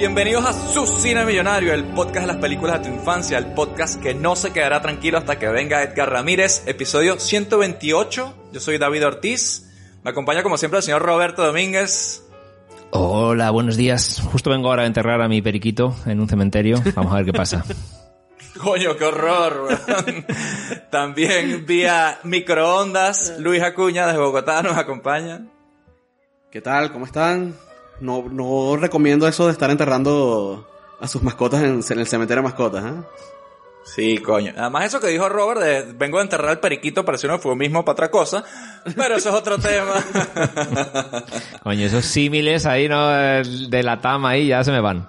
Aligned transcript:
Bienvenidos 0.00 0.46
a 0.46 0.54
Su 0.54 0.86
Cine 0.86 1.26
Millonario, 1.26 1.74
el 1.74 1.84
podcast 1.84 2.22
de 2.22 2.32
las 2.32 2.38
películas 2.38 2.78
de 2.78 2.88
tu 2.88 2.94
infancia, 2.96 3.36
el 3.36 3.52
podcast 3.52 4.00
que 4.00 4.14
no 4.14 4.34
se 4.34 4.50
quedará 4.50 4.80
tranquilo 4.80 5.18
hasta 5.18 5.38
que 5.38 5.46
venga 5.48 5.82
Edgar 5.82 6.08
Ramírez, 6.08 6.62
episodio 6.66 7.20
128. 7.20 8.34
Yo 8.50 8.60
soy 8.60 8.78
David 8.78 9.06
Ortiz, 9.06 9.70
me 10.02 10.12
acompaña 10.12 10.42
como 10.42 10.56
siempre 10.56 10.78
el 10.78 10.84
señor 10.84 11.02
Roberto 11.02 11.44
Domínguez. 11.44 12.24
Hola, 12.92 13.50
buenos 13.50 13.76
días. 13.76 14.22
Justo 14.32 14.48
vengo 14.48 14.70
ahora 14.70 14.84
a 14.84 14.86
enterrar 14.86 15.20
a 15.20 15.28
mi 15.28 15.42
periquito 15.42 15.94
en 16.06 16.18
un 16.18 16.30
cementerio. 16.30 16.82
Vamos 16.94 17.12
a 17.12 17.16
ver 17.16 17.26
qué 17.26 17.34
pasa. 17.34 17.62
Coño, 18.58 18.96
qué 18.96 19.04
horror. 19.04 19.68
También 20.90 21.66
vía 21.66 22.20
microondas, 22.22 23.34
Luis 23.38 23.62
Acuña 23.62 24.06
desde 24.06 24.18
Bogotá 24.18 24.62
nos 24.62 24.78
acompaña. 24.78 25.42
¿Qué 26.50 26.62
tal? 26.62 26.90
¿Cómo 26.90 27.04
están? 27.04 27.54
No, 28.00 28.24
no 28.30 28.76
recomiendo 28.76 29.28
eso 29.28 29.46
de 29.46 29.52
estar 29.52 29.70
enterrando 29.70 30.66
a 31.00 31.06
sus 31.08 31.22
mascotas 31.22 31.62
en, 31.62 31.80
en 31.88 31.98
el 31.98 32.06
cementerio 32.06 32.42
de 32.42 32.48
mascotas, 32.48 32.84
¿eh? 32.84 33.02
Sí, 33.82 34.18
coño. 34.18 34.52
Además, 34.56 34.84
eso 34.84 35.00
que 35.00 35.08
dijo 35.08 35.28
Robert 35.28 35.60
de 35.60 35.92
vengo 35.94 36.18
a 36.18 36.22
enterrar 36.22 36.50
al 36.50 36.60
periquito 36.60 37.04
pareció 37.04 37.40
un 37.42 37.58
mismo 37.58 37.84
para 37.84 37.92
otra 37.92 38.10
cosa, 38.10 38.44
pero 38.96 39.16
eso 39.16 39.30
es 39.30 39.34
otro 39.34 39.58
tema. 39.60 39.94
coño, 41.62 41.86
esos 41.86 42.04
símiles 42.04 42.66
ahí, 42.66 42.88
¿no? 42.88 43.08
De 43.08 43.82
la 43.82 44.00
tama 44.00 44.30
ahí 44.30 44.48
ya 44.48 44.62
se 44.62 44.70
me 44.70 44.80
van. 44.80 45.08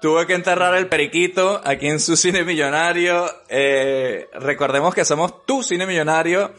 Tuve 0.00 0.26
que 0.26 0.34
enterrar 0.34 0.74
el 0.76 0.88
periquito 0.88 1.60
aquí 1.64 1.86
en 1.88 1.98
su 1.98 2.16
cine 2.16 2.44
millonario. 2.44 3.26
Eh, 3.48 4.28
recordemos 4.34 4.94
que 4.94 5.04
somos 5.04 5.44
tu 5.46 5.62
cine 5.62 5.86
millonario 5.86 6.52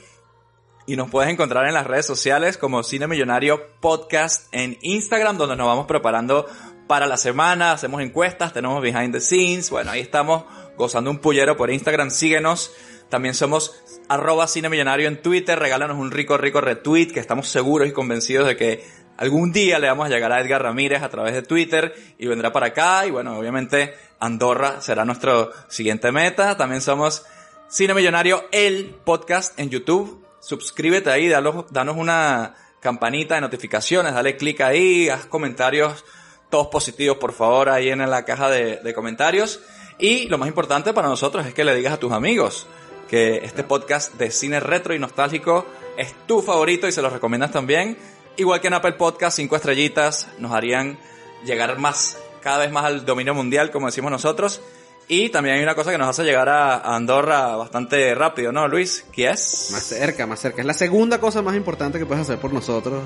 y 0.88 0.96
nos 0.96 1.10
puedes 1.10 1.32
encontrar 1.32 1.68
en 1.68 1.74
las 1.74 1.88
redes 1.88 2.06
sociales 2.06 2.58
como 2.58 2.84
Cine 2.84 3.08
Millonario 3.08 3.68
Podcast 3.80 4.48
en 4.52 4.78
Instagram, 4.82 5.38
donde 5.38 5.56
nos 5.56 5.68
vamos 5.68 5.88
preparando 5.88 6.46
para 6.88 7.08
la 7.08 7.18
semana, 7.18 7.72
hacemos 7.72 8.02
encuestas, 8.02 8.54
tenemos 8.54 8.82
behind 8.82 9.12
the 9.12 9.20
scenes, 9.20 9.72
bueno, 9.72 9.92
ahí 9.92 10.02
estamos 10.02 10.44
gozando 10.78 11.10
un 11.10 11.18
pullero 11.18 11.58
por 11.58 11.72
Instagram, 11.72 12.12
síguenos. 12.12 12.72
También 13.10 13.34
somos 13.34 13.84
arroba 14.10 14.48
cine 14.48 14.70
millonario 14.70 15.08
en 15.08 15.22
Twitter, 15.22 15.58
regálanos 15.58 15.98
un 15.98 16.12
rico, 16.12 16.38
rico 16.38 16.62
retweet, 16.62 17.08
que 17.08 17.20
estamos 17.20 17.48
seguros 17.48 17.88
y 17.88 17.92
convencidos 17.92 18.48
de 18.48 18.58
que 18.58 18.84
algún 19.18 19.52
día 19.52 19.80
le 19.80 19.88
vamos 19.88 20.08
a 20.08 20.10
llegar 20.10 20.32
a 20.32 20.42
Edgar 20.42 20.62
Ramírez 20.64 21.02
a 21.02 21.10
través 21.10 21.34
de 21.34 21.42
Twitter 21.42 21.96
y 22.18 22.28
vendrá 22.28 22.52
para 22.52 22.68
acá. 22.68 23.06
Y 23.06 23.12
bueno, 23.12 23.38
obviamente 23.38 23.94
Andorra 24.20 24.82
será 24.82 25.06
nuestro 25.06 25.52
siguiente 25.70 26.12
meta. 26.12 26.58
También 26.58 26.82
somos 26.82 27.26
Cine 27.70 27.94
Millonario, 27.94 28.46
el 28.52 28.96
podcast 29.06 29.58
en 29.60 29.70
YouTube 29.70 30.25
suscríbete 30.46 31.10
ahí, 31.10 31.28
danos 31.28 31.98
una 31.98 32.56
campanita 32.80 33.36
de 33.36 33.42
notificaciones, 33.42 34.14
dale 34.14 34.38
clic 34.38 34.62
ahí, 34.62 35.10
haz 35.10 35.26
comentarios 35.26 36.06
todos 36.50 36.68
positivos, 36.68 37.18
por 37.18 37.34
favor, 37.34 37.70
ahí 37.70 37.90
en 37.90 38.08
la 38.10 38.24
caja 38.26 38.50
de, 38.50 38.94
comentarios. 38.94 39.60
Y 39.98 40.28
lo 40.28 40.38
más 40.38 40.48
importante 40.48 40.94
para 40.94 41.08
nosotros 41.08 41.46
es 41.46 41.54
que 41.54 41.64
le 41.64 41.76
digas 41.76 41.94
a 41.94 42.00
tus 42.00 42.12
amigos 42.12 42.68
que 43.10 43.38
este 43.38 43.64
podcast 43.64 44.14
de 44.16 44.32
cine 44.32 44.60
retro 44.60 44.94
y 44.94 45.00
nostálgico 45.00 45.66
es 45.98 46.14
tu 46.28 46.42
favorito 46.42 46.88
y 46.88 46.92
se 46.92 47.02
lo 47.02 47.10
recomiendas 47.10 47.52
también. 47.52 47.98
Igual 48.38 48.62
que 48.62 48.68
en 48.68 48.74
Apple 48.74 48.94
Podcast, 48.94 49.38
cinco 49.38 49.56
estrellitas 49.56 50.28
nos 50.38 50.52
harían 50.52 51.00
llegar 51.46 51.78
más, 51.80 52.18
cada 52.42 52.60
vez 52.60 52.72
más 52.72 52.86
al 52.86 53.06
dominio 53.06 53.34
mundial, 53.34 53.72
como 53.72 53.88
decimos 53.88 54.12
nosotros. 54.12 54.62
Y 55.08 55.30
también 55.30 55.58
hay 55.58 55.64
una 55.64 55.76
cosa 55.76 55.92
que 55.92 55.98
nos 55.98 56.10
hace 56.10 56.24
llegar 56.24 56.50
a 56.50 56.96
Andorra 56.96 57.56
bastante 57.56 58.16
rápido, 58.16 58.52
¿no, 58.52 58.68
Luis? 58.68 59.06
¿Qué 59.14 59.30
es? 59.30 59.70
Más 59.72 59.84
cerca, 59.84 60.26
más 60.26 60.40
cerca. 60.40 60.62
Es 60.62 60.68
la 60.68 60.74
segunda 60.74 61.20
cosa 61.20 61.42
más 61.42 61.56
importante 61.56 62.00
que 62.00 62.06
puedes 62.06 62.24
hacer 62.24 62.40
por 62.40 62.52
nosotros. 62.52 63.04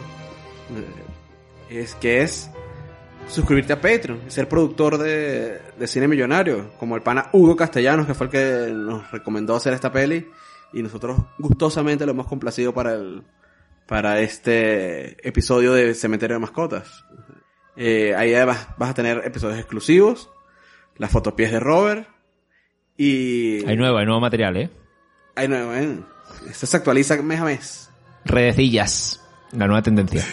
Eh, 1.70 1.82
es 1.82 1.96
que 1.96 2.22
es 2.22 2.50
suscribirte 3.28 3.74
a 3.74 3.82
Patreon 3.82 4.22
ser 4.32 4.48
productor 4.48 4.98
de, 4.98 5.60
de, 5.78 5.88
cine 5.88 6.08
millonario, 6.08 6.72
como 6.80 6.96
el 6.96 7.02
pana 7.02 7.30
Hugo 7.34 7.56
Castellanos, 7.56 8.08
que 8.08 8.14
fue 8.14 8.28
el 8.28 8.32
que 8.32 8.72
nos 8.74 9.12
recomendó 9.12 9.56
hacer 9.56 9.74
esta 9.74 9.92
peli, 9.92 10.28
y 10.74 10.82
nosotros 10.82 11.20
gustosamente 11.38 12.06
lo 12.06 12.14
hemos 12.14 12.28
complacido 12.28 12.74
para 12.74 12.94
el 12.94 13.24
para 13.90 14.20
este 14.20 15.28
episodio 15.28 15.74
de 15.74 15.96
Cementerio 15.96 16.36
de 16.36 16.42
Mascotas. 16.42 17.06
Eh, 17.76 18.14
ahí 18.16 18.36
además 18.36 18.68
vas 18.78 18.92
a 18.92 18.94
tener 18.94 19.24
episodios 19.26 19.58
exclusivos, 19.58 20.30
las 21.00 21.10
fotopies 21.10 21.52
de 21.52 21.60
Robert 21.60 22.08
y... 22.96 23.66
Hay 23.66 23.76
nuevo, 23.76 23.98
hay 23.98 24.06
nuevo 24.06 24.22
material, 24.22 24.56
¿eh? 24.58 24.70
Hay 25.36 25.48
nuevo, 25.48 25.74
¿eh? 25.74 25.98
Esto 26.48 26.68
se 26.68 26.78
actualiza 26.78 27.20
mes 27.24 27.40
a 27.40 27.46
mes. 27.46 27.90
Redecillas, 28.26 29.22
la 29.52 29.66
nueva 29.66 29.82
tendencia. 29.82 30.24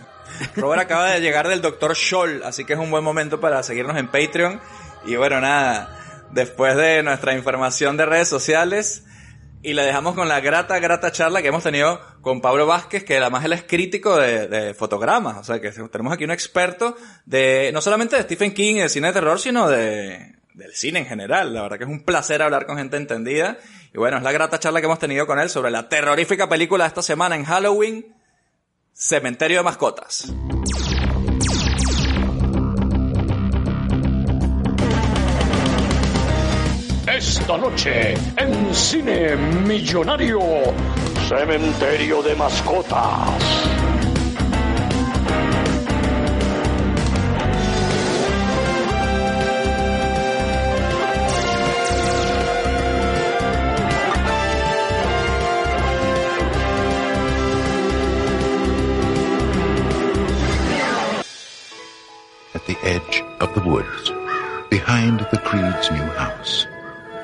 Robert 0.56 0.82
acaba 0.82 1.10
de 1.10 1.20
llegar 1.20 1.48
del 1.48 1.60
Dr. 1.60 1.94
Scholl, 1.94 2.42
así 2.44 2.64
que 2.64 2.72
es 2.72 2.78
un 2.78 2.90
buen 2.90 3.04
momento 3.04 3.40
para 3.40 3.62
seguirnos 3.62 3.98
en 3.98 4.08
Patreon. 4.08 4.60
Y 5.04 5.16
bueno, 5.16 5.40
nada, 5.40 6.28
después 6.30 6.76
de 6.76 7.02
nuestra 7.02 7.34
información 7.34 7.96
de 7.96 8.06
redes 8.06 8.28
sociales, 8.28 9.04
y 9.62 9.74
le 9.74 9.82
dejamos 9.82 10.14
con 10.14 10.28
la 10.28 10.40
grata, 10.40 10.78
grata 10.78 11.12
charla 11.12 11.42
que 11.42 11.48
hemos 11.48 11.64
tenido 11.64 12.00
con 12.22 12.40
Pablo 12.40 12.66
Vázquez, 12.66 13.04
que 13.04 13.18
además 13.18 13.44
él 13.44 13.52
es 13.52 13.64
crítico 13.64 14.16
de, 14.16 14.74
fotogramas. 14.74 15.36
O 15.36 15.44
sea, 15.44 15.60
que 15.60 15.70
tenemos 15.70 16.12
aquí 16.12 16.24
un 16.24 16.30
experto 16.30 16.96
de, 17.26 17.70
no 17.74 17.82
solamente 17.82 18.16
de 18.16 18.22
Stephen 18.22 18.54
King 18.54 18.76
y 18.76 18.80
de 18.80 18.88
cine 18.88 19.08
de 19.08 19.12
terror, 19.12 19.38
sino 19.38 19.68
de, 19.68 20.36
del 20.54 20.72
cine 20.72 21.00
en 21.00 21.06
general. 21.06 21.52
La 21.52 21.62
verdad 21.62 21.78
que 21.78 21.84
es 21.84 21.90
un 21.90 22.04
placer 22.04 22.40
hablar 22.40 22.64
con 22.64 22.78
gente 22.78 22.96
entendida. 22.96 23.58
Y 23.92 23.98
bueno, 23.98 24.16
es 24.16 24.22
la 24.22 24.32
grata 24.32 24.58
charla 24.58 24.80
que 24.80 24.86
hemos 24.86 25.00
tenido 25.00 25.26
con 25.26 25.38
él 25.38 25.50
sobre 25.50 25.70
la 25.70 25.88
terrorífica 25.88 26.48
película 26.48 26.84
de 26.84 26.88
esta 26.88 27.02
semana 27.02 27.34
en 27.34 27.44
Halloween, 27.44 28.14
Cementerio 28.92 29.58
de 29.58 29.64
Mascotas. 29.64 30.32
Esta 37.06 37.58
noche 37.58 38.14
en 38.36 38.74
Cine 38.74 39.36
Millonario, 39.36 40.40
Cementerio 41.32 42.22
de 42.22 42.34
Mascotas. 42.36 43.42
At 62.54 62.66
the 62.66 62.76
edge 62.84 63.24
of 63.40 63.54
the 63.54 63.62
woods, 63.66 64.12
behind 64.68 65.20
the 65.30 65.38
Creed's 65.38 65.90
new 65.90 65.96
house 65.96 66.66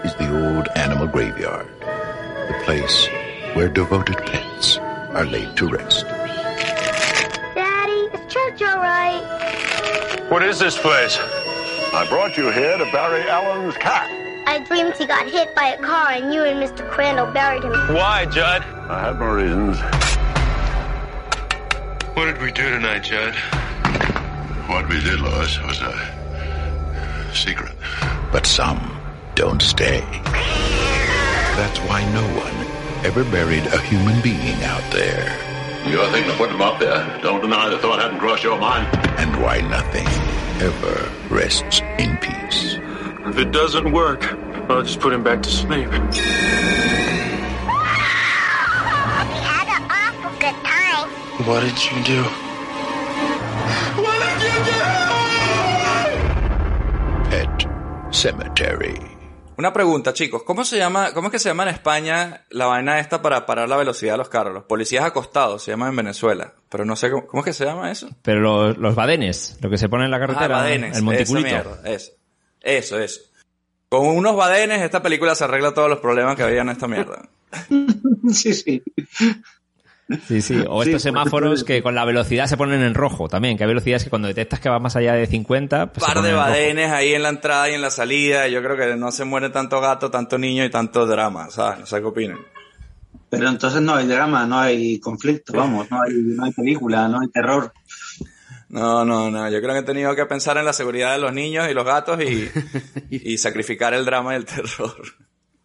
is 0.02 0.14
the 0.14 0.56
old 0.56 0.66
animal 0.76 1.06
graveyard, 1.06 1.68
the 1.82 2.58
place 2.64 3.06
where 3.54 3.68
devoted 3.68 4.16
pets 4.18 4.78
are 4.78 5.24
laid 5.24 5.56
to 5.56 5.68
rest. 5.68 6.06
Daddy, 7.54 7.92
is 7.92 8.32
church 8.32 8.62
all 8.62 8.78
right? 8.78 10.26
What 10.28 10.42
is 10.42 10.58
this 10.58 10.78
place? 10.78 11.18
I 11.18 12.06
brought 12.08 12.36
you 12.36 12.50
here 12.50 12.76
to 12.76 12.84
bury 12.92 13.28
Alan's 13.28 13.76
cat. 13.76 14.10
I 14.46 14.58
dreamed 14.60 14.94
he 14.96 15.06
got 15.06 15.26
hit 15.28 15.54
by 15.54 15.68
a 15.68 15.82
car 15.82 16.10
and 16.10 16.32
you 16.32 16.44
and 16.44 16.62
Mr. 16.62 16.88
Crandall 16.88 17.32
buried 17.32 17.64
him. 17.64 17.72
Why, 17.94 18.26
Judd? 18.26 18.62
I 18.88 19.00
had 19.00 19.18
my 19.18 19.30
reasons. 19.30 19.78
What 22.14 22.26
did 22.26 22.40
we 22.42 22.52
do 22.52 22.68
tonight, 22.70 23.00
Judd? 23.00 23.34
What 24.68 24.88
we 24.88 25.00
did, 25.00 25.20
Lois, 25.20 25.58
was 25.62 25.80
a 25.80 27.30
secret. 27.32 27.72
But 28.32 28.46
some 28.46 28.98
don't 29.34 29.62
stay. 29.62 30.00
That's 31.56 31.78
why 31.80 32.04
no 32.12 32.22
one 32.36 32.77
ever 33.04 33.24
buried 33.24 33.66
a 33.66 33.80
human 33.82 34.20
being 34.22 34.62
out 34.64 34.82
there. 34.92 35.36
You're 35.86 36.06
thinking 36.10 36.30
of 36.30 36.36
putting 36.36 36.58
them 36.58 36.62
up 36.62 36.78
there. 36.80 37.18
Don't 37.22 37.40
deny 37.40 37.68
the 37.68 37.78
thought 37.78 38.00
hadn't 38.00 38.18
crossed 38.18 38.42
your 38.42 38.58
mind. 38.58 38.86
And 39.18 39.40
why 39.40 39.60
nothing 39.60 40.06
ever 40.60 41.08
rests 41.32 41.80
in 41.98 42.16
peace. 42.18 42.78
If 43.26 43.38
it 43.38 43.52
doesn't 43.52 43.92
work, 43.92 44.24
I'll 44.68 44.82
just 44.82 45.00
put 45.00 45.12
him 45.12 45.22
back 45.22 45.42
to 45.44 45.50
sleep. 45.50 45.88
We 45.88 45.96
had 49.46 49.68
an 49.68 49.82
awful 49.90 50.30
good 50.40 50.56
time. 50.64 51.08
What 51.46 51.60
did 51.60 51.78
you 51.84 52.02
do? 52.04 52.22
What 54.02 54.18
did 54.20 54.42
you 54.42 54.58
do? 54.66 54.82
Pet 57.30 58.14
Cemetery. 58.14 59.07
Una 59.58 59.72
pregunta, 59.72 60.12
chicos, 60.12 60.44
¿cómo 60.44 60.64
se 60.64 60.78
llama, 60.78 61.12
cómo 61.12 61.26
es 61.26 61.32
que 61.32 61.40
se 61.40 61.48
llama 61.48 61.64
en 61.64 61.70
España 61.70 62.44
la 62.50 62.66
vaina 62.66 63.00
esta 63.00 63.20
para 63.20 63.44
parar 63.44 63.68
la 63.68 63.76
velocidad 63.76 64.12
de 64.12 64.18
los 64.18 64.28
carros? 64.28 64.54
Los 64.54 64.62
policías 64.62 65.04
acostados 65.04 65.64
se 65.64 65.72
llama 65.72 65.88
en 65.88 65.96
Venezuela, 65.96 66.52
pero 66.68 66.84
no 66.84 66.94
sé 66.94 67.10
cómo, 67.10 67.26
¿cómo 67.26 67.40
es 67.40 67.44
que 67.46 67.52
se 67.52 67.64
llama 67.64 67.90
eso. 67.90 68.08
Pero 68.22 68.38
los, 68.40 68.78
los 68.78 68.94
badenes, 68.94 69.58
lo 69.60 69.68
que 69.68 69.76
se 69.76 69.88
pone 69.88 70.04
en 70.04 70.12
la 70.12 70.20
carretera, 70.20 70.44
Ah, 70.58 70.62
badenes, 70.62 70.96
el 70.96 71.02
monticulito. 71.02 71.48
esa 71.48 71.56
mierda, 71.64 71.90
eso. 71.90 72.12
Eso, 72.60 73.00
eso. 73.00 73.20
Con 73.88 74.06
unos 74.06 74.36
badenes 74.36 74.80
esta 74.80 75.02
película 75.02 75.34
se 75.34 75.42
arregla 75.42 75.74
todos 75.74 75.90
los 75.90 75.98
problemas 75.98 76.36
que 76.36 76.44
había 76.44 76.60
en 76.60 76.68
esta 76.68 76.86
mierda. 76.86 77.28
Sí, 78.30 78.52
sí. 78.52 78.82
Sí, 80.26 80.40
sí. 80.40 80.64
O 80.66 80.82
Sí, 80.82 80.90
estos 80.90 81.02
semáforos 81.02 81.64
que 81.64 81.82
con 81.82 81.94
la 81.94 82.04
velocidad 82.04 82.46
se 82.46 82.56
ponen 82.56 82.82
en 82.82 82.94
rojo 82.94 83.28
también, 83.28 83.58
que 83.58 83.64
hay 83.64 83.68
velocidades 83.68 84.04
que 84.04 84.10
cuando 84.10 84.28
detectas 84.28 84.58
que 84.58 84.70
va 84.70 84.78
más 84.78 84.96
allá 84.96 85.12
de 85.12 85.26
50, 85.26 85.92
pues 85.92 86.02
se 86.02 86.06
par 86.06 86.16
ponen 86.16 86.30
de 86.30 86.36
badenes 86.36 86.90
ahí 86.90 87.12
en 87.12 87.22
la 87.22 87.28
entrada 87.28 87.68
y 87.68 87.74
en 87.74 87.82
la 87.82 87.90
salida. 87.90 88.48
y 88.48 88.52
Yo 88.52 88.62
creo 88.62 88.76
que 88.76 88.96
no 88.96 89.12
se 89.12 89.24
muere 89.24 89.50
tanto 89.50 89.80
gato, 89.80 90.10
tanto 90.10 90.38
niño 90.38 90.64
y 90.64 90.70
tanto 90.70 91.06
drama, 91.06 91.50
¿sabes? 91.50 91.80
No 91.80 91.86
sé 91.86 92.00
qué 92.00 92.06
opinan. 92.06 92.38
Pero 93.28 93.48
entonces 93.48 93.82
no 93.82 93.94
hay 93.94 94.06
drama, 94.06 94.46
no 94.46 94.58
hay 94.58 94.98
conflicto, 94.98 95.52
vamos, 95.52 95.90
no 95.90 96.00
hay, 96.00 96.14
no 96.14 96.44
hay 96.44 96.52
película, 96.52 97.06
no 97.08 97.20
hay 97.20 97.28
terror. 97.28 97.72
No, 98.70 99.04
no, 99.04 99.30
no. 99.30 99.50
Yo 99.50 99.60
creo 99.60 99.74
que 99.74 99.80
he 99.80 99.82
tenido 99.82 100.14
que 100.14 100.24
pensar 100.24 100.56
en 100.56 100.64
la 100.64 100.72
seguridad 100.72 101.12
de 101.12 101.18
los 101.18 101.32
niños 101.34 101.68
y 101.70 101.74
los 101.74 101.84
gatos 101.84 102.18
y, 102.22 102.48
y 103.10 103.36
sacrificar 103.36 103.92
el 103.92 104.06
drama 104.06 104.32
y 104.32 104.36
el 104.36 104.46
terror. 104.46 104.96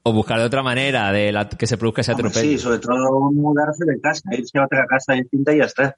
O 0.06 0.12
buscar 0.12 0.38
de 0.40 0.46
otra 0.46 0.62
manera 0.62 1.12
de 1.14 1.32
la- 1.32 1.48
que 1.48 1.66
se 1.66 1.78
produzca 1.78 2.02
ese 2.02 2.12
Hombre, 2.12 2.28
atropello. 2.28 2.52
sí, 2.58 2.58
sobre 2.64 2.80
todo 2.80 3.32
mudarse 3.32 3.86
de 3.86 4.00
casa, 4.02 4.22
irse 4.34 4.58
a 4.60 4.66
otra 4.66 4.86
casa 4.86 5.14
distinta 5.14 5.54
y 5.54 5.60
ya 5.60 5.64
está. 5.66 5.96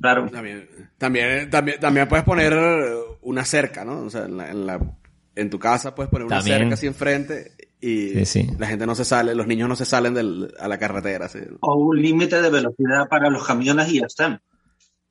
Claro. 0.00 0.28
También, 0.28 0.68
también, 0.98 1.50
también, 1.50 1.78
también 1.80 2.08
puedes 2.08 2.24
poner 2.24 2.52
una 3.22 3.44
cerca, 3.44 3.84
¿no? 3.84 4.00
O 4.02 4.10
sea, 4.10 4.24
en, 4.24 4.36
la- 4.36 4.50
en, 4.50 4.66
la- 4.66 4.80
en 5.36 5.50
tu 5.50 5.58
casa 5.60 5.94
puedes 5.94 6.10
poner 6.10 6.26
una 6.26 6.36
También. 6.38 6.58
cerca 6.58 6.74
así 6.74 6.86
enfrente 6.88 7.52
y 7.80 8.08
Sí, 8.10 8.26
sí. 8.26 8.50
la 8.58 8.66
gente 8.66 8.86
no 8.86 8.94
se 8.96 9.04
sale, 9.04 9.34
los 9.36 9.46
niños 9.46 9.68
no 9.68 9.76
se 9.76 9.84
salen 9.84 10.14
del- 10.14 10.52
a 10.58 10.66
la 10.66 10.78
carretera. 10.78 11.26
así. 11.26 11.38
O 11.60 11.74
un 11.76 12.00
límite 12.02 12.42
de 12.42 12.50
velocidad 12.50 13.08
para 13.08 13.30
los 13.30 13.46
camiones 13.46 13.88
y 13.92 14.00
ya 14.00 14.06
está. 14.06 14.40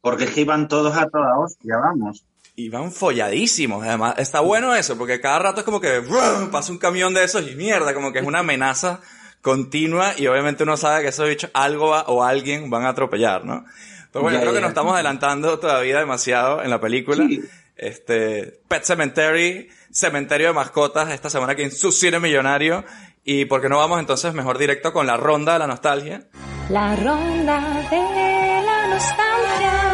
Porque 0.01 0.25
es 0.25 0.31
que 0.31 0.41
iban 0.41 0.67
todos 0.67 0.97
a 0.97 1.07
toda 1.09 1.37
hostia, 1.39 1.77
vamos. 1.77 2.25
Y 2.55 2.69
van 2.69 2.91
folladísimos, 2.91 3.83
además. 3.83 4.15
Está 4.17 4.39
bueno 4.41 4.75
eso, 4.75 4.95
porque 4.97 5.19
cada 5.19 5.39
rato 5.39 5.61
es 5.61 5.65
como 5.65 5.81
que 5.81 5.99
¡brum! 5.99 6.51
pasa 6.51 6.71
un 6.71 6.77
camión 6.77 7.13
de 7.13 7.23
esos 7.23 7.47
y 7.49 7.55
mierda, 7.55 7.93
como 7.95 8.11
que 8.13 8.19
es 8.19 8.25
una 8.25 8.39
amenaza 8.39 8.99
continua 9.41 10.13
y 10.17 10.27
obviamente 10.27 10.63
uno 10.63 10.77
sabe 10.77 11.01
que 11.01 11.09
esos 11.09 11.27
bichos 11.27 11.49
algo 11.53 11.89
va- 11.89 12.03
o 12.07 12.23
alguien 12.23 12.69
van 12.69 12.85
a 12.85 12.89
atropellar, 12.89 13.43
¿no? 13.43 13.65
Pero 14.11 14.21
bueno, 14.23 14.37
Ya, 14.37 14.41
creo 14.41 14.53
que 14.53 14.57
ya. 14.59 14.61
nos 14.61 14.69
estamos 14.69 14.93
adelantando 14.93 15.57
todavía 15.59 15.97
demasiado 15.99 16.61
en 16.63 16.69
la 16.69 16.79
película. 16.79 17.25
Sí. 17.27 17.41
Este, 17.75 18.59
Pet 18.67 18.83
Cemetery, 18.83 19.67
Cementerio 19.91 20.47
de 20.47 20.53
Mascotas, 20.53 21.09
esta 21.09 21.29
semana 21.31 21.53
aquí 21.53 21.63
en 21.63 21.71
su 21.71 21.91
cine 21.91 22.19
millonario. 22.19 22.85
Y 23.25 23.45
por 23.45 23.61
qué 23.61 23.69
no 23.69 23.79
vamos 23.79 23.99
entonces 23.99 24.33
mejor 24.33 24.57
directo 24.59 24.93
con 24.93 25.07
la 25.07 25.17
ronda 25.17 25.53
de 25.53 25.59
la 25.59 25.67
nostalgia. 25.67 26.27
La 26.69 26.95
ronda 26.95 27.59
de 27.89 28.61
la 28.65 28.87
nostalgia. 28.87 29.92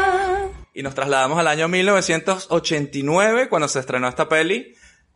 Y 0.74 0.84
nos 0.84 0.96
trasladamos 0.96 1.40
al 1.40 1.48
año 1.48 1.68
1989, 1.68 3.50
cuando 3.50 3.68
se 3.68 3.80
estrenó 3.80 4.08
esta 4.08 4.30
peli, 4.30 4.74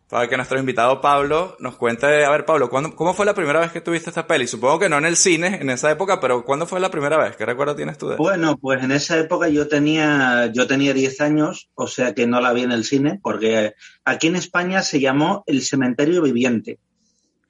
para 0.09 0.27
que 0.27 0.35
nuestro 0.35 0.59
invitado 0.59 1.01
Pablo 1.01 1.55
nos 1.59 1.75
cuente, 1.75 2.05
a 2.25 2.29
ver 2.29 2.45
Pablo, 2.45 2.69
¿cuándo- 2.69 2.95
¿cómo 2.95 3.13
fue 3.13 3.25
la 3.25 3.33
primera 3.33 3.59
vez 3.59 3.71
que 3.71 3.81
tuviste 3.81 4.09
esta 4.09 4.27
peli? 4.27 4.45
Supongo 4.47 4.77
que 4.79 4.89
no 4.89 4.97
en 4.97 5.05
el 5.05 5.15
cine, 5.15 5.57
en 5.61 5.69
esa 5.71 5.89
época, 5.89 6.19
pero 6.19 6.43
¿cuándo 6.45 6.67
fue 6.67 6.79
la 6.79 6.91
primera 6.91 7.17
vez? 7.17 7.35
¿Qué 7.35 7.45
recuerdo 7.45 7.75
tienes 7.75 7.97
tú 7.97 8.09
de 8.09 8.17
Bueno, 8.17 8.57
pues 8.57 8.83
en 8.83 8.91
esa 8.91 9.17
época 9.17 9.47
yo 9.47 9.67
tenía, 9.67 10.51
yo 10.53 10.67
tenía 10.67 10.93
10 10.93 11.19
años, 11.21 11.69
o 11.73 11.87
sea 11.87 12.13
que 12.13 12.27
no 12.27 12.41
la 12.41 12.53
vi 12.53 12.61
en 12.63 12.71
el 12.71 12.83
cine, 12.83 13.19
porque 13.23 13.73
aquí 14.05 14.27
en 14.27 14.35
España 14.35 14.83
se 14.83 14.99
llamó 14.99 15.43
El 15.47 15.63
Cementerio 15.63 16.21
Viviente. 16.21 16.77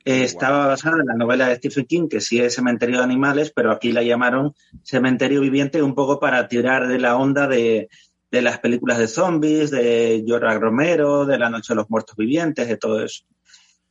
Eh, 0.05 0.23
Estaba 0.23 0.67
basada 0.67 0.97
en 0.99 1.05
la 1.05 1.15
novela 1.15 1.47
de 1.47 1.55
Stephen 1.55 1.85
King, 1.85 2.07
que 2.09 2.19
sí 2.19 2.39
es 2.39 2.55
Cementerio 2.55 2.97
de 2.97 3.03
Animales, 3.03 3.51
pero 3.55 3.71
aquí 3.71 3.91
la 3.91 4.03
llamaron 4.03 4.53
Cementerio 4.83 5.39
Viviente 5.39 5.81
un 5.81 5.95
poco 5.95 6.19
para 6.19 6.47
tirar 6.47 6.87
de 6.87 6.99
la 6.99 7.15
onda 7.15 7.47
de, 7.47 7.87
de 8.29 8.41
las 8.41 8.59
películas 8.59 8.97
de 8.97 9.07
zombies, 9.07 9.71
de 9.71 10.23
George 10.25 10.59
Romero, 10.59 11.25
de 11.25 11.37
La 11.37 11.49
Noche 11.49 11.73
de 11.73 11.75
los 11.77 11.89
Muertos 11.89 12.17
Vivientes, 12.17 12.67
de 12.67 12.77
todo 12.77 13.03
eso. 13.03 13.23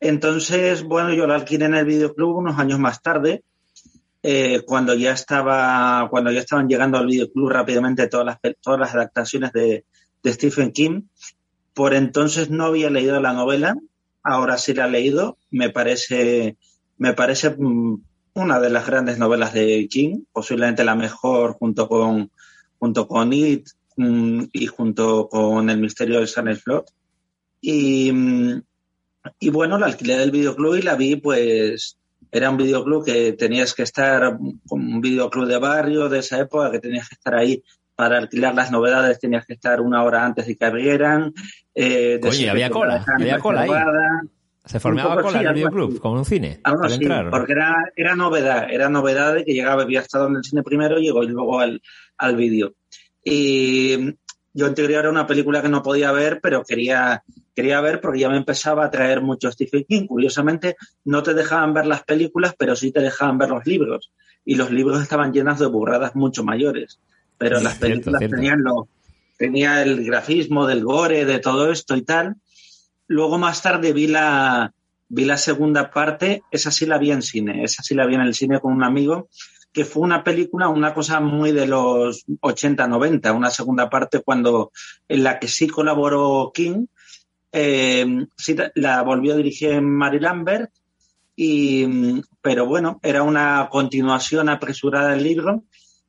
Entonces, 0.01 0.83
bueno, 0.83 1.15
yo 1.15 1.27
la 1.27 1.37
alquilé 1.37 1.67
en 1.67 1.75
el 1.77 1.87
videoclub 1.87 2.37
unos 2.37 2.59
años 2.59 2.79
más 2.79 3.01
tarde, 3.01 3.45
eh, 4.25 4.63
cuando 4.67 4.95
ya 4.95 5.13
estaba, 5.13 6.09
cuando 6.11 6.31
ya 6.31 6.41
estaban 6.41 6.69
llegando 6.69 6.99
al 6.99 7.07
videoclub 7.07 7.49
rápidamente 7.49 8.09
todas 8.09 8.27
las, 8.27 8.39
todas 8.61 8.81
las 8.81 8.95
adaptaciones 8.95 9.53
de, 9.53 9.85
de 10.23 10.33
Stephen 10.33 10.73
King. 10.73 11.03
Por 11.73 11.95
entonces 11.95 12.51
no 12.51 12.67
había 12.67 12.91
leído 12.91 13.21
la 13.21 13.33
novela, 13.33 13.77
ahora 14.23 14.59
sí 14.59 14.75
la 14.75 14.87
he 14.87 14.91
leído. 14.91 15.39
Me 15.51 15.71
parece, 15.71 16.57
me 16.99 17.15
parece 17.15 17.51
mm, 17.51 18.03
una 18.35 18.61
de 18.61 18.71
las 18.71 18.87
grandes 18.87 19.19
novelas 19.19 19.53
de 19.53 19.89
King, 19.91 20.25
posiblemente 20.33 20.85
la 20.85 20.95
mejor 20.95 21.55
junto 21.55 21.89
con, 21.89 22.31
junto 22.79 23.07
con 23.07 23.33
It 23.33 23.69
mm, 23.97 24.45
y 24.53 24.67
junto 24.67 25.29
con 25.29 25.71
El 25.71 25.79
misterio 25.79 26.19
del 26.19 26.29
Silent 26.29 26.61
Flood. 26.61 26.85
Y, 27.61 28.13
mm, 28.13 28.63
y 29.39 29.51
bueno, 29.51 29.79
la 29.79 29.87
alquilé 29.87 30.19
del 30.19 30.31
videoclub 30.31 30.77
y 30.77 30.83
la 30.83 30.97
vi, 30.97 31.17
pues 31.17 31.99
era 32.31 32.51
un 32.51 32.57
videoclub 32.57 33.05
que 33.05 33.35
tenías 33.35 33.75
que 33.75 33.83
estar, 33.83 34.39
un 34.71 35.01
videoclub 35.01 35.47
de 35.47 35.59
barrio 35.59 36.09
de 36.09 36.21
esa 36.21 36.41
época, 36.41 36.71
que 36.71 36.81
tenías 36.81 37.09
que 37.09 37.15
estar 37.15 37.35
ahí 37.35 37.63
para 38.03 38.19
alquilar 38.19 38.53
las 38.53 38.73
novedades, 38.73 39.21
tenías 39.21 39.47
que 39.47 39.53
estar 39.53 39.81
una 39.81 40.03
hora 40.03 40.25
antes 40.25 40.45
de 40.47 40.57
que 40.57 40.65
abrieran. 40.65 41.33
Eh, 41.73 42.19
de 42.21 42.29
ser- 42.39 42.51
había 42.51 42.69
cola, 42.71 43.05
había 43.15 43.39
cola 43.39 43.61
ahí. 43.61 43.69
Se 44.65 44.81
formaba 44.81 45.15
cola 45.23 45.39
en 45.41 45.47
el 45.47 45.55
videoclub, 45.55 46.01
como 46.01 46.15
un 46.19 46.25
cine, 46.25 46.61
Algo 46.65 46.83
así, 46.85 46.99
porque 47.31 47.53
era, 47.53 47.75
era 47.95 48.17
novedad, 48.17 48.67
era 48.71 48.89
novedad 48.89 49.35
de 49.35 49.45
que 49.45 49.53
llegaba, 49.55 49.83
había 49.83 50.01
estado 50.01 50.27
en 50.27 50.35
el 50.37 50.43
cine 50.43 50.65
primero 50.65 50.99
y 50.99 51.03
llegó 51.05 51.23
luego 51.23 51.61
al, 51.61 51.81
al 52.19 52.35
vídeo. 52.37 52.75
Y 53.25 54.17
yo 54.53 54.67
en 54.67 54.75
teoría 54.75 54.99
era 54.99 55.11
una 55.11 55.27
película 55.29 55.63
que 55.63 55.69
no 55.69 55.81
podía 55.83 56.11
ver, 56.11 56.41
pero 56.43 56.65
quería, 56.65 57.23
quería 57.55 57.81
ver 57.81 58.01
porque 58.01 58.19
ya 58.21 58.29
me 58.29 58.37
empezaba 58.37 58.85
a 58.85 58.91
traer 58.91 59.21
mucho 59.21 59.51
Stephen 59.53 59.85
King. 59.89 60.07
Curiosamente, 60.09 60.77
no 61.05 61.23
te 61.23 61.35
dejaban 61.35 61.73
ver 61.73 61.87
las 61.87 62.03
películas, 62.03 62.55
pero 62.59 62.75
sí 62.75 62.91
te 62.91 63.01
dejaban 63.01 63.39
ver 63.39 63.51
los 63.51 63.65
libros. 63.65 64.11
Y 64.45 64.57
los 64.57 64.71
libros 64.73 65.01
estaban 65.01 65.33
llenos 65.33 65.61
de 65.61 65.67
burradas 65.67 66.17
mucho 66.17 66.43
mayores. 66.43 66.99
Pero 67.43 67.59
Sí, 67.59 67.65
las 67.65 67.79
películas 67.79 68.19
cierto. 68.19 68.37
tenían 68.37 68.63
lo, 68.63 68.89
tenía 69.37 69.83
el 69.83 70.05
grafismo 70.05 70.67
del 70.67 70.85
gore, 70.85 71.25
de 71.25 71.39
todo 71.41 71.71
esto 71.73 71.97
y 71.97 72.03
tal. 72.03 72.37
Luego 73.09 73.39
más 73.39 73.61
tarde 73.61 73.93
vi 73.93 74.07
la, 74.07 74.73
vi 75.09 75.25
la 75.25 75.37
segunda 75.37 75.91
parte, 75.91 76.43
esa 76.51 76.71
sí 76.71 76.87
la 76.87 76.99
vi 76.99 77.11
en 77.11 77.23
cine, 77.23 77.65
esa 77.65 77.83
sí 77.83 77.95
la 77.95 78.07
vi 78.07 78.15
en 78.15 78.21
el 78.21 78.35
cine 78.35 78.61
con 78.61 78.73
un 78.73 78.85
amigo, 78.85 79.29
que 79.73 79.85
fue 79.85 80.03
una 80.03 80.23
película, 80.23 80.69
una 80.69 80.95
cosa 80.95 81.21
muy 81.21 81.51
de 81.53 81.67
los 81.67 82.25
80, 82.41 82.87
90, 82.87 83.33
una 83.33 83.51
segunda 83.51 83.91
parte 83.91 84.21
cuando, 84.21 84.71
en 85.09 85.25
la 85.25 85.39
que 85.39 85.49
sí 85.49 85.67
colaboró 85.67 86.53
King, 86.55 86.87
eh, 87.51 88.27
sí 88.37 88.57
la 88.77 89.03
volvió 89.03 89.35
a 89.35 89.37
dirigir 89.37 89.83
Mary 89.83 90.21
Lambert, 90.21 90.71
y, 91.35 92.23
pero 92.41 92.67
bueno, 92.67 93.01
era 93.03 93.23
una 93.23 93.69
continuación 93.71 94.49
apresurada 94.49 95.11
del 95.11 95.25
libro 95.25 95.65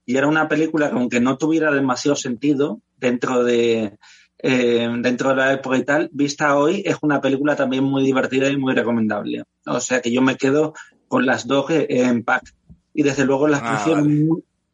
y 0.06 0.18
era 0.18 0.28
una 0.28 0.48
película 0.48 0.90
que 0.90 0.96
aunque 0.96 1.20
no 1.20 1.38
tuviera 1.38 1.72
demasiado 1.72 2.16
sentido 2.16 2.82
dentro 2.98 3.44
de, 3.44 3.98
eh, 4.40 4.90
dentro 5.00 5.30
de 5.30 5.36
la 5.36 5.54
época 5.54 5.78
y 5.78 5.86
tal, 5.86 6.10
vista 6.12 6.58
hoy 6.58 6.84
es 6.86 6.98
una 7.02 7.22
película 7.22 7.56
también 7.56 7.84
muy 7.84 8.04
divertida 8.04 8.50
y 8.50 8.58
muy 8.58 8.74
recomendable. 8.74 9.44
O 9.66 9.80
sea 9.80 10.02
que 10.02 10.12
yo 10.12 10.22
me 10.22 10.36
quedo 10.36 10.74
con 11.08 11.26
las 11.26 11.48
dos 11.48 11.70
eh, 11.72 11.88
en 11.90 12.24
pack. 12.24 12.54
Y 12.94 13.04
desde 13.04 13.26
luego 13.26 13.48
las 13.48 13.62
Ah, 13.64 13.72
prefiero, 13.76 14.02
vale. 14.02 14.30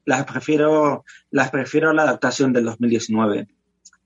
las 0.06 0.26
prefiero, 0.26 1.06
las 1.32 1.52
prefiero 1.52 1.90
a 1.90 1.94
la 1.94 2.04
adaptación 2.04 2.52
del 2.52 2.66
2019 2.66 3.48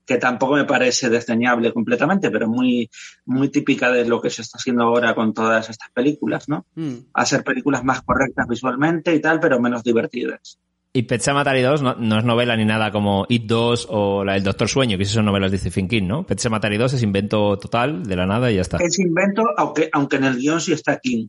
que 0.06 0.18
tampoco 0.18 0.54
me 0.54 0.64
parece 0.64 1.08
desdeñable 1.08 1.72
completamente, 1.72 2.30
pero 2.30 2.48
muy, 2.48 2.90
muy 3.24 3.48
típica 3.48 3.90
de 3.90 4.04
lo 4.04 4.20
que 4.20 4.30
se 4.30 4.42
está 4.42 4.58
haciendo 4.58 4.84
ahora 4.84 5.14
con 5.14 5.32
todas 5.32 5.70
estas 5.70 5.90
películas, 5.90 6.48
¿no? 6.48 6.66
Mm. 6.74 6.94
Hacer 7.14 7.42
películas 7.42 7.84
más 7.84 8.02
correctas 8.02 8.46
visualmente 8.46 9.14
y 9.14 9.20
tal, 9.20 9.40
pero 9.40 9.60
menos 9.60 9.82
divertidas. 9.82 10.58
Y 10.96 11.02
Pet 11.02 11.20
Sematary 11.20 11.60
2 11.60 11.82
no, 11.82 11.96
no 11.96 12.18
es 12.20 12.24
novela 12.24 12.56
ni 12.56 12.64
nada 12.64 12.92
como 12.92 13.26
It 13.28 13.46
2 13.46 13.88
o 13.90 14.24
la 14.24 14.34
del 14.34 14.44
Doctor 14.44 14.68
Sueño, 14.68 14.96
que 14.96 15.04
sí 15.04 15.12
son 15.12 15.24
novelas 15.24 15.50
de 15.50 15.58
Stephen 15.58 15.88
King, 15.88 16.04
¿no? 16.06 16.24
Pet 16.24 16.38
Sematary 16.38 16.76
2 16.76 16.92
es 16.92 17.02
invento 17.02 17.58
total, 17.58 18.04
de 18.04 18.14
la 18.14 18.26
nada 18.26 18.52
y 18.52 18.54
ya 18.54 18.60
está. 18.60 18.76
Es 18.76 19.00
invento, 19.00 19.42
aunque, 19.56 19.90
aunque 19.92 20.16
en 20.16 20.24
el 20.24 20.36
guion 20.36 20.60
sí 20.60 20.72
está 20.72 21.00
King. 21.00 21.26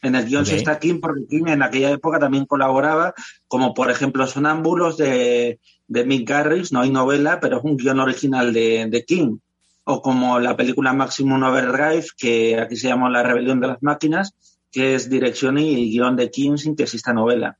En 0.00 0.14
el 0.14 0.24
guion 0.24 0.46
sí 0.46 0.52
Ok. 0.52 0.56
está 0.56 0.78
King 0.78 0.98
porque 1.02 1.26
King 1.28 1.44
en 1.48 1.62
aquella 1.62 1.90
época 1.90 2.18
también 2.18 2.46
colaboraba, 2.46 3.12
como 3.48 3.74
por 3.74 3.90
ejemplo 3.90 4.26
Sonámbulos 4.26 4.96
de, 4.96 5.60
de 5.88 6.04
Mick 6.06 6.26
Garris, 6.26 6.72
no 6.72 6.80
hay 6.80 6.88
novela, 6.88 7.38
pero 7.38 7.58
es 7.58 7.64
un 7.64 7.76
guion 7.76 8.00
original 8.00 8.54
de, 8.54 8.86
de 8.88 9.04
King. 9.04 9.36
O 9.84 10.00
como 10.00 10.40
la 10.40 10.56
película 10.56 10.94
Maximum 10.94 11.42
Overdrive, 11.42 12.06
que 12.16 12.58
aquí 12.58 12.76
se 12.76 12.88
llama 12.88 13.10
La 13.10 13.22
Rebelión 13.22 13.60
de 13.60 13.66
las 13.66 13.82
Máquinas, 13.82 14.32
que 14.70 14.94
es 14.94 15.10
dirección 15.10 15.58
y 15.58 15.90
guion 15.90 16.16
de 16.16 16.30
King 16.30 16.56
sin 16.56 16.74
que 16.74 16.84
exista 16.84 17.12
novela. 17.12 17.58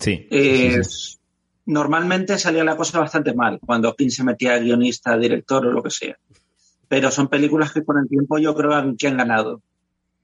Sí. 0.00 0.26
Eh, 0.30 0.80
sí, 0.82 0.84
sí. 0.84 1.18
Normalmente 1.66 2.38
salía 2.38 2.64
la 2.64 2.76
cosa 2.76 2.98
bastante 3.00 3.34
mal 3.34 3.58
cuando 3.64 3.94
King 3.94 4.08
se 4.10 4.24
metía 4.24 4.54
a 4.54 4.58
guionista, 4.58 5.16
director 5.18 5.66
o 5.66 5.72
lo 5.72 5.82
que 5.82 5.90
sea. 5.90 6.16
Pero 6.88 7.10
son 7.10 7.28
películas 7.28 7.72
que 7.72 7.84
con 7.84 7.98
el 7.98 8.08
tiempo 8.08 8.38
yo 8.38 8.54
creo 8.54 8.70
que 8.96 9.06
han 9.08 9.16
ganado. 9.18 9.60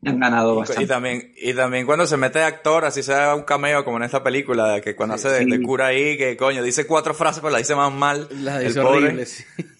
Han 0.07 0.19
ganado 0.21 0.55
Y, 0.55 0.59
bastante. 0.59 0.87
también, 0.87 1.33
y 1.37 1.53
también 1.55 1.85
cuando 1.87 2.07
se 2.07 2.17
mete 2.17 2.39
de 2.39 2.45
actor, 2.47 2.85
así 2.85 3.03
sea 3.03 3.35
un 3.35 3.43
cameo 3.43 3.85
como 3.85 3.97
en 3.99 4.03
esta 4.05 4.23
película, 4.23 4.81
que 4.83 4.95
cuando 4.97 5.15
hace 5.17 5.29
de, 5.31 5.45
Sí. 5.45 5.51
de 5.51 5.63
cura 5.63 5.87
ahí, 5.89 6.17
que 6.19 6.37
coño, 6.37 6.63
dice 6.63 6.87
cuatro 6.87 7.15
frases, 7.15 7.41
pero 7.41 7.51
la 7.53 7.59
dice 7.59 7.75
más 7.75 7.93
mal. 7.93 8.29
Las 8.31 8.61
el 8.63 8.69
dice 8.69 8.81
pobre. 8.83 9.27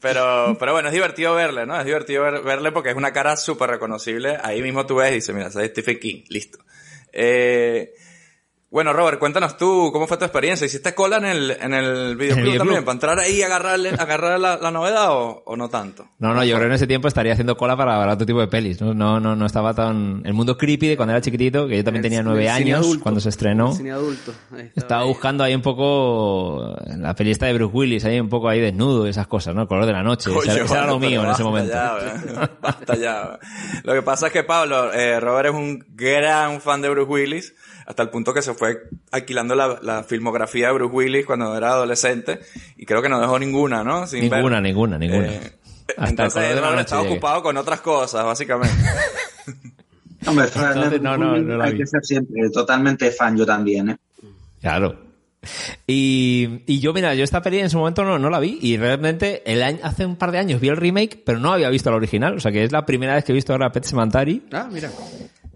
Pero, 0.00 0.56
pero 0.58 0.72
bueno, 0.72 0.88
es 0.88 0.94
divertido 0.94 1.34
verle, 1.34 1.66
¿no? 1.66 1.78
Es 1.78 1.84
divertido 1.84 2.22
ver- 2.22 2.40
verle 2.42 2.72
porque 2.72 2.88
es 2.88 2.96
una 2.96 3.12
cara 3.12 3.36
súper 3.36 3.68
reconocible. 3.68 4.38
Ahí 4.42 4.62
mismo 4.62 4.86
tú 4.86 4.96
ves 4.96 5.10
y 5.12 5.14
dices, 5.16 5.34
mira, 5.34 5.48
ese 5.48 5.64
es 5.66 5.70
Stephen 5.72 5.98
King, 5.98 6.22
listo. 6.30 6.58
Eh, 7.12 7.92
Bueno, 8.76 8.92
Robert, 8.92 9.18
cuéntanos 9.18 9.56
tú, 9.56 9.88
¿cómo 9.90 10.06
fue 10.06 10.18
tu 10.18 10.26
experiencia? 10.26 10.66
¿Hiciste 10.66 10.94
cola 10.94 11.16
en 11.16 11.24
el, 11.24 11.50
en 11.62 11.72
el 11.72 12.14
videoclub 12.14 12.44
videoclub? 12.44 12.58
también? 12.58 12.84
¿Para 12.84 12.92
entrar 12.92 13.18
ahí 13.20 13.36
y 13.36 13.42
agarrarle, 13.42 13.88
agarrar 13.98 14.38
la, 14.38 14.58
la 14.58 14.70
novedad 14.70 15.12
o, 15.12 15.42
o 15.46 15.56
no 15.56 15.70
tanto? 15.70 16.06
No, 16.18 16.34
no, 16.34 16.44
yo 16.44 16.56
creo 16.56 16.64
que 16.64 16.66
en 16.66 16.72
ese 16.74 16.86
tiempo 16.86 17.08
estaría 17.08 17.32
haciendo 17.32 17.56
cola 17.56 17.74
para, 17.74 17.96
para 17.96 18.12
otro 18.12 18.26
tipo 18.26 18.38
de 18.38 18.48
pelis. 18.48 18.78
No, 18.82 18.92
no, 18.92 19.18
no, 19.18 19.34
no 19.34 19.46
estaba 19.46 19.72
tan... 19.72 20.20
El 20.26 20.34
mundo 20.34 20.58
creepy 20.58 20.88
de 20.88 20.96
cuando 20.98 21.12
era 21.14 21.22
chiquitito, 21.22 21.66
que 21.66 21.78
yo 21.78 21.84
también 21.84 22.02
tenía 22.02 22.22
nueve 22.22 22.50
años 22.50 22.80
adulto. 22.80 23.02
cuando 23.02 23.18
se 23.22 23.30
estrenó. 23.30 23.72
Cine 23.72 23.92
adulto. 23.92 24.34
Ahí. 24.54 24.70
Estaba 24.76 25.04
buscando 25.04 25.42
ahí 25.42 25.54
un 25.54 25.62
poco 25.62 26.76
la 26.98 27.14
peli 27.14 27.30
esta 27.30 27.46
de 27.46 27.54
Bruce 27.54 27.74
Willis, 27.74 28.04
ahí 28.04 28.20
un 28.20 28.28
poco 28.28 28.50
ahí 28.50 28.60
desnudo 28.60 29.06
y 29.06 29.08
esas 29.08 29.26
cosas, 29.26 29.54
¿no? 29.54 29.62
El 29.62 29.68
color 29.68 29.86
de 29.86 29.92
la 29.92 30.02
noche. 30.02 30.28
Ese- 30.28 30.38
Coño, 30.38 30.52
ese 30.64 30.74
era 30.74 30.86
lo 30.86 30.98
mío 30.98 31.24
en 31.24 31.30
ese 31.30 31.42
basta 31.42 31.44
momento. 31.44 31.72
ya, 31.72 32.50
basta 32.60 32.94
ya. 32.96 33.38
Lo 33.84 33.94
que 33.94 34.02
pasa 34.02 34.26
es 34.26 34.34
que 34.34 34.44
Pablo, 34.44 34.92
eh, 34.92 35.18
Robert 35.18 35.48
es 35.48 35.54
un 35.54 35.82
gran 35.94 36.60
fan 36.60 36.82
de 36.82 36.90
Bruce 36.90 37.10
Willis, 37.10 37.54
hasta 37.86 38.02
el 38.02 38.10
punto 38.10 38.34
que 38.34 38.42
se 38.42 38.52
fue 38.54 38.88
alquilando 39.12 39.54
la, 39.54 39.78
la 39.82 40.02
filmografía 40.02 40.66
de 40.68 40.72
Bruce 40.74 40.94
Willis 40.94 41.24
cuando 41.26 41.56
era 41.56 41.70
adolescente, 41.70 42.40
y 42.76 42.84
creo 42.84 43.00
que 43.00 43.08
no 43.08 43.20
dejó 43.20 43.38
ninguna, 43.38 43.84
¿no? 43.84 44.06
Sin 44.06 44.28
ver. 44.28 44.38
Ninguna, 44.38 44.60
ninguna, 44.60 44.98
ninguna. 44.98 45.26
Eh, 45.28 45.52
Hasta 45.96 46.04
el 46.04 46.10
entonces 46.10 46.32
color 46.34 46.48
de 46.48 46.54
la 46.56 46.60
Robert 46.60 46.72
noche 46.76 46.80
estaba 46.82 47.02
llegué. 47.02 47.14
ocupado 47.14 47.42
con 47.42 47.56
otras 47.56 47.80
cosas, 47.80 48.24
básicamente. 48.24 48.76
Hombre, 50.26 50.46
Entonces, 50.46 51.00
no, 51.00 51.16
no, 51.16 51.36
no 51.38 51.62
hay 51.62 51.76
que 51.76 51.86
ser 51.86 52.04
siempre 52.04 52.50
totalmente 52.52 53.10
fan, 53.12 53.36
yo 53.36 53.46
también, 53.46 53.90
¿eh? 53.90 53.96
Claro. 54.60 55.06
Y, 55.86 56.62
y 56.66 56.80
yo, 56.80 56.92
mira, 56.92 57.14
yo 57.14 57.22
esta 57.22 57.40
peli 57.40 57.60
en 57.60 57.70
su 57.70 57.78
momento 57.78 58.02
no, 58.02 58.18
no 58.18 58.30
la 58.30 58.40
vi 58.40 58.58
y 58.60 58.76
realmente 58.76 59.42
el 59.46 59.62
año, 59.62 59.78
hace 59.84 60.04
un 60.04 60.16
par 60.16 60.32
de 60.32 60.38
años 60.38 60.60
vi 60.60 60.68
el 60.68 60.76
remake, 60.76 61.22
pero 61.24 61.38
no 61.38 61.52
había 61.52 61.70
visto 61.70 61.90
la 61.90 61.96
original. 61.96 62.34
O 62.36 62.40
sea 62.40 62.50
que 62.50 62.64
es 62.64 62.72
la 62.72 62.84
primera 62.84 63.14
vez 63.14 63.24
que 63.24 63.30
he 63.30 63.34
visto 63.34 63.52
ahora 63.52 63.70
Pet 63.70 63.84
Sematary. 63.84 64.42
Ah, 64.50 64.68
mira. 64.72 64.90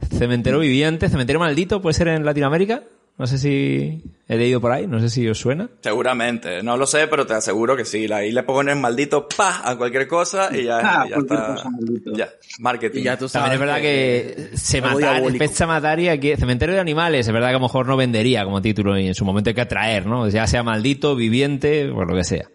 Cementerio 0.09 0.61
Viviente, 0.61 1.09
Cementerio 1.09 1.41
Maldito, 1.41 1.81
puede 1.83 1.95
ser 1.95 2.09
en 2.09 2.25
Latinoamérica. 2.25 2.83
No 3.19 3.27
sé 3.27 3.37
si 3.37 4.03
he 4.29 4.37
leído 4.39 4.63
por 4.63 4.73
ahí, 4.73 4.87
no 4.87 4.99
sé 4.99 5.11
si 5.11 5.29
os 5.29 5.39
suena. 5.39 5.69
Seguramente, 5.83 6.63
no 6.63 6.79
lo 6.79 6.87
sé, 6.87 7.07
pero 7.07 7.27
te 7.27 7.35
aseguro 7.35 7.77
que 7.77 7.85
sí. 7.85 8.11
Ahí 8.11 8.33
le 8.33 8.43
ponen 8.45 8.81
maldito 8.81 9.29
pa 9.29 9.61
a 9.63 9.77
cualquier 9.77 10.09
cosa 10.09 10.49
y 10.57 10.65
ya, 10.65 10.79
Ah, 10.83 11.05
y 11.07 11.11
ya 11.11 11.17
está. 11.17 11.47
cosa. 11.55 11.71
Ya, 12.15 12.29
marketing. 12.61 13.01
Y 13.01 13.05
ya 13.05 13.19
tú 13.19 13.29
sabes. 13.29 13.51
También 13.51 13.53
es 13.53 13.61
verdad 13.61 13.83
que 13.83 14.57
se 14.57 14.79
algo 14.79 14.99
matar. 15.01 15.39
Pet 15.39 15.51
Sematary 15.53 16.09
aquí, 16.09 16.35
Cementerio 16.37 16.75
de 16.77 16.81
Animales, 16.81 17.27
es 17.27 17.33
verdad 17.35 17.49
que 17.49 17.57
a 17.57 17.59
lo 17.59 17.65
mejor 17.67 17.87
no 17.87 17.97
vendería 17.99 18.43
como 18.45 18.63
título 18.63 18.99
y 18.99 19.09
en 19.09 19.15
su 19.15 19.27
momento 19.27 19.51
hay 19.51 19.55
que 19.55 19.61
atraer, 19.61 20.07
¿no? 20.07 20.27
Ya 20.31 20.47
sea 20.47 20.63
maldito, 20.63 21.15
viviente, 21.15 21.91
o 21.91 22.05
lo 22.07 22.17
que 22.17 22.25
sea. 22.25 22.49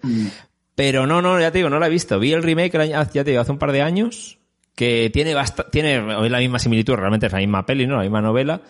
Pero 0.73 1.05
no, 1.05 1.21
no, 1.21 1.39
ya 1.39 1.51
te 1.51 1.59
digo, 1.59 1.69
no 1.69 1.77
la 1.79 1.85
he 1.85 1.91
visto. 1.91 2.17
Vi 2.19 2.33
el 2.33 2.41
remake 2.41 2.89
ya 2.89 3.05
te 3.23 3.23
digo, 3.29 3.41
hace 3.41 3.51
un 3.51 3.59
par 3.59 3.71
de 3.71 3.83
años, 3.83 4.39
que 4.75 5.09
tiene 5.11 5.33
basta- 5.33 5.69
tiene 5.69 6.29
la 6.29 6.39
misma 6.39 6.59
similitud, 6.59 6.95
realmente 6.95 7.25
es 7.27 7.31
la 7.31 7.39
misma 7.39 7.65
peli, 7.65 7.87
¿no? 7.87 7.95
La 7.95 8.03
misma 8.03 8.21
novela. 8.21 8.61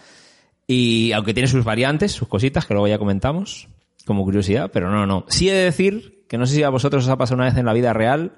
Y 0.67 1.11
aunque 1.11 1.33
tiene 1.33 1.47
sus 1.47 1.63
variantes, 1.63 2.11
sus 2.11 2.27
cositas, 2.27 2.65
que 2.65 2.73
luego 2.73 2.87
ya 2.87 2.97
comentamos, 2.97 3.67
como 4.05 4.23
curiosidad, 4.23 4.69
pero 4.71 4.89
no, 4.91 5.05
no. 5.05 5.25
Sí 5.27 5.49
he 5.49 5.53
de 5.53 5.63
decir, 5.65 6.23
que 6.27 6.37
no 6.37 6.45
sé 6.45 6.55
si 6.55 6.63
a 6.63 6.69
vosotros 6.69 7.03
os 7.03 7.09
ha 7.09 7.17
pasado 7.17 7.35
una 7.35 7.45
vez 7.45 7.57
en 7.57 7.65
la 7.65 7.73
vida 7.73 7.93
real, 7.93 8.33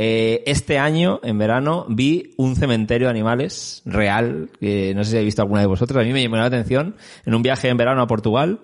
eh, 0.00 0.44
este 0.46 0.78
año, 0.78 1.18
en 1.24 1.38
verano, 1.38 1.84
vi 1.88 2.34
un 2.36 2.54
cementerio 2.56 3.08
de 3.08 3.10
animales 3.10 3.82
real, 3.84 4.50
que 4.60 4.94
no 4.94 5.02
sé 5.02 5.10
si 5.10 5.16
habéis 5.16 5.28
visto 5.28 5.42
alguna 5.42 5.60
de 5.60 5.66
vosotros, 5.66 6.00
a 6.00 6.04
mí 6.06 6.12
me 6.12 6.22
llamó 6.22 6.36
la 6.36 6.44
atención, 6.44 6.94
en 7.26 7.34
un 7.34 7.42
viaje 7.42 7.68
en 7.68 7.76
verano 7.76 8.02
a 8.02 8.06
Portugal, 8.06 8.60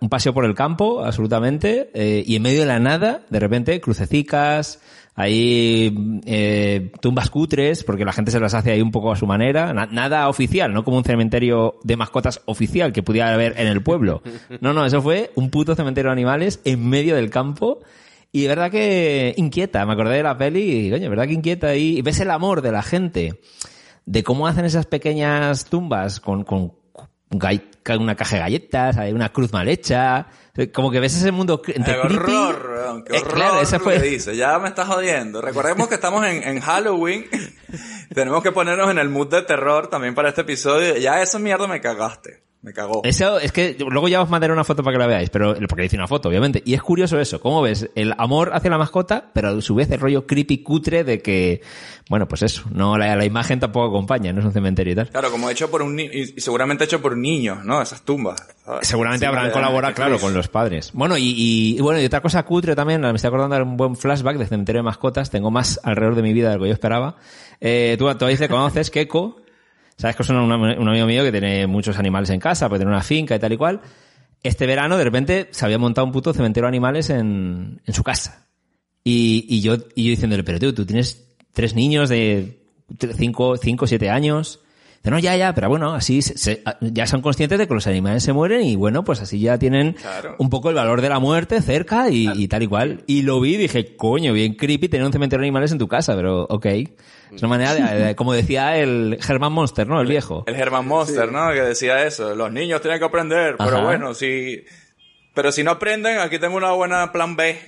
un 0.00 0.10
paseo 0.10 0.34
por 0.34 0.44
el 0.44 0.54
campo, 0.54 1.02
absolutamente, 1.02 1.90
eh, 1.94 2.22
y 2.26 2.36
en 2.36 2.42
medio 2.42 2.60
de 2.60 2.66
la 2.66 2.78
nada, 2.78 3.22
de 3.30 3.40
repente, 3.40 3.80
crucecicas, 3.80 4.80
ahí 5.14 6.20
eh, 6.26 6.92
tumbas 7.00 7.30
cutres, 7.30 7.84
porque 7.84 8.04
la 8.04 8.12
gente 8.12 8.30
se 8.30 8.40
las 8.40 8.54
hace 8.54 8.72
ahí 8.72 8.80
un 8.80 8.90
poco 8.90 9.12
a 9.12 9.16
su 9.16 9.26
manera, 9.26 9.72
na- 9.74 9.86
nada 9.86 10.28
oficial, 10.28 10.72
no 10.72 10.84
como 10.84 10.96
un 10.96 11.04
cementerio 11.04 11.76
de 11.84 11.96
mascotas 11.96 12.40
oficial 12.46 12.92
que 12.92 13.02
pudiera 13.02 13.32
haber 13.34 13.54
en 13.58 13.66
el 13.66 13.82
pueblo. 13.82 14.22
No, 14.60 14.72
no, 14.72 14.84
eso 14.84 15.00
fue 15.02 15.30
un 15.36 15.50
puto 15.50 15.74
cementerio 15.74 16.08
de 16.10 16.12
animales 16.12 16.60
en 16.64 16.88
medio 16.88 17.14
del 17.16 17.30
campo, 17.30 17.80
y 18.32 18.42
de 18.42 18.48
verdad 18.48 18.70
que 18.70 19.34
inquieta, 19.36 19.84
me 19.86 19.92
acordé 19.92 20.16
de 20.16 20.22
la 20.22 20.38
peli 20.38 20.86
y, 20.86 20.90
coño, 20.90 21.02
de 21.02 21.08
verdad 21.08 21.26
que 21.26 21.32
inquieta 21.34 21.74
y 21.74 22.00
ves 22.02 22.20
el 22.20 22.30
amor 22.30 22.62
de 22.62 22.72
la 22.72 22.82
gente, 22.82 23.40
de 24.06 24.22
cómo 24.22 24.46
hacen 24.46 24.64
esas 24.64 24.86
pequeñas 24.86 25.64
tumbas 25.66 26.20
con, 26.20 26.44
con 26.44 26.72
una 27.98 28.14
caja 28.16 28.36
de 28.36 28.42
galletas, 28.42 28.96
hay 28.98 29.12
una 29.12 29.30
cruz 29.30 29.52
mal 29.52 29.68
hecha, 29.68 30.26
como 30.72 30.90
que 30.90 31.00
ves 31.00 31.16
ese 31.16 31.32
mundo 31.32 31.62
entre 31.66 31.94
¡Qué 31.94 32.00
creepy. 32.00 32.32
horror! 32.34 32.70
weón, 32.76 33.04
¡Qué 33.04 33.16
Eh, 33.16 33.22
claro, 33.22 33.60
lo 33.60 33.80
fue- 33.80 33.98
dice. 34.00 34.36
Ya 34.36 34.58
me 34.58 34.68
estás 34.68 34.86
jodiendo. 34.88 35.40
Recordemos 35.40 35.88
que 35.88 35.94
estamos 35.94 36.24
en, 36.26 36.42
en 36.42 36.60
Halloween. 36.60 37.26
Tenemos 38.14 38.42
que 38.42 38.52
ponernos 38.52 38.90
en 38.90 38.98
el 38.98 39.08
mood 39.08 39.28
de 39.28 39.42
terror 39.42 39.88
también 39.88 40.14
para 40.14 40.28
este 40.30 40.42
episodio. 40.42 40.96
Ya 40.96 41.22
esa 41.22 41.38
mierda 41.38 41.66
me 41.66 41.80
cagaste. 41.80 42.42
Me 42.62 42.74
cagó. 42.74 43.00
Eso 43.04 43.38
es 43.38 43.52
que 43.52 43.74
luego 43.78 44.06
ya 44.08 44.20
os 44.20 44.28
mandaré 44.28 44.52
una 44.52 44.64
foto 44.64 44.82
para 44.82 44.94
que 44.94 44.98
la 44.98 45.06
veáis, 45.06 45.30
pero 45.30 45.54
porque 45.66 45.86
hice 45.86 45.96
una 45.96 46.06
foto, 46.06 46.28
obviamente. 46.28 46.62
Y 46.66 46.74
es 46.74 46.82
curioso 46.82 47.18
eso, 47.18 47.40
cómo 47.40 47.62
ves 47.62 47.88
el 47.94 48.14
amor 48.18 48.50
hacia 48.52 48.68
la 48.70 48.76
mascota, 48.76 49.30
pero 49.32 49.48
a 49.48 49.60
su 49.62 49.74
vez 49.74 49.90
el 49.90 49.98
rollo 49.98 50.26
creepy 50.26 50.58
cutre 50.62 51.02
de 51.02 51.22
que, 51.22 51.62
bueno, 52.10 52.28
pues 52.28 52.42
eso, 52.42 52.64
no 52.70 52.98
la, 52.98 53.16
la 53.16 53.24
imagen 53.24 53.60
tampoco 53.60 53.86
acompaña, 53.86 54.34
no 54.34 54.40
es 54.40 54.44
un 54.46 54.52
cementerio 54.52 54.92
y 54.92 54.96
tal. 54.96 55.08
Claro, 55.08 55.30
como 55.30 55.48
hecho 55.48 55.70
por 55.70 55.80
un 55.80 55.96
niño, 55.96 56.10
y 56.12 56.38
seguramente 56.38 56.84
hecho 56.84 57.00
por 57.00 57.16
niños, 57.16 57.64
¿no? 57.64 57.80
Esas 57.80 58.02
tumbas. 58.02 58.46
¿sabes? 58.62 58.86
Seguramente 58.86 59.24
Sí, 59.24 59.28
habrán 59.28 59.52
colaborado, 59.52 59.94
claro, 59.94 60.18
con 60.18 60.34
los 60.34 60.48
padres. 60.48 60.90
Bueno, 60.92 61.16
y, 61.16 61.22
y- 61.30 61.76
y 61.78 61.80
bueno, 61.80 61.98
y 61.98 62.04
otra 62.04 62.20
cosa 62.20 62.42
cutre 62.42 62.76
también, 62.76 63.00
me 63.00 63.10
estoy 63.12 63.28
acordando 63.28 63.56
de 63.56 63.62
un 63.62 63.78
buen 63.78 63.96
flashback 63.96 64.36
de 64.36 64.46
Cementerio 64.46 64.80
de 64.80 64.84
Mascotas, 64.84 65.30
tengo 65.30 65.50
más 65.50 65.80
alrededor 65.82 66.14
de 66.14 66.22
mi 66.22 66.34
vida 66.34 66.50
de 66.50 66.56
lo 66.56 66.62
que 66.64 66.68
yo 66.68 66.74
esperaba. 66.74 67.16
Eh, 67.58 67.96
tú, 67.98 68.12
tú 68.16 68.26
le 68.26 68.48
conoces, 68.50 68.90
Keiko, 68.90 69.36
sabes 70.00 70.16
que 70.16 70.22
es 70.22 70.30
un, 70.30 70.50
amigo 70.50 71.06
mío 71.06 71.22
que 71.22 71.30
tiene 71.30 71.66
muchos 71.66 71.98
animales 71.98 72.30
en 72.30 72.40
casa, 72.40 72.70
pues 72.70 72.78
tiene 72.78 72.90
una 72.90 73.02
finca 73.02 73.36
y 73.36 73.38
tal 73.38 73.52
y 73.52 73.56
cual. 73.58 73.80
Este 74.42 74.66
verano, 74.66 74.96
de 74.96 75.04
repente, 75.04 75.48
se 75.50 75.66
había 75.66 75.76
montado 75.76 76.06
un 76.06 76.12
puto 76.12 76.32
cementerio 76.32 76.64
de 76.64 76.68
animales 76.68 77.10
en, 77.10 77.82
su 77.88 78.02
casa. 78.02 78.46
Y, 79.04 79.60
yo, 79.60 79.74
y 79.94 80.04
yo 80.04 80.10
diciéndole, 80.10 80.42
pero 80.42 80.58
tú, 80.58 80.72
tú 80.72 80.86
tienes 80.86 81.36
tres 81.52 81.74
niños 81.74 82.08
de 82.08 82.62
cinco, 83.14 83.58
cinco, 83.58 83.86
siete 83.86 84.08
años. 84.08 84.60
Dice, 85.02 85.10
no, 85.10 85.18
ya, 85.18 85.34
ya, 85.36 85.54
pero 85.54 85.68
bueno, 85.70 85.94
así 85.94 86.20
se- 86.20 86.36
se- 86.36 86.62
ya 86.80 87.06
son 87.06 87.22
conscientes 87.22 87.58
de 87.58 87.66
que 87.66 87.72
los 87.72 87.86
animales 87.86 88.22
se 88.22 88.34
mueren 88.34 88.62
y 88.62 88.76
bueno, 88.76 89.02
pues 89.02 89.20
así 89.22 89.40
ya 89.40 89.58
tienen 89.58 89.94
Claro. 89.94 90.36
un 90.38 90.50
poco 90.50 90.68
el 90.68 90.74
valor 90.74 91.00
de 91.00 91.08
la 91.08 91.18
muerte 91.18 91.62
cerca 91.62 92.10
y, 92.10 92.28
y 92.34 92.48
tal 92.48 92.62
y 92.62 92.66
cual. 92.66 93.02
Y 93.06 93.22
lo 93.22 93.40
vi 93.40 93.54
y 93.54 93.56
dije, 93.56 93.96
coño, 93.96 94.34
bien 94.34 94.54
creepy 94.54 94.88
tener 94.90 95.06
un 95.06 95.12
cementerio 95.12 95.40
de 95.40 95.46
animales 95.46 95.72
en 95.72 95.78
tu 95.78 95.88
casa, 95.88 96.14
pero 96.14 96.42
ok. 96.50 96.66
Es 96.66 97.40
una 97.42 97.48
manera 97.48 97.74
de, 97.74 98.04
de- 98.06 98.14
como 98.14 98.34
decía 98.34 98.76
el 98.76 99.18
Herman 99.26 99.52
Monster, 99.52 99.86
¿no? 99.86 100.00
El 100.02 100.06
viejo. 100.08 100.44
El 100.46 100.56
Herman 100.56 100.86
Monster, 100.86 101.32
¿no? 101.32 101.50
Que 101.52 101.60
decía 101.62 102.04
eso. 102.06 102.34
Los 102.34 102.52
niños 102.52 102.82
tienen 102.82 102.98
que 102.98 103.06
aprender, 103.06 103.54
pero 103.56 103.82
bueno, 103.82 104.12
si... 104.14 104.64
Pero 105.32 105.52
si 105.52 105.62
no 105.62 105.70
aprenden, 105.70 106.18
aquí 106.18 106.38
tengo 106.40 106.56
una 106.56 106.72
buena 106.72 107.12
plan 107.12 107.36
B. 107.36 107.58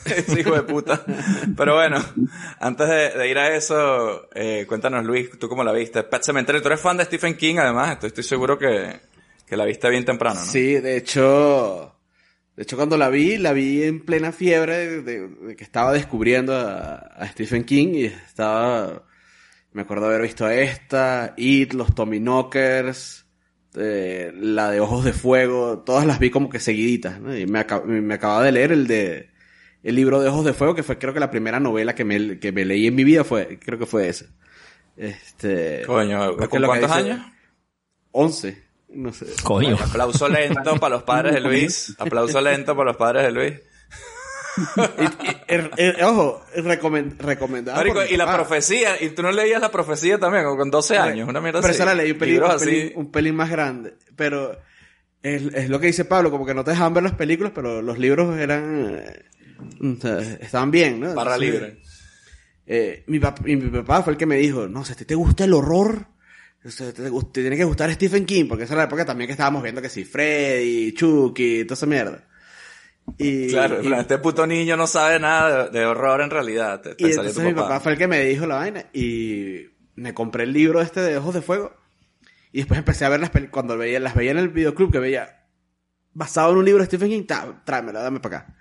Ese 0.16 0.40
hijo 0.40 0.54
de 0.54 0.62
puta. 0.62 1.04
Pero 1.56 1.74
bueno, 1.74 1.98
antes 2.60 2.88
de, 2.88 3.10
de 3.18 3.28
ir 3.30 3.38
a 3.38 3.54
eso, 3.54 4.28
eh, 4.34 4.64
cuéntanos 4.68 5.04
Luis, 5.04 5.30
¿tú 5.38 5.48
cómo 5.48 5.62
la 5.64 5.72
viste? 5.72 6.02
Pet 6.02 6.22
Cemetery, 6.22 6.60
tú 6.60 6.68
eres 6.68 6.80
fan 6.80 6.96
de 6.96 7.04
Stephen 7.04 7.36
King 7.36 7.56
además, 7.58 7.92
estoy, 7.92 8.08
estoy 8.08 8.24
seguro 8.24 8.58
que, 8.58 9.00
que 9.46 9.56
la 9.56 9.64
viste 9.64 9.88
bien 9.90 10.04
temprano, 10.04 10.40
¿no? 10.40 10.46
Sí, 10.46 10.74
de 10.74 10.96
hecho, 10.96 11.94
de 12.56 12.62
hecho 12.62 12.76
cuando 12.76 12.96
la 12.96 13.08
vi, 13.08 13.36
la 13.38 13.52
vi 13.52 13.82
en 13.84 14.00
plena 14.04 14.32
fiebre 14.32 14.76
de, 14.76 15.02
de- 15.02 15.28
de 15.28 15.56
que 15.56 15.64
estaba 15.64 15.92
descubriendo 15.92 16.56
a, 16.56 16.94
a 16.94 17.28
Stephen 17.28 17.64
King 17.64 17.88
y 17.94 18.04
estaba, 18.06 19.04
me 19.72 19.82
acuerdo 19.82 20.06
haber 20.06 20.22
visto 20.22 20.48
esta, 20.48 21.34
It, 21.36 21.74
los 21.74 21.94
Tommy 21.94 22.18
Knockers, 22.20 23.26
eh, 23.76 24.32
la 24.34 24.70
de 24.70 24.80
Ojos 24.80 25.04
de 25.04 25.12
Fuego, 25.12 25.80
todas 25.84 26.06
las 26.06 26.18
vi 26.18 26.30
como 26.30 26.48
que 26.48 26.58
seguiditas, 26.58 27.20
¿no? 27.20 27.36
Y 27.36 27.46
me, 27.46 27.60
acab- 27.64 27.84
me 27.84 28.14
acababa 28.14 28.42
de 28.44 28.52
leer 28.52 28.72
el 28.72 28.86
de 28.86 29.30
el 29.82 29.94
libro 29.94 30.20
de 30.20 30.28
Ojos 30.28 30.44
de 30.44 30.52
Fuego, 30.52 30.74
que 30.74 30.82
fue 30.82 30.98
creo 30.98 31.12
que 31.14 31.20
la 31.20 31.30
primera 31.30 31.60
novela 31.60 31.94
que 31.94 32.04
me, 32.04 32.38
que 32.38 32.52
me 32.52 32.64
leí 32.64 32.86
en 32.86 32.94
mi 32.94 33.04
vida 33.04 33.24
fue, 33.24 33.58
creo 33.58 33.78
que 33.78 33.86
fue 33.86 34.08
esa. 34.08 34.26
Este, 34.96 35.82
Coño, 35.86 36.36
¿con 36.36 36.48
cuántos 36.64 36.94
dice- 36.94 37.10
años? 37.12 37.20
11, 38.12 38.62
no 38.90 39.12
sé. 39.12 39.26
Coño. 39.44 39.76
Aplauso 39.80 40.28
lento 40.28 40.76
para 40.78 40.96
los 40.96 41.04
padres 41.04 41.34
de 41.34 41.40
Luis. 41.40 41.94
Aplauso 41.98 42.40
lento 42.40 42.74
para 42.76 42.90
los 42.90 42.96
padres 42.96 43.22
de 43.24 43.30
Luis. 43.32 43.54
Er- 45.48 45.70
er- 45.76 46.02
ojo, 46.04 46.42
recomen- 46.56 47.16
recomendada. 47.18 47.78
Marico, 47.78 47.96
por 48.00 48.06
mi 48.08 48.14
y 48.14 48.16
la 48.16 48.24
papá. 48.26 48.38
profecía, 48.38 49.00
y 49.02 49.10
tú 49.10 49.22
no 49.22 49.30
leías 49.32 49.60
la 49.60 49.70
profecía 49.70 50.18
también, 50.18 50.44
como 50.44 50.56
con 50.56 50.70
12 50.70 50.98
años, 50.98 51.28
una 51.28 51.40
mierda 51.40 51.60
Pero 51.60 51.70
así. 51.70 51.76
esa 51.82 51.84
la 51.86 51.94
leí 51.94 52.10
un 52.12 52.18
pelín, 52.18 52.42
un, 52.42 52.58
pelín, 52.58 52.86
así. 52.86 52.92
un 52.96 53.10
pelín 53.12 53.34
más 53.36 53.48
grande. 53.50 53.94
Pero 54.16 54.58
es, 55.22 55.42
es 55.54 55.68
lo 55.70 55.78
que 55.80 55.86
dice 55.86 56.04
Pablo, 56.04 56.30
como 56.30 56.44
que 56.44 56.54
no 56.54 56.64
te 56.64 56.72
dejaban 56.72 56.94
ver 56.94 57.04
las 57.04 57.14
películas, 57.14 57.52
pero 57.54 57.80
los 57.80 57.98
libros 57.98 58.36
eran. 58.38 58.96
eh, 58.98 59.22
estaban 60.40 60.70
bien, 60.70 61.00
¿no? 61.00 61.14
Barra 61.14 61.34
Entonces, 61.36 61.52
libre. 61.52 61.82
eh, 62.66 63.04
mi, 63.06 63.18
pap- 63.18 63.46
y 63.48 63.56
mi 63.56 63.68
papá 63.70 64.02
fue 64.02 64.12
el 64.14 64.18
que 64.18 64.26
me 64.26 64.36
dijo: 64.36 64.68
No, 64.68 64.84
si 64.84 64.92
a 64.92 64.96
ti 64.96 65.04
te 65.04 65.14
gusta 65.14 65.44
el 65.44 65.52
horror. 65.54 66.06
te, 66.62 66.68
gust- 67.10 67.32
te 67.32 67.40
tiene 67.40 67.56
que 67.56 67.64
gustar 67.64 67.90
Stephen 67.92 68.26
King, 68.26 68.46
porque 68.48 68.64
esa 68.64 68.74
era 68.74 68.82
la 68.82 68.86
época 68.88 69.04
también 69.04 69.28
que 69.28 69.32
estábamos 69.32 69.62
viendo 69.62 69.80
que 69.82 69.88
sí, 69.88 70.04
Freddy, 70.04 70.92
Chucky, 70.92 71.64
toda 71.64 71.74
esa 71.74 71.86
mierda. 71.86 72.26
Y, 73.18 73.48
Claro, 73.50 73.82
y- 73.82 73.92
este 73.92 74.18
puto 74.18 74.46
niño 74.46 74.76
no 74.76 74.86
sabe 74.86 75.18
nada 75.18 75.68
de, 75.68 75.78
de 75.78 75.86
horror 75.86 76.20
en 76.20 76.30
realidad. 76.30 76.80
Te, 76.80 76.94
te 76.94 77.02
Y 77.02 77.10
entonces 77.10 77.42
mi 77.44 77.54
papá 77.54 77.80
fue 77.80 77.92
el 77.92 77.98
que 77.98 78.06
me 78.08 78.20
dijo 78.24 78.46
la 78.46 78.56
vaina 78.56 78.84
y 78.92 79.66
me 79.96 80.14
compré 80.14 80.44
el 80.44 80.52
libro 80.52 80.80
este 80.80 81.00
de 81.00 81.16
Ojos 81.16 81.34
de 81.34 81.42
Fuego 81.42 81.74
y 82.52 82.58
después 82.58 82.78
empecé 82.78 83.04
a 83.04 83.08
ver 83.08 83.20
las 83.20 83.30
películas, 83.30 83.52
cuando 83.54 83.76
veía, 83.78 83.98
las 84.00 84.14
veía 84.14 84.30
en 84.32 84.38
el 84.38 84.48
videoclub 84.50 84.92
que 84.92 84.98
veía 84.98 85.46
basado 86.12 86.52
en 86.52 86.58
un 86.58 86.64
libro 86.64 86.80
de 86.82 86.86
Stephen 86.86 87.08
King, 87.08 87.24
tá, 87.26 87.62
tráemela, 87.64 88.00
dame 88.02 88.20
para 88.20 88.38
acá. 88.38 88.56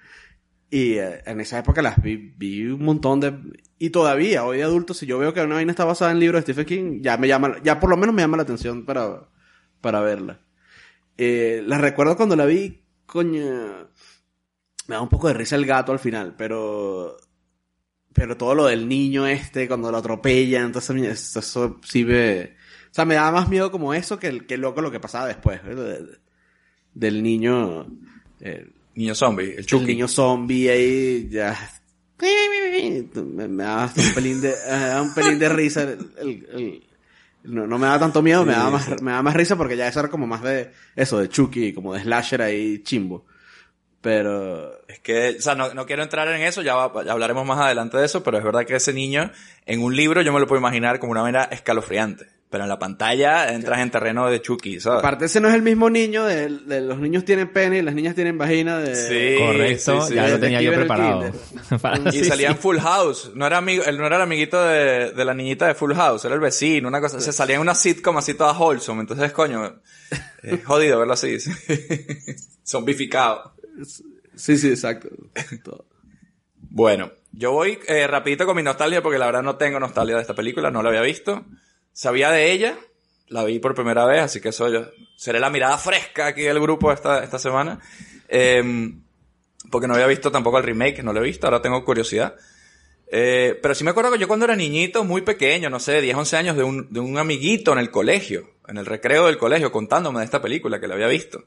Y 0.71 0.93
eh, 0.93 1.21
en 1.25 1.39
esa 1.41 1.59
época 1.59 1.81
las 1.81 2.01
vi, 2.01 2.15
vi 2.37 2.67
un 2.67 2.83
montón 2.83 3.19
de... 3.19 3.33
Y 3.79 3.89
todavía, 3.89 4.43
hoy 4.45 4.57
de 4.57 4.63
adulto, 4.63 4.93
si 4.93 5.05
yo 5.07 5.17
veo 5.17 5.33
que 5.33 5.41
una 5.41 5.55
vaina 5.55 5.71
está 5.71 5.85
basada 5.85 6.11
en 6.11 6.17
el 6.17 6.21
libro 6.21 6.37
de 6.37 6.43
Stephen 6.43 6.65
King, 6.65 6.99
ya 7.01 7.17
me 7.17 7.27
llama, 7.27 7.55
ya 7.63 7.79
por 7.79 7.89
lo 7.89 7.97
menos 7.97 8.13
me 8.13 8.21
llama 8.21 8.37
la 8.37 8.43
atención 8.43 8.85
para, 8.85 9.27
para 9.81 10.01
verla. 10.01 10.41
Eh, 11.17 11.63
la 11.65 11.77
recuerdo 11.79 12.15
cuando 12.15 12.35
la 12.35 12.45
vi, 12.45 12.81
coño... 13.05 13.89
Me 14.87 14.95
da 14.95 15.01
un 15.01 15.09
poco 15.09 15.27
de 15.27 15.33
risa 15.35 15.55
el 15.55 15.65
gato 15.65 15.91
al 15.91 15.99
final, 15.99 16.35
pero... 16.37 17.17
Pero 18.13 18.37
todo 18.37 18.53
lo 18.55 18.65
del 18.65 18.87
niño 18.87 19.27
este, 19.27 19.67
cuando 19.67 19.91
lo 19.91 19.97
atropellan, 19.97 20.65
entonces 20.65 21.35
eso, 21.35 21.79
sí 21.83 22.03
me... 22.05 22.41
O 22.91 22.93
sea, 22.93 23.05
me 23.05 23.15
da 23.15 23.31
más 23.31 23.49
miedo 23.49 23.71
como 23.71 23.93
eso 23.93 24.17
que, 24.19 24.27
el- 24.27 24.45
que 24.47 24.57
loco 24.57 24.81
lo 24.81 24.91
que 24.91 24.99
pasaba 24.99 25.27
después. 25.27 25.61
¿eh? 25.65 25.75
De- 25.75 26.19
del 26.93 27.23
niño... 27.23 27.87
eh, 28.41 28.71
Niño 28.99 29.15
zombie, 29.15 29.51
el 29.53 29.59
el 29.59 29.65
Chucky. 29.65 29.85
niño 29.85 30.07
zombie 30.07 30.69
ahí 30.69 31.29
ya 31.31 31.57
me, 33.15 33.47
me 33.47 33.63
hasta 33.63 34.01
un 34.01 34.13
pelín 34.13 34.41
de 34.41 34.53
un 35.01 35.13
pelín 35.13 35.39
de 35.39 35.49
risa 35.49 35.83
el- 35.83 36.11
el- 36.17 36.47
el- 36.53 36.83
no, 37.43 37.65
no 37.65 37.77
me 37.79 37.87
da 37.87 37.97
tanto 37.97 38.21
miedo 38.21 38.43
me 38.45 38.51
da 38.53 38.69
más 38.69 39.01
me 39.01 39.21
más 39.21 39.33
risa 39.33 39.55
porque 39.55 39.77
ya 39.77 39.87
eso 39.87 40.01
era 40.01 40.09
como 40.09 40.27
más 40.27 40.41
de 40.43 40.71
eso 40.97 41.17
de 41.19 41.29
Chucky 41.29 41.71
como 41.73 41.93
de 41.93 42.01
slasher 42.01 42.41
ahí 42.41 42.83
chimbo 42.83 43.25
pero 44.01 44.71
Es 44.87 44.99
que, 44.99 45.35
o 45.37 45.41
sea, 45.41 45.55
no, 45.55 45.73
no 45.73 45.85
quiero 45.85 46.03
entrar 46.03 46.27
en 46.29 46.41
eso, 46.41 46.61
ya, 46.61 46.73
va- 46.75 47.03
ya 47.03 47.11
hablaremos 47.11 47.45
más 47.45 47.59
adelante 47.59 47.97
de 47.97 48.05
eso, 48.05 48.23
pero 48.23 48.37
es 48.37 48.43
verdad 48.45 48.65
que 48.65 48.75
ese 48.77 48.93
niño, 48.93 49.29
en 49.65 49.81
un 49.83 49.93
libro 49.95 50.21
yo 50.21 50.31
me 50.31 50.39
lo 50.39 50.47
puedo 50.47 50.59
imaginar 50.59 50.99
como 50.99 51.11
una 51.11 51.21
manera 51.21 51.43
escalofriante. 51.51 52.25
Pero 52.51 52.63
en 52.63 52.69
la 52.69 52.79
pantalla 52.79 53.53
entras 53.53 53.79
en 53.79 53.91
terreno 53.91 54.27
de 54.27 54.41
Chucky, 54.41 54.79
¿sabes? 54.79 54.99
aparte 54.99 55.25
ese 55.25 55.39
no 55.39 55.49
es 55.49 55.53
el 55.53 55.61
mismo 55.61 55.87
niño 55.91 56.25
de, 56.25 56.49
de 56.49 56.81
los 56.81 56.97
niños 56.97 57.23
tienen 57.23 57.53
pene 57.53 57.77
y 57.77 57.81
las 57.83 57.93
niñas 57.93 58.15
tienen 58.15 58.39
vagina 58.39 58.79
de 58.79 58.95
Sí, 58.95 59.37
Correcto, 59.39 60.01
sí, 60.01 60.07
sí. 60.07 60.15
ya 60.15 60.27
lo 60.29 60.39
tenía 60.39 60.59
yo 60.59 60.73
preparado. 60.73 61.31
Para- 61.81 62.09
Y 62.11 62.23
salía 62.23 62.47
en 62.49 62.57
Full 62.57 62.79
House. 62.79 63.31
No 63.35 63.45
era 63.45 63.57
amigo, 63.57 63.83
él 63.85 63.99
no 63.99 64.07
era 64.07 64.15
el 64.15 64.23
amiguito 64.23 64.63
de, 64.63 65.11
de 65.11 65.25
la 65.25 65.35
niñita 65.35 65.67
de 65.67 65.75
Full 65.75 65.93
House, 65.93 66.25
era 66.25 66.33
el 66.33 66.41
vecino, 66.41 66.87
una 66.87 66.99
cosa. 67.01 67.21
Se 67.21 67.31
salía 67.31 67.57
en 67.57 67.61
una 67.61 67.75
sitcom 67.75 68.17
así 68.17 68.33
toda 68.33 68.57
wholesome. 68.57 69.01
Entonces, 69.01 69.31
coño, 69.31 69.81
es 70.41 70.63
jodido 70.65 70.97
verlo 70.97 71.13
así. 71.13 71.37
Zombificado. 72.65 73.53
sí 74.35 74.57
sí 74.57 74.69
exacto 74.69 75.09
Todo. 75.63 75.85
Bueno, 76.71 77.11
yo 77.31 77.51
voy 77.51 77.79
eh, 77.87 78.05
rapidito 78.07 78.45
con 78.45 78.55
mi 78.55 78.63
nostalgia 78.63 79.01
porque 79.01 79.17
la 79.19 79.25
verdad 79.25 79.41
no 79.43 79.55
tengo 79.55 79.79
nostalgia 79.79 80.15
de 80.15 80.21
esta 80.21 80.33
película, 80.35 80.69
no 80.71 80.81
la 80.83 80.89
había 80.89 81.01
visto. 81.01 81.45
Sabía 81.93 82.31
de 82.31 82.51
ella, 82.51 82.77
la 83.27 83.43
vi 83.43 83.59
por 83.59 83.75
primera 83.75 84.05
vez, 84.05 84.21
así 84.21 84.41
que 84.41 84.51
soy 84.51 84.73
yo. 84.73 84.85
Seré 85.15 85.39
la 85.39 85.49
mirada 85.49 85.77
fresca 85.77 86.27
aquí 86.27 86.43
del 86.43 86.59
grupo 86.59 86.91
esta, 86.91 87.23
esta 87.23 87.39
semana. 87.39 87.79
Eh, 88.27 88.91
porque 89.69 89.87
no 89.87 89.93
había 89.93 90.07
visto 90.07 90.31
tampoco 90.31 90.57
el 90.57 90.63
remake, 90.63 91.03
no 91.03 91.13
lo 91.13 91.19
he 91.19 91.23
visto, 91.23 91.47
ahora 91.47 91.61
tengo 91.61 91.83
curiosidad. 91.83 92.35
Eh, 93.11 93.57
pero 93.61 93.73
sí 93.73 93.83
me 93.83 93.91
acuerdo 93.91 94.11
que 94.11 94.19
yo 94.19 94.27
cuando 94.27 94.45
era 94.45 94.55
niñito, 94.55 95.03
muy 95.03 95.21
pequeño, 95.21 95.69
no 95.69 95.79
sé, 95.79 96.01
10, 96.01 96.15
11 96.15 96.37
años, 96.37 96.57
de 96.57 96.63
un, 96.63 96.91
de 96.91 96.99
un 96.99 97.17
amiguito 97.17 97.73
en 97.73 97.79
el 97.79 97.89
colegio, 97.89 98.51
en 98.67 98.77
el 98.77 98.85
recreo 98.85 99.25
del 99.25 99.37
colegio, 99.37 99.71
contándome 99.71 100.19
de 100.19 100.25
esta 100.25 100.41
película 100.41 100.79
que 100.79 100.87
la 100.87 100.93
había 100.93 101.07
visto. 101.07 101.45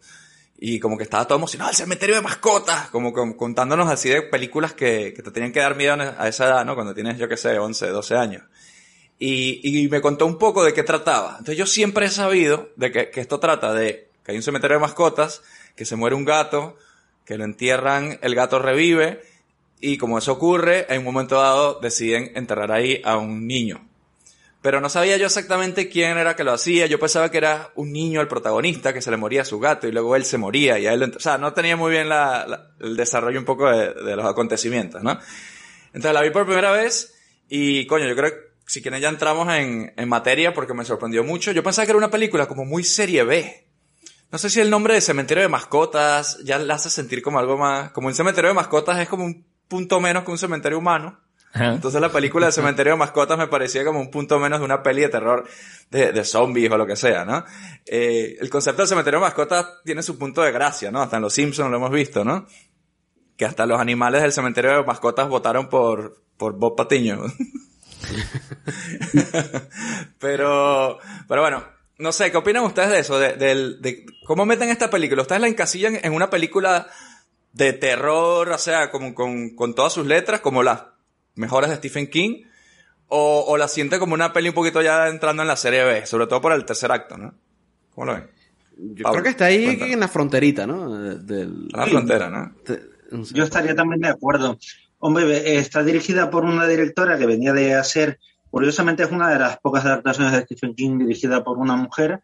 Y 0.58 0.78
como 0.78 0.96
que 0.96 1.04
estaba 1.04 1.26
todo 1.26 1.38
emocionado, 1.38 1.70
el 1.70 1.76
cementerio 1.76 2.14
de 2.16 2.22
mascotas, 2.22 2.88
como, 2.90 3.12
como 3.12 3.36
contándonos 3.36 3.88
así 3.88 4.08
de 4.08 4.22
películas 4.22 4.74
que, 4.74 5.12
que 5.14 5.22
te 5.22 5.30
tenían 5.30 5.52
que 5.52 5.60
dar 5.60 5.76
miedo 5.76 5.94
a 5.94 6.28
esa 6.28 6.46
edad, 6.46 6.64
¿no? 6.64 6.74
Cuando 6.74 6.94
tienes, 6.94 7.18
yo 7.18 7.28
qué 7.28 7.36
sé, 7.36 7.58
11, 7.58 7.88
12 7.88 8.16
años. 8.16 8.42
Y, 9.24 9.60
y 9.84 9.88
me 9.88 10.00
contó 10.00 10.26
un 10.26 10.36
poco 10.36 10.64
de 10.64 10.72
qué 10.74 10.82
trataba. 10.82 11.32
Entonces 11.38 11.56
yo 11.56 11.66
siempre 11.66 12.06
he 12.06 12.10
sabido 12.10 12.70
de 12.74 12.90
que, 12.90 13.10
que 13.10 13.20
esto 13.20 13.38
trata 13.38 13.72
de 13.72 14.08
que 14.24 14.32
hay 14.32 14.36
un 14.36 14.42
cementerio 14.42 14.78
de 14.78 14.80
mascotas, 14.80 15.42
que 15.76 15.84
se 15.84 15.94
muere 15.94 16.16
un 16.16 16.24
gato, 16.24 16.76
que 17.24 17.38
lo 17.38 17.44
entierran, 17.44 18.18
el 18.20 18.34
gato 18.34 18.58
revive, 18.58 19.22
y 19.80 19.96
como 19.96 20.18
eso 20.18 20.32
ocurre, 20.32 20.86
en 20.92 20.98
un 20.98 21.04
momento 21.04 21.36
dado 21.36 21.78
deciden 21.80 22.32
enterrar 22.34 22.72
ahí 22.72 23.00
a 23.04 23.16
un 23.16 23.46
niño. 23.46 23.88
Pero 24.60 24.80
no 24.80 24.88
sabía 24.88 25.16
yo 25.16 25.26
exactamente 25.26 25.88
quién 25.88 26.18
era 26.18 26.34
que 26.36 26.42
lo 26.44 26.52
hacía. 26.52 26.86
Yo 26.86 26.98
pensaba 26.98 27.30
que 27.30 27.38
era 27.38 27.70
un 27.76 27.92
niño 27.92 28.20
el 28.20 28.28
protagonista 28.28 28.92
que 28.92 29.02
se 29.02 29.10
le 29.12 29.16
moría 29.16 29.42
a 29.42 29.44
su 29.44 29.60
gato 29.60 29.86
y 29.88 29.92
luego 29.92 30.16
él 30.16 30.24
se 30.24 30.38
moría 30.38 30.78
y 30.80 30.86
a 30.86 30.92
él 30.94 31.00
lo 31.00 31.06
O 31.06 31.20
sea, 31.20 31.38
no 31.38 31.52
tenía 31.52 31.76
muy 31.76 31.90
bien 31.92 32.08
la- 32.08 32.44
la- 32.46 32.70
el 32.80 32.96
desarrollo 32.96 33.38
un 33.40 33.44
poco 33.44 33.68
de, 33.70 33.92
de 33.92 34.16
los 34.16 34.24
acontecimientos, 34.24 35.02
¿no? 35.02 35.18
Entonces 35.86 36.12
la 36.12 36.22
vi 36.22 36.30
por 36.30 36.44
primera 36.46 36.70
vez 36.72 37.14
y, 37.48 37.86
coño, 37.86 38.06
yo 38.08 38.14
creo 38.16 38.30
que 38.30 38.51
si 38.72 38.80
quieren 38.80 39.02
ya 39.02 39.10
entramos 39.10 39.52
en, 39.52 39.92
en 39.98 40.08
materia 40.08 40.54
porque 40.54 40.72
me 40.72 40.86
sorprendió 40.86 41.22
mucho. 41.22 41.52
Yo 41.52 41.62
pensaba 41.62 41.84
que 41.84 41.90
era 41.90 41.98
una 41.98 42.10
película 42.10 42.46
como 42.46 42.64
muy 42.64 42.84
serie 42.84 43.22
B. 43.22 43.66
No 44.30 44.38
sé 44.38 44.48
si 44.48 44.60
el 44.60 44.70
nombre 44.70 44.94
de 44.94 45.02
Cementerio 45.02 45.42
de 45.42 45.50
Mascotas 45.50 46.38
ya 46.42 46.58
la 46.58 46.76
hace 46.76 46.88
sentir 46.88 47.20
como 47.20 47.38
algo 47.38 47.58
más... 47.58 47.90
Como 47.90 48.06
un 48.06 48.14
cementerio 48.14 48.48
de 48.48 48.54
mascotas 48.54 48.98
es 48.98 49.10
como 49.10 49.26
un 49.26 49.44
punto 49.68 50.00
menos 50.00 50.24
que 50.24 50.30
un 50.30 50.38
cementerio 50.38 50.78
humano. 50.78 51.20
Ajá. 51.52 51.74
Entonces 51.74 52.00
la 52.00 52.08
película 52.08 52.46
de 52.46 52.52
Cementerio 52.52 52.94
de 52.94 52.98
Mascotas 52.98 53.36
me 53.36 53.46
parecía 53.46 53.84
como 53.84 54.00
un 54.00 54.10
punto 54.10 54.38
menos 54.38 54.60
de 54.60 54.64
una 54.64 54.82
peli 54.82 55.02
de 55.02 55.10
terror 55.10 55.46
de, 55.90 56.12
de 56.12 56.24
zombies 56.24 56.70
o 56.72 56.78
lo 56.78 56.86
que 56.86 56.96
sea, 56.96 57.26
¿no? 57.26 57.44
Eh, 57.84 58.38
el 58.40 58.48
concepto 58.48 58.80
de 58.80 58.88
Cementerio 58.88 59.20
de 59.20 59.26
Mascotas 59.26 59.66
tiene 59.84 60.02
su 60.02 60.16
punto 60.16 60.40
de 60.40 60.50
gracia, 60.50 60.90
¿no? 60.90 61.02
Hasta 61.02 61.16
en 61.16 61.22
Los 61.24 61.34
Simpsons 61.34 61.70
lo 61.70 61.76
hemos 61.76 61.90
visto, 61.90 62.24
¿no? 62.24 62.46
Que 63.36 63.44
hasta 63.44 63.66
los 63.66 63.78
animales 63.78 64.22
del 64.22 64.32
Cementerio 64.32 64.70
de 64.78 64.82
Mascotas 64.82 65.28
votaron 65.28 65.68
por, 65.68 66.22
por 66.38 66.54
Bob 66.54 66.74
Patiño. 66.74 67.22
pero, 70.18 70.98
pero 71.28 71.40
bueno, 71.40 71.64
no 71.98 72.12
sé, 72.12 72.30
¿qué 72.30 72.36
opinan 72.36 72.64
ustedes 72.64 72.90
de 72.90 72.98
eso? 73.00 73.18
De, 73.18 73.34
del- 73.34 73.80
de 73.82 74.06
cómo 74.26 74.46
meten 74.46 74.68
esta 74.68 74.90
película. 74.90 75.22
¿Ustedes 75.22 75.40
la 75.40 75.48
encasillan 75.48 75.98
en 76.02 76.12
una 76.14 76.30
película 76.30 76.88
de 77.52 77.72
terror, 77.72 78.48
o 78.50 78.58
sea, 78.58 78.90
como 78.90 79.14
con, 79.14 79.50
con 79.54 79.74
todas 79.74 79.92
sus 79.92 80.06
letras, 80.06 80.40
como 80.40 80.62
las 80.62 80.84
mejores 81.34 81.70
de 81.70 81.76
Stephen 81.76 82.08
King? 82.08 82.44
O, 83.14 83.44
o 83.46 83.56
la 83.58 83.68
siente 83.68 83.98
como 83.98 84.14
una 84.14 84.32
peli 84.32 84.48
un 84.48 84.54
poquito 84.54 84.80
ya 84.80 85.08
entrando 85.08 85.42
en 85.42 85.48
la 85.48 85.56
serie 85.56 85.84
B, 85.84 86.06
sobre 86.06 86.26
todo 86.26 86.40
por 86.40 86.52
el 86.52 86.64
tercer 86.64 86.90
acto, 86.90 87.18
¿no? 87.18 87.34
¿Cómo 87.94 88.06
lo 88.06 88.14
ven? 88.14 88.30
yo 88.78 89.02
Pablo, 89.02 89.20
creo 89.20 89.22
que 89.24 89.28
está 89.28 89.44
ahí 89.44 89.92
en 89.92 90.00
la 90.00 90.08
fronterita 90.08 90.66
no 90.66 90.88
del 90.98 91.68
la 91.68 91.86
frontera, 91.86 92.30
¿no? 92.30 92.54
te- 92.64 92.80
no 93.10 93.22
sé. 93.26 93.34
Yo 93.34 93.44
estaría 93.44 93.74
también 93.74 94.00
de 94.00 94.08
acuerdo. 94.08 94.58
Hombre, 95.04 95.58
está 95.58 95.82
dirigida 95.82 96.30
por 96.30 96.44
una 96.44 96.64
directora 96.68 97.18
que 97.18 97.26
venía 97.26 97.52
de 97.52 97.74
hacer, 97.74 98.20
curiosamente 98.52 99.02
es 99.02 99.10
una 99.10 99.30
de 99.30 99.38
las 99.40 99.58
pocas 99.58 99.84
adaptaciones 99.84 100.30
de 100.30 100.42
Stephen 100.42 100.76
King 100.76 100.98
dirigida 100.98 101.42
por 101.42 101.58
una 101.58 101.74
mujer 101.74 102.20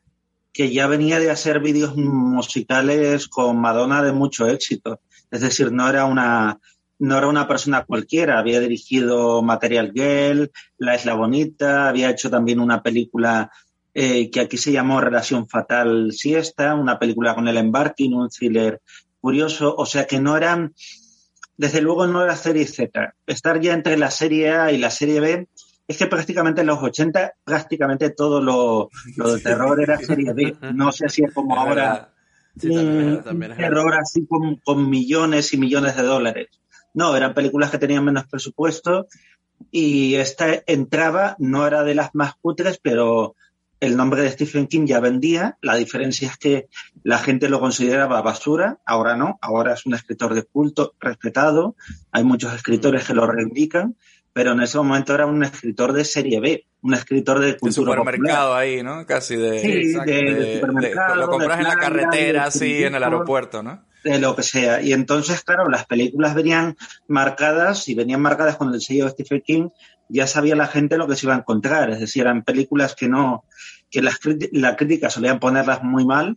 que 0.52 0.72
ya 0.72 0.86
venía 0.86 1.18
de 1.18 1.28
hacer 1.28 1.58
vídeos 1.58 1.96
musicales 1.96 3.26
con 3.26 3.60
Madonna 3.60 4.00
de 4.04 4.12
mucho 4.12 4.46
éxito. 4.46 5.00
Es 5.28 5.40
decir, 5.40 5.72
no 5.72 5.90
era 5.90 6.04
una 6.04 6.60
no 7.00 7.18
era 7.18 7.26
una 7.26 7.48
persona 7.48 7.84
cualquiera, 7.84 8.38
había 8.38 8.60
dirigido 8.60 9.42
Material 9.42 9.90
Girl, 9.92 10.52
La 10.76 10.94
Isla 10.94 11.14
Bonita, 11.14 11.88
había 11.88 12.10
hecho 12.10 12.30
también 12.30 12.60
una 12.60 12.80
película 12.80 13.50
eh, 13.92 14.30
que 14.30 14.38
aquí 14.38 14.56
se 14.56 14.70
llamó 14.70 15.00
Relación 15.00 15.48
Fatal 15.48 16.12
Siesta, 16.12 16.76
una 16.76 16.96
película 17.00 17.34
con 17.34 17.48
el 17.48 17.56
embarking, 17.56 18.14
un 18.14 18.28
thriller 18.28 18.80
curioso, 19.20 19.74
o 19.76 19.84
sea 19.84 20.06
que 20.06 20.20
no 20.20 20.36
eran, 20.36 20.74
desde 21.58 21.82
luego 21.82 22.06
no 22.06 22.22
era 22.24 22.36
serie 22.36 22.66
Z. 22.66 23.14
Estar 23.26 23.60
ya 23.60 23.74
entre 23.74 23.98
la 23.98 24.10
serie 24.10 24.50
A 24.52 24.72
y 24.72 24.78
la 24.78 24.90
serie 24.90 25.20
B 25.20 25.48
es 25.86 25.98
que 25.98 26.06
prácticamente 26.06 26.60
en 26.62 26.68
los 26.68 26.82
80 26.82 27.34
prácticamente 27.44 28.10
todo 28.10 28.40
lo, 28.40 28.88
lo 29.16 29.34
de 29.34 29.40
terror 29.40 29.80
era 29.82 29.98
serie 29.98 30.32
B. 30.32 30.56
No 30.72 30.92
sé 30.92 31.08
si 31.10 31.24
es 31.24 31.34
como 31.34 31.54
Es 31.54 31.60
ahora. 31.60 32.14
Sí, 32.58 32.68
también- 33.24 33.52
es 33.52 33.56
terror 33.58 33.94
así 34.00 34.26
con, 34.26 34.56
con 34.56 34.88
millones 34.88 35.52
y 35.52 35.58
millones 35.58 35.96
de 35.96 36.02
dólares. 36.02 36.48
No, 36.94 37.14
eran 37.16 37.34
películas 37.34 37.70
que 37.70 37.78
tenían 37.78 38.04
menos 38.04 38.26
presupuesto 38.26 39.06
y 39.70 40.14
esta 40.14 40.62
entraba, 40.66 41.34
no 41.38 41.66
era 41.66 41.82
de 41.82 41.94
las 41.94 42.14
más 42.14 42.34
cutres, 42.40 42.78
pero 42.82 43.34
el 43.80 43.96
nombre 43.96 44.22
de 44.22 44.30
Stephen 44.30 44.66
King 44.66 44.86
ya 44.86 45.00
vendía. 45.00 45.56
La 45.62 45.76
diferencia 45.76 46.28
es 46.28 46.36
que 46.36 46.68
la 47.04 47.18
gente 47.18 47.48
lo 47.48 47.60
consideraba 47.60 48.20
basura, 48.22 48.78
ahora 48.84 49.16
no, 49.16 49.38
ahora 49.40 49.74
es 49.74 49.86
un 49.86 49.94
escritor 49.94 50.34
de 50.34 50.42
culto 50.44 50.94
respetado, 51.00 51.76
hay 52.12 52.24
muchos 52.24 52.52
escritores 52.54 53.04
que 53.06 53.14
lo 53.14 53.26
reivindican, 53.26 53.96
pero 54.32 54.52
en 54.52 54.60
ese 54.60 54.78
momento 54.78 55.14
era 55.14 55.26
un 55.26 55.42
escritor 55.42 55.92
de 55.92 56.04
serie 56.04 56.38
B, 56.40 56.66
un 56.82 56.94
escritor 56.94 57.40
de 57.40 57.46
De 57.52 57.56
cultura 57.58 57.92
popular. 57.96 58.14
supermercado 58.14 58.54
ahí, 58.54 58.82
¿no? 58.82 59.04
Casi 59.06 59.36
de... 59.36 59.60
Sí, 59.60 59.94
de- 60.06 60.34
de 60.34 60.54
supermercado, 60.60 61.14
Lo 61.16 61.28
compras 61.28 61.58
de 61.58 61.62
en 61.64 61.68
la 61.68 61.76
carretera, 61.76 62.42
de 62.42 62.48
así, 62.48 62.84
en 62.84 62.94
el 62.94 63.02
aeropuerto, 63.02 63.62
¿no? 63.62 63.86
de 64.04 64.20
lo 64.20 64.36
que 64.36 64.44
sea. 64.44 64.80
Y 64.80 64.92
entonces, 64.92 65.42
claro, 65.42 65.68
las 65.68 65.84
películas 65.84 66.32
venían 66.32 66.76
marcadas 67.08 67.88
y 67.88 67.94
venían 67.96 68.20
marcadas 68.22 68.56
con 68.56 68.72
el 68.72 68.80
sello 68.80 69.04
de 69.06 69.10
Stephen 69.10 69.42
King, 69.44 69.68
ya 70.08 70.26
sabía 70.26 70.56
la 70.56 70.66
gente 70.66 70.96
lo 70.96 71.06
que 71.06 71.16
se 71.16 71.26
iba 71.26 71.34
a 71.34 71.38
encontrar. 71.38 71.90
Es 71.90 72.00
decir, 72.00 72.22
eran 72.22 72.42
películas 72.42 72.94
que 72.94 73.08
no, 73.08 73.44
que 73.90 74.02
las 74.02 74.18
la 74.52 74.76
crítica 74.76 75.10
solían 75.10 75.38
ponerlas 75.40 75.82
muy 75.82 76.04
mal, 76.04 76.36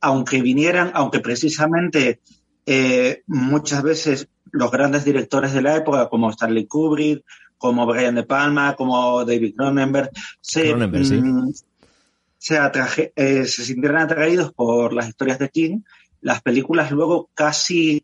aunque 0.00 0.42
vinieran, 0.42 0.90
aunque 0.94 1.20
precisamente 1.20 2.20
eh, 2.66 3.22
muchas 3.26 3.82
veces 3.82 4.28
los 4.52 4.70
grandes 4.70 5.04
directores 5.04 5.52
de 5.52 5.62
la 5.62 5.76
época, 5.76 6.08
como 6.08 6.30
Stanley 6.30 6.66
Kubrick, 6.66 7.24
como 7.58 7.86
Brian 7.86 8.14
De 8.14 8.22
Palma, 8.22 8.74
como 8.74 9.24
David 9.24 9.54
Cronenberg, 9.56 10.10
se, 10.40 10.70
Cronenberg, 10.70 11.04
sí. 11.06 11.14
mm, 11.14 11.52
se, 12.38 12.58
atraje- 12.58 13.12
eh, 13.16 13.44
se 13.44 13.64
sintieran 13.64 13.98
atraídos 14.02 14.52
por 14.52 14.92
las 14.92 15.08
historias 15.08 15.38
de 15.38 15.48
King 15.50 15.80
las 16.22 16.42
películas 16.42 16.90
luego 16.90 17.30
casi, 17.34 18.02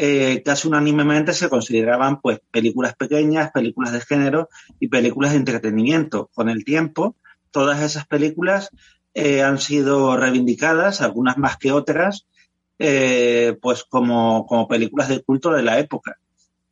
eh, 0.00 0.42
casi 0.44 0.68
unánimemente 0.68 1.34
se 1.34 1.48
consideraban 1.48 2.20
pues 2.20 2.40
películas 2.52 2.94
pequeñas, 2.94 3.50
películas 3.50 3.92
de 3.92 4.00
género 4.00 4.48
y 4.78 4.88
películas 4.88 5.32
de 5.32 5.38
entretenimiento. 5.38 6.30
Con 6.32 6.48
el 6.48 6.64
tiempo, 6.64 7.16
todas 7.50 7.82
esas 7.82 8.06
películas 8.06 8.70
eh, 9.12 9.42
han 9.42 9.58
sido 9.58 10.16
reivindicadas, 10.16 11.00
algunas 11.00 11.36
más 11.36 11.56
que 11.56 11.72
otras, 11.72 12.26
eh, 12.78 13.58
pues 13.60 13.82
como, 13.82 14.46
como 14.46 14.68
películas 14.68 15.08
de 15.08 15.20
culto 15.22 15.50
de 15.50 15.64
la 15.64 15.80
época. 15.80 16.18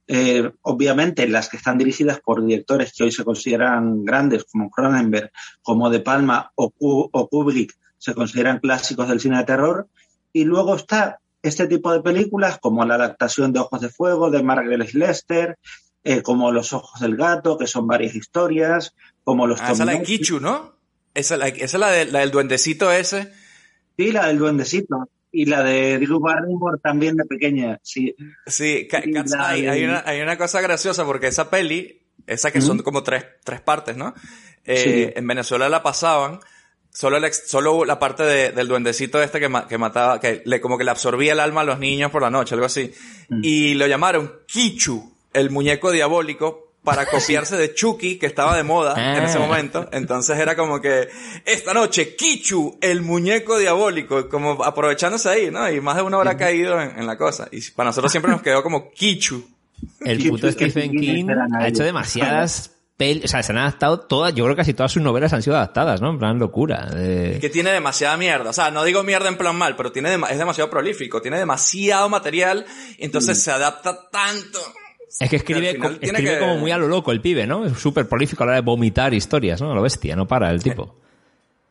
Eh, 0.07 0.53
obviamente 0.62 1.27
las 1.27 1.49
que 1.49 1.57
están 1.57 1.79
dirigidas 1.79 2.21
por 2.21 2.47
directores 2.47 2.93
que 2.93 3.03
hoy 3.03 3.11
se 3.11 3.25
consideran 3.25 4.05
grandes 4.05 4.45
como 4.45 4.71
Cronenberg, 4.71 5.33
como 5.62 5.91
De 5.91 5.99
Palma 5.99 6.53
o, 6.55 6.73
o 6.79 7.29
Kubrick 7.29 7.77
se 7.99 8.15
consideran 8.15 8.61
clásicos 8.61 9.09
del 9.09 9.19
cine 9.19 9.39
de 9.39 9.45
terror 9.45 9.89
y 10.33 10.45
luego 10.45 10.77
está 10.77 11.19
este 11.48 11.66
tipo 11.66 11.92
de 11.92 12.00
películas 12.00 12.59
como 12.59 12.85
la 12.85 12.94
adaptación 12.94 13.52
de 13.52 13.61
Ojos 13.61 13.80
de 13.80 13.88
Fuego 13.88 14.30
de 14.30 14.42
Margaret 14.42 14.92
Lester, 14.94 15.59
eh, 16.04 16.22
como 16.22 16.52
Los 16.52 16.72
Ojos 16.72 17.00
del 17.00 17.16
Gato, 17.16 17.59
que 17.59 17.66
son 17.66 17.87
varias 17.87 18.14
historias, 18.14 18.94
como 19.24 19.46
los 19.46 19.61
Ah, 19.61 19.72
esa 19.72 19.82
es 19.82 19.87
la 19.87 19.92
de. 19.98 20.02
Kichu, 20.02 20.40
¿no? 20.40 20.76
Esa, 21.14 21.37
la- 21.37 21.48
esa 21.48 21.64
es 21.64 21.74
la, 21.74 21.90
de- 21.90 22.04
la 22.06 22.20
del 22.20 22.30
duendecito 22.30 22.92
ese. 22.92 23.32
Sí, 23.98 24.12
la 24.12 24.26
del 24.26 24.38
duendecito. 24.38 25.09
Y 25.32 25.46
la 25.46 25.62
de 25.62 25.98
Drew 25.98 26.20
Barrymore 26.20 26.78
también 26.82 27.16
de 27.16 27.24
pequeña, 27.24 27.78
sí. 27.82 28.14
Sí, 28.46 28.87
Ca- 28.88 29.02
Y 29.04 29.12
Cat's 29.12 29.32
la 29.32 29.54
Eye. 29.54 29.62
de- 29.64 29.70
Hay 29.70 29.85
una, 29.85 30.02
hay 30.06 30.20
una 30.20 30.38
cosa 30.38 30.61
graciosa 30.61 31.04
porque 31.04 31.26
esa 31.26 31.50
peli, 31.50 32.02
esa 32.26 32.50
que 32.50 32.59
Ujú. 32.59 32.68
son 32.68 32.78
como 32.78 33.02
tres, 33.02 33.24
tres 33.44 33.61
partes, 33.61 33.96
¿no? 33.96 34.14
Eh, 34.64 34.76
Sí. 35.12 35.12
En 35.18 35.26
Venezuela 35.26 35.68
la 35.68 35.82
pasaban. 35.82 36.38
Solo, 36.96 37.18
el 37.18 37.24
ex- 37.24 37.42
solo 37.46 37.85
la 37.85 37.98
parte 37.98 38.22
de- 38.22 38.52
del 38.52 38.68
duendecito 38.68 39.20
este 39.22 39.38
que, 39.38 39.50
ma- 39.50 39.68
que 39.68 39.76
mataba, 39.76 40.18
que 40.18 40.40
le, 40.46 40.62
como 40.62 40.78
que 40.78 40.85
le 40.85 40.90
absorbía 40.90 41.35
el 41.35 41.40
alma 41.40 41.61
a 41.61 41.64
los 41.64 41.78
niños 41.78 42.11
por 42.11 42.22
la 42.22 42.30
noche, 42.30 42.54
algo 42.54 42.64
así. 42.64 42.90
Mm. 43.28 43.40
Y 43.42 43.74
lo 43.74 43.87
llamaron 43.87 44.32
Kichu, 44.46 45.12
el 45.35 45.50
muñeco 45.50 45.90
diabólico, 45.90 46.72
para 46.82 47.04
copiarse 47.11 47.56
de 47.59 47.74
Chucky, 47.74 48.16
que 48.16 48.24
estaba 48.24 48.56
de 48.56 48.62
moda 48.62 48.94
en 49.16 49.24
ese 49.24 49.37
Ah. 49.37 49.40
momento. 49.40 49.87
Entonces 49.92 50.38
era 50.38 50.56
como 50.56 50.80
que, 50.80 51.09
esta 51.44 51.74
noche, 51.74 52.14
Kichu, 52.16 52.78
el 52.80 53.02
muñeco 53.02 53.59
diabólico, 53.59 54.28
como 54.30 54.64
aprovechándose 54.64 55.28
ahí, 55.28 55.50
¿no? 55.50 55.70
Y 55.70 55.80
más 55.82 55.96
de 55.96 56.02
uno 56.02 56.16
habrá 56.16 56.37
caído 56.38 56.80
en, 56.80 56.98
en 56.98 57.06
la 57.06 57.18
cosa. 57.18 57.46
Y 57.52 57.61
para 57.72 57.90
nosotros 57.90 58.11
siempre 58.11 58.30
nos 58.32 58.40
quedó 58.40 58.62
como 58.62 58.90
Kichu. 58.92 59.46
El 60.00 60.26
puto 60.30 60.50
Stephen 60.50 60.92
King 60.92 61.26
ha 61.59 61.68
hecho 61.68 61.82
demasiadas 61.85 62.70
pelis, 62.96 63.24
o 63.24 63.28
sea, 63.28 63.42
se 63.42 63.52
han 63.52 63.59
adaptado 63.59 64.00
todas, 64.00 64.35
yo 64.35 64.44
creo 64.44 64.56
que 64.56 64.61
casi 64.61 64.72
todas 64.74 64.90
sus 64.92 65.02
novelas 65.02 65.32
han 65.32 65.42
sido 65.42 65.56
adaptadas, 65.56 66.00
¿no? 66.00 66.11
En 66.11 66.18
plan 66.18 66.38
locura. 66.38 66.87
de- 66.87 67.38
que 67.40 67.50
tiene 67.50 67.70
demasiada 67.70 68.16
mierda. 68.16 68.50
O 68.50 68.52
sea, 68.52 68.70
no 68.70 68.85
digo 68.85 69.02
mierda 69.02 69.28
en 69.28 69.37
plan 69.37 69.54
mal, 69.56 69.76
pero 69.76 69.92
tiene 69.92 70.14
es 70.30 70.38
demasiado 70.38 70.70
prolífico, 70.70 71.20
tiene 71.20 71.38
demasiado 71.38 72.09
material, 72.09 72.64
entonces 72.98 73.42
se 73.42 73.50
adapta 73.50 74.09
tanto. 74.11 74.59
Es 75.20 75.30
que 75.30 75.37
escribe, 75.37 75.74
final 75.74 75.92
co- 75.92 75.98
tiene 75.98 76.18
escribe 76.18 76.35
que- 76.35 76.40
como 76.40 76.56
muy 76.59 76.70
a 76.70 76.78
lo 76.78 76.88
loco 76.88 77.12
el 77.12 77.20
pibe, 77.20 77.46
¿no? 77.46 77.64
Es 77.66 77.78
súper 77.78 78.09
prolífico 78.09 78.42
a 78.42 78.46
la 78.46 78.50
hora 78.52 78.61
de 78.61 78.64
vomitar 78.64 79.12
historias, 79.14 79.61
¿no? 79.61 79.70
A 79.72 79.74
lo 79.74 79.82
bestia, 79.82 80.16
no 80.16 80.26
para 80.26 80.50
el 80.50 80.62
tipo. 80.62 80.96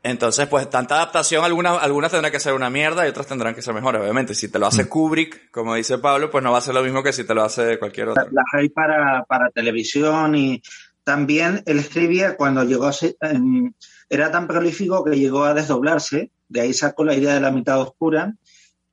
Entonces, 0.04 0.46
pues, 0.48 0.70
tanta 0.70 0.96
adaptación, 0.96 1.44
algunas, 1.44 1.82
algunas 1.82 2.12
tendrán 2.12 2.32
que 2.32 2.40
ser 2.40 2.54
una 2.54 2.70
mierda 2.70 3.06
y 3.08 3.10
otras 3.10 3.26
tendrán 3.26 3.56
que 3.56 3.64
ser 3.64 3.74
mejores, 3.74 4.00
obviamente. 4.02 4.36
Si 4.36 4.50
te 4.52 4.60
lo 4.60 4.68
Mm. 4.68 4.70
hace 4.70 4.88
Kubrick, 4.88 5.50
como 5.50 5.74
dice 5.74 5.98
Pablo, 5.98 6.30
pues 6.30 6.44
no 6.44 6.52
va 6.52 6.60
a 6.60 6.62
ser 6.62 6.76
lo 6.76 6.84
mismo 6.84 7.02
que 7.02 7.12
si 7.12 7.24
te 7.24 7.34
lo 7.34 7.44
hace 7.44 7.80
cualquier 7.80 8.10
otro. 8.10 8.24
las 8.32 8.46
hay 8.54 8.70
para, 8.70 9.24
para 9.28 9.50
televisión 9.50 10.36
y 10.36 10.62
también 11.06 11.64
él 11.66 11.80
escribía 11.80 12.36
cuando 12.36 12.64
llegó 12.64 12.88
a 12.88 12.94
ser, 12.94 13.16
em, 13.22 13.72
era 14.10 14.32
tan 14.32 14.48
prolífico 14.48 15.04
que 15.06 15.18
llegó 15.18 15.46
a 15.46 15.54
desdoblarse, 15.54 16.32
de 16.50 16.62
ahí 16.62 16.74
sacó 16.74 17.06
la 17.06 17.16
idea 17.16 17.36
de 17.36 17.40
la 17.40 17.52
mitad 17.52 17.80
oscura 17.80 18.36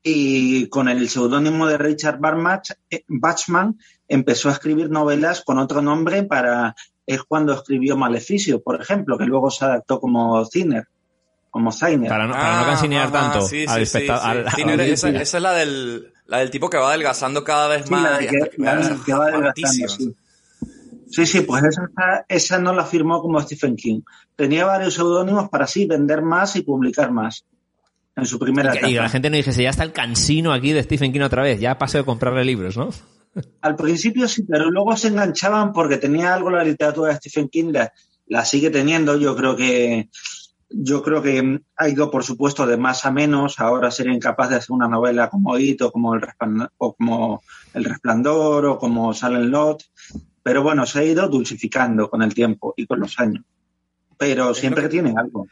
y 0.03 0.69
con 0.69 0.89
el 0.89 1.09
seudónimo 1.09 1.67
de 1.67 1.79
Richard 1.79 2.19
Barmach, 2.21 2.71
eh, 2.91 3.05
Bachman 3.09 3.79
empezó 4.09 4.49
a 4.49 4.53
escribir 4.53 4.91
novelas 4.91 5.43
con 5.43 5.59
otro 5.59 5.81
nombre 5.81 6.23
para 6.25 6.75
es 7.07 7.23
cuando 7.25 7.55
escribió 7.55 7.97
Maleficio, 7.97 8.63
por 8.63 8.81
ejemplo, 8.81 9.19
que 9.19 9.25
luego 9.25 9.51
se 9.51 9.65
adaptó 9.65 9.99
como 9.99 10.45
Ciner, 10.45 10.87
como 11.51 11.73
Zainer. 11.73 12.09
Para 12.09 12.27
no, 12.27 12.35
para 12.35 12.61
no 12.61 12.67
cansinear 12.67 13.11
tanto 13.11 13.43
sí, 13.43 13.65
al 13.67 13.87
sí, 13.87 13.99
sí, 13.99 14.07
esa, 14.07 15.09
esa 15.09 15.37
es 15.37 15.43
la 15.43 15.53
del, 15.53 16.13
la 16.27 16.39
del 16.39 16.51
tipo 16.51 16.71
que 16.71 16.77
va 16.77 16.89
adelgazando 16.89 17.43
cada 17.43 17.69
vez 17.69 17.85
Sí, 17.87 17.91
más. 17.91 18.03
la 18.03 18.19
de 18.19 18.25
y 18.25 18.29
que, 18.29 18.39
la 18.59 18.75
va 18.75 18.89
de 18.89 18.97
que 19.05 19.13
va 19.13 19.27
adelgazando. 19.27 20.15
Sí. 21.13 21.27
Sí, 21.27 21.41
pues 21.43 21.63
esa, 21.65 21.89
esa 22.29 22.59
no 22.59 22.73
la 22.73 22.85
firmó 22.85 23.21
como 23.21 23.41
Stephen 23.41 23.77
King. 23.77 24.01
Tenía 24.37 24.65
varios 24.65 24.95
seudónimos 24.95 25.49
para 25.49 25.65
así 25.65 25.87
vender 25.87 26.23
más 26.23 26.57
y 26.57 26.63
publicar 26.63 27.13
más. 27.13 27.45
En 28.15 28.27
su 28.27 28.39
primera 28.39 28.75
y, 28.75 28.79
que, 28.79 28.87
y 28.89 28.93
etapa. 28.93 29.05
la 29.05 29.09
gente 29.09 29.31
no 29.31 29.37
dijese, 29.37 29.63
ya 29.63 29.71
está 29.71 29.85
el 29.85 29.93
cansino 29.93 30.53
aquí 30.53 30.73
de 30.73 30.83
Stephen 30.83 31.13
King 31.13 31.23
otra 31.23 31.43
vez, 31.43 31.61
ya 31.61 31.79
paso 31.79 31.97
de 31.97 32.05
comprarle 32.05 32.45
libros, 32.45 32.77
¿no? 32.77 32.91
Al 33.63 33.75
principio 33.75 34.29
sí, 34.29 34.43
pero 34.43 34.71
luego 34.71 34.95
se 34.97 35.09
enganchaban 35.09 35.73
porque 35.73 35.97
tenía 35.97 36.35
algo 36.35 36.51
la 36.51 36.65
literatura 36.65 37.11
de 37.11 37.17
Stephen 37.17 37.49
King, 37.49 37.73
la, 37.73 37.93
la 38.27 38.45
sigue 38.45 38.71
teniendo. 38.71 39.17
Yo 39.17 39.35
creo 39.35 39.57
que 39.57 40.11
yo 40.75 41.03
creo 41.03 41.23
que 41.23 41.61
ha 41.77 41.89
ido, 41.89 42.11
por 42.11 42.25
supuesto, 42.25 42.67
de 42.67 42.77
más 42.77 43.05
a 43.05 43.11
menos. 43.11 43.61
Ahora 43.61 43.91
sería 43.91 44.15
incapaz 44.15 44.51
de 44.51 44.57
hacer 44.57 44.73
una 44.73 44.89
novela 44.89 45.29
como 45.29 45.59
It 45.59 45.83
o 45.83 45.93
como 45.93 46.15
El 46.15 46.23
Resplandor, 46.23 46.73
o 46.79 46.95
como 46.95 47.43
El 47.75 47.85
Resplandor 47.85 48.67
o 48.67 48.79
como 48.79 49.13
Silent 49.13 49.51
Lot. 49.51 49.85
Pero 50.43 50.63
bueno, 50.63 50.87
se 50.87 50.99
ha 50.99 51.05
ido 51.05 51.29
dulcificando 51.29 52.11
con 52.11 52.23
el 52.23 52.35
tiempo 52.35 52.75
y 52.77 52.87
con 52.87 53.01
los 53.01 53.19
años. 53.21 53.45
Pero 54.19 54.55
siempre 54.55 54.85
que- 54.85 54.89
tiene 54.89 55.15
algo. 55.17 55.47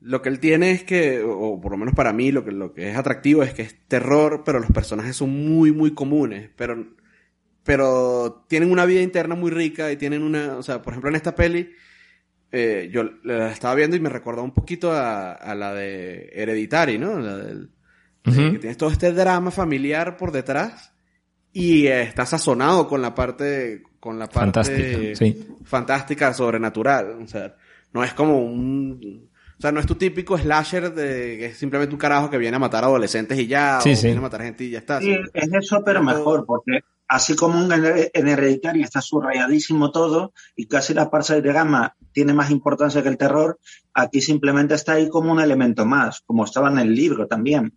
Lo 0.00 0.20
que 0.22 0.28
él 0.28 0.38
tiene 0.40 0.72
es 0.72 0.84
que, 0.84 1.22
o 1.22 1.58
por 1.60 1.72
lo 1.72 1.78
menos 1.78 1.94
para 1.94 2.12
mí, 2.12 2.30
lo 2.30 2.44
que, 2.44 2.52
lo 2.52 2.72
que 2.74 2.90
es 2.90 2.96
atractivo 2.96 3.42
es 3.42 3.54
que 3.54 3.62
es 3.62 3.76
terror, 3.88 4.42
pero 4.44 4.60
los 4.60 4.70
personajes 4.70 5.16
son 5.16 5.30
muy, 5.30 5.72
muy 5.72 5.94
comunes. 5.94 6.50
Pero, 6.54 6.86
pero 7.64 8.44
tienen 8.48 8.70
una 8.70 8.84
vida 8.84 9.00
interna 9.02 9.34
muy 9.34 9.50
rica 9.50 9.90
y 9.90 9.96
tienen 9.96 10.22
una. 10.22 10.56
O 10.56 10.62
sea, 10.62 10.82
por 10.82 10.92
ejemplo, 10.92 11.10
en 11.10 11.16
esta 11.16 11.34
peli, 11.34 11.70
eh, 12.52 12.88
yo 12.92 13.04
la 13.24 13.50
estaba 13.50 13.74
viendo 13.74 13.96
y 13.96 14.00
me 14.00 14.08
recordó 14.10 14.42
un 14.42 14.52
poquito 14.54 14.92
a, 14.92 15.32
a 15.32 15.54
la 15.54 15.74
de 15.74 16.30
Hereditary, 16.34 16.98
¿no? 16.98 17.18
La 17.18 17.36
del- 17.38 17.70
de 18.24 18.30
Ujú. 18.32 18.52
que 18.52 18.58
tienes 18.58 18.76
todo 18.76 18.90
este 18.90 19.12
drama 19.12 19.50
familiar 19.50 20.16
por 20.16 20.32
detrás 20.32 20.92
y 21.52 21.86
eh, 21.86 22.02
está 22.02 22.26
sazonado 22.26 22.86
con 22.88 23.00
la 23.02 23.14
parte. 23.14 23.82
Con 24.06 24.20
la 24.20 24.28
parte 24.28 24.38
Fantástica, 24.38 25.16
sí. 25.16 25.48
fantástica, 25.64 26.32
sobrenatural. 26.32 27.18
O 27.24 27.26
sea, 27.26 27.56
no 27.92 28.04
es 28.04 28.14
como 28.14 28.38
un. 28.38 29.28
O 29.58 29.60
sea, 29.60 29.72
no 29.72 29.80
es 29.80 29.86
tu 29.86 29.96
típico 29.96 30.38
slasher 30.38 30.94
de 30.94 31.36
que 31.38 31.46
es 31.46 31.56
simplemente 31.58 31.92
un 31.92 31.98
carajo 31.98 32.30
que 32.30 32.38
viene 32.38 32.54
a 32.54 32.60
matar 32.60 32.84
adolescentes 32.84 33.36
y 33.36 33.48
ya, 33.48 33.80
Sí, 33.80 33.94
o 33.94 33.96
sí. 33.96 34.06
viene 34.06 34.18
a 34.18 34.22
matar 34.22 34.42
gente 34.42 34.62
y 34.62 34.70
ya 34.70 34.78
está. 34.78 35.00
Sí, 35.00 35.16
es 35.34 35.52
eso, 35.52 35.82
pero 35.84 36.04
mejor, 36.04 36.46
porque 36.46 36.84
así 37.08 37.34
como 37.34 37.60
en, 37.74 38.08
en 38.14 38.28
Hereditary 38.28 38.82
está 38.84 39.00
subrayadísimo 39.00 39.90
todo 39.90 40.32
y 40.54 40.66
casi 40.66 40.94
la 40.94 41.10
parte 41.10 41.42
de 41.42 41.52
gama 41.52 41.96
tiene 42.12 42.32
más 42.32 42.52
importancia 42.52 43.02
que 43.02 43.08
el 43.08 43.18
terror, 43.18 43.58
aquí 43.92 44.20
simplemente 44.20 44.74
está 44.74 44.92
ahí 44.92 45.08
como 45.08 45.32
un 45.32 45.40
elemento 45.40 45.84
más, 45.84 46.20
como 46.20 46.44
estaba 46.44 46.70
en 46.70 46.78
el 46.78 46.94
libro 46.94 47.26
también. 47.26 47.72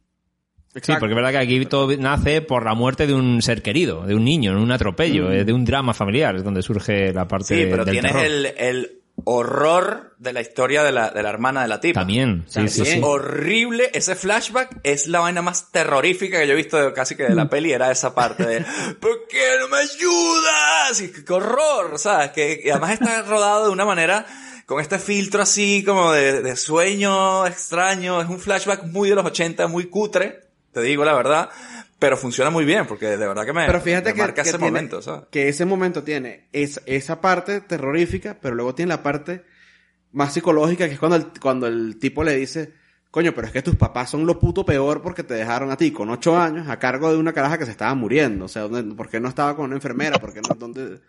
Sí, 0.75 0.93
porque 0.99 1.13
es 1.13 1.15
verdad 1.15 1.31
que 1.31 1.37
aquí 1.39 1.65
todo 1.65 1.95
nace 1.97 2.41
por 2.41 2.63
la 2.63 2.73
muerte 2.75 3.07
de 3.07 3.13
un 3.15 3.41
ser 3.41 3.61
querido, 3.63 4.05
de 4.05 4.13
un 4.15 4.23
niño, 4.23 4.51
en 4.51 4.57
un 4.57 4.71
atropello, 4.71 5.31
eh, 5.31 5.43
de 5.43 5.51
un 5.53 5.65
drama 5.65 5.93
familiar, 5.93 6.35
es 6.35 6.43
donde 6.43 6.61
surge 6.61 7.11
la 7.11 7.27
parte 7.27 7.55
Sí, 7.55 7.67
pero 7.69 7.83
del 7.85 7.93
tienes 7.93 8.11
terror. 8.11 8.25
el, 8.25 8.45
el 8.57 8.95
horror 9.25 10.15
de 10.19 10.31
la 10.31 10.41
historia 10.41 10.83
de 10.83 10.91
la, 10.91 11.09
de 11.09 11.23
la 11.23 11.29
hermana 11.29 11.63
de 11.63 11.67
la 11.69 11.79
tipa. 11.81 12.01
También, 12.01 12.45
sí, 12.47 12.67
sí, 12.69 12.85
sí. 12.85 12.99
Horrible, 13.03 13.89
ese 13.93 14.15
flashback 14.15 14.79
es 14.83 15.07
la 15.07 15.19
vaina 15.19 15.41
más 15.41 15.71
terrorífica 15.71 16.39
que 16.39 16.47
yo 16.47 16.53
he 16.53 16.55
visto 16.55 16.77
de- 16.77 16.93
casi 16.93 17.15
que 17.15 17.23
de 17.23 17.31
Mm. 17.33 17.37
la 17.37 17.49
peli, 17.49 17.71
era 17.71 17.91
esa 17.91 18.13
parte 18.13 18.45
de 18.45 18.59
¿Por 18.99 19.27
qué 19.27 19.57
no 19.59 19.67
me 19.69 19.77
ayudas? 19.77 21.01
Y 21.01 21.23
qué 21.23 21.33
horror, 21.33 21.97
¿sabes? 21.97 22.29
Que 22.31 22.61
y 22.63 22.69
además 22.69 22.91
está 22.93 23.21
rodado 23.23 23.65
de 23.65 23.71
una 23.71 23.85
manera 23.85 24.25
con 24.65 24.79
este 24.81 24.99
filtro 24.99 25.41
así 25.41 25.83
como 25.83 26.11
de, 26.11 26.41
de 26.43 26.55
sueño 26.55 27.45
extraño, 27.47 28.21
es 28.21 28.29
un 28.29 28.39
flashback 28.39 28.83
muy 28.83 29.09
de 29.09 29.15
los 29.15 29.25
80, 29.25 29.67
muy 29.67 29.85
cutre, 29.89 30.41
te 30.71 30.81
digo 30.81 31.03
la 31.05 31.13
verdad, 31.13 31.49
pero 31.97 32.15
funciona 32.17 32.49
muy 32.49 32.65
bien 32.65 32.85
porque 32.87 33.05
de 33.07 33.17
verdad 33.17 33.45
que 33.45 33.53
me, 33.53 33.65
Pero 33.65 33.81
fíjate 33.81 34.09
me 34.09 34.15
que, 34.15 34.21
marca 34.21 34.43
que 34.43 34.49
ese 34.49 34.57
tiene- 34.57 34.71
momento, 34.71 35.01
¿sabes? 35.01 35.23
que 35.31 35.47
ese 35.49 35.65
momento 35.65 36.03
tiene 36.03 36.47
es- 36.53 36.81
esa 36.85 37.21
parte 37.21 37.61
terrorífica, 37.61 38.37
pero 38.41 38.55
luego 38.55 38.75
tiene 38.75 38.89
la 38.89 39.03
parte 39.03 39.43
más 40.11 40.33
psicológica, 40.33 40.87
que 40.87 40.93
es 40.93 40.99
cuando 40.99 41.17
el, 41.17 41.25
cuando 41.41 41.67
el 41.67 41.97
tipo 41.99 42.23
le 42.23 42.35
dice, 42.35 42.73
coño, 43.11 43.33
pero 43.33 43.47
es 43.47 43.53
que 43.53 43.61
tus 43.61 43.75
papás 43.75 44.09
son 44.11 44.25
lo 44.25 44.39
puto 44.39 44.65
peor 44.65 45.01
porque 45.01 45.23
te 45.23 45.33
dejaron 45.33 45.71
a 45.71 45.77
ti 45.77 45.91
con 45.91 46.09
ocho 46.09 46.37
años 46.37 46.67
a 46.69 46.79
cargo 46.79 47.11
de 47.11 47.17
una 47.17 47.33
caraja 47.33 47.57
que 47.57 47.65
se 47.65 47.71
estaba 47.71 47.93
muriendo. 47.95 48.45
O 48.45 48.47
sea, 48.47 48.63
¿dónde- 48.63 48.95
¿por 48.95 49.09
qué 49.09 49.19
no 49.19 49.27
estaba 49.29 49.55
con 49.55 49.65
una 49.65 49.75
enfermera? 49.75 50.17
¿Por 50.19 50.33
qué 50.33 50.41
no? 50.41 50.55
¿Dónde? 50.55 50.99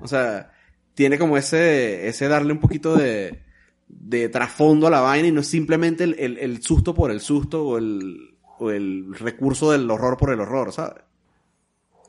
O 0.00 0.06
sea, 0.08 0.52
tiene 0.94 1.18
como 1.18 1.36
ese, 1.36 2.08
ese 2.08 2.28
darle 2.28 2.52
un 2.52 2.60
poquito 2.60 2.96
de, 2.96 3.42
de 3.88 4.28
trasfondo 4.28 4.86
a 4.86 4.90
la 4.90 5.00
vaina 5.00 5.28
y 5.28 5.32
no 5.32 5.42
simplemente 5.42 6.04
el, 6.04 6.14
el- 6.18 6.38
el 6.38 6.62
susto 6.62 6.94
por 6.94 7.10
el 7.10 7.20
susto 7.20 7.64
o 7.66 7.78
el, 7.78 8.35
o 8.58 8.70
el 8.70 9.14
recurso 9.14 9.72
del 9.72 9.90
horror 9.90 10.16
por 10.16 10.30
el 10.32 10.40
horror, 10.40 10.72
¿sabes? 10.72 11.02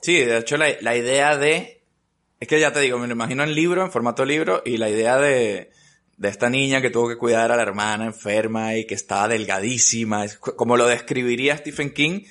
Sí, 0.02 0.18
de 0.24 0.38
hecho 0.38 0.58
la, 0.58 0.68
la 0.82 0.96
idea 0.96 1.38
de... 1.38 1.82
Es 2.40 2.48
que 2.48 2.60
ya 2.60 2.72
te 2.72 2.80
digo, 2.82 3.00
me 3.00 3.08
lo 3.08 3.14
imagino 3.14 3.44
en 3.44 3.56
libro, 3.56 3.84
en 3.84 3.92
formato 3.92 4.24
libro, 4.24 4.62
y 4.64 4.78
la 4.78 4.90
idea 4.90 5.18
de, 5.18 5.72
de 6.18 6.30
esta 6.30 6.50
niña 6.50 6.82
que 6.82 6.92
tuvo 6.92 7.10
que 7.10 7.18
cuidar 7.18 7.52
a 7.52 7.56
la 7.56 7.64
hermana 7.64 8.06
enferma 8.06 8.76
y 8.76 8.86
que 8.86 8.94
estaba 8.94 9.28
delgadísima, 9.28 10.24
es 10.24 10.38
como 10.38 10.78
lo 10.78 10.86
describiría 10.86 11.58
Stephen 11.58 11.94
King, 11.94 12.22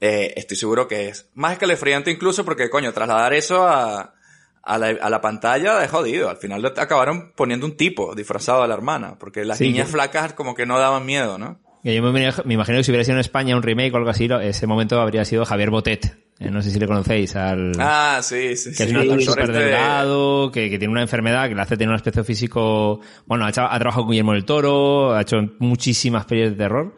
eh, 0.00 0.34
estoy 0.36 0.56
seguro 0.56 0.86
que 0.86 1.08
es 1.08 1.30
más 1.34 1.52
escalofriante 1.52 2.10
incluso 2.10 2.44
porque, 2.44 2.68
coño, 2.68 2.92
trasladar 2.92 3.32
eso 3.32 3.66
a, 3.66 4.14
a, 4.62 4.78
la, 4.78 4.88
a 4.88 5.08
la 5.08 5.20
pantalla 5.20 5.82
es 5.84 5.90
jodido. 5.90 6.28
Al 6.28 6.38
final 6.38 6.66
acabaron 6.76 7.32
poniendo 7.36 7.64
un 7.66 7.76
tipo 7.76 8.14
disfrazado 8.14 8.62
a 8.62 8.66
la 8.66 8.74
hermana, 8.74 9.16
porque 9.18 9.44
las 9.44 9.58
Sí, 9.58 9.64
niñas 9.64 9.88
flacas 9.90 10.34
como 10.34 10.54
que 10.54 10.66
no 10.66 10.78
daban 10.78 11.06
miedo, 11.06 11.38
¿no? 11.38 11.60
Yo 11.84 12.02
me, 12.02 12.12
me 12.44 12.54
imagino 12.54 12.78
que 12.78 12.84
si 12.84 12.90
hubiera 12.92 13.04
sido 13.04 13.16
en 13.16 13.20
España 13.20 13.56
un 13.56 13.62
remake 13.62 13.92
o 13.94 13.96
algo 13.96 14.10
así, 14.10 14.28
ese 14.42 14.66
momento 14.66 15.00
habría 15.00 15.24
sido 15.24 15.44
Javier 15.44 15.70
Botet. 15.70 16.16
Eh, 16.38 16.50
no 16.50 16.62
sé 16.62 16.70
si 16.70 16.78
le 16.80 16.86
conocéis 16.86 17.36
al... 17.36 17.72
Ah, 17.78 18.18
sí, 18.22 18.56
sí, 18.56 18.70
que 18.70 18.74
sí. 18.76 18.82
es 18.84 18.90
un 18.90 18.96
actor 18.98 19.22
súper 19.22 19.44
este- 19.44 19.58
delgado, 19.58 20.50
que, 20.50 20.70
que 20.70 20.78
tiene 20.78 20.90
una 20.92 21.02
enfermedad 21.02 21.48
que 21.48 21.54
le 21.54 21.60
hace 21.62 21.76
tener 21.76 21.90
un 21.90 21.94
aspecto 21.96 22.24
físico... 22.24 23.00
Bueno, 23.26 23.44
ha, 23.46 23.50
hecho- 23.50 23.62
ha 23.68 23.78
trabajado 23.78 24.04
con 24.04 24.10
Guillermo 24.12 24.32
del 24.32 24.44
Toro, 24.44 25.14
ha 25.14 25.22
hecho 25.22 25.36
muchísimas 25.58 26.24
pelis 26.24 26.50
de 26.50 26.56
terror. 26.56 26.96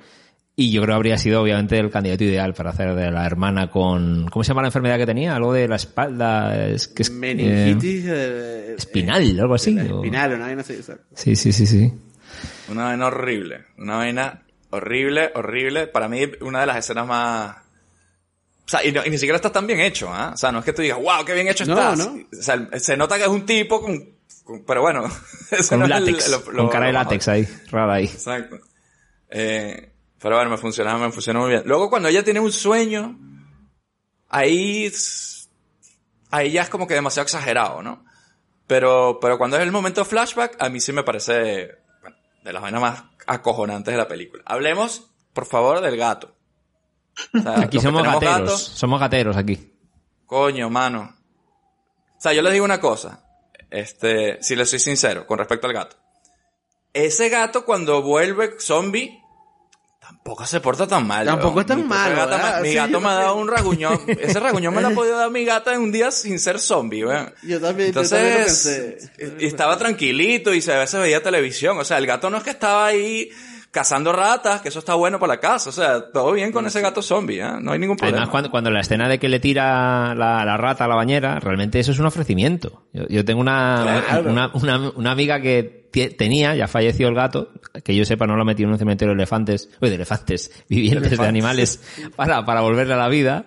Y 0.57 0.71
yo 0.71 0.83
creo 0.83 0.93
que 0.93 0.97
habría 0.97 1.19
sido, 1.19 1.43
obviamente, 1.43 1.79
el 1.79 1.91
candidato 1.91 2.23
ideal 2.25 2.55
para 2.55 2.71
hacer 2.71 2.95
de 2.95 3.11
la 3.11 3.27
hermana 3.27 3.71
con... 3.71 4.29
¿Cómo 4.31 4.45
se 4.45 4.49
llama 4.49 4.63
la 4.63 4.69
enfermedad 4.69 4.99
que 4.99 5.07
tenía? 5.07 5.35
Algo 5.35 5.53
de 5.53 5.67
la 5.67 5.77
espalda... 5.77 6.69
Es, 6.69 6.89
que 6.89 7.03
es, 7.03 7.09
eh, 7.11 7.13
Meningitis. 7.13 8.05
eh, 8.07 8.75
espinal, 8.79 9.41
algo 9.41 9.55
así. 9.55 9.77
eh, 9.79 9.91
o- 9.93 9.97
Espinal, 10.05 10.33
una 10.35 10.45
vaina 10.47 10.61
así. 10.61 10.79
Sí, 11.15 11.37
sí, 11.37 11.53
sí, 11.53 11.67
sí. 11.67 11.93
Una 12.71 12.85
vaina 12.85 13.07
horrible. 13.07 13.65
Una 13.79 13.97
vaina 13.97 14.43
horrible, 14.75 15.33
horrible. 15.35 15.87
Para 15.87 16.09
mí, 16.09 16.23
una 16.41 16.61
de 16.61 16.67
las 16.67 16.77
escenas 16.79 17.07
más... 17.07 17.57
O 18.67 18.69
sea, 18.69 18.85
y, 18.85 18.93
no- 18.93 19.05
y 19.05 19.11
ni 19.11 19.19
siquiera 19.19 19.37
está 19.37 19.53
tan 19.53 19.67
bien 19.67 19.81
hecho, 19.81 20.09
¿ah? 20.13 20.31
O 20.35 20.37
sea, 20.37 20.51
no 20.51 20.61
es 20.61 20.65
que 20.65 20.73
tú 20.73 20.83
digas, 20.83 20.99
wow, 20.99 21.25
qué 21.25 21.35
bien 21.35 21.49
hecho 21.49 21.65
No, 21.67 21.75
estás. 21.75 21.99
no. 21.99 22.15
O 22.39 22.43
sea, 22.43 22.67
se 22.79 22.97
nota 22.97 23.17
que 23.17 23.23
es 23.25 23.29
un 23.29 23.45
tipo 23.45 23.81
con... 23.81 23.99
con- 24.45 24.65
pero 24.65 24.81
bueno, 24.83 25.03
Con 25.69 25.81
no 25.81 25.87
látex, 25.87 26.29
lo- 26.31 26.39
lo- 26.53 26.59
con 26.63 26.69
cara 26.69 26.87
de 26.87 26.93
látex 26.93 27.29
ahí, 27.29 27.49
rara 27.71 27.95
ahí. 27.95 28.05
Exacto. 28.07 28.59
Eh, 29.31 29.91
pero 30.21 30.37
bueno, 30.37 30.51
me 30.51 30.57
funcionaba, 30.59 30.99
me 30.99 31.13
funcionó 31.13 31.41
muy 31.41 31.51
bien. 31.51 31.63
Luego 31.67 31.91
cuando 31.91 32.09
ella 32.09 32.25
tiene 32.25 32.41
un 32.41 32.53
sueño, 32.53 33.19
ahí, 34.31 34.91
ahí 36.31 36.53
ya 36.53 36.63
es 36.63 36.69
como 36.69 36.87
que 36.87 36.95
demasiado 36.95 37.25
exagerado, 37.25 37.83
¿no? 37.83 38.05
Pero, 38.67 39.19
pero 39.21 39.37
cuando 39.37 39.57
es 39.59 39.63
el 39.63 39.73
momento 39.73 40.05
flashback, 40.07 40.57
a 40.59 40.71
mí 40.71 40.81
sí 40.81 40.93
me 40.93 41.03
parece, 41.03 41.77
bueno, 42.01 42.17
de 42.43 42.53
las 42.53 42.63
vainas 42.63 42.81
más 42.81 43.03
acojonantes 43.27 43.93
de 43.93 43.99
la 43.99 44.09
película. 44.09 44.43
Hablemos, 44.47 45.11
por 45.33 45.47
favor, 45.47 45.81
del 45.81 45.97
gato. 45.97 46.35
O 47.35 47.41
sea, 47.41 47.61
Aquí 47.61 47.81
somos 47.81 48.03
gateros, 48.03 48.39
gatos, 48.39 48.61
somos 48.61 49.01
gateros 49.01 49.37
aquí. 49.37 49.73
Coño, 50.27 50.69
mano. 50.71 51.15
O 52.17 52.21
sea, 52.21 52.33
yo 52.33 52.43
les 52.43 52.53
digo 52.53 52.65
una 52.65 52.81
cosa. 52.81 53.25
Este, 53.71 54.43
si 54.43 54.57
les 54.57 54.71
soy 54.71 54.79
sincero, 54.79 55.27
con 55.27 55.39
respecto 55.39 55.67
al 55.67 55.73
gato. 55.73 55.97
Ese 56.93 57.29
gato 57.29 57.65
cuando 57.65 58.03
vuelve 58.03 58.55
zombie, 58.61 59.21
tampoco 60.17 60.47
se 60.47 60.61
porta 60.61 60.87
tan 60.87 61.07
mal. 61.07 61.27
Tampoco 61.27 61.61
es 61.61 61.67
tan 61.67 61.87
malo, 61.87 62.17
gata 62.17 62.61
mi 62.63 62.69
Sí, 62.69 62.75
gato 62.75 63.01
me 63.01 63.09
ha 63.09 63.15
dado 63.15 63.37
un 63.37 63.49
raguñón. 63.49 63.99
Ese 64.07 64.41
raguñón 64.41 64.75
me 64.75 64.81
lo 64.83 64.89
ha 64.89 64.91
podido 64.95 65.19
dar 65.19 65.31
mi 65.31 65.45
gata 65.45 65.75
en 65.75 65.81
un 65.83 65.93
día 65.93 66.11
sin 66.11 66.39
ser 66.39 66.59
zombie, 66.59 67.05
weón. 67.05 67.33
Yo 67.43 67.61
también, 67.61 67.93
yo 67.93 68.03
también 68.03 68.25
lo 68.35 68.39
Entonces, 68.41 69.11
pensé. 69.17 69.35
y 69.39 69.47
estaba 69.47 69.77
tranquilito 69.77 70.55
y 70.55 70.63
a 70.71 70.79
veces 70.79 71.01
veía 71.01 71.23
televisión. 71.23 71.79
O 71.79 71.85
sea, 71.85 71.99
el 71.99 72.07
gato 72.07 72.31
no 72.31 72.39
es 72.39 72.43
que 72.43 72.51
estaba 72.51 72.87
ahí 72.87 73.29
cazando 73.71 74.13
ratas, 74.13 74.61
que 74.61 74.69
eso 74.69 74.79
está 74.79 74.95
bueno 74.95 75.19
para 75.19 75.35
la 75.35 75.41
casa. 75.41 75.69
O 75.69 75.73
sea, 75.73 76.11
todo 76.13 76.31
bien 76.33 76.53
con 76.53 76.65
ese 76.65 76.81
gato 76.81 77.03
zombie, 77.03 77.41
¿eh? 77.41 77.49
No 77.61 77.73
hay 77.73 77.79
ningún 77.81 77.97
problema. 77.97 78.19
Además, 78.19 78.31
cuando, 78.31 78.51
cuando 78.51 78.71
la 78.71 78.81
escena 78.81 79.09
de 79.09 79.19
que 79.19 79.29
le 79.29 79.41
tira 79.41 80.15
la, 80.15 80.45
la 80.45 80.57
rata 80.57 80.85
a 80.85 80.89
la 80.89 80.95
bañera, 80.95 81.41
realmente 81.41 81.81
eso 81.81 81.91
es 81.91 81.99
un 81.99 82.07
ofrecimiento. 82.07 82.85
Yo, 82.93 83.07
yo 83.09 83.25
tengo 83.25 83.41
una, 83.41 84.05
Claro. 84.09 84.31
una, 84.31 84.51
una, 84.55 84.91
una 84.91 85.11
amiga 85.11 85.41
que 85.41 85.84
tenía, 86.17 86.55
ya 86.55 86.69
falleció 86.69 87.09
el 87.09 87.15
gato, 87.15 87.51
que 87.85 87.95
yo 87.95 88.05
sepa 88.05 88.27
no 88.27 88.37
lo 88.37 88.45
metió 88.45 88.67
en 88.67 88.73
un 88.73 88.79
cementerio 88.79 89.15
de 89.15 89.23
elefantes, 89.23 89.69
uy, 89.81 89.89
de 89.89 89.95
elefantes, 89.97 90.51
vivientes 90.69 91.03
de 91.03 91.07
Elefantes. 91.09 91.29
animales, 91.29 91.81
para, 92.17 92.45
para 92.45 92.61
volverle 92.61 92.95
a 92.95 92.99
la 92.99 93.09
vida. 93.09 93.47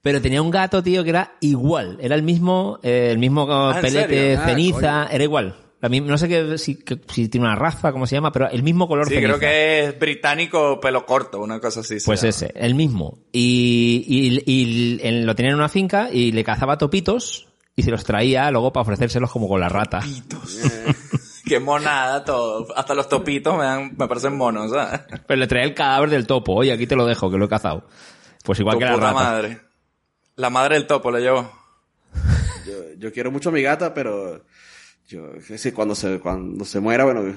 Pero 0.00 0.22
tenía 0.22 0.40
un 0.40 0.50
gato, 0.50 0.82
tío, 0.82 1.02
que 1.02 1.10
era 1.10 1.32
igual. 1.40 1.98
Era 2.00 2.14
el 2.14 2.22
mismo, 2.22 2.78
eh, 2.82 3.08
el 3.10 3.18
mismo 3.18 3.46
Ah, 3.50 3.72
¿en 3.76 3.82
pelete? 3.82 4.36
Ah, 4.36 4.46
ceniza, 4.46 5.08
era 5.10 5.24
igual. 5.24 5.56
La 5.80 5.88
mi- 5.88 6.00
no 6.00 6.16
sé 6.18 6.28
qué, 6.28 6.56
si, 6.58 6.76
que- 6.76 7.00
si 7.08 7.28
tiene 7.28 7.46
una 7.46 7.56
raza, 7.56 7.92
cómo 7.92 8.06
se 8.06 8.14
llama, 8.16 8.32
pero 8.32 8.48
el 8.50 8.62
mismo 8.62 8.86
color 8.88 9.06
Sí, 9.08 9.14
ceniza. 9.14 9.28
creo 9.38 9.40
que 9.40 9.84
es 9.84 9.98
británico 9.98 10.80
pelo 10.80 11.04
corto, 11.06 11.40
una 11.40 11.60
cosa 11.60 11.80
así. 11.80 11.98
Pues 12.04 12.20
llama. 12.22 12.30
ese, 12.30 12.52
el 12.54 12.74
mismo. 12.74 13.18
Y, 13.32 14.04
y, 14.06 14.42
y 14.52 15.00
él 15.02 15.24
lo 15.26 15.34
tenía 15.34 15.50
en 15.50 15.56
una 15.58 15.68
finca 15.68 16.08
y 16.12 16.32
le 16.32 16.42
cazaba 16.44 16.78
topitos 16.78 17.48
y 17.76 17.82
se 17.82 17.90
los 17.90 18.02
traía 18.04 18.50
luego 18.50 18.72
para 18.72 18.82
ofrecérselos 18.82 19.30
como 19.30 19.46
con 19.48 19.60
la 19.60 19.68
rata. 19.68 20.00
Qué 21.48 21.60
monada 21.60 22.24
todo. 22.24 22.66
Hasta 22.76 22.94
los 22.94 23.08
topitos 23.08 23.56
me, 23.56 23.64
dan, 23.64 23.94
me 23.96 24.06
parecen 24.06 24.36
monos, 24.36 24.70
¿sabes? 24.70 25.00
Pero 25.26 25.40
le 25.40 25.46
traía 25.46 25.64
el 25.66 25.74
cadáver 25.74 26.10
del 26.10 26.26
topo. 26.26 26.54
Oye, 26.54 26.72
aquí 26.72 26.86
te 26.86 26.96
lo 26.96 27.06
dejo, 27.06 27.30
que 27.30 27.38
lo 27.38 27.46
he 27.46 27.48
cazado. 27.48 27.86
Pues 28.44 28.60
igual 28.60 28.76
Tu 28.76 28.80
que 28.80 28.84
la 28.86 28.94
puta 28.94 29.06
rata. 29.12 29.14
madre. 29.14 29.60
La 30.36 30.50
madre 30.50 30.74
del 30.76 30.86
topo 30.86 31.10
lo 31.10 31.18
llevó. 31.18 31.50
Yo, 32.66 32.74
yo 32.98 33.12
quiero 33.12 33.30
mucho 33.30 33.48
a 33.48 33.52
mi 33.52 33.62
gata, 33.62 33.94
pero 33.94 34.44
yo, 35.08 35.32
sí, 35.56 35.72
cuando 35.72 35.94
se, 35.94 36.20
cuando 36.20 36.64
se 36.64 36.80
muera, 36.80 37.04
bueno, 37.04 37.34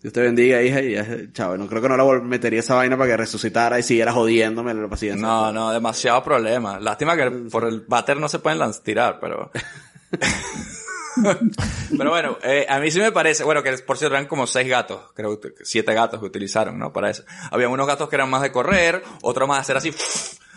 Dios 0.00 0.12
te 0.12 0.22
bendiga, 0.22 0.62
hija, 0.62 0.80
y 0.80 0.94
ya, 0.94 1.06
chao, 1.32 1.58
no 1.58 1.66
creo 1.66 1.82
que 1.82 1.88
no 1.90 1.96
la 1.96 2.20
metería 2.20 2.60
esa 2.60 2.74
vaina 2.74 2.96
para 2.96 3.10
que 3.10 3.16
resucitara 3.18 3.78
y 3.78 3.82
siguiera 3.82 4.12
jodiéndome 4.12 4.72
la 4.72 4.88
paciencia. 4.88 5.20
No, 5.20 5.52
no, 5.52 5.70
demasiado 5.70 6.24
problema. 6.24 6.80
Lástima 6.80 7.14
que 7.16 7.30
por 7.50 7.64
el 7.64 7.82
váter 7.86 8.16
no 8.18 8.28
se 8.28 8.38
pueden 8.38 8.60
tirar, 8.82 9.18
pero... 9.20 9.50
pero 11.96 12.10
bueno, 12.10 12.38
eh, 12.42 12.66
a 12.68 12.78
mí 12.78 12.90
sí 12.90 13.00
me 13.00 13.12
parece, 13.12 13.44
bueno, 13.44 13.62
que 13.62 13.72
por 13.78 13.98
cierto 13.98 14.16
eran 14.16 14.26
como 14.26 14.46
seis 14.46 14.68
gatos, 14.68 15.12
creo 15.14 15.40
que 15.40 15.52
siete 15.62 15.94
gatos 15.94 16.20
que 16.20 16.26
utilizaron, 16.26 16.78
¿no? 16.78 16.92
Para 16.92 17.10
eso. 17.10 17.24
Había 17.50 17.68
unos 17.68 17.86
gatos 17.86 18.08
que 18.08 18.16
eran 18.16 18.30
más 18.30 18.42
de 18.42 18.52
correr, 18.52 19.02
otros 19.22 19.48
más 19.48 19.58
de 19.58 19.60
hacer 19.60 19.76
así, 19.76 19.94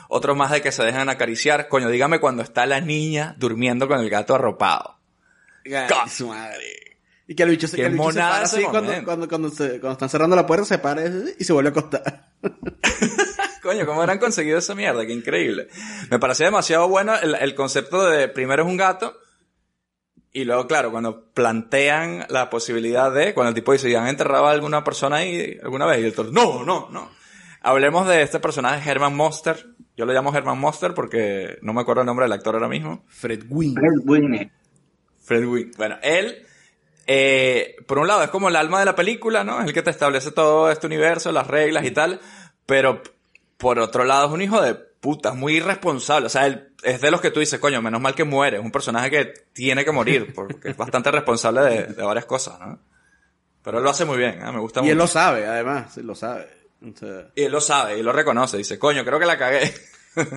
otros 0.10 0.38
más 0.38 0.52
de 0.52 0.62
que 0.62 0.72
se 0.72 0.84
dejan 0.84 1.10
acariciar. 1.10 1.68
Coño, 1.68 1.90
dígame 1.90 2.20
cuando 2.20 2.44
está 2.44 2.66
la 2.66 2.82
niña 2.82 3.36
durmiendo 3.38 3.88
con 3.88 4.00
el 4.00 4.10
gato 4.10 4.36
arropado. 4.36 4.98
Ay, 5.66 6.10
su 6.10 6.28
madre. 6.28 6.98
Y 7.28 7.36
que 7.36 7.44
el 7.44 7.50
bicho 7.50 7.68
se, 7.68 7.78
que 7.78 7.86
el 7.86 7.94
bicho 7.94 8.12
se 8.12 8.20
monada 8.20 8.32
para 8.34 8.46
ese 8.46 8.58
así 8.58 8.66
cuando, 8.66 8.92
cuando, 9.06 9.28
cuando, 9.30 9.50
se, 9.50 9.80
cuando 9.80 9.94
están 9.94 10.10
cerrando 10.10 10.36
la 10.36 10.46
puerta, 10.46 10.66
se 10.66 10.78
para 10.78 11.04
y 11.06 11.44
se 11.44 11.54
vuelve 11.54 11.70
a 11.70 11.72
acostar. 11.72 12.32
Coño, 13.62 13.86
¿cómo 13.86 14.02
habrán 14.02 14.20
conseguido 14.20 14.58
esa 14.58 14.76
mierda? 14.76 15.06
Qué 15.06 15.14
increíble. 15.14 15.70
Me 16.12 16.20
parecía 16.20 16.48
demasiado 16.48 16.90
bueno 16.90 17.16
el, 17.16 17.36
el 17.36 17.56
concepto 17.56 18.04
de 18.10 18.28
primero 18.28 18.64
es 18.64 18.70
un 18.70 18.76
gato 18.76 19.18
y 20.36 20.46
luego, 20.46 20.66
claro, 20.66 20.90
cuando 20.90 21.26
plantean 21.28 22.26
la 22.28 22.50
posibilidad 22.50 23.14
de, 23.14 23.36
cuando 23.36 23.50
el 23.50 23.56
tipo 23.56 23.72
dice, 23.72 23.92
¿ya 23.92 24.02
han 24.02 24.08
enterrado 24.08 24.48
a 24.48 24.52
alguna 24.52 24.84
persona 24.84 25.18
ahí 25.18 25.60
alguna 25.62 25.86
vez? 25.86 26.02
Y 26.02 26.06
el 26.06 26.14
toro, 26.14 26.32
no, 26.32 26.66
no, 26.66 26.90
no. 26.90 27.12
Hablemos 27.62 28.08
de 28.08 28.24
este 28.24 28.40
personaje, 28.40 28.90
Herman 28.90 29.16
Monster. 29.16 29.68
Yo 29.96 30.08
lo 30.08 30.12
llamo 30.12 30.36
Herman 30.36 30.58
Monster 30.58 30.96
porque 30.96 31.60
no 31.62 31.72
me 31.72 31.82
acuerdo 31.82 32.02
el 32.02 32.08
nombre 32.08 32.26
del 32.26 32.34
actor 32.34 32.56
ahora 32.56 32.68
mismo. 32.68 33.06
Fred 33.08 33.44
Wing. 33.48 33.76
Fred 33.76 34.02
Winnie. 34.06 34.52
Fred 35.22 35.46
Wing. 35.46 35.72
Bueno, 35.78 35.98
él, 36.02 36.46
eh, 37.06 37.76
por 37.88 38.00
un 38.00 38.08
lado, 38.08 38.24
es 38.24 38.32
como 38.32 38.50
el 38.50 38.56
alma 38.56 38.80
de 38.80 38.86
la 38.86 38.96
película, 38.96 39.44
¿no? 39.44 39.60
Es 39.60 39.68
el 39.68 39.74
que 39.74 39.84
te 39.84 39.92
establece 39.92 40.32
todo 40.32 40.72
este 40.72 40.88
universo, 40.88 41.32
las 41.32 41.46
reglas 41.46 41.86
y 41.86 41.92
tal. 41.92 42.20
Pero, 42.66 43.04
por 43.58 43.78
otro 43.78 44.04
lado, 44.04 44.26
es 44.26 44.34
un 44.34 44.42
hijo 44.42 44.60
de 44.60 44.78
puta, 45.04 45.30
es 45.30 45.36
muy 45.36 45.58
irresponsable. 45.58 46.28
O 46.28 46.30
sea, 46.30 46.48
él 46.48 46.70
es 46.82 47.02
de 47.02 47.12
los 47.12 47.20
que 47.20 47.30
tú 47.30 47.42
dices, 47.42 47.60
coño, 47.60 47.82
menos 47.82 48.00
mal 48.02 48.16
que 48.16 48.24
muere. 48.24 48.58
Es 48.58 48.64
un 48.64 48.72
personaje 48.72 49.10
que 49.12 49.34
tiene 49.52 49.84
que 49.84 49.92
morir, 49.92 50.32
porque 50.34 50.70
es 50.70 50.78
bastante 50.78 51.12
responsable 51.12 51.62
de, 51.62 51.84
de 51.88 52.04
varias 52.04 52.26
cosas, 52.26 52.58
¿no? 52.62 52.80
Pero 53.62 53.80
él 53.80 53.84
lo 53.84 53.90
hace 53.90 54.06
muy 54.06 54.18
bien, 54.18 54.42
¿eh? 54.42 54.52
me 54.52 54.60
gusta 54.60 54.80
Y 54.80 54.84
mucho. 54.84 54.92
él 54.94 54.98
lo 54.98 55.08
sabe, 55.08 55.46
además, 55.46 55.98
él 55.98 56.08
lo 56.08 56.16
sabe. 56.16 56.48
O 56.82 56.98
sea, 56.98 57.28
Y 57.36 57.44
él 57.44 57.52
lo 57.52 57.60
sabe, 57.62 58.00
y 58.00 58.04
lo 58.04 58.12
reconoce. 58.14 58.58
Dice, 58.58 58.80
coño, 58.80 59.04
creo 59.06 59.20
que 59.20 59.26
la 59.26 59.38
cagué. 59.38 59.74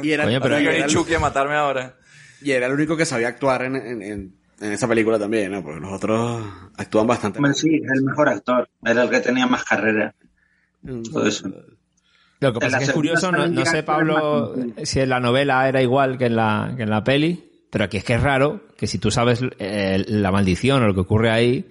y 0.03 0.11
era, 0.11 0.25
Coño, 0.25 0.41
pero 0.41 0.61
y 0.61 0.67
era 0.67 0.85
el- 0.85 0.91
Chucky 0.91 1.15
a 1.15 1.21
matarme 1.21 1.55
ahora. 1.55 1.95
y 2.43 2.51
era 2.51 2.67
el 2.67 2.73
único 2.73 2.97
que 2.97 3.07
sabía 3.07 3.29
actuar 3.29 3.63
en, 3.63 3.77
en, 3.77 4.03
en, 4.03 4.37
en 4.61 4.73
esa 4.73 4.87
película 4.89 5.19
también, 5.19 5.53
¿no? 5.53 5.63
Porque 5.63 5.81
los 5.81 5.93
otros 5.93 6.45
actúan 6.77 7.07
bastante 7.07 7.39
sí, 7.55 7.81
es 7.85 7.91
el 7.93 8.03
mejor 8.03 8.29
actor. 8.29 8.69
Era 8.85 9.03
el 9.05 9.11
que 9.11 9.21
tenía 9.21 9.47
más 9.47 9.65
carrera. 9.65 10.15
Todo 11.13 11.27
eso. 11.27 11.51
Lo 12.41 12.53
que 12.53 12.61
pasa 12.61 12.79
es 12.79 12.85
que 12.85 12.91
es 12.91 12.93
curioso, 12.93 13.33
no, 13.33 13.65
sé, 13.65 13.83
Pablo, 13.83 14.55
ser 14.77 14.87
si 14.87 15.01
en 15.01 15.09
la 15.09 15.21
novela 15.21 15.69
era 15.69 15.81
igual 15.81 16.19
que 16.19 16.27
en 16.27 16.37
la, 16.37 16.75
que 16.77 16.83
en 16.83 16.91
la 16.91 17.03
peli, 17.03 17.51
pero 17.71 17.85
aquí 17.85 17.97
es 17.97 18.05
que 18.05 18.15
es 18.15 18.23
raro 18.23 18.61
que 18.77 18.87
si 18.87 18.99
tú 18.99 19.11
sabes 19.11 19.41
eh, 19.59 20.05
la 20.07 20.31
maldición 20.31 20.83
o 20.83 20.87
lo 20.87 20.95
que 20.95 21.01
ocurre 21.01 21.31
ahí, 21.31 21.65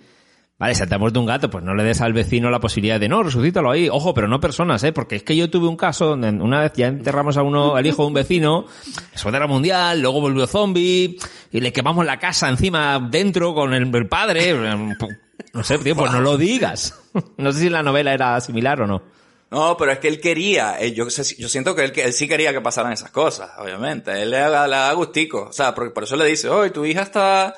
vale, 0.58 0.74
se 0.74 0.88
te 0.88 0.96
ha 0.96 0.98
muerto 0.98 1.20
un 1.20 1.28
gato, 1.28 1.52
pues 1.52 1.64
no 1.64 1.76
le 1.76 1.84
des 1.84 2.02
al 2.02 2.14
vecino 2.14 2.50
la 2.50 2.60
posibilidad 2.60 3.00
de 3.00 3.08
no, 3.08 3.22
resucítalo 3.22 3.70
ahí. 3.70 3.90
Ojo, 3.90 4.16
pero 4.16 4.28
no 4.28 4.40
personas, 4.40 4.84
¿eh? 4.84 4.92
Porque 4.92 5.18
es 5.18 5.24
que 5.24 5.36
yo 5.36 5.52
tuve 5.52 5.68
un 5.68 5.78
caso 5.78 6.08
donde 6.08 6.30
una 6.30 6.62
vez 6.62 6.74
ya 6.76 6.88
enterramos 6.88 7.38
a 7.38 7.44
uno, 7.44 7.76
al 7.76 7.86
hijo 7.86 8.02
de 8.02 8.08
un 8.08 8.14
vecino, 8.16 8.66
Segunda 9.14 9.38
Guerra 9.38 9.52
Mundial, 9.52 10.02
luego 10.02 10.22
volvió 10.22 10.48
zombie, 10.48 11.18
y 11.52 11.60
le 11.60 11.72
quemamos 11.72 12.06
la 12.06 12.18
casa 12.18 12.50
encima 12.50 13.00
dentro 13.00 13.54
con 13.54 13.74
el, 13.74 13.96
el 13.96 14.08
padre. 14.08 14.56
No 15.54 15.64
sé, 15.64 15.78
tío, 15.78 15.96
pues 15.96 16.12
no 16.12 16.20
lo 16.20 16.38
digas. 16.38 17.02
No 17.38 17.52
sé 17.54 17.60
si 17.60 17.70
la 17.70 17.82
novela 17.82 18.14
era 18.14 18.40
similar 18.42 18.82
o 18.82 18.88
no. 18.88 19.02
No, 19.52 19.78
pero 19.78 19.92
es 19.92 20.00
que 20.00 20.08
él 20.08 20.20
quería, 20.20 20.80
eh, 20.82 20.92
yo, 20.94 21.10
sé- 21.10 21.36
yo 21.38 21.48
siento 21.48 21.76
que 21.76 21.84
él, 21.86 21.92
que 21.92 22.04
él 22.04 22.14
sí 22.14 22.28
quería 22.28 22.52
que 22.52 22.62
pasaran 22.62 22.92
esas 22.92 23.12
cosas, 23.12 23.52
obviamente. 23.60 24.12
Él 24.22 24.32
le 24.32 24.40
da, 24.40 24.68
le 24.68 24.76
da 24.76 24.92
gustico. 24.94 25.44
O 25.50 25.54
sea, 25.54 25.74
porque 25.76 25.92
por 25.92 26.04
eso 26.04 26.16
le 26.16 26.26
dice, 26.26 26.50
hoy 26.50 26.72
tu 26.72 26.84
hija 26.86 27.04
está, 27.04 27.54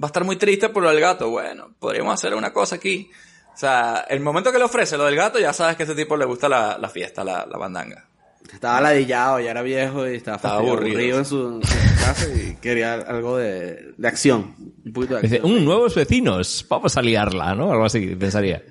va 0.00 0.04
a 0.04 0.06
estar 0.06 0.24
muy 0.24 0.36
triste 0.36 0.68
por 0.68 0.82
lo 0.82 0.90
del 0.90 1.00
gato. 1.00 1.30
Bueno, 1.30 1.74
podríamos 1.78 2.14
hacer 2.14 2.34
una 2.34 2.52
cosa 2.52 2.76
aquí. 2.76 3.10
O 3.54 3.56
sea, 3.56 4.04
el 4.08 4.20
momento 4.20 4.52
que 4.52 4.58
le 4.58 4.64
ofrece 4.64 4.96
lo 4.96 5.04
del 5.06 5.16
gato, 5.16 5.38
ya 5.38 5.52
sabes 5.52 5.76
que 5.76 5.82
a 5.82 5.86
este 5.86 5.96
tipo 6.02 6.16
le 6.16 6.24
gusta 6.26 6.48
la, 6.48 6.78
la 6.78 6.88
fiesta, 6.88 7.24
la, 7.24 7.46
la 7.50 7.58
bandanga. 7.58 8.06
Estaba 8.52 8.80
ladillado, 8.80 9.40
ya 9.40 9.52
era 9.52 9.62
viejo 9.62 10.06
y 10.08 10.16
estaba, 10.16 10.36
Estaba 10.36 10.56
aburrido. 10.58 10.96
aburrido 10.98 11.18
en 11.18 11.24
su, 11.24 11.60
en 11.62 11.66
su 11.66 12.04
casa 12.04 12.26
y 12.34 12.56
quería 12.60 12.94
algo 12.94 13.38
de, 13.38 13.92
de 13.96 14.08
acción. 14.08 14.54
Un 14.84 14.92
poquito 14.92 15.14
de 15.16 15.22
Dice, 15.22 15.36
acción. 15.36 15.52
un 15.52 15.64
nuevos 15.64 15.94
vecinos, 15.94 16.64
vamos 16.68 16.96
a 16.96 17.02
liarla, 17.02 17.54
¿no? 17.54 17.72
Algo 17.72 17.84
así, 17.86 18.06
pensaría. 18.16 18.62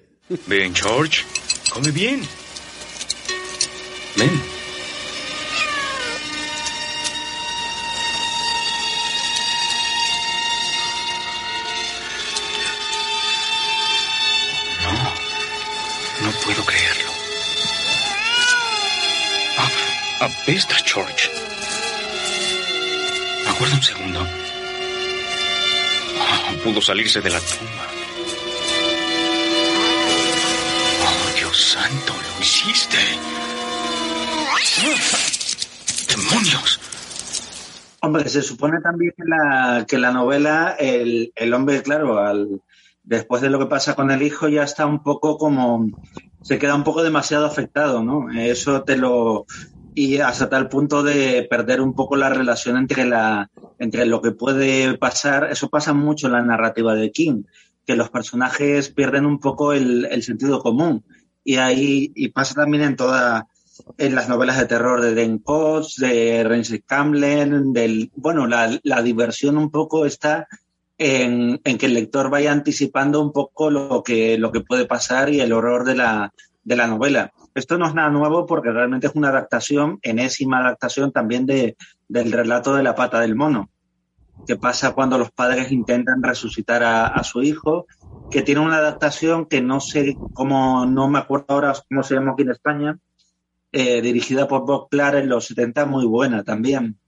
Ven, 0.46 0.74
George. 0.76 1.24
Come 1.74 1.90
bien. 1.92 2.22
Ven. 4.16 4.42
No, 14.84 16.26
no 16.26 16.32
puedo 16.44 16.66
creerlo. 16.66 17.12
Ah, 19.58 20.26
apesta, 20.26 20.76
George. 20.86 21.30
Aguarda 23.48 23.76
un 23.76 23.84
segundo. 23.84 24.28
Ah, 26.20 26.52
pudo 26.64 26.82
salirse 26.82 27.22
de 27.22 27.30
la 27.30 27.40
tumba. 27.40 27.88
Oh, 31.06 31.38
Dios 31.38 31.58
santo, 31.58 32.14
lo 32.14 32.42
hiciste. 32.42 32.98
¡Demonios! 36.10 36.80
Hombre, 38.02 38.28
se 38.30 38.42
supone 38.42 38.82
también 38.82 39.14
que 39.16 39.24
la, 39.26 39.86
que 39.88 40.00
la 40.00 40.12
novela, 40.12 40.76
el, 40.80 41.32
el 41.36 41.54
hombre, 41.54 41.84
claro, 41.84 42.18
al, 42.18 42.62
después 43.04 43.42
de 43.42 43.50
lo 43.50 43.60
que 43.60 43.68
pasa 43.68 43.96
con 43.96 44.10
el 44.10 44.24
hijo, 44.24 44.48
ya 44.48 44.64
está 44.64 44.86
un 44.86 45.04
poco 45.04 45.38
como. 45.38 45.88
Se 46.42 46.58
queda 46.58 46.74
un 46.74 46.84
poco 46.84 47.04
demasiado 47.04 47.46
afectado, 47.46 48.04
¿no? 48.04 48.32
Eso 48.32 48.82
te 48.84 48.98
lo. 48.98 49.46
Y 49.94 50.18
hasta 50.18 50.50
tal 50.50 50.70
punto 50.70 51.04
de 51.04 51.46
perder 51.48 51.82
un 51.82 51.94
poco 51.94 52.16
la 52.16 52.30
relación 52.30 52.78
entre, 52.78 53.06
la, 53.06 53.52
entre 53.78 54.08
lo 54.08 54.22
que 54.22 54.32
puede 54.32 54.98
pasar. 54.98 55.50
Eso 55.52 55.70
pasa 55.70 55.94
mucho 55.94 56.26
en 56.28 56.34
la 56.34 56.42
narrativa 56.42 56.96
de 56.96 57.12
King, 57.12 57.44
que 57.86 57.96
los 57.96 58.10
personajes 58.10 58.90
pierden 58.90 59.28
un 59.28 59.40
poco 59.40 59.74
el, 59.74 60.06
el 60.10 60.24
sentido 60.24 60.60
común. 60.60 61.04
Y 61.44 61.58
ahí 61.58 62.12
y 62.16 62.30
pasa 62.30 62.56
también 62.56 62.84
en 62.84 62.96
toda 62.96 63.48
en 63.98 64.16
las 64.16 64.30
novelas 64.30 64.58
de 64.58 64.66
terror 64.66 65.02
de 65.02 65.16
Dan 65.16 65.40
Coates, 65.40 65.96
de 65.98 66.44
Renzi 66.44 66.82
Camden, 66.82 67.74
del 67.74 68.12
bueno, 68.16 68.48
la, 68.48 68.80
la 68.84 69.02
diversión 69.02 69.58
un 69.58 69.72
poco 69.72 70.06
está 70.06 70.48
en, 70.98 71.60
en, 71.64 71.78
que 71.78 71.88
el 71.88 71.94
lector 71.94 72.30
vaya 72.30 72.52
anticipando 72.52 73.22
un 73.22 73.32
poco 73.32 73.70
lo 73.70 74.04
que, 74.04 74.38
lo 74.38 74.52
que 74.52 74.62
puede 74.62 74.86
pasar 74.86 75.30
y 75.30 75.42
el 75.42 75.54
horror 75.54 75.84
de 75.84 75.96
la, 75.96 76.34
de 76.64 76.76
la 76.76 76.88
novela. 76.88 77.32
Esto 77.54 77.78
no 77.78 77.88
es 77.88 77.94
nada 77.94 78.10
nuevo 78.10 78.46
porque 78.46 78.72
realmente 78.72 79.08
es 79.08 79.16
una 79.16 79.30
adaptación, 79.30 80.00
enésima 80.02 80.60
adaptación 80.60 81.12
también 81.12 81.46
de, 81.46 81.76
del 82.08 82.32
relato 82.32 82.76
de 82.76 82.84
la 82.84 82.96
pata 82.96 83.20
del 83.20 83.36
mono, 83.36 83.70
que 84.48 84.56
pasa 84.56 84.94
cuando 84.94 85.18
los 85.18 85.32
padres 85.32 85.72
intentan 85.72 86.24
resucitar 86.24 86.84
a, 86.84 87.08
a 87.08 87.24
su 87.24 87.42
hijo, 87.42 87.88
que 88.30 88.42
tiene 88.44 88.62
una 88.62 88.78
adaptación 88.78 89.46
que 89.46 89.62
no 89.62 89.80
sé 89.82 90.16
cómo, 90.34 90.86
no 90.86 91.10
me 91.10 91.20
acuerdo 91.20 91.48
ahora 91.50 91.74
cómo 91.90 92.04
se 92.04 92.16
llama 92.16 92.32
aquí 92.32 92.44
en 92.44 92.52
España, 92.52 92.98
eh, 93.72 94.02
dirigida 94.02 94.48
por 94.48 94.66
Bob 94.66 94.90
Clark 94.90 95.18
en 95.18 95.30
los 95.30 95.46
70, 95.46 95.86
muy 95.86 96.06
buena 96.06 96.44
también. 96.44 97.00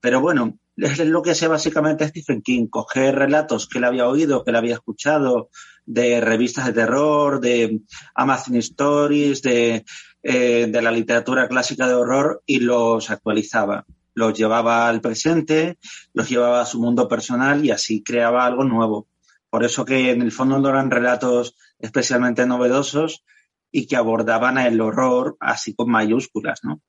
Pero 0.00 0.20
bueno, 0.20 0.58
es 0.76 0.98
lo 1.00 1.22
que 1.22 1.32
hacía 1.32 1.48
básicamente 1.48 2.08
Stephen 2.08 2.42
King, 2.42 2.66
coger 2.66 3.14
relatos 3.14 3.68
que 3.68 3.78
él 3.78 3.84
había 3.84 4.08
oído, 4.08 4.44
que 4.44 4.50
él 4.50 4.56
había 4.56 4.74
escuchado, 4.74 5.50
de 5.86 6.20
revistas 6.20 6.66
de 6.66 6.72
terror, 6.72 7.40
de 7.40 7.80
Amazon 8.14 8.56
Stories, 8.56 9.42
de, 9.42 9.84
eh, 10.22 10.68
de 10.70 10.82
la 10.82 10.92
literatura 10.92 11.48
clásica 11.48 11.88
de 11.88 11.94
horror 11.94 12.42
y 12.46 12.60
los 12.60 13.10
actualizaba. 13.10 13.86
Los 14.14 14.36
llevaba 14.36 14.88
al 14.88 15.00
presente, 15.00 15.78
los 16.12 16.28
llevaba 16.28 16.60
a 16.60 16.66
su 16.66 16.80
mundo 16.80 17.08
personal 17.08 17.64
y 17.64 17.70
así 17.70 18.02
creaba 18.02 18.44
algo 18.44 18.64
nuevo. 18.64 19.08
Por 19.48 19.64
eso 19.64 19.84
que 19.84 20.10
en 20.10 20.22
el 20.22 20.30
fondo 20.30 20.58
no 20.58 20.68
eran 20.68 20.90
relatos 20.90 21.56
especialmente 21.78 22.46
novedosos, 22.46 23.24
y 23.72 23.86
que 23.86 23.96
abordaban 23.96 24.58
el 24.58 24.80
horror 24.80 25.36
así 25.40 25.74
con 25.74 25.90
mayúsculas, 25.90 26.60
¿no? 26.62 26.80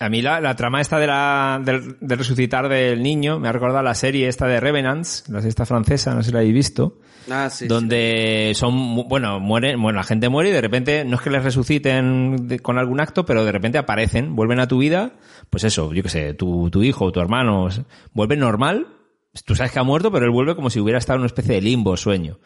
A 0.00 0.08
mí 0.08 0.20
la, 0.20 0.40
la 0.40 0.56
trama 0.56 0.80
esta 0.80 0.98
de 0.98 1.06
la, 1.06 1.60
del, 1.64 1.96
del 2.00 2.18
resucitar 2.18 2.68
del 2.68 3.02
niño 3.02 3.38
me 3.38 3.48
ha 3.48 3.52
recordado 3.52 3.82
la 3.84 3.94
serie 3.94 4.26
esta 4.26 4.46
de 4.46 4.58
Revenants, 4.58 5.28
la 5.28 5.38
serie 5.38 5.50
esta 5.50 5.66
francesa, 5.66 6.14
no 6.14 6.22
sé 6.22 6.28
si 6.28 6.32
la 6.32 6.40
habéis 6.40 6.54
visto. 6.54 6.98
Ah, 7.30 7.48
sí, 7.50 7.68
donde 7.68 8.50
sí. 8.52 8.58
son, 8.58 9.06
bueno, 9.08 9.38
mueren, 9.38 9.80
bueno, 9.80 9.98
la 9.98 10.02
gente 10.04 10.28
muere 10.28 10.48
y 10.48 10.52
de 10.52 10.60
repente, 10.60 11.04
no 11.04 11.16
es 11.16 11.22
que 11.22 11.30
les 11.30 11.44
resuciten 11.44 12.48
de- 12.48 12.58
con 12.58 12.78
algún 12.78 13.00
acto, 13.00 13.24
pero 13.24 13.44
de 13.44 13.52
repente 13.52 13.78
aparecen, 13.78 14.34
vuelven 14.34 14.58
a 14.58 14.66
tu 14.66 14.78
vida, 14.78 15.12
pues 15.50 15.62
eso, 15.62 15.92
yo 15.92 16.02
qué 16.02 16.08
sé, 16.08 16.34
tu, 16.34 16.68
tu 16.70 16.82
hijo 16.82 17.04
o 17.04 17.12
tu 17.12 17.20
hermano, 17.20 17.68
vuelve 18.12 18.36
normal, 18.36 18.88
tú 19.44 19.54
sabes 19.54 19.70
que 19.70 19.78
ha 19.78 19.84
muerto, 19.84 20.10
pero 20.10 20.24
él 20.24 20.32
vuelve 20.32 20.56
como 20.56 20.68
si 20.68 20.80
hubiera 20.80 20.98
estado 20.98 21.18
en 21.18 21.20
una 21.20 21.26
especie 21.26 21.54
de 21.54 21.60
limbo, 21.60 21.96
sueño. 21.96 22.40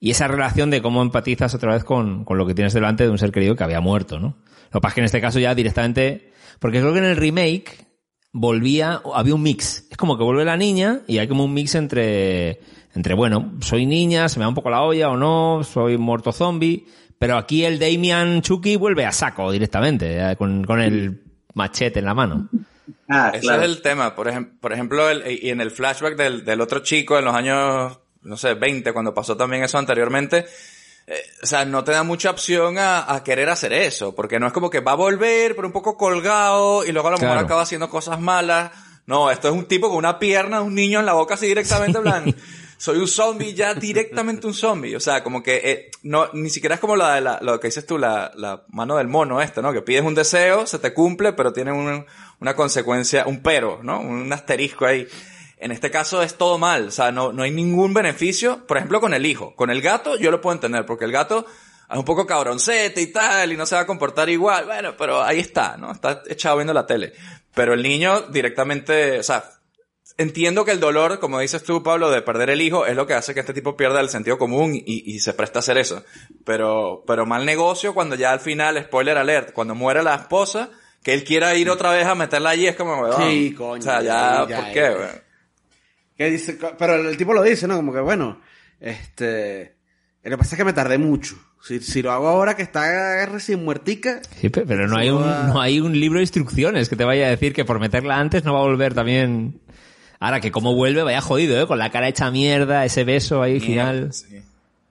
Y 0.00 0.10
esa 0.12 0.28
relación 0.28 0.70
de 0.70 0.80
cómo 0.82 1.02
empatizas 1.02 1.54
otra 1.54 1.72
vez 1.74 1.84
con, 1.84 2.24
con 2.24 2.38
lo 2.38 2.46
que 2.46 2.54
tienes 2.54 2.72
delante 2.72 3.04
de 3.04 3.10
un 3.10 3.18
ser 3.18 3.32
querido 3.32 3.56
que 3.56 3.64
había 3.64 3.80
muerto, 3.80 4.18
¿no? 4.20 4.36
Lo 4.70 4.80
que 4.80 4.80
pasa 4.80 4.88
es 4.88 4.94
que 4.94 5.00
en 5.00 5.04
este 5.06 5.20
caso 5.20 5.38
ya 5.40 5.54
directamente, 5.54 6.32
porque 6.60 6.78
creo 6.80 6.92
que 6.92 6.98
en 7.00 7.04
el 7.06 7.16
remake 7.16 7.86
volvía, 8.32 9.00
había 9.14 9.34
un 9.34 9.42
mix. 9.42 9.86
Es 9.90 9.96
como 9.96 10.16
que 10.18 10.24
vuelve 10.24 10.44
la 10.44 10.56
niña 10.56 11.00
y 11.06 11.18
hay 11.18 11.26
como 11.26 11.44
un 11.44 11.54
mix 11.54 11.74
entre, 11.74 12.60
entre 12.94 13.14
bueno, 13.14 13.54
soy 13.60 13.86
niña, 13.86 14.28
se 14.28 14.38
me 14.38 14.44
da 14.44 14.48
un 14.48 14.54
poco 14.54 14.70
la 14.70 14.82
olla 14.82 15.08
o 15.10 15.16
no, 15.16 15.62
soy 15.64 15.96
muerto 15.98 16.30
zombie, 16.32 16.86
pero 17.18 17.36
aquí 17.36 17.64
el 17.64 17.78
Damian 17.78 18.42
Chucky 18.42 18.76
vuelve 18.76 19.04
a 19.04 19.12
saco 19.12 19.50
directamente, 19.50 20.18
eh, 20.20 20.36
con, 20.36 20.62
con 20.64 20.80
el 20.80 21.22
machete 21.54 21.98
en 21.98 22.04
la 22.04 22.14
mano. 22.14 22.48
Ah, 23.08 23.30
Ese 23.34 23.40
claro. 23.42 23.62
es 23.62 23.68
el 23.68 23.82
tema. 23.82 24.14
Por, 24.14 24.28
ejem- 24.28 24.58
por 24.60 24.72
ejemplo, 24.72 25.08
el- 25.10 25.24
y 25.42 25.48
en 25.50 25.60
el 25.60 25.70
flashback 25.70 26.16
del, 26.16 26.44
del 26.44 26.60
otro 26.60 26.80
chico 26.80 27.18
en 27.18 27.24
los 27.24 27.34
años, 27.34 27.98
no 28.28 28.36
sé, 28.36 28.54
20, 28.54 28.92
cuando 28.92 29.12
pasó 29.14 29.36
también 29.36 29.64
eso 29.64 29.78
anteriormente, 29.78 30.46
eh, 31.06 31.22
o 31.42 31.46
sea, 31.46 31.64
no 31.64 31.82
te 31.84 31.92
da 31.92 32.02
mucha 32.02 32.30
opción 32.30 32.78
a, 32.78 33.12
a 33.12 33.24
querer 33.24 33.48
hacer 33.48 33.72
eso, 33.72 34.14
porque 34.14 34.38
no 34.38 34.46
es 34.46 34.52
como 34.52 34.68
que 34.70 34.80
va 34.80 34.92
a 34.92 34.96
volver, 34.96 35.56
pero 35.56 35.66
un 35.66 35.72
poco 35.72 35.96
colgado, 35.96 36.84
y 36.84 36.92
luego 36.92 37.08
a 37.08 37.12
lo 37.12 37.16
mejor 37.18 37.32
Claro. 37.32 37.46
acaba 37.46 37.62
haciendo 37.62 37.88
cosas 37.88 38.20
malas. 38.20 38.70
No, 39.06 39.30
esto 39.30 39.48
es 39.48 39.54
un 39.54 39.64
tipo 39.64 39.88
con 39.88 39.96
una 39.96 40.18
pierna, 40.18 40.60
un 40.60 40.74
niño 40.74 41.00
en 41.00 41.06
la 41.06 41.14
boca 41.14 41.32
así 41.34 41.46
directamente, 41.46 41.96
en 41.96 42.04
plan, 42.04 42.36
soy 42.76 42.98
un 42.98 43.08
zombie, 43.08 43.54
ya 43.54 43.72
directamente 43.72 44.46
un 44.46 44.52
zombie. 44.52 44.94
O 44.96 45.00
sea, 45.00 45.24
como 45.24 45.42
que 45.42 45.56
eh, 45.64 45.90
no, 46.02 46.28
ni 46.34 46.50
siquiera 46.50 46.74
es 46.74 46.80
como 46.82 46.94
la 46.94 47.14
de 47.14 47.22
la, 47.22 47.38
lo 47.40 47.58
que 47.58 47.68
dices 47.68 47.86
tú, 47.86 47.96
la, 47.96 48.30
la 48.36 48.64
mano 48.68 48.96
del 48.98 49.08
mono 49.08 49.40
este, 49.40 49.62
¿no? 49.62 49.72
Que 49.72 49.80
pides 49.80 50.02
un 50.04 50.14
deseo, 50.14 50.66
se 50.66 50.78
te 50.78 50.92
cumple, 50.92 51.32
pero 51.32 51.54
tiene 51.54 51.72
un- 51.72 52.04
una 52.40 52.54
consecuencia, 52.54 53.24
un 53.26 53.40
pero, 53.42 53.80
¿no? 53.82 53.98
Un 53.98 54.30
asterisco 54.30 54.84
ahí. 54.84 55.08
En 55.60 55.72
este 55.72 55.90
caso 55.90 56.22
es 56.22 56.36
todo 56.36 56.58
mal, 56.58 56.88
o 56.88 56.90
sea, 56.90 57.10
no, 57.10 57.32
no 57.32 57.42
hay 57.42 57.50
ningún 57.50 57.92
beneficio. 57.92 58.66
Por 58.66 58.76
ejemplo, 58.76 59.00
con 59.00 59.14
el 59.14 59.26
hijo. 59.26 59.54
Con 59.56 59.70
el 59.70 59.82
gato 59.82 60.16
yo 60.16 60.30
lo 60.30 60.40
puedo 60.40 60.54
entender, 60.54 60.86
porque 60.86 61.04
el 61.04 61.12
gato 61.12 61.46
es 61.90 61.96
un 61.96 62.04
poco 62.04 62.26
cabroncete 62.26 63.00
y 63.00 63.12
tal, 63.12 63.52
y 63.52 63.56
no 63.56 63.66
se 63.66 63.74
va 63.74 63.82
a 63.82 63.86
comportar 63.86 64.28
igual. 64.28 64.66
Bueno, 64.66 64.94
pero 64.96 65.22
ahí 65.22 65.40
está, 65.40 65.76
¿no? 65.76 65.90
Está 65.90 66.22
echado 66.28 66.56
viendo 66.56 66.72
la 66.72 66.86
tele. 66.86 67.12
Pero 67.54 67.74
el 67.74 67.82
niño 67.82 68.22
directamente, 68.22 69.18
o 69.18 69.22
sea, 69.22 69.44
entiendo 70.16 70.64
que 70.64 70.72
el 70.72 70.80
dolor, 70.80 71.18
como 71.18 71.40
dices 71.40 71.62
tú, 71.64 71.82
Pablo, 71.82 72.10
de 72.10 72.22
perder 72.22 72.50
el 72.50 72.60
hijo, 72.60 72.86
es 72.86 72.94
lo 72.94 73.06
que 73.06 73.14
hace 73.14 73.34
que 73.34 73.40
este 73.40 73.54
tipo 73.54 73.76
pierda 73.76 74.00
el 74.00 74.10
sentido 74.10 74.38
común 74.38 74.74
y, 74.74 74.82
y 74.86 75.18
se 75.20 75.32
presta 75.32 75.58
a 75.58 75.60
hacer 75.60 75.78
eso. 75.78 76.04
Pero, 76.44 77.02
pero 77.06 77.26
mal 77.26 77.44
negocio 77.46 77.94
cuando 77.94 78.14
ya 78.14 78.32
al 78.32 78.40
final, 78.40 78.80
spoiler 78.84 79.16
alert, 79.16 79.52
cuando 79.52 79.74
muere 79.74 80.02
la 80.02 80.14
esposa, 80.14 80.70
que 81.02 81.14
él 81.14 81.24
quiera 81.24 81.54
ir 81.54 81.70
otra 81.70 81.90
vez 81.90 82.06
a 82.06 82.14
meterla 82.14 82.50
allí, 82.50 82.66
es 82.66 82.76
como, 82.76 83.00
weón. 83.00 83.22
Sí, 83.22 83.54
coño, 83.54 83.80
O 83.80 83.82
sea, 83.82 84.02
ya, 84.02 84.46
ya, 84.48 84.56
¿por 84.56 84.72
qué, 84.72 84.90
weón? 84.90 85.27
Que 86.18 86.28
dice, 86.30 86.58
pero 86.78 86.96
el 86.96 87.16
tipo 87.16 87.32
lo 87.32 87.42
dice, 87.42 87.66
¿no? 87.68 87.76
Como 87.76 87.92
que 87.94 88.00
bueno, 88.00 88.40
este, 88.80 89.76
lo 90.24 90.30
que 90.32 90.38
pasa 90.38 90.54
es 90.54 90.58
que 90.58 90.64
me 90.64 90.72
tardé 90.72 90.98
mucho. 90.98 91.36
Si, 91.62 91.80
si 91.80 92.02
lo 92.02 92.12
hago 92.12 92.28
ahora 92.28 92.54
que 92.56 92.62
está 92.62 93.24
recién 93.26 93.64
muertica, 93.64 94.20
Sí, 94.40 94.48
pe- 94.48 94.64
pero 94.66 94.86
no 94.88 94.96
hay, 94.96 95.10
un, 95.10 95.22
no 95.22 95.60
hay 95.60 95.80
un 95.80 95.98
libro 95.98 96.18
de 96.18 96.24
instrucciones 96.24 96.88
que 96.88 96.96
te 96.96 97.04
vaya 97.04 97.26
a 97.26 97.30
decir 97.30 97.52
que 97.52 97.64
por 97.64 97.80
meterla 97.80 98.18
antes 98.18 98.44
no 98.44 98.52
va 98.54 98.60
a 98.60 98.64
volver 98.64 98.94
también. 98.94 99.60
Ahora 100.20 100.40
que 100.40 100.50
como 100.50 100.74
vuelve, 100.74 101.02
vaya 101.02 101.20
jodido, 101.20 101.60
¿eh? 101.60 101.66
Con 101.66 101.78
la 101.78 101.90
cara 101.90 102.08
hecha 102.08 102.30
mierda, 102.30 102.84
ese 102.84 103.04
beso 103.04 103.40
ahí 103.42 103.60
final. 103.60 104.12
Sí. 104.12 104.42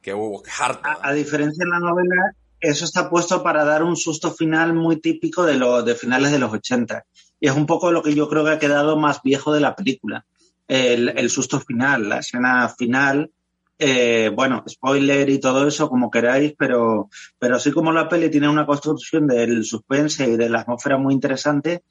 Qué 0.02 0.14
hubo, 0.14 0.42
qué 0.42 0.52
harto. 0.58 0.82
A, 0.88 1.10
a 1.10 1.14
diferencia 1.14 1.64
en 1.64 1.70
la 1.70 1.80
novela, 1.80 2.16
eso 2.62 2.86
está 2.86 3.10
puesto 3.10 3.44
para 3.44 3.66
dar 3.66 3.84
un 3.84 3.98
susto 3.98 4.32
final 4.34 4.74
muy 4.74 4.98
típico 5.02 5.46
de 5.46 5.56
los 5.56 5.84
de 5.86 5.96
finales 5.96 6.32
de 6.32 6.40
los 6.40 6.52
80. 6.54 7.04
Y 7.42 7.48
es 7.48 7.54
un 7.54 7.66
poco 7.66 7.92
lo 7.92 8.02
que 8.02 8.14
yo 8.16 8.30
creo 8.30 8.46
que 8.46 8.52
ha 8.52 8.60
quedado 8.60 8.96
más 8.98 9.22
viejo 9.22 9.54
de 9.54 9.60
la 9.60 9.76
película. 9.76 10.26
El, 10.68 11.10
el 11.10 11.30
susto 11.30 11.60
final, 11.60 12.10
la 12.10 12.20
escena 12.20 12.68
final. 12.70 13.32
eh, 13.80 14.32
bueno, 14.34 14.64
spoiler 14.68 15.30
y 15.30 15.40
todo 15.40 15.68
eso, 15.68 15.88
como 15.88 16.10
queráis, 16.10 16.54
pero, 16.58 17.10
pero 17.38 17.58
así 17.58 17.72
como 17.72 17.92
la 17.92 18.10
peli 18.10 18.30
tiene 18.30 18.50
una 18.50 18.66
construcción 18.66 19.28
del 19.28 19.64
suspense 19.64 20.28
y 20.28 20.36
de 20.36 20.50
la 20.50 20.62
atmósfera 20.62 20.98
muy 20.98 21.14
interesante, 21.14 21.84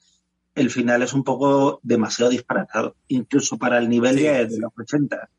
el 0.53 0.69
final 0.69 1.01
es 1.03 1.13
un 1.13 1.23
poco 1.23 1.79
demasiado 1.83 2.29
disparatado, 2.31 2.95
incluso 3.07 3.57
para 3.57 3.77
el 3.77 3.87
nivel 3.87 4.17
Sí, 4.17 4.23
de, 4.23 4.47
sí. 4.49 4.55
de 4.55 4.59
los 4.59 4.71
80. 4.77 5.29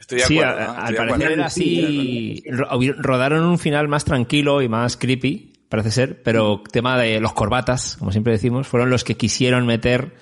Estoy 0.00 0.18
de 0.18 0.24
Sí, 0.24 0.38
acuerdo. 0.40 0.60
a- 0.60 0.64
¿no? 0.66 0.72
al 0.80 0.94
parecer 0.96 1.32
era 1.32 1.46
así. 1.46 2.42
ro- 2.50 2.68
Rodaron 2.98 3.44
un 3.44 3.58
final 3.58 3.86
más 3.88 4.04
tranquilo 4.04 4.62
y 4.62 4.68
más 4.68 4.96
creepy. 4.96 5.52
parece 5.68 5.90
ser, 5.90 6.22
pero 6.22 6.62
tema 6.72 6.98
de 6.98 7.20
los 7.20 7.34
corbatas, 7.34 7.96
como 7.98 8.10
siempre 8.10 8.32
decimos, 8.32 8.66
fueron 8.66 8.88
los 8.90 9.04
que 9.04 9.16
quisieron 9.16 9.66
meter 9.66 10.14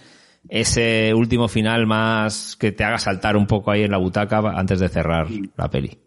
ese 0.48 1.12
último 1.14 1.48
final 1.48 1.86
más 1.86 2.56
que 2.56 2.72
te 2.72 2.84
haga 2.84 2.98
saltar 2.98 3.36
un 3.36 3.46
poco 3.46 3.70
ahí 3.70 3.82
en 3.82 3.90
la 3.90 3.98
butaca 3.98 4.38
antes 4.38 4.80
de 4.80 4.88
cerrar 4.88 5.26
la 5.56 5.68
peli. 5.70 5.98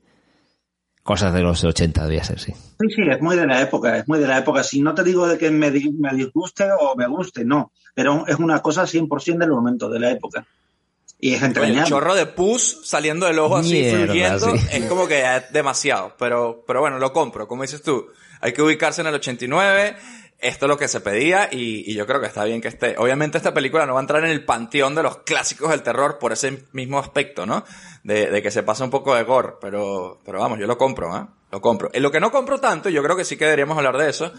Cosas 1.04 1.34
de 1.34 1.42
los 1.42 1.64
80 1.64 2.04
debía 2.06 2.24
ser, 2.24 2.40
sí. 2.40 2.52
Sí, 2.54 2.88
sí, 2.96 3.02
es 3.10 3.22
muy 3.22 3.36
de 3.36 3.48
la 3.48 3.62
época, 3.62 3.98
es 3.98 4.08
muy 4.08 4.20
de 4.20 4.28
la 4.28 4.38
época. 4.38 4.62
Si 4.64 4.82
no 4.82 4.94
te 4.94 5.04
digo 5.04 5.28
de 5.28 5.38
que 5.38 5.50
me, 5.50 5.72
di- 5.72 5.92
me 5.92 6.14
disguste 6.14 6.66
o 6.80 6.96
me 6.96 7.08
guste, 7.08 7.44
no. 7.44 7.72
Pero 7.96 8.26
es 8.28 8.36
una 8.36 8.62
cosa 8.62 8.84
100% 8.84 9.38
del 9.40 9.50
momento, 9.50 9.90
de 9.90 10.00
la 10.00 10.12
época. 10.12 10.46
Y 11.20 11.30
es 11.34 11.38
Oye, 11.38 11.46
el 11.46 11.46
entrañable. 11.48 11.90
chorro 11.90 12.16
de 12.16 12.28
pus 12.28 12.82
saliendo 12.84 13.26
del 13.26 13.40
ojo 13.40 13.58
así 13.58 13.74
Mierda, 13.74 14.06
fluyendo 14.06 14.56
sí. 14.58 14.66
es 14.72 14.86
como 14.86 15.08
que 15.08 15.22
es 15.22 15.52
demasiado. 15.52 16.14
Pero, 16.20 16.64
pero 16.68 16.82
bueno, 16.82 17.00
lo 17.00 17.12
compro. 17.12 17.48
Como 17.48 17.64
dices 17.64 17.82
tú, 17.82 18.06
hay 18.40 18.54
que 18.54 18.62
ubicarse 18.62 19.02
en 19.02 19.08
el 19.08 19.16
89. 19.16 19.96
Esto 20.42 20.66
es 20.66 20.70
lo 20.70 20.78
que 20.78 20.88
se 20.88 21.02
pedía 21.02 21.50
y, 21.52 21.90
y 21.92 21.96
yo 21.96 22.08
creo 22.08 22.22
que 22.22 22.28
está 22.28 22.46
bien 22.46 22.62
que 22.62 22.70
esté. 22.70 22.96
Obviamente 22.98 23.38
esta 23.38 23.54
película 23.54 23.86
no 23.86 23.94
va 23.94 24.00
a 24.00 24.04
entrar 24.04 24.24
en 24.24 24.30
el 24.30 24.46
panteón 24.46 24.96
de 24.96 25.04
los 25.04 25.18
clásicos 25.18 25.70
del 25.70 25.84
terror 25.84 26.18
por 26.18 26.32
ese 26.32 26.66
mismo 26.72 26.98
aspecto, 26.98 27.46
¿no? 27.46 27.66
De, 28.04 28.32
de 28.32 28.42
que 28.42 28.50
se 28.50 28.64
pasa 28.64 28.86
un 28.86 28.90
poco 28.90 29.14
de 29.16 29.24
gore. 29.24 29.56
Pero, 29.60 30.22
pero 30.24 30.40
vamos, 30.40 30.58
yo 30.58 30.66
lo 30.66 30.78
compro, 30.78 31.16
¿eh? 31.18 31.26
Lo 31.52 31.62
compro. 31.62 31.90
Lo 31.94 32.12
que 32.12 32.20
no 32.20 32.32
compro 32.32 32.60
tanto, 32.60 32.90
yo 32.90 33.04
creo 33.04 33.18
que 33.18 33.26
sí 33.26 33.36
que 33.36 33.46
deberíamos 33.46 33.78
hablar 33.78 33.98
de 33.98 34.10
eso, 34.10 34.32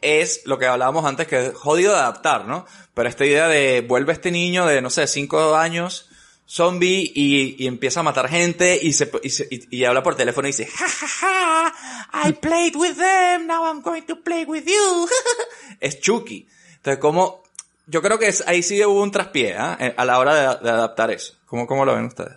es 0.00 0.42
lo 0.46 0.58
que 0.58 0.66
hablábamos 0.66 1.04
antes, 1.04 1.26
que 1.26 1.46
es 1.46 1.54
jodido 1.54 1.92
de 1.92 2.00
adaptar, 2.00 2.46
¿no? 2.46 2.66
Pero 2.94 3.08
esta 3.08 3.24
idea 3.24 3.48
de 3.48 3.84
vuelve 3.86 4.12
este 4.12 4.30
niño 4.30 4.66
de, 4.66 4.82
no 4.82 4.90
sé, 4.90 5.06
cinco 5.06 5.54
años, 5.54 6.05
zombie, 6.46 7.10
y, 7.14 7.56
y 7.62 7.66
empieza 7.66 8.00
a 8.00 8.02
matar 8.04 8.28
gente, 8.28 8.78
y 8.80 8.92
se, 8.92 9.10
y, 9.22 9.30
se- 9.30 9.48
y- 9.50 9.78
y 9.78 9.84
habla 9.84 10.02
por 10.02 10.14
teléfono 10.14 10.46
y 10.46 10.50
dice, 10.52 10.66
ja, 10.66 10.86
ja, 10.88 11.06
ja, 11.08 12.28
I 12.28 12.32
played 12.34 12.76
with 12.76 12.94
them, 12.96 13.46
now 13.46 13.64
I'm 13.66 13.82
going 13.82 14.02
to 14.02 14.20
play 14.22 14.44
with 14.44 14.64
you. 14.64 15.08
es 15.80 16.00
Chucky. 16.00 16.46
Entonces, 16.76 17.00
como, 17.00 17.42
yo 17.86 18.00
creo 18.00 18.18
que 18.18 18.28
es- 18.28 18.44
ahí 18.46 18.62
sí 18.62 18.82
hubo 18.84 19.02
un 19.02 19.10
traspié, 19.10 19.54
¿ah? 19.56 19.76
Eh, 19.80 19.94
A 19.96 20.04
la 20.04 20.18
hora 20.18 20.34
de, 20.34 20.64
de 20.64 20.70
adaptar 20.70 21.10
eso. 21.10 21.34
¿Cómo, 21.46 21.66
¿Cómo 21.66 21.84
lo 21.84 21.94
ven 21.94 22.04
ustedes? 22.06 22.34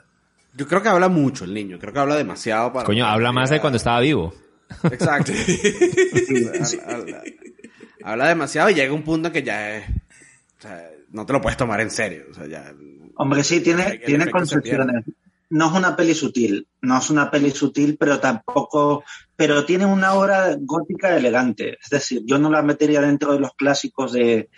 Yo 0.56 0.68
creo 0.68 0.82
que 0.82 0.90
habla 0.90 1.08
mucho 1.08 1.46
el 1.46 1.54
niño. 1.54 1.78
Creo 1.80 1.94
que 1.94 2.00
habla 2.00 2.16
demasiado 2.16 2.74
para... 2.74 2.86
Coño, 2.86 3.06
habla 3.06 3.32
más 3.32 3.50
de 3.52 3.62
cuando 3.62 3.78
estaba 3.78 4.00
vivo. 4.02 4.34
Exacto. 4.92 5.32
habla, 6.86 6.96
habla- 6.96 7.24
habla 8.04 8.28
demasiado 8.28 8.70
y 8.70 8.74
llega 8.74 8.94
un 8.94 9.04
punto 9.04 9.28
en 9.28 9.34
que 9.34 9.44
ya 9.44 9.78
es... 9.78 9.90
O 9.90 10.62
sea, 10.62 10.90
no 11.12 11.26
te 11.26 11.34
lo 11.34 11.42
puedes 11.42 11.58
tomar 11.58 11.80
en 11.82 11.92
serio. 11.92 12.26
O 12.32 12.34
sea, 12.34 12.48
ya... 12.48 12.74
Hombre, 13.22 13.44
sí, 13.44 13.60
tiene, 13.60 13.98
tiene. 14.06 14.32
No 15.50 15.66
es 15.68 15.74
una 15.74 15.96
peli 15.96 16.14
sutil, 16.14 16.66
no 16.82 17.00
es 17.00 17.10
una 17.10 17.30
peli 17.30 17.52
sutil, 17.52 17.98
pero 18.00 18.22
tampoco, 18.22 19.04
pero 19.36 19.66
tiene 19.66 19.86
una 19.86 20.14
obra 20.14 20.56
gótica 20.58 21.18
elegante. 21.18 21.78
Es 21.84 21.90
decir, 21.90 22.22
yo 22.26 22.40
no 22.40 22.50
la 22.50 22.62
metería 22.62 23.02
dentro 23.02 23.34
de 23.34 23.42
los 23.42 23.54
clásicos 23.56 24.14
de, 24.14 24.50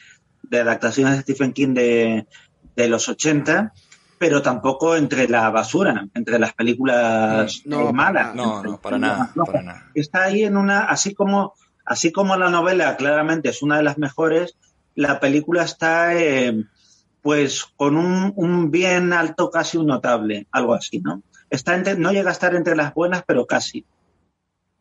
de 0.43 0.59
adaptaciones 0.59 1.15
de 1.15 1.21
Stephen 1.23 1.53
King 1.53 1.73
de, 1.73 2.27
de 2.75 2.87
los 2.87 3.09
80, 3.09 3.73
pero 4.19 4.43
tampoco 4.43 4.95
entre 4.95 5.27
la 5.27 5.49
basura, 5.49 6.07
entre 6.13 6.37
las 6.37 6.53
películas 6.53 7.63
No, 7.65 7.91
malas. 7.91 8.35
No, 8.35 8.61
no, 8.61 8.79
para 8.79 8.99
nada, 8.99 9.25
flojas. 9.33 9.53
para 9.53 9.63
nada. 9.65 9.91
Está 9.95 10.25
ahí 10.25 10.43
en 10.43 10.55
una, 10.55 10.81
así 10.81 11.15
como, 11.15 11.55
así 11.83 12.11
como 12.11 12.37
la 12.37 12.51
novela 12.51 12.95
claramente 12.95 13.49
es 13.49 13.63
una 13.63 13.77
de 13.77 13.83
las 13.83 13.97
mejores, 13.97 14.55
la 14.93 15.19
película 15.19 15.63
está, 15.63 16.13
eh, 16.13 16.63
pues, 17.21 17.65
con 17.75 17.97
un, 17.97 18.33
un 18.35 18.71
bien 18.71 19.13
alto, 19.13 19.49
casi 19.51 19.77
un 19.77 19.87
notable, 19.87 20.47
algo 20.51 20.73
así, 20.73 20.99
¿no? 20.99 21.21
Está 21.49 21.75
entre- 21.75 21.97
no 21.97 22.11
llega 22.11 22.29
a 22.29 22.33
estar 22.33 22.55
entre 22.55 22.75
las 22.75 22.93
buenas, 22.93 23.23
pero 23.25 23.45
casi. 23.45 23.85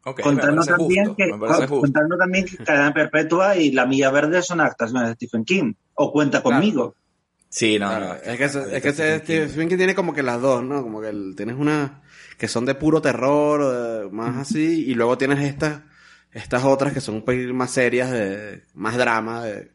Ok, 0.04 0.18
me 0.18 0.22
contando, 0.24 0.62
también 0.64 1.06
justo, 1.08 1.16
que, 1.16 1.68
contando 1.68 2.16
también 2.16 2.46
que 2.46 2.56
Cadena 2.58 2.94
Perpetua 2.94 3.56
y 3.56 3.72
La 3.72 3.84
Milla 3.84 4.10
Verde 4.10 4.40
son 4.42 4.60
adaptaciones 4.60 5.08
de 5.08 5.14
Stephen 5.14 5.44
King. 5.44 5.74
O 5.94 6.10
Cuenta 6.12 6.42
conmigo. 6.42 6.94
Sí, 7.50 7.78
no, 7.78 7.88
Claro, 7.88 8.06
no. 8.06 8.14
es 8.14 8.38
que, 8.38 8.44
es 8.76 8.82
que 8.82 8.88
ese 8.88 9.18
Stephen 9.18 9.68
King 9.68 9.76
tiene 9.76 9.94
como 9.94 10.14
que 10.14 10.22
las 10.22 10.40
dos, 10.40 10.62
¿no? 10.62 10.82
Como 10.82 11.00
que 11.02 11.08
el- 11.08 11.34
tienes 11.36 11.56
una 11.56 12.02
que 12.38 12.48
son 12.48 12.64
de 12.64 12.74
puro 12.74 13.02
terror, 13.02 13.60
eh, 14.06 14.08
más 14.10 14.36
así, 14.38 14.84
y 14.88 14.94
luego 14.94 15.18
tienes 15.18 15.40
estas 15.40 15.82
estas 16.32 16.64
otras 16.64 16.92
que 16.94 17.00
son 17.00 17.16
un 17.16 17.24
poquito 17.24 17.52
más 17.52 17.72
serias, 17.72 18.10
de 18.12 18.62
más 18.72 18.96
drama, 18.96 19.42
de, 19.44 19.72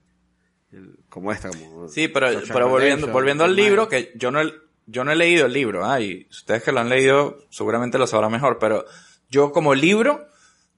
el- 0.72 0.98
como 1.16 1.32
esta. 1.32 1.50
Como 1.50 1.88
Sí, 1.88 2.08
pero, 2.10 2.28
pero 2.54 2.70
volviendo, 2.70 3.08
volviendo 3.14 3.44
al 3.46 3.56
libro, 3.56 3.88
que 3.90 4.12
yo 4.16 4.30
no, 4.32 4.42
he- 4.42 4.54
yo 4.86 5.04
no 5.04 5.12
he 5.12 5.16
leído 5.16 5.46
el 5.48 5.54
libro, 5.54 5.86
ah, 5.86 6.00
y 6.02 6.28
ustedes 6.30 6.62
que 6.62 6.72
lo 6.72 6.82
han 6.82 6.90
leído 6.90 7.40
seguramente 7.50 7.98
lo 7.98 8.06
sabrán 8.06 8.32
mejor, 8.32 8.60
pero 8.60 8.86
yo 9.30 9.52
como 9.52 9.74
libro, 9.74 10.28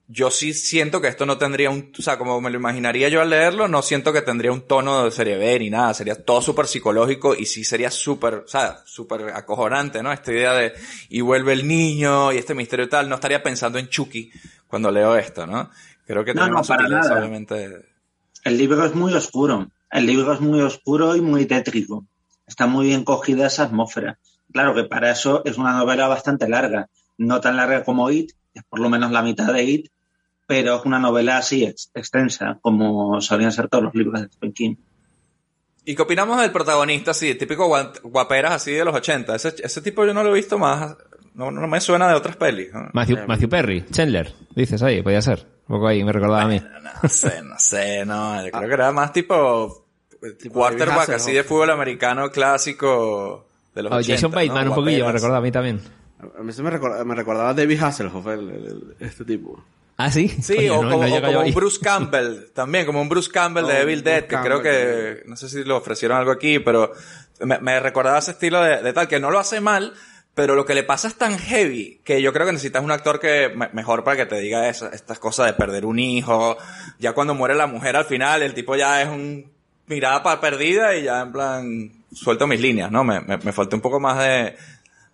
yo 0.08 0.32
sí 0.32 0.54
siento 0.54 1.02
que 1.02 1.08
esto 1.10 1.26
no 1.26 1.38
tendría 1.38 1.70
un, 1.70 1.92
o 1.98 2.02
sea, 2.02 2.18
como 2.18 2.40
me 2.40 2.50
lo 2.50 2.58
imaginaría 2.58 3.10
yo 3.10 3.20
al 3.22 3.30
leerlo, 3.32 3.68
no 3.68 3.82
siento 3.82 4.14
que 4.14 4.22
tendría 4.22 4.52
un 4.54 4.62
tono 4.62 5.04
de 5.04 5.12
serie 5.12 5.38
B 5.38 5.60
ni 5.60 5.70
nada, 5.70 5.94
sería 5.94 6.16
todo 6.24 6.42
súper 6.42 6.68
psicológico 6.68 7.36
y 7.36 7.46
sí 7.46 7.66
sería 7.66 7.92
súper, 7.92 8.36
o 8.36 8.48
sea, 8.48 8.78
súper 8.86 9.30
acojonante, 9.34 10.02
¿no? 10.02 10.14
Esta 10.14 10.32
idea 10.32 10.54
de, 10.54 10.74
y 11.10 11.20
vuelve 11.22 11.52
el 11.54 11.68
niño 11.68 12.32
y 12.32 12.38
este 12.38 12.54
misterio 12.54 12.86
y 12.86 12.90
tal, 12.90 13.10
no 13.10 13.16
estaría 13.16 13.44
pensando 13.44 13.80
en 13.80 13.90
Chucky 13.90 14.32
cuando 14.68 14.92
leo 14.92 15.18
esto, 15.18 15.46
¿no? 15.48 15.70
Creo 16.06 16.24
que 16.24 16.34
No, 16.34 16.48
no, 16.48 16.62
para 16.64 16.88
nada. 16.88 17.18
obviamente. 17.20 17.86
El 18.46 18.58
libro 18.58 18.86
es 18.86 18.96
muy 18.96 19.14
oscuro. 19.14 19.68
El 19.92 20.06
libro 20.06 20.34
es 20.34 20.42
muy 20.42 20.62
oscuro 20.62 21.16
y 21.16 21.22
muy 21.22 21.46
tétrico. 21.46 22.06
Está 22.46 22.68
muy 22.68 22.88
bien 22.88 23.04
cogida 23.04 23.48
esa 23.48 23.64
atmósfera. 23.64 24.20
Claro 24.52 24.74
que 24.74 24.84
para 24.86 25.12
eso 25.12 25.44
es 25.46 25.58
una 25.58 25.74
novela 25.78 26.08
bastante 26.08 26.48
larga. 26.48 26.88
No 27.18 27.42
tan 27.42 27.58
larga 27.58 27.84
como 27.84 28.10
It, 28.12 28.32
es 28.54 28.64
por 28.64 28.80
lo 28.80 28.90
menos 28.90 29.12
la 29.12 29.22
mitad 29.22 29.52
de 29.54 29.64
It, 29.64 29.88
pero 30.46 30.78
es 30.78 30.86
una 30.86 31.00
novela 31.00 31.38
así 31.38 31.64
ex- 31.66 31.92
extensa, 31.94 32.58
como 32.62 33.20
solían 33.22 33.52
ser 33.52 33.68
todos 33.68 33.84
los 33.86 33.96
libros 33.96 34.22
de 34.22 34.28
Stephen 34.28 34.54
King. 34.54 34.76
¿Y 35.86 35.96
qué 35.96 36.02
opinamos 36.02 36.40
del 36.42 36.52
protagonista 36.52 37.12
así, 37.12 37.36
típico 37.36 37.68
guaperas 38.04 38.52
así 38.54 38.72
de 38.74 38.84
los 38.86 38.96
80? 38.96 39.36
Ese, 39.36 39.56
ese 39.64 39.82
tipo 39.82 40.06
yo 40.06 40.14
no 40.14 40.24
lo 40.24 40.32
he 40.32 40.36
visto 40.36 40.58
más, 40.58 40.96
no, 41.34 41.50
no 41.52 41.68
me 41.68 41.80
suena 41.82 42.08
de 42.10 42.16
otras 42.16 42.36
pelis. 42.36 42.74
¿no? 42.74 42.90
Matthew, 42.94 43.18
Matthew 43.28 43.50
Perry, 43.50 43.86
Chandler, 43.92 44.34
dices 44.56 44.82
ahí, 44.84 45.02
podía 45.02 45.22
ser. 45.22 45.46
Un 45.68 45.76
poco 45.76 45.88
ahí, 45.88 46.04
me 46.04 46.12
recordaba 46.12 46.44
a 46.44 46.48
mí. 46.48 46.62
No 47.04 47.10
sé, 47.10 47.42
no 47.44 47.56
sé, 47.60 48.06
no, 48.06 48.44
yo 48.46 48.52
creo 48.52 48.68
que 48.68 48.74
era 48.74 48.92
más 48.92 49.12
tipo, 49.12 49.86
David 50.22 50.52
quarterback 50.52 51.10
así 51.10 51.32
de 51.34 51.44
fútbol 51.44 51.70
americano 51.72 52.32
clásico 52.32 53.46
de 53.76 53.84
los 53.84 53.92
Oh, 53.92 53.96
80. 53.98 54.16
Jason 54.16 54.32
Bateman, 54.32 54.66
¿no? 54.66 54.72
un 54.72 54.76
poquillo, 54.76 55.06
me 55.06 55.12
recordaba 55.12 55.38
a 55.40 55.42
mí 55.42 55.52
también. 55.52 55.82
A 56.40 56.42
mí 56.42 56.52
se 56.52 56.64
me, 56.64 56.70
recorda- 56.72 57.04
me 57.04 57.14
recordaba 57.14 57.50
a 57.50 57.54
David 57.54 57.84
Hasselhoff, 57.84 58.26
el- 58.28 58.40
el- 58.50 58.66
el- 58.66 58.96
este 59.08 59.24
tipo. 59.26 59.64
Ah, 59.98 60.10
sí. 60.12 60.28
Sí, 60.30 60.68
o 60.70 60.82
no- 60.82 60.90
como, 60.92 61.04
no 61.04 61.06
o 61.06 61.16
llega 61.16 61.28
como 61.28 61.42
un. 61.42 61.54
Bruce 61.54 61.80
Campbell, 61.82 62.46
también, 62.54 62.86
como 62.86 63.02
un 63.02 63.10
Bruce 63.10 63.30
Campbell 63.32 63.66
de 63.68 63.74
Oh, 63.74 63.82
Evil 63.82 64.02
Bruce 64.02 64.10
Dead, 64.22 64.24
que 64.28 64.38
creo 64.38 64.62
que, 64.62 65.24
no 65.28 65.36
sé 65.36 65.50
si 65.50 65.64
lo 65.64 65.78
ofrecieron 65.78 66.18
algo 66.18 66.32
aquí, 66.32 66.60
pero 66.60 66.92
me, 67.42 67.60
me 67.60 67.80
recordaba 67.80 68.18
ese 68.18 68.32
estilo 68.32 68.62
de, 68.62 68.82
de 68.82 68.94
tal, 68.94 69.08
que 69.08 69.20
no 69.20 69.30
lo 69.30 69.38
hace 69.40 69.60
mal, 69.62 69.94
pero 70.38 70.54
lo 70.56 70.66
que 70.66 70.76
le 70.76 70.84
pasa 70.84 71.08
es 71.08 71.16
tan 71.16 71.38
heavy, 71.40 72.00
que 72.04 72.22
yo 72.22 72.32
creo 72.32 72.46
que 72.46 72.52
necesitas 72.54 72.84
un 72.84 72.92
actor 72.92 73.20
que, 73.20 73.50
me- 73.56 73.70
mejor 73.74 74.04
para 74.04 74.16
que 74.18 74.26
te 74.28 74.40
diga 74.40 74.70
esa- 74.70 74.90
estas 74.90 75.18
cosas 75.20 75.48
de 75.48 75.54
perder 75.54 75.84
un 75.86 75.98
hijo, 76.00 76.58
ya 77.00 77.14
cuando 77.14 77.34
muere 77.34 77.56
la 77.56 77.66
mujer 77.66 77.96
al 77.96 78.06
final, 78.06 78.44
el 78.44 78.54
tipo 78.54 78.76
ya 78.76 79.02
es 79.02 79.10
un 79.10 79.52
mirada 79.88 80.22
para 80.22 80.40
perdida 80.40 80.96
y 80.96 81.04
ya 81.04 81.22
en 81.22 81.32
plan, 81.32 81.92
suelto 82.14 82.46
mis 82.46 82.62
líneas, 82.62 82.92
¿no? 82.92 83.04
Me, 83.04 83.20
me, 83.22 83.38
me 83.38 83.52
falta 83.52 83.76
un 83.76 83.82
poco 83.82 84.00
más 84.00 84.20
de, 84.20 84.56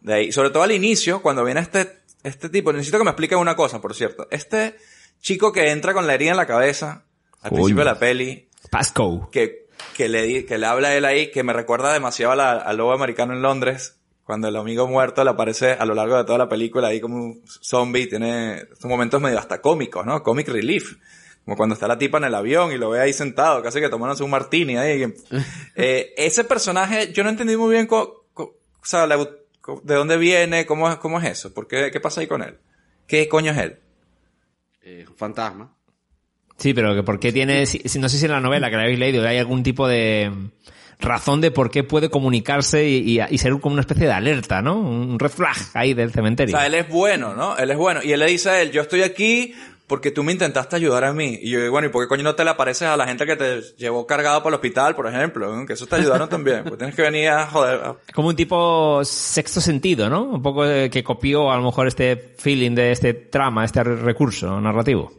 de 0.01 0.13
ahí. 0.13 0.31
Sobre 0.33 0.49
todo 0.49 0.63
al 0.63 0.71
inicio, 0.73 1.21
cuando 1.21 1.45
viene 1.45 1.61
este, 1.61 1.99
este 2.23 2.49
tipo, 2.49 2.73
necesito 2.73 2.97
que 2.97 3.03
me 3.05 3.11
explique 3.11 3.35
una 3.35 3.55
cosa, 3.55 3.79
por 3.79 3.95
cierto. 3.95 4.27
Este 4.29 4.75
chico 5.21 5.53
que 5.53 5.69
entra 5.71 5.93
con 5.93 6.05
la 6.05 6.15
herida 6.15 6.31
en 6.31 6.37
la 6.37 6.47
cabeza, 6.47 7.03
al 7.41 7.51
principio 7.51 7.79
de 7.79 7.85
la 7.85 7.99
peli, 7.99 8.47
Pasco. 8.69 9.29
que, 9.31 9.67
que 9.95 10.09
le, 10.09 10.45
que 10.45 10.57
le 10.57 10.65
habla 10.65 10.89
a 10.89 10.95
él 10.95 11.05
ahí, 11.05 11.31
que 11.31 11.43
me 11.43 11.53
recuerda 11.53 11.93
demasiado 11.93 12.33
a 12.33 12.35
la- 12.35 12.51
al 12.53 12.75
lobo 12.77 12.93
americano 12.93 13.33
en 13.33 13.41
Londres, 13.41 13.95
cuando 14.23 14.47
el 14.47 14.55
amigo 14.55 14.87
muerto 14.87 15.23
le 15.23 15.29
aparece 15.31 15.71
a 15.73 15.85
lo 15.85 15.93
largo 15.93 16.17
de 16.17 16.23
toda 16.23 16.37
la 16.37 16.49
película 16.49 16.87
ahí 16.87 17.01
como 17.01 17.15
un 17.17 17.41
zombie, 17.45 18.07
tiene 18.07 18.55
estos 18.57 18.85
momentos 18.85 19.21
medio 19.21 19.37
hasta 19.39 19.59
cómicos, 19.61 20.05
¿no? 20.05 20.23
Comic 20.23 20.47
relief. 20.47 20.95
Como 21.43 21.57
cuando 21.57 21.73
está 21.73 21.89
la 21.89 21.97
tipa 21.97 22.19
en 22.19 22.23
el 22.23 22.35
avión 22.35 22.71
y 22.71 22.77
lo 22.77 22.89
ve 22.91 23.01
ahí 23.01 23.11
sentado, 23.11 23.61
casi 23.61 23.81
que 23.81 23.89
tomándose 23.89 24.23
un 24.23 24.29
martini 24.31 24.77
ahí. 24.77 25.13
Eh, 25.75 26.13
ese 26.17 26.43
personaje, 26.45 27.11
yo 27.13 27.23
no 27.23 27.29
entendí 27.31 27.57
muy 27.57 27.73
bien 27.73 27.85
co- 27.87 28.25
co- 28.33 28.59
o 28.81 28.85
sea, 28.85 29.07
la- 29.07 29.27
co- 29.59 29.81
de 29.83 29.95
dónde 29.95 30.15
viene, 30.17 30.65
cómo, 30.65 30.89
es- 30.89 30.97
cómo 30.97 31.19
es 31.19 31.25
eso, 31.29 31.53
¿Por 31.53 31.67
qué, 31.67 31.89
qué 31.91 31.99
pasa 31.99 32.21
ahí 32.21 32.27
con 32.27 32.43
él. 32.43 32.57
¿Qué 33.07 33.27
coño 33.27 33.51
es 33.51 33.57
él? 33.57 33.79
Eh, 34.83 35.05
un 35.09 35.15
fantasma. 35.17 35.73
Sí, 36.57 36.73
pero 36.73 36.93
que 36.95 37.03
por 37.03 37.19
qué 37.19 37.33
tiene, 37.33 37.65
si- 37.65 37.79
si- 37.89 37.99
no 37.99 38.07
sé 38.07 38.17
si 38.19 38.25
en 38.25 38.31
la 38.31 38.39
novela 38.39 38.69
que 38.69 38.77
la 38.77 38.83
habéis 38.83 38.99
leído 38.99 39.27
hay 39.27 39.37
algún 39.39 39.63
tipo 39.63 39.87
de 39.87 40.31
razón 40.99 41.41
de 41.41 41.51
por 41.51 41.69
qué 41.71 41.83
puede 41.83 42.09
comunicarse 42.09 42.87
y, 42.87 43.19
y- 43.19 43.21
y 43.29 43.37
ser 43.37 43.51
como 43.59 43.73
una 43.73 43.81
especie 43.81 44.05
de 44.07 44.13
alerta, 44.13 44.61
¿no? 44.61 44.79
Un 44.79 45.19
red 45.19 45.29
flag 45.31 45.55
ahí 45.73 45.93
del 45.93 46.09
O 46.09 46.11
cementerio. 46.11 46.55
sea, 46.57 46.65
él 46.67 46.75
es 46.75 46.89
bueno, 46.89 47.35
¿no? 47.35 47.57
Él 47.57 47.71
es 47.71 47.77
bueno. 47.77 47.99
Y 48.03 48.11
él 48.11 48.19
le 48.19 48.27
dice 48.27 48.49
a 48.49 48.61
él, 48.61 48.71
yo 48.71 48.81
estoy 48.81 49.01
aquí 49.03 49.53
porque 49.85 50.11
tú 50.11 50.23
me 50.23 50.31
intentaste 50.31 50.75
ayudar 50.77 51.03
a 51.03 51.13
mí. 51.13 51.37
Y 51.41 51.51
yo 51.51 51.59
digo, 51.59 51.71
bueno, 51.71 51.87
¿y 51.87 51.91
por 51.91 52.03
qué 52.03 52.07
coño 52.07 52.23
no 52.23 52.35
te 52.35 52.43
le 52.43 52.49
apareces 52.51 52.87
a 52.87 52.95
la 52.97 53.05
gente 53.05 53.25
que 53.25 53.35
te 53.35 53.61
llevó 53.77 54.07
cargado 54.07 54.39
para 54.41 54.49
el 54.49 54.55
hospital, 54.55 54.95
por 54.95 55.07
ejemplo? 55.07 55.53
¿no? 55.55 55.65
Que 55.65 55.73
eso 55.73 55.85
te 55.85 55.97
ayudaron 55.97 56.29
también. 56.29 56.63
Pues 56.63 56.77
tienes 56.77 56.95
que 56.95 57.01
venir 57.01 57.29
a 57.29 57.45
joder. 57.47 57.81
a- 57.83 57.95
Como 58.13 58.29
un 58.29 58.35
tipo 58.35 59.01
sexto 59.03 59.59
sentido, 59.61 60.09
¿no? 60.09 60.23
Un 60.23 60.41
poco 60.41 60.65
eh, 60.65 60.89
que 60.89 61.03
copió 61.03 61.51
a 61.51 61.57
lo 61.57 61.63
mejor 61.63 61.87
este 61.87 62.15
feeling 62.37 62.71
de 62.75 62.91
este 62.91 63.13
trama, 63.13 63.65
este 63.65 63.83
re- 63.83 63.97
recurso 63.97 64.59
narrativo. 64.61 65.11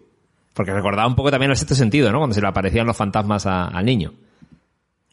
Porque 0.54 0.72
recordaba 0.72 1.06
un 1.06 1.14
poco 1.14 1.30
también 1.30 1.50
el 1.50 1.56
sexto 1.56 1.74
sentido, 1.74 2.10
¿no? 2.10 2.18
Cuando 2.18 2.34
se 2.34 2.40
le 2.40 2.48
aparecían 2.48 2.86
los 2.86 2.96
fantasmas 2.96 3.44
a- 3.46 3.66
al 3.68 3.84
niño. 3.84 4.14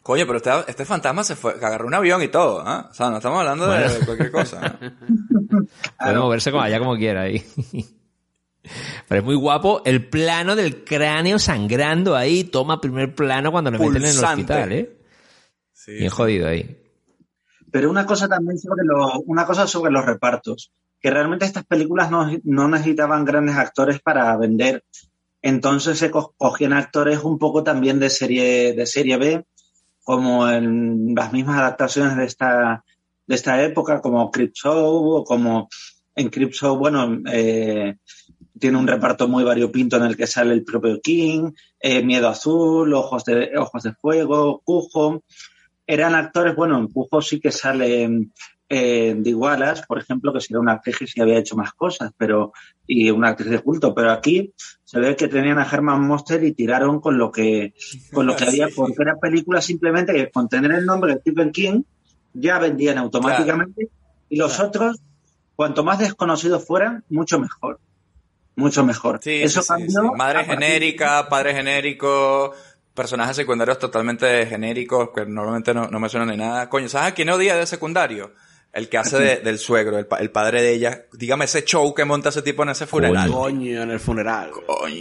Coño, 0.02 0.26
pero 0.26 0.38
este, 0.38 0.52
este 0.68 0.86
fantasma 0.86 1.24
se 1.24 1.36
fue, 1.36 1.52
agarró 1.54 1.86
un 1.86 1.94
avión 1.94 2.22
y 2.24 2.28
todo, 2.28 2.62
¿ah? 2.66 2.88
O 2.90 2.94
sea, 2.94 3.10
no 3.12 3.18
estamos 3.18 3.40
hablando 3.40 3.68
de 3.70 4.00
cualquier 4.06 4.32
cosa. 4.32 4.80
¿eh? 4.82 4.92
Puede 6.00 6.18
moverse 6.18 6.52
como 6.52 6.64
allá 6.64 6.80
como 6.80 6.96
quiera 6.98 7.22
ahí. 7.22 7.44
Pero 9.08 9.20
es 9.22 9.26
muy 9.26 9.36
guapo 9.36 9.82
el 9.86 10.08
plano 10.08 10.56
del 10.56 10.84
cráneo 10.84 11.40
sangrando 11.40 12.16
ahí. 12.16 12.44
Toma 12.44 12.80
primer 12.80 13.14
plano 13.16 13.52
cuando 13.52 13.72
le 13.72 13.78
meten 13.80 14.04
en 14.04 14.10
el 14.10 14.24
hospital, 14.34 14.72
¿eh? 14.72 14.98
Sí, 15.74 15.94
Bien 15.94 16.10
jodido 16.10 16.48
ahí. 16.48 16.78
Pero 17.72 17.90
una 17.90 18.06
cosa 18.06 18.28
también 18.28 18.60
sobre, 18.60 18.84
lo- 18.86 19.20
una 19.22 19.46
cosa 19.46 19.66
sobre 19.68 19.92
los 19.92 20.06
repartos, 20.06 20.72
que 21.00 21.10
realmente 21.10 21.46
estas 21.46 21.66
películas 21.66 22.12
no, 22.12 22.30
no 22.44 22.68
necesitaban 22.68 23.26
grandes 23.26 23.56
actores 23.56 24.00
para 24.02 24.36
vender. 24.38 24.84
Entonces 25.42 25.98
se 25.98 26.12
co- 26.12 26.34
cogían 26.38 26.74
actores 26.74 27.20
un 27.24 27.40
poco 27.40 27.64
también 27.64 28.00
de 28.00 28.10
serie, 28.12 28.74
de 28.74 28.86
serie 28.86 29.18
B, 29.18 29.46
como 30.04 30.50
en 30.50 31.14
las 31.16 31.32
mismas 31.32 31.60
adaptaciones 31.60 32.18
de 32.18 32.26
esta, 32.26 32.84
de 33.28 33.36
esta 33.36 33.62
época, 33.64 34.02
como 34.02 34.32
Crip 34.32 34.54
Show, 34.54 35.16
o 35.16 35.24
como 35.24 35.70
en 36.16 36.30
Crip 36.30 36.52
Show, 36.52 36.78
bueno, 36.78 37.20
eh, 37.32 37.96
tiene 38.60 38.78
un 38.78 38.88
reparto 38.88 39.28
muy 39.28 39.44
variopinto 39.44 39.98
en 39.98 40.04
el 40.04 40.16
que 40.16 40.28
sale 40.28 40.54
el 40.54 40.64
propio 40.64 41.02
King, 41.02 41.52
eh, 41.80 42.04
Miedo 42.04 42.30
Azul, 42.30 42.94
Ojos 42.94 43.26
de, 43.26 43.58
Ojos 43.58 43.84
de 43.84 43.94
Fuego, 43.94 44.62
Cujo. 44.64 45.24
Eran 45.88 46.16
actores, 46.16 46.56
bueno, 46.56 46.78
en 46.78 46.88
Cujo 46.88 47.22
sí 47.22 47.40
que 47.40 47.52
sale 47.52 48.30
eh, 48.70 49.16
de 49.18 49.30
Igualas, 49.30 49.86
por 49.86 50.00
ejemplo, 50.00 50.32
que 50.32 50.40
sería 50.40 50.60
una 50.60 50.74
actriz 50.74 50.98
sí 51.06 51.20
había 51.20 51.40
hecho 51.40 51.56
más 51.56 51.74
cosas, 51.74 52.12
pero 52.16 52.54
y 52.94 53.10
una 53.10 53.30
actriz 53.30 53.50
de 53.50 53.60
culto, 53.60 53.96
pero 53.96 54.12
aquí 54.12 54.54
se 54.84 55.00
ve 55.00 55.16
que 55.16 55.30
tenían 55.30 55.58
a 55.60 55.66
Herman 55.66 56.06
Monster 56.06 56.44
y 56.44 56.52
tiraron 56.52 57.00
con 57.00 57.18
lo 57.18 57.32
que 57.32 57.74
con 58.12 58.28
lo 58.28 58.36
que 58.36 58.44
había, 58.48 58.68
porque 58.76 58.98
era 59.00 59.16
película 59.16 59.62
simplemente 59.62 60.12
que 60.12 60.30
con 60.30 60.50
tener 60.50 60.74
el 60.74 60.86
nombre 60.86 61.14
de 61.14 61.22
Stephen 61.22 61.52
King 61.52 61.84
ya 62.34 62.60
vendían 62.60 62.98
automáticamente 62.98 63.88
y 64.28 64.36
los 64.36 64.60
otros, 64.60 65.00
cuanto 65.56 65.86
más 65.86 66.00
desconocidos 66.00 66.66
fueran, 66.68 67.06
mucho 67.10 67.40
mejor. 67.40 67.80
Mucho 68.58 68.84
mejor. 68.84 69.20
Sí, 69.22 69.42
Eso 69.42 69.62
sí, 69.62 69.68
sí, 69.68 69.68
cambió 69.70 70.02
sí. 70.02 70.08
a 70.14 70.18
Madre 70.18 70.44
genérica, 70.44 71.30
padre 71.30 71.54
genérico, 71.54 72.52
personajes 72.94 73.38
secundarios 73.38 73.80
totalmente 73.80 74.46
genéricos 74.48 75.12
que 75.16 75.26
normalmente 75.26 75.74
no, 75.74 75.88
no 75.88 76.00
me 76.02 76.10
suenan 76.10 76.28
de 76.28 76.36
nada. 76.36 76.68
Coño, 76.68 76.90
¿sabes 76.90 77.14
a 77.14 77.16
quién 77.16 77.30
odia 77.30 77.56
de 77.56 77.66
secundario? 77.66 78.34
El 78.74 78.88
que 78.90 78.98
hace 78.98 79.20
de- 79.20 79.38
del 79.44 79.58
suegro, 79.60 79.98
el, 79.98 80.06
pa- 80.06 80.18
el 80.20 80.32
padre 80.32 80.62
de 80.62 80.74
ella. 80.74 81.06
Dígame 81.14 81.46
ese 81.46 81.64
show 81.64 81.94
que 81.94 82.06
monta 82.06 82.30
ese 82.30 82.42
tipo 82.42 82.64
en 82.64 82.70
ese 82.70 82.86
funeral. 82.88 83.32
Coño, 83.32 83.82
en 83.84 83.92
el 83.92 84.00
funeral. 84.00 84.52
Coño. 84.66 84.96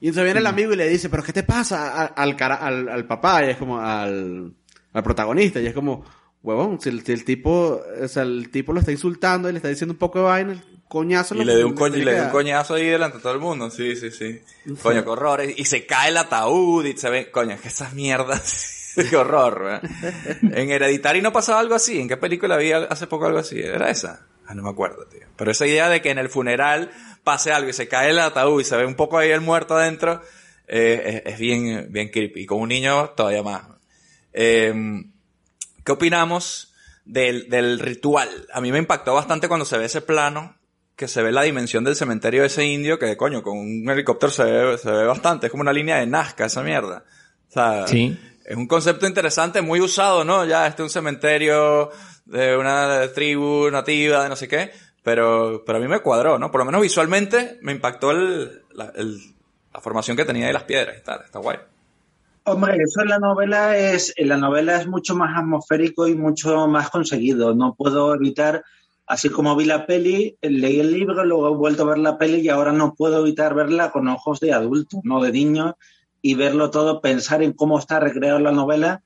Y 0.00 0.08
entonces 0.08 0.24
viene 0.24 0.40
el 0.40 0.46
amigo 0.46 0.72
y 0.72 0.76
le 0.76 0.88
dice, 0.88 1.08
pero 1.08 1.22
¿qué 1.22 1.32
te 1.32 1.42
pasa 1.44 2.04
al, 2.06 2.36
cara- 2.36 2.56
al, 2.56 2.88
al 2.88 3.06
papá? 3.06 3.44
Y 3.46 3.50
es 3.50 3.56
como 3.56 3.80
al, 3.80 4.52
al 4.92 5.02
protagonista. 5.02 5.60
Y 5.60 5.66
es 5.66 5.72
como, 5.72 6.04
huevón, 6.42 6.78
si 6.80 6.90
el, 6.90 7.02
si 7.06 7.12
el 7.12 7.24
tipo, 7.24 7.80
o 8.02 8.08
sea, 8.08 8.24
el 8.24 8.50
tipo 8.50 8.72
lo 8.74 8.80
está 8.80 8.92
insultando 8.92 9.48
y 9.48 9.52
le 9.52 9.58
está 9.58 9.68
diciendo 9.68 9.92
un 9.94 9.98
poco 9.98 10.18
de 10.18 10.24
vaina, 10.26 10.52
el 10.52 10.60
coñazo 10.88 11.34
Y 11.34 11.44
le 11.44 11.56
dio 11.56 11.66
un, 11.68 11.74
coño, 11.74 11.96
le 11.96 12.20
un 12.22 12.28
coñazo 12.28 12.74
ahí 12.74 12.84
delante 12.86 13.16
de 13.16 13.22
todo 13.22 13.32
el 13.32 13.40
mundo. 13.40 13.70
Sí, 13.70 13.96
sí, 13.96 14.10
sí. 14.10 14.40
Coño, 14.82 15.02
qué 15.04 15.08
horror. 15.08 15.40
Y 15.56 15.64
se 15.64 15.86
cae 15.86 16.10
el 16.10 16.18
ataúd 16.18 16.84
y 16.84 16.96
se 16.98 17.08
ve, 17.08 17.30
coño, 17.30 17.54
es 17.54 17.62
que 17.62 17.68
esas 17.68 17.94
mierdas. 17.94 18.73
qué 19.10 19.16
horror. 19.16 19.80
En 20.42 20.70
Hereditary 20.70 21.22
no 21.22 21.32
pasaba 21.32 21.60
algo 21.60 21.74
así. 21.74 22.00
¿En 22.00 22.08
qué 22.08 22.16
película 22.16 22.54
había 22.56 22.78
hace 22.78 23.06
poco 23.06 23.26
algo 23.26 23.38
así? 23.38 23.60
¿Era 23.60 23.90
esa? 23.90 24.26
Ah, 24.46 24.54
no 24.54 24.62
me 24.62 24.70
acuerdo, 24.70 25.06
tío. 25.06 25.26
Pero 25.36 25.50
esa 25.50 25.66
idea 25.66 25.88
de 25.88 26.02
que 26.02 26.10
en 26.10 26.18
el 26.18 26.28
funeral 26.28 26.90
pase 27.22 27.52
algo 27.52 27.70
y 27.70 27.72
se 27.72 27.88
cae 27.88 28.10
el 28.10 28.18
ataúd 28.18 28.60
y 28.60 28.64
se 28.64 28.76
ve 28.76 28.86
un 28.86 28.94
poco 28.94 29.18
ahí 29.18 29.30
el 29.30 29.40
muerto 29.40 29.76
adentro, 29.76 30.22
eh, 30.68 31.22
es, 31.24 31.32
es 31.34 31.38
bien, 31.38 31.88
bien 31.90 32.10
creepy. 32.10 32.42
Y 32.42 32.46
con 32.46 32.60
un 32.60 32.68
niño 32.68 33.10
todavía 33.10 33.42
más. 33.42 33.62
Eh, 34.32 34.74
¿Qué 35.84 35.92
opinamos 35.92 36.72
del, 37.04 37.48
del 37.48 37.78
ritual? 37.78 38.28
A 38.52 38.60
mí 38.60 38.72
me 38.72 38.78
impactó 38.78 39.14
bastante 39.14 39.48
cuando 39.48 39.66
se 39.66 39.78
ve 39.78 39.84
ese 39.84 40.00
plano, 40.00 40.56
que 40.96 41.08
se 41.08 41.22
ve 41.22 41.32
la 41.32 41.42
dimensión 41.42 41.84
del 41.84 41.96
cementerio 41.96 42.42
de 42.42 42.46
ese 42.46 42.64
indio, 42.64 42.98
que 42.98 43.16
coño, 43.16 43.42
con 43.42 43.58
un 43.58 43.88
helicóptero 43.90 44.32
se 44.32 44.44
ve, 44.44 44.78
se 44.78 44.90
ve 44.90 45.04
bastante, 45.04 45.46
es 45.46 45.50
como 45.50 45.60
una 45.62 45.72
línea 45.72 45.96
de 45.96 46.06
Nazca 46.06 46.46
esa 46.46 46.62
mierda. 46.62 47.04
O 47.48 47.52
sea, 47.52 47.86
Sí. 47.86 48.18
Es 48.44 48.56
un 48.56 48.66
concepto 48.66 49.06
interesante, 49.06 49.62
muy 49.62 49.80
usado, 49.80 50.24
¿no? 50.24 50.44
Ya 50.44 50.66
este 50.66 50.82
es 50.82 50.84
un 50.84 50.90
cementerio 50.90 51.90
de 52.26 52.56
una 52.56 53.10
tribu 53.14 53.70
nativa, 53.70 54.22
de 54.22 54.28
no 54.28 54.36
sé 54.36 54.48
qué, 54.48 54.70
pero, 55.02 55.62
pero 55.64 55.78
a 55.78 55.80
mí 55.80 55.88
me 55.88 56.00
cuadró, 56.00 56.38
¿no? 56.38 56.50
Por 56.50 56.60
lo 56.60 56.64
menos 56.66 56.82
visualmente 56.82 57.58
me 57.62 57.72
impactó 57.72 58.10
el, 58.10 58.62
la, 58.74 58.92
formación 59.80 60.16
que 60.16 60.24
tenía 60.24 60.46
de 60.46 60.52
las 60.52 60.64
piedras 60.64 60.96
y 60.98 61.04
tal, 61.04 61.22
está 61.24 61.38
guay. 61.38 61.58
Hombre, 62.44 62.76
eso 62.76 63.00
en 63.00 63.08
la 63.08 63.18
novela 63.18 63.76
es, 63.76 64.12
en 64.16 64.28
la 64.28 64.36
novela 64.36 64.76
es 64.76 64.86
mucho 64.86 65.16
más 65.16 65.36
atmosférico 65.36 66.06
y 66.06 66.14
mucho 66.14 66.68
más 66.68 66.90
conseguido. 66.90 67.54
No 67.54 67.74
puedo 67.74 68.14
evitar, 68.14 68.62
así 69.06 69.30
como 69.30 69.56
vi 69.56 69.64
la 69.64 69.86
peli, 69.86 70.36
leí 70.42 70.80
el 70.80 70.92
libro, 70.92 71.24
luego 71.24 71.48
he 71.48 71.56
vuelto 71.56 71.82
a 71.82 71.86
ver 71.86 71.98
la 71.98 72.18
peli 72.18 72.40
y 72.40 72.50
ahora 72.50 72.72
no 72.72 72.94
puedo 72.94 73.20
evitar 73.20 73.54
verla 73.54 73.90
con 73.90 74.08
ojos 74.08 74.40
de 74.40 74.52
adulto, 74.52 75.00
no 75.04 75.22
de 75.22 75.32
niño, 75.32 75.76
y 76.26 76.32
verlo 76.32 76.70
todo, 76.70 77.02
pensar 77.02 77.42
en 77.42 77.52
cómo 77.52 77.78
está 77.78 78.00
recreado 78.00 78.38
la 78.38 78.50
novela 78.50 79.02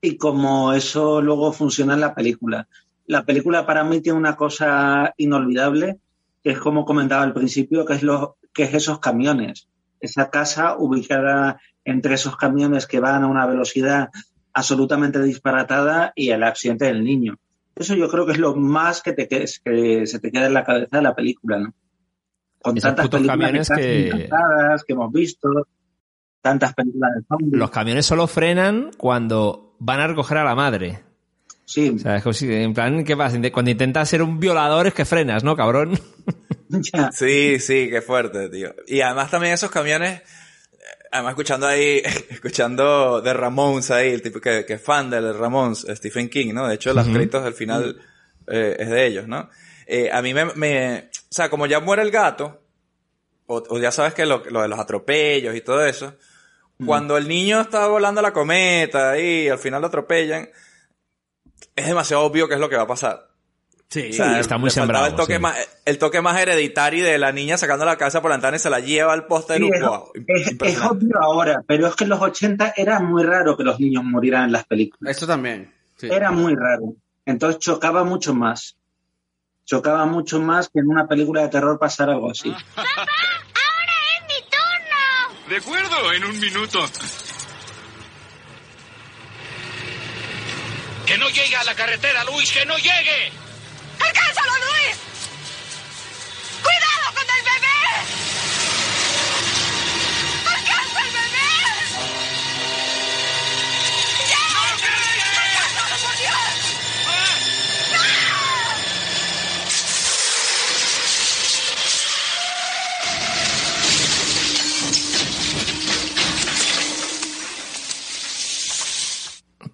y 0.00 0.16
cómo 0.16 0.72
eso 0.72 1.20
luego 1.20 1.52
funciona 1.52 1.92
en 1.92 2.00
la 2.00 2.14
película. 2.14 2.66
La 3.04 3.26
película 3.26 3.66
para 3.66 3.84
mí 3.84 4.00
tiene 4.00 4.18
una 4.18 4.36
cosa 4.36 5.12
inolvidable, 5.18 5.98
que 6.42 6.52
es 6.52 6.58
como 6.58 6.86
comentaba 6.86 7.24
al 7.24 7.34
principio, 7.34 7.84
que 7.84 7.92
es, 7.92 8.02
lo, 8.02 8.38
que 8.54 8.62
es 8.62 8.72
esos 8.72 9.00
camiones. 9.00 9.68
Esa 10.00 10.30
casa 10.30 10.78
ubicada 10.78 11.60
entre 11.84 12.14
esos 12.14 12.38
camiones 12.38 12.86
que 12.86 13.00
van 13.00 13.22
a 13.22 13.26
una 13.26 13.44
velocidad 13.44 14.08
absolutamente 14.54 15.22
disparatada 15.22 16.14
y 16.16 16.30
el 16.30 16.42
accidente 16.42 16.86
del 16.86 17.04
niño. 17.04 17.36
Eso 17.74 17.94
yo 17.94 18.08
creo 18.08 18.24
que 18.24 18.32
es 18.32 18.38
lo 18.38 18.56
más 18.56 19.02
que, 19.02 19.12
te, 19.12 19.28
que, 19.28 19.44
que 19.62 20.06
se 20.06 20.18
te 20.20 20.32
queda 20.32 20.46
en 20.46 20.54
la 20.54 20.64
cabeza 20.64 20.96
de 20.96 21.02
la 21.02 21.14
película, 21.14 21.58
¿no? 21.58 21.74
Con 22.62 22.78
Esos 22.78 22.94
tantas 22.94 23.10
películas 23.10 23.68
que 23.68 24.92
hemos 24.94 25.12
visto, 25.12 25.50
tantas 26.42 26.74
películas 26.74 27.10
de 27.16 27.22
zombies. 27.26 27.52
Los 27.52 27.70
camiones 27.70 28.06
solo 28.06 28.26
frenan 28.26 28.90
cuando 28.96 29.74
van 29.78 30.00
a 30.00 30.06
recoger 30.06 30.38
a 30.38 30.44
la 30.44 30.54
madre. 30.54 31.00
Sí, 31.64 31.90
O 31.96 31.98
sea, 31.98 32.16
es 32.16 32.22
como 32.22 32.32
si, 32.32 32.52
en 32.52 32.72
plan, 32.72 33.04
¿qué 33.04 33.16
pasa? 33.16 33.38
Cuando 33.50 33.72
intentas 33.72 34.08
ser 34.08 34.22
un 34.22 34.38
violador 34.38 34.86
es 34.86 34.94
que 34.94 35.04
frenas, 35.04 35.42
¿no, 35.42 35.56
cabrón? 35.56 35.98
ya. 36.68 37.10
Sí, 37.10 37.58
sí, 37.58 37.88
qué 37.90 38.00
fuerte, 38.00 38.48
tío. 38.48 38.72
Y 38.86 39.00
además 39.00 39.32
también 39.32 39.52
esos 39.52 39.70
camiones, 39.70 40.20
eh, 40.20 40.24
además 41.10 41.32
escuchando 41.32 41.66
ahí, 41.66 42.02
escuchando 42.30 43.20
de 43.20 43.34
Ramones 43.34 43.90
ahí, 43.90 44.10
el 44.10 44.22
tipo 44.22 44.40
que, 44.40 44.64
que 44.64 44.74
es 44.74 44.82
fan 44.82 45.10
de 45.10 45.32
Ramones, 45.32 45.84
Stephen 45.90 46.28
King, 46.28 46.54
¿no? 46.54 46.68
De 46.68 46.76
hecho, 46.76 46.94
los 46.94 47.08
créditos 47.08 47.44
al 47.44 47.54
final 47.54 48.00
eh, 48.46 48.76
es 48.78 48.88
de 48.88 49.06
ellos, 49.06 49.26
¿no? 49.26 49.50
Eh, 49.88 50.08
a 50.12 50.22
mí 50.22 50.34
me, 50.34 50.46
me, 50.54 50.98
o 50.98 51.32
sea, 51.34 51.48
como 51.48 51.66
ya 51.66 51.80
muere 51.80 52.02
el 52.02 52.12
gato, 52.12 52.62
o, 53.46 53.62
o 53.68 53.78
ya 53.78 53.90
sabes 53.92 54.14
que 54.14 54.26
lo, 54.26 54.42
lo 54.50 54.62
de 54.62 54.68
los 54.68 54.78
atropellos 54.78 55.54
y 55.54 55.60
todo 55.60 55.84
eso, 55.84 56.14
cuando 56.84 57.16
el 57.16 57.26
niño 57.28 57.60
está 57.60 57.86
volando 57.86 58.20
la 58.20 58.32
cometa 58.32 59.18
y 59.18 59.48
al 59.48 59.58
final 59.58 59.80
lo 59.80 59.86
atropellan, 59.88 60.48
es 61.74 61.86
demasiado 61.86 62.22
obvio 62.24 62.48
qué 62.48 62.54
es 62.54 62.60
lo 62.60 62.68
que 62.68 62.76
va 62.76 62.82
a 62.82 62.86
pasar. 62.86 63.28
Sí, 63.88 64.08
O 64.10 64.12
sea, 64.12 64.40
está 64.40 64.58
muy 64.58 64.68
sembrado, 64.70 65.06
El 65.06 65.14
toque, 65.14 65.34
sí. 65.36 65.38
más, 65.40 65.56
el 65.84 65.96
toque 65.98 66.20
más 66.20 66.38
hereditario 66.40 67.04
de 67.04 67.18
la 67.18 67.30
niña 67.30 67.56
sacando 67.56 67.84
la 67.84 67.96
cabeza 67.96 68.20
por 68.20 68.30
la 68.30 68.36
ventana 68.36 68.56
y 68.56 68.60
se 68.60 68.68
la 68.68 68.80
lleva 68.80 69.12
al 69.12 69.26
póster. 69.26 69.58
Sí, 69.58 69.70
es, 69.72 69.80
wow, 69.80 70.10
es- 70.26 70.56
es 70.60 70.80
obvio 70.82 71.22
ahora, 71.22 71.62
pero 71.66 71.86
es 71.86 71.94
que 71.94 72.02
en 72.04 72.10
los 72.10 72.20
80 72.20 72.74
era 72.76 72.98
muy 72.98 73.22
raro 73.22 73.56
que 73.56 73.62
los 73.62 73.78
niños 73.78 74.02
murieran 74.02 74.44
en 74.44 74.52
las 74.52 74.64
películas. 74.66 75.16
Eso 75.16 75.26
también. 75.26 75.72
sí. 75.96 76.08
Era 76.10 76.32
muy 76.32 76.54
raro. 76.56 76.94
Entonces 77.24 77.60
chocaba 77.60 78.02
mucho 78.02 78.34
más. 78.34 78.76
Chocaba 79.64 80.04
mucho 80.04 80.40
más 80.40 80.68
que 80.68 80.80
en 80.80 80.88
una 80.88 81.06
película 81.06 81.42
de 81.42 81.48
terror 81.48 81.78
pasara 81.78 82.12
algo 82.14 82.30
así. 82.32 82.50
¡Ahora 82.76 83.06
es 84.18 84.22
mi 84.26 84.40
turno! 84.50 85.35
De 85.48 85.56
acuerdo, 85.58 86.12
en 86.12 86.24
un 86.24 86.40
minuto. 86.40 86.90
Que 91.06 91.16
no 91.18 91.28
llegue 91.28 91.54
a 91.54 91.62
la 91.62 91.74
carretera, 91.74 92.24
Luis, 92.24 92.50
que 92.50 92.66
no 92.66 92.76
llegue. 92.76 93.32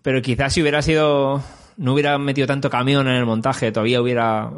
Pero 0.03 0.21
quizás 0.21 0.53
si 0.53 0.63
hubiera 0.63 0.83
sido 0.83 1.43
no 1.77 1.95
hubiera 1.95 2.19
metido 2.19 2.47
tanto 2.47 2.71
camión 2.71 3.09
en 3.09 3.15
el 3.15 3.27
montaje, 3.27 3.73
todavía 3.73 4.01
hubiera 4.01 4.51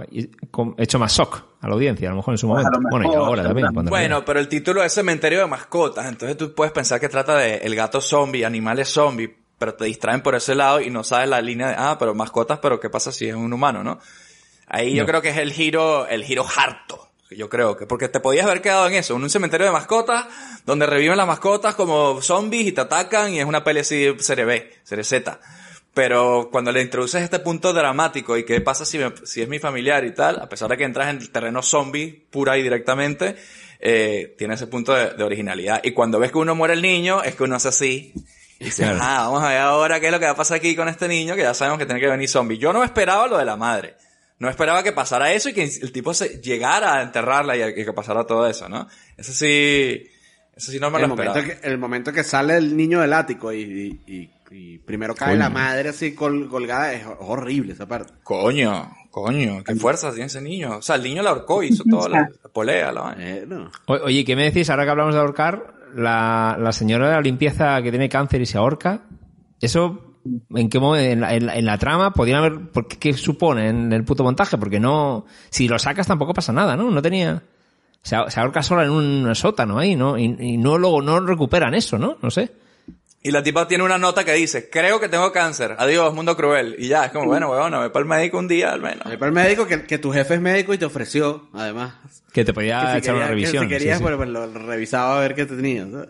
hecho 0.76 0.98
más 0.98 1.12
shock 1.16 1.42
a 1.60 1.68
la 1.68 1.74
audiencia, 1.74 2.08
a 2.08 2.10
lo 2.10 2.16
mejor 2.16 2.34
en 2.34 2.38
su 2.38 2.48
Pues 2.48 2.64
momento. 2.64 2.88
Bueno, 2.90 3.12
y 3.12 3.14
ahora 3.14 3.42
también. 3.42 3.68
Bueno, 3.84 4.24
pero 4.24 4.40
el 4.40 4.48
título 4.48 4.82
es 4.82 4.92
Cementerio 4.92 5.40
de 5.40 5.46
Mascotas, 5.46 6.06
entonces 6.06 6.36
tú 6.36 6.54
puedes 6.54 6.72
pensar 6.72 7.00
que 7.00 7.08
trata 7.08 7.36
de 7.38 7.56
el 7.58 7.74
gato 7.74 8.00
zombie, 8.00 8.44
animales 8.44 8.88
zombie, 8.88 9.34
pero 9.58 9.74
te 9.74 9.84
distraen 9.84 10.22
por 10.22 10.34
ese 10.34 10.54
lado 10.54 10.80
y 10.80 10.90
no 10.90 11.04
sabes 11.04 11.28
la 11.28 11.40
línea 11.40 11.68
de, 11.68 11.74
ah, 11.78 11.96
pero 11.98 12.14
mascotas, 12.14 12.58
pero 12.58 12.80
¿qué 12.80 12.90
pasa 12.90 13.12
si 13.12 13.28
es 13.28 13.34
un 13.34 13.52
humano, 13.52 13.82
no? 13.82 13.98
Ahí 14.66 14.94
yo 14.94 15.06
creo 15.06 15.22
que 15.22 15.28
es 15.28 15.36
el 15.36 15.52
giro, 15.52 16.06
el 16.08 16.24
giro 16.24 16.44
harto. 16.56 17.08
Yo 17.30 17.48
creo 17.48 17.76
que, 17.76 17.86
porque 17.86 18.08
te 18.08 18.20
podías 18.20 18.46
haber 18.46 18.60
quedado 18.62 18.86
en 18.86 18.94
eso, 18.94 19.16
en 19.16 19.22
un 19.22 19.30
cementerio 19.30 19.66
de 19.66 19.72
mascotas, 19.72 20.26
donde 20.66 20.86
reviven 20.86 21.16
las 21.16 21.26
mascotas 21.26 21.74
como 21.74 22.20
zombies 22.22 22.66
y 22.66 22.72
te 22.72 22.82
atacan 22.82 23.32
y 23.32 23.40
es 23.40 23.46
una 23.46 23.64
peli 23.64 23.80
así, 23.80 24.14
serie 24.20 24.44
B, 24.44 24.72
serie 24.84 25.04
Z. 25.04 25.40
Pero 25.94 26.48
cuando 26.50 26.72
le 26.72 26.82
introduces 26.82 27.22
este 27.22 27.38
punto 27.38 27.72
dramático 27.72 28.36
y 28.36 28.44
qué 28.44 28.60
pasa 28.60 28.84
si, 28.84 28.98
me- 28.98 29.12
si 29.24 29.42
es 29.42 29.48
mi 29.48 29.58
familiar 29.58 30.04
y 30.04 30.12
tal, 30.12 30.40
a 30.40 30.48
pesar 30.48 30.68
de 30.68 30.76
que 30.76 30.84
entras 30.84 31.08
en 31.08 31.18
el 31.18 31.30
terreno 31.30 31.62
zombie 31.62 32.26
pura 32.30 32.58
y 32.58 32.62
directamente, 32.62 33.36
eh, 33.80 34.34
tiene 34.36 34.54
ese 34.54 34.66
punto 34.66 34.92
de, 34.92 35.10
de 35.14 35.22
originalidad. 35.24 35.80
Y 35.84 35.92
cuando 35.92 36.18
ves 36.18 36.32
que 36.32 36.38
uno 36.38 36.54
muere 36.54 36.74
el 36.74 36.82
niño, 36.82 37.22
es 37.22 37.34
que 37.36 37.44
uno 37.44 37.56
hace 37.56 37.68
así. 37.68 38.12
Y 38.58 38.64
dices, 38.66 38.86
Claro. 38.86 38.98
ah, 39.02 39.22
vamos 39.26 39.42
a 39.44 39.48
ver 39.48 39.58
ahora 39.58 40.00
qué 40.00 40.06
es 40.06 40.12
lo 40.12 40.18
que 40.18 40.26
va 40.26 40.32
a 40.32 40.36
pasar 40.36 40.56
aquí 40.56 40.74
con 40.76 40.88
este 40.88 41.06
niño, 41.08 41.36
que 41.36 41.42
ya 41.42 41.54
sabemos 41.54 41.78
que 41.78 41.86
tiene 41.86 42.00
que 42.00 42.08
venir 42.08 42.28
zombie. 42.28 42.58
Yo 42.58 42.72
no 42.72 42.82
esperaba 42.84 43.26
lo 43.28 43.38
de 43.38 43.44
la 43.44 43.56
madre. 43.56 43.94
No 44.44 44.50
esperaba 44.50 44.82
que 44.82 44.92
pasara 44.92 45.32
eso 45.32 45.48
y 45.48 45.52
que 45.52 45.64
el 45.64 45.90
tipo 45.92 46.14
se 46.14 46.40
llegara 46.40 46.94
a 46.94 47.02
enterrarla 47.02 47.56
y, 47.56 47.62
y 47.62 47.84
que 47.84 47.92
pasara 47.92 48.24
todo 48.24 48.46
eso, 48.46 48.68
¿no? 48.68 48.86
Eso 49.16 49.32
sí, 49.32 50.06
eso 50.56 50.70
sí 50.70 50.78
no 50.78 50.90
me 50.90 50.98
el, 50.98 51.02
lo 51.02 51.08
momento 51.08 51.38
esperaba. 51.38 51.60
que, 51.62 51.68
el 51.68 51.78
momento 51.78 52.12
que 52.12 52.22
sale 52.24 52.56
el 52.56 52.76
niño 52.76 53.00
del 53.00 53.12
ático 53.12 53.52
y, 53.52 53.60
y- 53.62 54.00
y- 54.14 54.30
y 54.50 54.78
primero 54.78 55.14
cae 55.16 55.30
Coño. 55.30 55.38
la 55.40 55.50
madre 55.50 55.88
así 55.88 56.14
col- 56.14 56.48
colgada, 56.48 56.92
es 56.92 57.04
horrible 57.18 57.72
esa 57.72 57.86
parte. 57.86 58.12
Coño, 58.22 58.94
coño, 59.10 59.64
qué 59.64 59.74
fuerza 59.74 60.10
tiene 60.10 60.26
ese 60.26 60.40
niño. 60.40 60.76
O 60.76 60.82
sea, 60.82 60.94
el 60.94 61.02
niño 61.02 61.22
la 61.24 61.30
ahorcó, 61.30 61.62
hizo 61.64 61.82
toda 61.90 62.08
la, 62.08 62.18
la 62.44 62.50
polea, 62.52 62.92
la. 62.92 63.16
Eh, 63.18 63.44
no. 63.48 63.72
O- 63.86 63.94
Oye, 64.04 64.24
¿qué 64.24 64.36
me 64.36 64.44
decís 64.44 64.70
ahora 64.70 64.84
que 64.84 64.90
hablamos 64.90 65.14
de 65.14 65.20
ahorcar? 65.20 65.74
La, 65.96 66.56
la 66.60 66.70
señora 66.72 67.08
de 67.08 67.14
la 67.14 67.20
limpieza 67.20 67.82
que 67.82 67.90
tiene 67.90 68.08
cáncer 68.08 68.42
y 68.42 68.46
se 68.46 68.58
ahorca. 68.58 69.02
¿Eso 69.60 70.03
en 70.54 70.68
qué 70.68 70.78
momento? 70.80 71.10
En 71.10 71.20
la, 71.20 71.34
en 71.34 71.46
la- 71.46 71.56
en 71.56 71.64
la 71.66 71.78
trama 71.78 72.12
podrían 72.12 72.38
haber. 72.38 72.70
¿por 72.70 72.88
qué, 72.88 72.96
¿Qué 72.98 73.12
supone 73.14 73.68
en 73.68 73.92
el 73.92 74.04
puto 74.04 74.24
montaje? 74.24 74.56
Porque 74.58 74.80
no. 74.80 75.26
Si 75.50 75.68
lo 75.68 75.78
sacas 75.78 76.06
tampoco 76.06 76.32
pasa 76.34 76.52
nada, 76.52 76.76
¿no? 76.76 76.90
No 76.90 77.02
tenía. 77.02 77.42
Se, 78.02 78.16
se 78.28 78.40
ahorca 78.40 78.62
sola 78.62 78.84
en 78.84 78.90
un 78.90 79.34
sótano 79.34 79.78
ahí, 79.78 79.96
¿no? 79.96 80.18
Y, 80.18 80.24
y 80.38 80.56
no 80.58 80.76
luego 80.78 81.00
no 81.02 81.20
recuperan 81.20 81.74
eso, 81.74 81.98
¿no? 81.98 82.18
No 82.22 82.30
sé. 82.30 82.52
Y 83.22 83.30
la 83.30 83.42
tipa 83.42 83.66
tiene 83.66 83.82
una 83.82 83.96
nota 83.96 84.22
que 84.22 84.34
dice, 84.34 84.68
creo 84.68 85.00
que 85.00 85.08
tengo 85.08 85.32
cáncer, 85.32 85.74
adiós, 85.78 86.12
mundo 86.12 86.36
cruel. 86.36 86.76
Y 86.78 86.88
ya, 86.88 87.06
es 87.06 87.12
como, 87.12 87.24
bueno, 87.24 87.50
weón, 87.50 87.72
ve 87.72 87.88
para 87.88 88.02
el 88.02 88.08
médico 88.08 88.38
un 88.38 88.46
día 88.48 88.70
al 88.72 88.82
menos. 88.82 89.04
Ve 89.08 89.16
para 89.16 89.28
el 89.30 89.34
médico 89.34 89.66
que, 89.66 89.84
que 89.84 89.96
tu 89.96 90.12
jefe 90.12 90.34
es 90.34 90.40
médico 90.42 90.74
y 90.74 90.78
te 90.78 90.84
ofreció, 90.84 91.48
además. 91.54 91.94
Que 92.34 92.44
te 92.44 92.52
podía 92.52 92.82
que 92.84 92.92
si 92.92 92.98
echar 92.98 93.14
una 93.14 93.28
revisión. 93.28 93.66
Que 93.66 93.74
si 93.76 93.78
querías, 93.78 93.96
sí, 93.96 94.04
sí. 94.04 94.04
pues, 94.04 94.16
pues, 94.18 94.28
lo 94.28 94.46
revisaba 94.52 95.16
a 95.16 95.20
ver 95.20 95.34
qué 95.34 95.46
te 95.46 95.56
tenías. 95.56 95.90
¿sabes? 95.90 96.08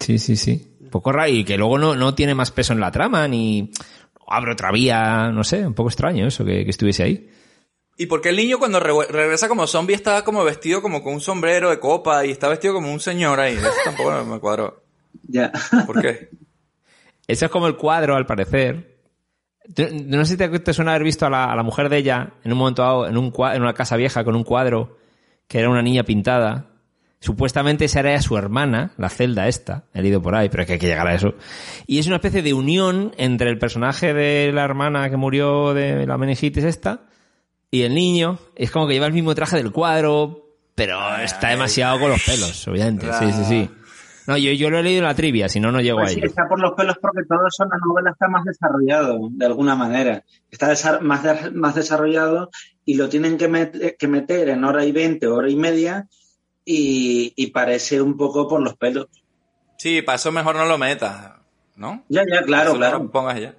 Sí, 0.00 0.18
sí, 0.18 0.36
sí. 0.36 0.73
Poco 0.94 1.10
raro. 1.10 1.28
Y 1.28 1.42
que 1.44 1.58
luego 1.58 1.76
no, 1.76 1.96
no 1.96 2.14
tiene 2.14 2.36
más 2.36 2.52
peso 2.52 2.72
en 2.72 2.78
la 2.78 2.92
trama, 2.92 3.26
ni 3.26 3.72
abre 4.28 4.52
otra 4.52 4.70
vía, 4.70 5.32
no 5.32 5.42
sé, 5.42 5.66
un 5.66 5.74
poco 5.74 5.88
extraño 5.88 6.28
eso, 6.28 6.44
que, 6.44 6.62
que 6.64 6.70
estuviese 6.70 7.02
ahí. 7.02 7.28
¿Y 7.96 8.06
por 8.06 8.20
qué 8.20 8.28
el 8.28 8.36
niño 8.36 8.60
cuando 8.60 8.78
re- 8.78 9.06
regresa 9.10 9.48
como 9.48 9.66
zombie 9.66 9.96
está 9.96 10.22
como 10.22 10.44
vestido 10.44 10.80
como 10.82 11.02
con 11.02 11.14
un 11.14 11.20
sombrero 11.20 11.70
de 11.70 11.80
copa 11.80 12.24
y 12.24 12.30
está 12.30 12.48
vestido 12.48 12.74
como 12.74 12.92
un 12.92 13.00
señor 13.00 13.40
ahí? 13.40 13.54
Eso 13.56 13.68
tampoco 13.84 14.12
me- 14.12 14.22
me 14.34 14.38
cuadró. 14.38 14.84
Ya. 15.26 15.50
¿Por 15.84 16.00
qué? 16.00 16.30
Eso 17.26 17.46
es 17.46 17.50
como 17.50 17.66
el 17.66 17.74
cuadro, 17.76 18.14
al 18.14 18.24
parecer. 18.26 18.98
No 20.06 20.24
sé 20.24 20.32
si 20.32 20.36
te, 20.36 20.48
te 20.60 20.72
suena 20.72 20.92
haber 20.92 21.02
visto 21.02 21.26
a 21.26 21.30
la, 21.30 21.46
a 21.46 21.56
la 21.56 21.62
mujer 21.64 21.88
de 21.88 21.96
ella 21.96 22.34
en 22.44 22.52
un 22.52 22.58
momento 22.58 22.82
dado 22.82 23.08
en, 23.08 23.16
un, 23.16 23.32
en 23.52 23.62
una 23.62 23.74
casa 23.74 23.96
vieja 23.96 24.22
con 24.22 24.36
un 24.36 24.44
cuadro 24.44 24.96
que 25.48 25.58
era 25.58 25.68
una 25.70 25.82
niña 25.82 26.04
pintada. 26.04 26.70
Supuestamente 27.24 27.86
esa 27.86 28.00
era 28.00 28.20
su 28.20 28.36
hermana, 28.36 28.92
la 28.98 29.08
celda 29.08 29.48
esta. 29.48 29.84
He 29.94 30.02
leído 30.02 30.20
por 30.20 30.34
ahí, 30.34 30.50
pero 30.50 30.62
es 30.62 30.66
que 30.66 30.72
hay 30.74 30.78
que 30.78 30.86
llegar 30.88 31.06
a 31.06 31.14
eso. 31.14 31.34
Y 31.86 31.98
es 31.98 32.06
una 32.06 32.16
especie 32.16 32.42
de 32.42 32.52
unión 32.52 33.12
entre 33.16 33.48
el 33.48 33.58
personaje 33.58 34.12
de 34.12 34.52
la 34.52 34.62
hermana 34.62 35.08
que 35.08 35.16
murió 35.16 35.72
de 35.72 36.06
la 36.06 36.18
meningitis 36.18 36.64
esta 36.64 37.06
y 37.70 37.80
el 37.82 37.94
niño. 37.94 38.38
Es 38.56 38.70
como 38.70 38.86
que 38.86 38.92
lleva 38.92 39.06
el 39.06 39.14
mismo 39.14 39.34
traje 39.34 39.56
del 39.56 39.72
cuadro, 39.72 40.50
pero 40.74 40.98
está 41.16 41.48
demasiado 41.48 41.98
con 41.98 42.10
los 42.10 42.22
pelos, 42.22 42.68
obviamente. 42.68 43.10
Sí, 43.14 43.32
sí, 43.32 43.44
sí. 43.46 43.70
No, 44.26 44.36
yo, 44.36 44.52
yo 44.52 44.68
lo 44.68 44.78
he 44.78 44.82
leído 44.82 44.98
en 44.98 45.04
la 45.04 45.14
trivia, 45.14 45.48
si 45.48 45.60
no, 45.60 45.72
no 45.72 45.80
llego 45.80 45.98
Pues 46.00 46.10
a 46.10 46.12
sí, 46.12 46.18
ello. 46.18 46.28
está 46.28 46.46
por 46.46 46.60
los 46.60 46.72
pelos 46.72 46.96
porque 47.00 47.22
todo 47.26 47.40
eso 47.46 47.64
en 47.64 47.70
la 47.70 47.76
novela 47.86 48.10
está 48.10 48.28
más 48.28 48.44
desarrollado, 48.44 49.18
de 49.30 49.46
alguna 49.46 49.76
manera. 49.76 50.22
Está 50.50 50.70
desa- 50.70 51.00
más, 51.00 51.22
de- 51.22 51.50
más 51.52 51.74
desarrollado 51.74 52.50
y 52.84 52.94
lo 52.96 53.08
tienen 53.08 53.38
que, 53.38 53.48
met- 53.50 53.96
que 53.98 54.08
meter 54.08 54.50
en 54.50 54.62
hora 54.64 54.84
y 54.84 54.92
veinte, 54.92 55.26
hora 55.26 55.48
y 55.48 55.56
media 55.56 56.06
y, 56.64 57.32
y 57.36 57.46
parece 57.48 58.00
un 58.00 58.16
poco 58.16 58.48
por 58.48 58.62
los 58.62 58.76
pelos. 58.76 59.08
Sí, 59.78 60.02
para 60.02 60.16
eso 60.16 60.32
mejor 60.32 60.56
no 60.56 60.66
lo 60.66 60.78
metas, 60.78 61.32
¿no? 61.76 62.04
Ya, 62.08 62.22
ya, 62.30 62.42
claro, 62.42 62.70
Eso 62.70 62.72
no 62.72 62.78
claro. 62.78 62.98
lo 63.00 63.10
pongas 63.10 63.40
ya. 63.40 63.54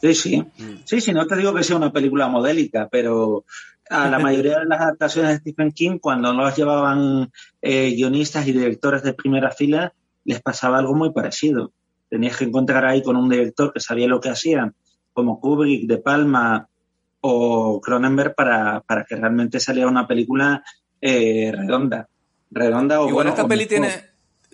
Sí, 0.00 0.14
sí. 0.14 0.44
Sí, 0.84 1.00
sí, 1.00 1.12
no 1.12 1.26
te 1.26 1.36
digo 1.36 1.54
que 1.54 1.62
sea 1.62 1.76
una 1.76 1.92
película 1.92 2.28
modélica, 2.28 2.88
pero 2.90 3.44
a 3.90 4.08
la 4.08 4.18
mayoría 4.18 4.60
de 4.60 4.66
las 4.66 4.80
adaptaciones 4.80 5.32
de 5.32 5.38
Stephen 5.38 5.72
King, 5.72 5.98
cuando 5.98 6.32
no 6.32 6.42
las 6.42 6.56
llevaban 6.56 7.30
eh, 7.60 7.90
guionistas 7.90 8.46
y 8.46 8.52
directores 8.52 9.02
de 9.02 9.12
primera 9.12 9.50
fila, 9.50 9.92
les 10.24 10.40
pasaba 10.40 10.78
algo 10.78 10.94
muy 10.94 11.12
parecido. 11.12 11.72
Tenías 12.08 12.36
que 12.36 12.44
encontrar 12.44 12.84
ahí 12.84 13.02
con 13.02 13.16
un 13.16 13.28
director 13.28 13.72
que 13.72 13.80
sabía 13.80 14.08
lo 14.08 14.20
que 14.20 14.30
hacían, 14.30 14.74
como 15.12 15.38
Kubrick, 15.38 15.86
De 15.86 15.98
Palma 15.98 16.66
o 17.20 17.80
Cronenberg, 17.80 18.34
para, 18.34 18.80
para 18.80 19.04
que 19.04 19.16
realmente 19.16 19.60
saliera 19.60 19.88
una 19.88 20.06
película 20.06 20.64
eh, 21.00 21.52
redonda. 21.54 22.08
Redonda 22.50 23.00
o 23.00 23.08
Igual 23.08 23.14
bueno, 23.14 23.30
esta 23.30 23.44
o 23.44 23.48
peli 23.48 23.64
mejor. 23.68 23.68
tiene, 23.88 24.04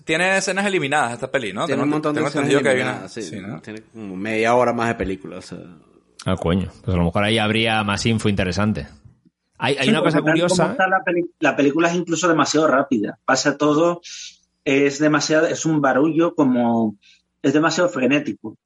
tiene 0.04 0.36
escenas 0.36 0.66
eliminadas, 0.66 1.14
esta 1.14 1.30
peli, 1.30 1.52
¿no? 1.52 1.66
Tiene 1.66 1.76
Tengo- 1.80 1.84
un 1.84 1.90
montón 1.90 2.14
de 2.14 2.22
escenas 2.24 2.48
que 2.48 2.54
hay 2.54 2.60
una- 2.60 2.70
eliminadas, 2.72 3.12
sí. 3.12 3.22
sí, 3.22 3.40
¿no? 3.40 3.60
Tiene 3.60 3.82
como 3.92 4.16
media 4.16 4.54
hora 4.54 4.72
más 4.72 4.88
de 4.88 4.94
película. 4.94 5.38
o 5.38 5.42
sea. 5.42 5.58
Ah, 6.24 6.36
coño. 6.36 6.70
Pues 6.84 6.94
a 6.94 6.98
lo 6.98 7.04
mejor 7.04 7.24
ahí 7.24 7.38
habría 7.38 7.82
más 7.84 8.04
info 8.06 8.28
interesante. 8.28 8.86
Hay, 9.58 9.76
hay 9.78 9.84
Sí, 9.84 9.90
una 9.90 10.02
cosa 10.02 10.20
curiosa. 10.20 10.72
está 10.72 10.86
la, 10.86 11.02
la 11.40 11.56
película 11.56 11.88
es 11.88 11.94
incluso 11.94 12.28
demasiado 12.28 12.66
rápida. 12.68 13.18
Pasa 13.24 13.56
todo, 13.56 14.02
es 14.64 14.98
demasiado, 14.98 15.46
es 15.46 15.64
un 15.64 15.80
barullo 15.80 16.34
como, 16.34 16.96
es 17.42 17.52
demasiado 17.54 17.88
frenético. 17.88 18.56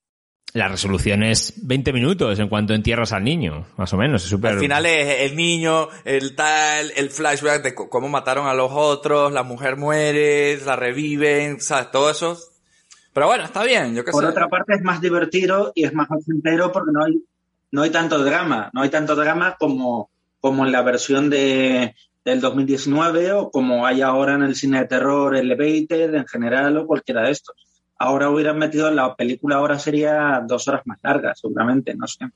La 0.52 0.66
resolución 0.66 1.22
es 1.22 1.52
20 1.56 1.92
minutos 1.92 2.38
en 2.40 2.48
cuanto 2.48 2.74
entierras 2.74 3.12
al 3.12 3.22
niño, 3.22 3.66
más 3.76 3.92
o 3.92 3.96
menos. 3.96 4.24
Es 4.24 4.30
súper. 4.30 4.52
Al 4.52 4.58
final 4.58 4.84
es 4.84 5.30
el 5.30 5.36
niño, 5.36 5.88
el 6.04 6.34
tal, 6.34 6.90
el 6.96 7.10
flashback 7.10 7.62
de 7.62 7.74
cómo 7.74 8.08
mataron 8.08 8.48
a 8.48 8.54
los 8.54 8.70
otros, 8.72 9.32
la 9.32 9.44
mujer 9.44 9.76
muere, 9.76 10.58
la 10.64 10.74
reviven, 10.74 11.60
¿sabes? 11.60 11.92
Todo 11.92 12.10
eso. 12.10 12.36
Pero 13.12 13.26
bueno, 13.26 13.44
está 13.44 13.62
bien, 13.62 13.94
yo 13.94 14.04
qué 14.04 14.10
Por 14.10 14.24
sé. 14.24 14.30
otra 14.30 14.48
parte 14.48 14.74
es 14.74 14.82
más 14.82 15.00
divertido 15.00 15.72
y 15.74 15.84
es 15.84 15.94
más 15.94 16.08
ochentero 16.10 16.72
porque 16.72 16.92
no 16.92 17.04
hay, 17.04 17.22
no 17.70 17.82
hay 17.82 17.90
tanto 17.90 18.22
drama, 18.22 18.70
no 18.72 18.82
hay 18.82 18.88
tanto 18.88 19.14
drama 19.14 19.56
como, 19.58 20.10
como 20.40 20.64
en 20.64 20.72
la 20.72 20.82
versión 20.82 21.30
de, 21.30 21.94
del 22.24 22.40
2019 22.40 23.32
o 23.32 23.50
como 23.50 23.86
hay 23.86 24.02
ahora 24.02 24.34
en 24.34 24.42
el 24.42 24.54
cine 24.54 24.80
de 24.80 24.86
terror 24.86 25.36
Elevated 25.36 26.14
en 26.14 26.26
general 26.26 26.76
o 26.76 26.86
cualquiera 26.86 27.22
de 27.22 27.32
estos. 27.32 27.56
Ahora 28.02 28.30
hubieran 28.30 28.58
metido 28.58 28.88
en 28.88 28.96
la 28.96 29.14
película, 29.14 29.56
ahora 29.56 29.78
sería 29.78 30.42
dos 30.46 30.66
horas 30.68 30.80
más 30.86 30.98
larga, 31.02 31.34
seguramente, 31.34 31.94
no 31.94 32.06
sé. 32.06 32.26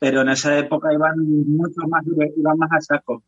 Pero 0.00 0.22
en 0.22 0.28
esa 0.30 0.58
época 0.58 0.92
iban 0.92 1.14
mucho 1.46 1.82
más, 1.88 2.04
iban 2.36 2.58
más 2.58 2.70
a 2.72 2.80
saco. 2.80 3.22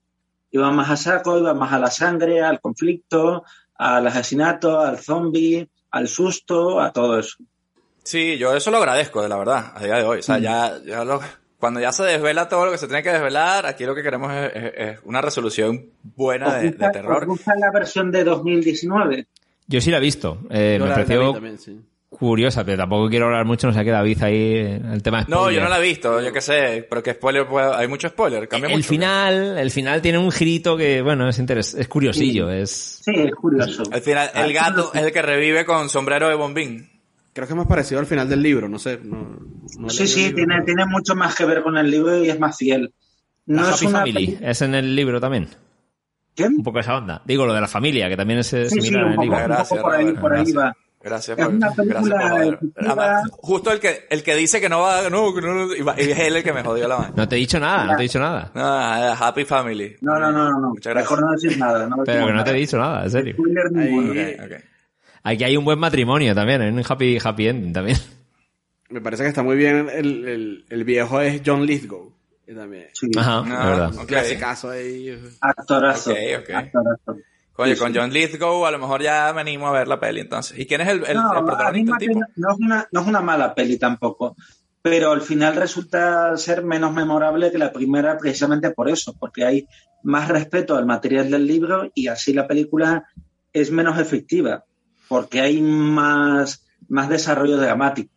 Iban 0.51 0.75
más 0.75 0.91
a 0.91 0.97
saco, 0.97 1.39
iban 1.39 1.57
más 1.57 1.73
a 1.73 1.79
la 1.79 1.91
sangre, 1.91 2.43
al 2.43 2.61
conflicto, 2.61 3.45
al 3.77 4.05
asesinato, 4.07 4.81
al 4.81 4.99
zombie, 4.99 5.68
al 5.93 6.09
susto, 6.09 6.81
a 6.81 6.93
todo 6.93 7.21
eso. 7.21 7.37
Sí, 8.03 8.37
yo 8.37 8.53
eso 8.57 8.73
lo 8.73 8.79
agradezco, 8.79 9.23
de 9.23 9.29
la 9.29 9.37
verdad, 9.37 9.73
a 9.75 9.85
día 9.85 9.95
de 9.99 10.03
hoy. 10.03 10.18
O 10.18 10.23
sea, 10.23 10.39
Mm. 10.39 10.43
ya, 10.43 10.79
ya 10.85 11.05
lo, 11.05 11.21
cuando 11.61 11.79
ya 11.79 11.93
se 11.93 12.03
desvela 12.03 12.49
todo 12.49 12.64
lo 12.66 12.73
que 12.73 12.79
se 12.79 12.89
tiene 12.89 13.05
que 13.05 13.12
desvelar, 13.12 13.66
aquí 13.66 13.85
lo 13.85 13.95
que 13.95 14.03
queremos 14.03 14.33
es, 14.33 14.51
es- 14.57 14.73
es 14.77 14.99
una 15.05 15.21
resolución 15.21 15.91
buena 16.03 16.49
¿Os 16.49 16.55
de, 16.55 16.61
de 16.62 16.68
gusta, 16.71 16.87
os 16.87 16.93
terror. 16.93 17.27
gusta 17.27 17.55
la 17.57 17.71
versión 17.71 18.11
de 18.11 18.25
2019? 18.25 19.27
Yo 19.71 19.81
sí 19.81 19.91
la 19.91 19.97
he 19.99 20.01
visto. 20.01 20.39
Eh, 20.51 20.77
Yo 20.79 20.85
me 20.85 20.91
la- 20.91 20.97
la 20.99 21.03
vi 21.05 21.07
pareció 21.09 21.33
también, 21.33 21.59
sí. 21.59 21.81
curiosa, 22.09 22.64
pero 22.64 22.77
tampoco 22.79 23.09
quiero 23.09 23.27
hablar 23.27 23.45
mucho, 23.47 23.68
no 23.68 23.73
sé 23.73 23.85
qué 23.85 23.91
David 23.93 24.23
ahí 24.23 24.57
en 24.57 24.87
el 24.87 25.01
tema 25.03 25.25
No, 25.29 25.49
yo 25.51 25.61
no 25.62 25.68
la 25.68 25.79
he 25.79 25.83
visto, 25.83 26.21
yo 26.21 26.33
qué 26.33 26.41
sé, 26.41 26.85
pero 26.91 27.03
que 27.03 27.14
spoiler, 27.14 27.47
puede- 27.47 27.73
hay 27.75 27.87
mucho 27.87 28.09
spoiler, 28.09 28.49
cambia 28.49 28.68
el 28.68 28.77
mucho. 28.79 28.89
final, 28.89 29.57
el 29.59 29.71
final 29.71 30.03
tiene 30.03 30.18
un 30.18 30.33
girito 30.33 30.77
que, 30.77 31.01
bueno, 31.03 31.29
es 31.29 31.39
interes 31.39 31.73
es 31.75 31.87
curiosillo, 31.89 32.51
es... 32.51 33.01
Sí, 33.05 33.12
es 33.14 33.33
curioso. 33.37 33.85
Al 33.93 34.01
final, 34.01 34.29
el 34.35 34.53
gato 34.53 34.91
es 34.93 35.03
el 35.05 35.12
que 35.12 35.23
revive 35.23 35.64
con 35.64 35.89
sombrero 35.89 36.29
de 36.29 36.35
bombín. 36.35 36.91
Creo 37.33 37.47
que 37.47 37.53
es 37.53 37.57
más 37.57 37.68
parecido 37.68 38.01
al 38.01 38.07
final 38.07 38.29
del 38.29 38.43
libro, 38.43 38.68
no 38.68 38.79
sé. 38.81 38.99
No, 39.05 39.39
no 39.79 39.87
he 39.87 39.91
Sí, 39.91 40.09
sí, 40.09 40.21
libro, 40.25 40.35
tiene, 40.35 40.55
pero- 40.55 40.64
tiene 40.64 40.87
mucho 40.87 41.14
más 41.14 41.37
que 41.37 41.45
ver 41.45 41.62
con 41.62 41.79
el 41.79 41.89
libro 41.89 42.23
y 42.23 42.29
es 42.29 42.41
más 42.41 42.57
fiel. 42.59 42.93
No 43.47 43.62
la 43.62 43.68
es 43.71 43.77
Happy 43.77 43.87
una 43.87 43.99
Family, 44.01 44.39
es 44.43 44.62
en 44.62 44.75
el 44.75 44.97
libro 44.97 45.21
también. 45.21 45.49
¿Qué? 46.35 46.45
Un 46.47 46.62
poco 46.62 46.78
esa 46.81 46.97
onda. 46.97 47.22
Digo, 47.24 47.47
lo 47.47 47.53
de 47.53 47.61
la 47.61 47.68
familia, 47.68 48.09
que 48.09 48.16
también 48.16 48.41
es 48.41 48.53
eh, 48.53 48.68
Sí, 48.68 48.76
sí, 48.76 48.81
similar 48.83 49.07
en 49.07 49.12
el 49.12 49.18
un 49.18 49.26
poco 49.26 49.39
Gracias, 49.43 49.81
por 49.81 49.93
ahí, 49.95 50.05
Robert, 50.05 50.20
por 50.20 50.33
ahí 50.33 50.39
gracias. 50.39 50.59
va. 50.64 50.76
Gracias 51.03 51.39
Es 51.39 51.45
por, 51.47 51.55
una 51.55 51.72
gracias 51.74 52.57
por. 52.59 52.59
Además, 52.76 53.31
justo 53.39 53.72
el 53.72 53.81
que, 53.81 54.07
el 54.11 54.22
que 54.22 54.35
dice 54.37 54.61
que 54.61 54.68
no 54.68 54.81
va, 54.83 55.09
no, 55.09 55.35
que 55.35 55.41
no, 55.41 55.74
y 55.74 55.81
es 56.11 56.18
él 56.18 56.37
el 56.37 56.43
que 56.43 56.53
me 56.53 56.62
jodió 56.62 56.87
la 56.87 56.99
mano. 56.99 57.14
No 57.16 57.26
te 57.26 57.37
he 57.37 57.39
dicho 57.39 57.59
nada, 57.59 57.87
no 57.87 57.97
te 57.97 58.03
he 58.03 58.05
dicho 58.05 58.20
nada. 58.20 58.53
Ah, 58.55 59.16
happy 59.18 59.47
Family. 59.47 59.97
No, 60.03 60.18
no, 60.18 60.31
no, 60.31 60.51
no. 60.51 60.61
no. 60.61 60.68
Muchas 60.70 60.93
gracias. 60.93 61.11
Mejor 61.11 61.24
no 61.24 61.33
decir 61.33 61.59
nada. 61.59 61.89
No 61.89 61.97
Pero 62.05 62.26
que 62.26 62.33
no 62.35 62.45
te 62.45 62.51
he 62.51 62.55
dicho 62.55 62.76
nada, 62.76 63.05
en 63.05 63.11
serio. 63.11 63.37
Aquí 65.22 65.45
hay 65.45 65.57
un 65.57 65.64
buen 65.64 65.78
matrimonio 65.78 66.35
también, 66.35 66.62
hay 66.62 66.68
un 66.70 66.83
happy, 66.87 67.18
happy 67.22 67.49
ending 67.49 67.72
también. 67.72 67.97
Me 68.91 69.01
parece 69.01 69.22
que 69.22 69.28
está 69.28 69.43
muy 69.43 69.57
bien 69.57 69.89
el, 69.93 70.28
el, 70.28 70.64
el 70.68 70.85
viejo 70.85 71.20
es 71.20 71.43
John 71.47 71.64
Lithgow. 71.64 72.12
También. 72.55 72.88
Sí. 72.92 73.11
Ajá, 73.16 73.42
es 73.44 73.48
verdad. 73.48 73.94
Un 73.98 74.07
clasicazo 74.07 74.70
ahí. 74.70 75.18
Actorazo. 75.40 76.11
Ok, 76.11 76.18
ok. 76.40 76.51
Actorazo. 76.51 77.16
Coño, 77.53 77.74
Sí, 77.74 77.78
con 77.80 77.92
sí. 77.92 77.98
John 77.98 78.12
Lithgow 78.12 78.64
a 78.66 78.70
lo 78.70 78.78
mejor 78.78 79.03
ya 79.03 79.32
me 79.34 79.42
animo 79.42 79.68
a 79.68 79.72
ver 79.72 79.88
la 79.88 80.01
peli 80.01 80.20
entonces. 80.20 80.59
¿Y 80.59 80.66
quién 80.66 80.80
es 80.80 80.88
el, 80.88 81.05
el, 81.07 81.16
no, 81.16 81.38
el 81.38 81.44
protagonista, 81.44 81.96
tipo? 81.98 82.20
no, 82.36 82.53
es 82.53 82.59
una, 82.59 82.88
no 82.90 83.01
es 83.01 83.07
una 83.07 83.20
mala 83.20 83.55
peli 83.55 83.78
tampoco, 83.78 84.34
pero 84.82 85.12
al 85.12 85.20
final 85.20 85.57
resulta 85.57 86.36
ser 86.36 86.64
menos 86.64 86.92
memorable 86.94 87.51
que 87.51 87.59
la 87.59 87.72
primera 87.72 88.16
precisamente 88.16 88.70
por 88.70 88.88
eso, 88.88 89.14
porque 89.18 89.44
hay 89.44 89.68
más 90.03 90.28
respeto 90.28 90.76
al 90.76 90.86
material 90.86 91.30
del 91.30 91.46
libro 91.46 91.90
y 91.94 92.09
así 92.09 92.32
la 92.32 92.46
película 92.46 93.05
es 93.53 93.70
menos 93.70 93.98
efectiva, 93.98 94.64
porque 95.09 95.40
hay 95.40 95.61
más, 95.61 96.66
más 96.88 97.09
desarrollo 97.11 97.59
dramático 97.59 98.14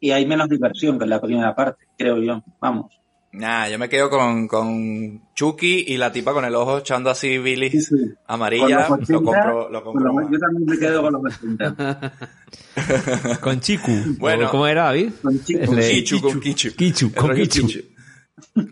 y 0.00 0.12
hay 0.12 0.24
menos 0.26 0.48
diversión 0.48 0.98
que 0.98 1.04
en 1.04 1.10
la 1.10 1.20
primera 1.20 1.54
parte, 1.54 1.84
creo 1.98 2.18
yo. 2.18 2.42
Vamos. 2.60 2.98
Nah, 3.38 3.68
yo 3.68 3.78
me 3.78 3.88
quedo 3.88 4.08
con, 4.08 4.48
con 4.48 5.20
Chucky 5.34 5.84
y 5.88 5.96
la 5.98 6.10
tipa 6.10 6.32
con 6.32 6.44
el 6.46 6.54
ojo 6.54 6.78
echando 6.78 7.10
así 7.10 7.36
Billy 7.38 7.70
Sí, 7.70 7.80
sí. 7.82 7.94
amarilla. 8.26 8.86
Con 8.88 8.98
lo 9.00 9.04
80, 9.04 9.14
compro, 9.24 9.70
lo 9.70 9.84
con 9.84 9.92
compro. 9.94 10.12
los- 10.22 10.30
yo 10.32 10.38
también 10.38 10.64
me 10.66 10.78
quedo 10.78 11.02
con 11.02 11.12
los 11.12 11.22
80. 11.42 12.12
Con 13.40 13.60
Chiku. 13.60 13.92
Bueno. 14.18 14.46
¿O 14.46 14.50
¿Cómo 14.50 14.66
era, 14.66 14.84
David? 14.84 15.10
Con 15.22 15.42
Chiku. 15.44 15.74
De- 15.74 15.90
Kichu, 15.90 16.20
con 16.20 16.40
Kichu. 16.40 17.12
Con 17.14 17.34
Kichu. 17.34 17.68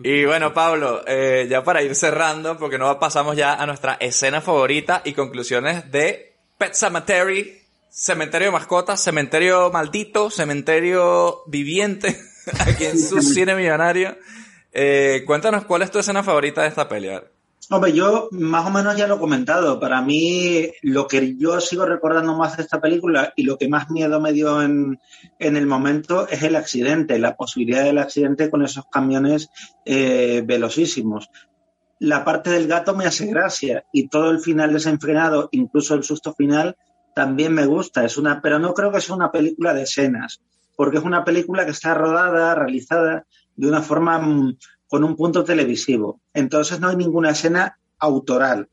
Y 0.02 0.24
bueno, 0.24 0.52
Pablo, 0.54 1.02
eh, 1.06 1.46
ya 1.50 1.62
para 1.64 1.82
ir 1.82 1.94
cerrando, 1.94 2.56
porque 2.58 2.78
no 2.78 2.98
pasamos 2.98 3.36
ya 3.36 3.54
a 3.54 3.66
nuestra 3.66 3.94
escena 4.00 4.40
favorita 4.40 5.02
y 5.04 5.12
conclusiones 5.12 5.90
de 5.90 6.36
Pet 6.58 6.74
Cemetery, 6.74 7.52
Cementerio 7.90 8.48
de 8.48 8.52
Mascotas, 8.52 9.00
Cementerio 9.02 9.70
Maldito, 9.70 10.30
Cementerio 10.30 11.42
Viviente, 11.48 12.16
aquí 12.60 12.84
en 12.84 12.98
su 12.98 13.20
cine 13.20 13.54
millonario. 13.54 14.16
Eh, 14.74 15.22
cuéntanos 15.24 15.64
cuál 15.64 15.82
es 15.82 15.90
tu 15.92 16.00
escena 16.00 16.24
favorita 16.24 16.62
de 16.62 16.68
esta 16.68 16.88
peli. 16.88 17.08
A 17.08 17.20
ver. 17.20 17.34
Hombre, 17.70 17.92
yo 17.92 18.28
más 18.32 18.66
o 18.66 18.70
menos 18.70 18.96
ya 18.96 19.06
lo 19.06 19.14
he 19.14 19.18
comentado. 19.18 19.80
Para 19.80 20.02
mí, 20.02 20.70
lo 20.82 21.06
que 21.06 21.36
yo 21.36 21.60
sigo 21.60 21.86
recordando 21.86 22.36
más 22.36 22.56
de 22.56 22.64
esta 22.64 22.80
película 22.80 23.32
y 23.36 23.44
lo 23.44 23.56
que 23.56 23.68
más 23.68 23.88
miedo 23.90 24.20
me 24.20 24.32
dio 24.32 24.60
en, 24.60 25.00
en 25.38 25.56
el 25.56 25.66
momento 25.66 26.28
es 26.28 26.42
el 26.42 26.56
accidente, 26.56 27.18
la 27.18 27.36
posibilidad 27.36 27.84
del 27.84 27.98
accidente 27.98 28.50
con 28.50 28.62
esos 28.64 28.84
camiones 28.90 29.48
eh, 29.86 30.42
velocísimos. 30.44 31.30
La 32.00 32.24
parte 32.24 32.50
del 32.50 32.66
gato 32.66 32.94
me 32.94 33.06
hace 33.06 33.26
gracia 33.26 33.86
y 33.92 34.08
todo 34.08 34.30
el 34.30 34.40
final 34.40 34.74
desenfrenado, 34.74 35.48
incluso 35.52 35.94
el 35.94 36.02
susto 36.02 36.34
final, 36.34 36.76
también 37.14 37.54
me 37.54 37.64
gusta. 37.64 38.04
Es 38.04 38.18
una, 38.18 38.42
pero 38.42 38.58
no 38.58 38.74
creo 38.74 38.92
que 38.92 39.00
sea 39.00 39.16
una 39.16 39.32
película 39.32 39.72
de 39.72 39.84
escenas, 39.84 40.42
porque 40.76 40.98
es 40.98 41.04
una 41.04 41.24
película 41.24 41.64
que 41.64 41.70
está 41.70 41.94
rodada, 41.94 42.54
realizada 42.54 43.24
de 43.57 43.68
una 43.68 43.82
forma 43.82 44.18
mm, 44.18 44.57
con 44.88 45.05
un 45.05 45.16
punto 45.16 45.44
televisivo. 45.44 46.20
Entonces 46.32 46.80
no 46.80 46.88
hay 46.88 46.96
ninguna 46.96 47.30
escena 47.30 47.78
autoral. 47.98 48.68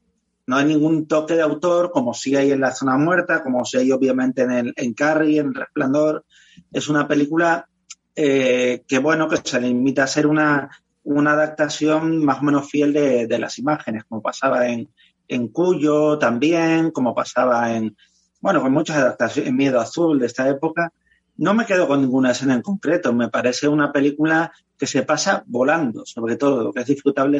No 0.47 0.57
hay 0.57 0.65
ningún 0.65 1.07
toque 1.07 1.35
de 1.35 1.41
autor, 1.41 1.91
como 1.91 2.13
sí 2.13 2.35
hay 2.35 2.51
en 2.51 2.61
La 2.61 2.71
Zona 2.71 2.97
Muerta, 2.97 3.43
como 3.43 3.63
sí 3.63 3.77
hay 3.77 3.91
obviamente 3.91 4.41
en, 4.41 4.51
el, 4.51 4.73
en 4.75 4.93
Carrie, 4.93 5.39
en 5.39 5.53
Resplandor. 5.53 6.25
Es 6.71 6.89
una 6.89 7.07
película 7.07 7.67
eh, 8.15 8.83
que, 8.87 8.99
bueno, 8.99 9.29
que 9.29 9.37
se 9.37 9.61
limita 9.61 10.03
a 10.03 10.07
ser 10.07 10.27
una, 10.27 10.69
una 11.03 11.31
adaptación 11.33 12.23
más 12.25 12.39
o 12.39 12.43
menos 12.43 12.69
fiel 12.69 12.93
de, 12.93 13.27
de 13.27 13.39
las 13.39 13.57
imágenes, 13.59 14.03
como 14.05 14.21
pasaba 14.21 14.67
en, 14.67 14.89
en 15.27 15.47
Cuyo 15.47 16.17
también, 16.17 16.91
como 16.91 17.15
pasaba 17.15 17.73
en, 17.73 17.95
bueno, 18.41 18.61
con 18.61 18.73
muchas 18.73 18.97
adaptaciones, 18.97 19.49
en 19.49 19.55
Miedo 19.55 19.79
Azul 19.79 20.19
de 20.19 20.25
esta 20.25 20.49
época. 20.49 20.91
No 21.41 21.55
me 21.55 21.65
quedo 21.65 21.87
con 21.87 22.01
ninguna 22.01 22.33
escena 22.33 22.53
en 22.53 22.61
concreto. 22.61 23.13
Me 23.13 23.27
parece 23.29 23.67
una 23.67 23.91
película 23.91 24.51
que 24.77 24.85
se 24.85 25.01
pasa 25.01 25.43
volando, 25.47 26.05
sobre 26.05 26.35
todo, 26.35 26.71
que 26.71 26.81
es 26.81 26.85
disfrutable 26.85 27.39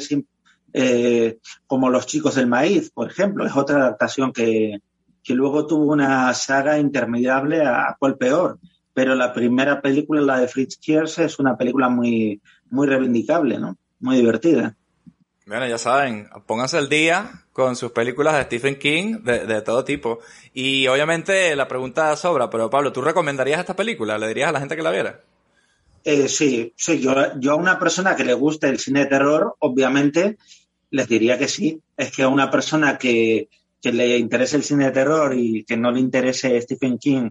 eh, 0.73 1.37
como 1.67 1.87
Los 1.87 2.07
chicos 2.07 2.33
del 2.33 2.47
maíz, 2.47 2.89
por 2.89 3.11
ejemplo. 3.11 3.45
Es 3.45 3.55
otra 3.55 3.77
adaptación 3.77 4.33
que, 4.33 4.79
que 5.23 5.35
luego 5.35 5.67
tuvo 5.67 5.93
una 5.93 6.33
saga 6.33 6.79
intermediable 6.79 7.61
a 7.63 7.95
cuál 7.99 8.17
peor. 8.17 8.57
Pero 8.91 9.13
la 9.13 9.33
primera 9.33 9.83
película, 9.83 10.21
la 10.21 10.39
de 10.39 10.47
Fritz 10.47 10.77
Kiers, 10.77 11.19
es 11.19 11.37
una 11.37 11.55
película 11.55 11.87
muy, 11.87 12.41
muy 12.71 12.87
reivindicable, 12.87 13.59
¿no? 13.59 13.77
Muy 13.99 14.15
divertida. 14.15 14.75
Bueno, 15.45 15.67
ya 15.67 15.77
saben, 15.77 16.29
pónganse 16.45 16.77
el 16.77 16.87
día 16.87 17.43
con 17.51 17.75
sus 17.75 17.91
películas 17.91 18.35
de 18.35 18.43
Stephen 18.43 18.77
King 18.77 19.23
de, 19.23 19.45
de 19.45 19.61
todo 19.61 19.83
tipo. 19.83 20.19
Y 20.53 20.87
obviamente 20.87 21.55
la 21.55 21.67
pregunta 21.67 22.15
sobra, 22.15 22.49
pero 22.49 22.69
Pablo, 22.69 22.93
¿tú 22.93 23.01
recomendarías 23.01 23.59
esta 23.59 23.75
película? 23.75 24.17
¿Le 24.17 24.27
dirías 24.27 24.49
a 24.49 24.51
la 24.51 24.59
gente 24.59 24.75
que 24.75 24.83
la 24.83 24.91
viera? 24.91 25.19
Eh, 26.03 26.27
sí, 26.27 26.73
sí, 26.75 26.99
yo, 26.99 27.13
yo 27.39 27.51
a 27.51 27.55
una 27.55 27.77
persona 27.77 28.15
que 28.15 28.25
le 28.25 28.33
guste 28.33 28.69
el 28.69 28.79
cine 28.79 29.01
de 29.01 29.05
terror, 29.07 29.55
obviamente, 29.59 30.37
les 30.89 31.07
diría 31.07 31.37
que 31.37 31.47
sí. 31.47 31.79
Es 31.95 32.11
que 32.11 32.23
a 32.23 32.27
una 32.27 32.49
persona 32.49 32.97
que, 32.97 33.49
que 33.81 33.91
le 33.91 34.17
interese 34.17 34.57
el 34.57 34.63
cine 34.63 34.85
de 34.85 34.91
terror 34.91 35.33
y 35.35 35.63
que 35.63 35.77
no 35.77 35.91
le 35.91 35.99
interese 35.99 36.59
Stephen 36.61 36.97
King 36.97 37.29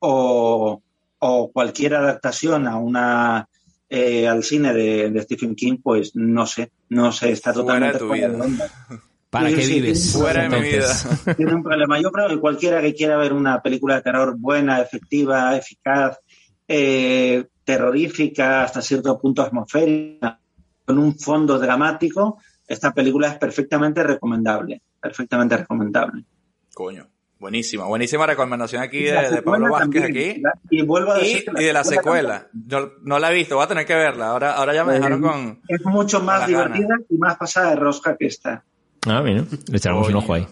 o, 0.00 0.82
o 1.18 1.52
cualquier 1.52 1.94
adaptación 1.94 2.66
a 2.66 2.76
una 2.76 3.48
eh, 3.88 4.28
al 4.28 4.42
cine 4.44 4.72
de, 4.74 5.10
de 5.10 5.22
Stephen 5.22 5.54
King, 5.54 5.78
pues 5.82 6.14
no 6.14 6.46
sé, 6.46 6.70
no 6.90 7.10
sé, 7.12 7.32
está 7.32 7.52
Fuera 7.52 7.90
de 7.90 7.92
totalmente 7.92 7.98
tu 7.98 8.06
fuera 8.06 8.28
de 8.28 8.34
vida. 8.34 8.44
onda. 8.44 8.70
¿Para 9.30 9.48
Sí, 9.50 9.54
qué 9.56 9.62
sí, 9.62 9.74
vives? 9.74 10.12
Fuera 10.12 10.42
de 10.42 10.48
mi 10.48 10.68
vida. 10.68 10.88
Tiene 11.36 11.54
un 11.54 11.62
problema. 11.62 12.00
Yo 12.00 12.10
creo 12.10 12.28
que 12.28 12.38
cualquiera 12.40 12.80
que 12.80 12.94
quiera 12.94 13.18
ver 13.18 13.32
una 13.34 13.60
película 13.62 13.96
de 13.96 14.02
terror 14.02 14.34
buena, 14.38 14.80
efectiva, 14.80 15.54
eficaz, 15.56 16.18
eh, 16.66 17.44
terrorífica, 17.64 18.62
hasta 18.64 18.80
cierto 18.80 19.18
punto 19.20 19.42
atmosférica, 19.42 20.40
con 20.86 20.98
un 20.98 21.18
fondo 21.18 21.58
dramático, 21.58 22.40
esta 22.66 22.92
película 22.94 23.28
es 23.28 23.34
perfectamente 23.36 24.02
recomendable. 24.02 24.80
Perfectamente 25.00 25.56
recomendable. 25.58 26.24
Coño. 26.72 27.06
Buenísima, 27.38 27.84
buenísima 27.84 28.26
recomendación 28.26 28.82
aquí 28.82 28.98
Y 28.98 29.02
de, 29.04 29.42
Pablo 29.42 29.70
Vázquez 29.70 30.02
también. 30.02 30.42
aquí. 30.46 30.76
Y 30.76 30.82
vuelvo 30.82 31.12
a 31.12 31.18
Y, 31.18 31.20
decir 31.20 31.44
que 31.54 31.62
y 31.62 31.66
de 31.66 31.72
la 31.72 31.84
secuela. 31.84 32.48
Yo 32.52 32.94
no 33.02 33.18
la 33.18 33.30
he 33.30 33.34
visto, 33.34 33.54
voy 33.54 33.64
a 33.64 33.68
tener 33.68 33.86
que 33.86 33.94
verla. 33.94 34.30
Ahora, 34.30 34.54
ahora 34.54 34.74
ya 34.74 34.84
me 34.84 34.94
dejaron 34.94 35.22
con... 35.22 35.60
es 35.68 35.84
mucho 35.84 36.20
más 36.20 36.48
ganas. 36.48 36.48
divertida 36.48 36.96
y 37.08 37.16
más 37.16 37.36
pasada 37.36 37.70
de 37.70 37.76
rosca 37.76 38.16
que 38.16 38.26
esta. 38.26 38.64
Ah, 39.06 39.22
mira, 39.22 39.44
le 39.68 39.76
echaremos 39.76 40.08
un 40.08 40.16
ojo 40.16 40.34
ahí. 40.34 40.46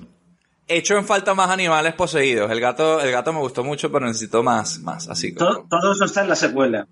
Hecho 0.69 0.97
en 0.97 1.05
falta 1.05 1.35
más 1.35 1.51
animales 1.51 1.95
poseídos. 1.95 2.51
El 2.51 2.61
gato, 2.61 3.01
el 3.01 3.11
gato 3.11 3.33
me 3.33 3.41
gustó 3.41 3.65
mucho, 3.65 3.91
pero 3.91 4.07
necesito 4.07 4.43
más, 4.43 4.79
más, 4.81 5.09
así 5.09 5.35
como... 5.35 5.51
Todo, 5.51 5.67
todo 5.69 5.93
eso 5.93 6.05
está 6.05 6.23
en 6.23 6.29
la 6.29 6.37
secuela. 6.37 6.87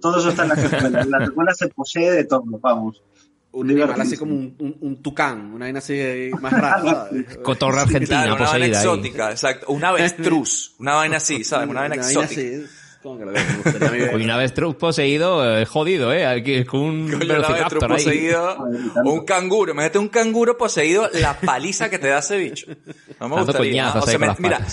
Todo 0.00 0.18
eso 0.18 0.28
está 0.28 0.42
en 0.42 0.48
la 0.50 0.56
secuela. 0.56 1.00
En 1.02 1.10
la 1.10 1.26
secuela 1.26 1.54
se 1.54 1.68
posee 1.68 2.10
de 2.10 2.24
todo, 2.24 2.44
vamos. 2.60 3.02
Un 3.50 3.70
animal 3.70 4.00
así 4.00 4.16
como 4.16 4.34
un, 4.34 4.54
un, 4.58 4.76
un 4.80 5.02
tucán, 5.02 5.52
una 5.54 5.64
vaina 5.66 5.78
así 5.78 6.30
más 6.40 6.52
rara, 6.60 6.80
¿sabes? 7.08 7.38
Cotorra 7.38 7.82
argentina 7.82 8.22
Claro, 8.24 8.34
una 8.36 8.44
vaina 8.50 8.64
ahí. 8.66 8.70
exótica, 8.72 9.30
exacto. 9.30 9.66
Una 9.72 9.88
avestruz, 9.88 10.74
una 10.78 10.94
vaina 10.94 11.16
así, 11.16 11.42
¿sabes? 11.44 11.68
Una 11.68 11.80
vaina 11.80 11.94
exótica. 11.96 12.24
así, 12.24 12.66
como 13.02 13.18
que 13.18 13.24
lo 13.24 13.32
que 13.32 13.40
me 13.40 13.54
gustaría 13.62 13.88
a 13.88 13.92
mí 13.92 13.98
ver. 14.00 14.14
Hoy 14.14 14.24
una 14.24 14.36
vez 14.36 14.52
Trump 14.54 14.76
poseído, 14.76 15.58
eh, 15.58 15.64
jodido, 15.64 16.12
¿eh? 16.12 16.26
Aquí, 16.26 16.64
con 16.64 16.80
un 16.80 17.10
Coño, 17.10 17.16
una 17.16 17.34
avestruz 17.46 17.80
velociraptor 17.80 17.92
ahí. 17.92 18.04
poseído, 18.04 18.56
o 19.04 19.12
un 19.12 19.24
canguro. 19.24 19.72
Imagínate 19.72 19.98
un 19.98 20.08
canguro 20.08 20.58
poseído, 20.58 21.08
la 21.14 21.38
paliza 21.40 21.88
que 21.88 21.98
te 21.98 22.08
da 22.08 22.18
ese 22.18 22.36
bicho. 22.36 22.66
No 23.20 23.28
me 23.28 23.36
Dando 23.36 23.46
gustaría. 23.46 23.92
mira, 24.38 24.66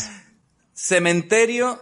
cementerio 0.73 1.81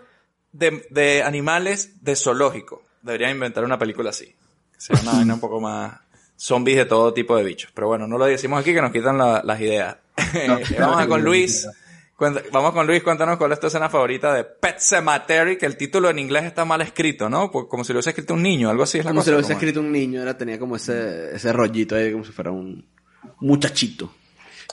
de, 0.52 0.86
de 0.89 1.24
animales 1.24 2.04
de 2.04 2.16
zoológico. 2.16 2.84
Deberían 3.02 3.32
inventar 3.32 3.64
una 3.64 3.78
película 3.80 4.12
así. 4.12 4.26
Que 4.74 4.80
sea 4.82 5.00
una 5.02 5.14
vaina 5.14 5.34
un 5.34 5.39
poco 5.39 5.60
más 5.60 5.94
zombies 6.36 6.77
de 6.77 6.86
todo 6.86 7.13
tipo 7.13 7.36
de 7.38 7.43
bichos. 7.43 7.71
Pero 7.73 7.88
bueno, 7.88 8.07
no 8.07 8.17
lo 8.17 8.25
decimos 8.25 8.59
aquí 8.61 8.73
que 8.73 8.81
nos 8.81 8.91
quitan 8.91 9.17
la- 9.17 9.41
las 9.43 9.59
ideas. 9.61 9.97
Vamos 10.79 11.01
a 11.01 11.07
con 11.07 11.23
Luis. 11.23 11.67
Cuenta- 12.15 12.43
Vamos 12.51 12.73
con 12.73 12.86
Luis, 12.86 13.01
cuéntanos 13.03 13.38
cuál 13.38 13.51
es 13.53 13.59
tu 13.59 13.67
escena 13.67 13.89
favorita 13.89 14.34
de 14.34 14.43
Pet 14.43 14.77
Cemetery, 14.79 15.57
que 15.57 15.65
el 15.65 15.75
título 15.75 16.09
en 16.09 16.19
inglés 16.19 16.43
está 16.45 16.63
mal 16.63 16.81
escrito, 16.81 17.27
¿no? 17.29 17.51
Como 17.51 17.84
si 17.84 17.91
lo 17.91 17.97
hubiese 17.97 18.11
escrito 18.11 18.34
un 18.36 18.43
niño, 18.43 18.69
algo 18.69 18.84
así 18.84 18.99
es 18.99 19.05
la 19.05 19.09
Como 19.11 19.19
cosa. 19.21 19.25
si 19.25 19.31
lo 19.31 19.38
hubiese 19.38 19.53
escrito 19.53 19.79
un 19.79 19.91
niño, 19.91 20.21
era, 20.21 20.38
tenía 20.38 20.59
como 20.59 20.75
ese, 20.75 21.36
ese 21.36 21.51
rollito 21.51 21.95
ahí, 21.95 22.11
como 22.11 22.23
si 22.23 22.31
fuera 22.31 22.51
un 22.51 22.86
muchachito. 23.39 24.13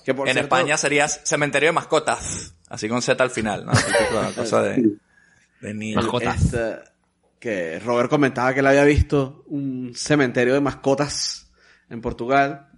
Que 0.05 0.15
por 0.15 0.29
En 0.29 0.35
cierto, 0.35 0.55
España 0.55 0.77
sería 0.77 1.09
Cementerio 1.09 1.69
de 1.71 1.73
Mascotas, 1.73 2.55
así 2.69 2.89
con 2.89 3.03
Z 3.03 3.23
al 3.23 3.31
final, 3.31 3.65
¿no? 3.67 3.73
Típico 3.73 4.35
cosa 4.37 4.63
de, 4.63 4.91
de 5.61 5.75
niño. 5.75 5.97
Mascotas. 5.97 6.43
este, 6.45 6.77
que 7.39 7.79
Robert 7.81 8.11
comentaba 8.11 8.53
que 8.55 8.61
él 8.61 8.67
había 8.67 8.85
visto 8.85 9.45
un 9.49 9.93
cementerio 9.95 10.55
de 10.55 10.61
mascotas 10.61 11.50
en 11.91 12.01
Portugal 12.01 12.69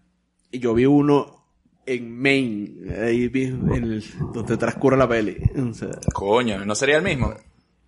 y 0.50 0.58
yo 0.58 0.74
vi 0.74 0.86
uno 0.86 1.46
en 1.86 2.16
Maine, 2.20 2.94
ahí 2.96 3.28
vi 3.28 3.44
en 3.44 3.68
el- 3.72 4.04
donde 4.32 4.56
transcurre 4.56 4.96
la 4.96 5.08
peli. 5.08 5.36
O 5.56 5.72
sea, 5.74 5.90
Coño, 6.12 6.64
¿no 6.64 6.74
sería 6.74 6.96
el 6.96 7.02
mismo? 7.02 7.34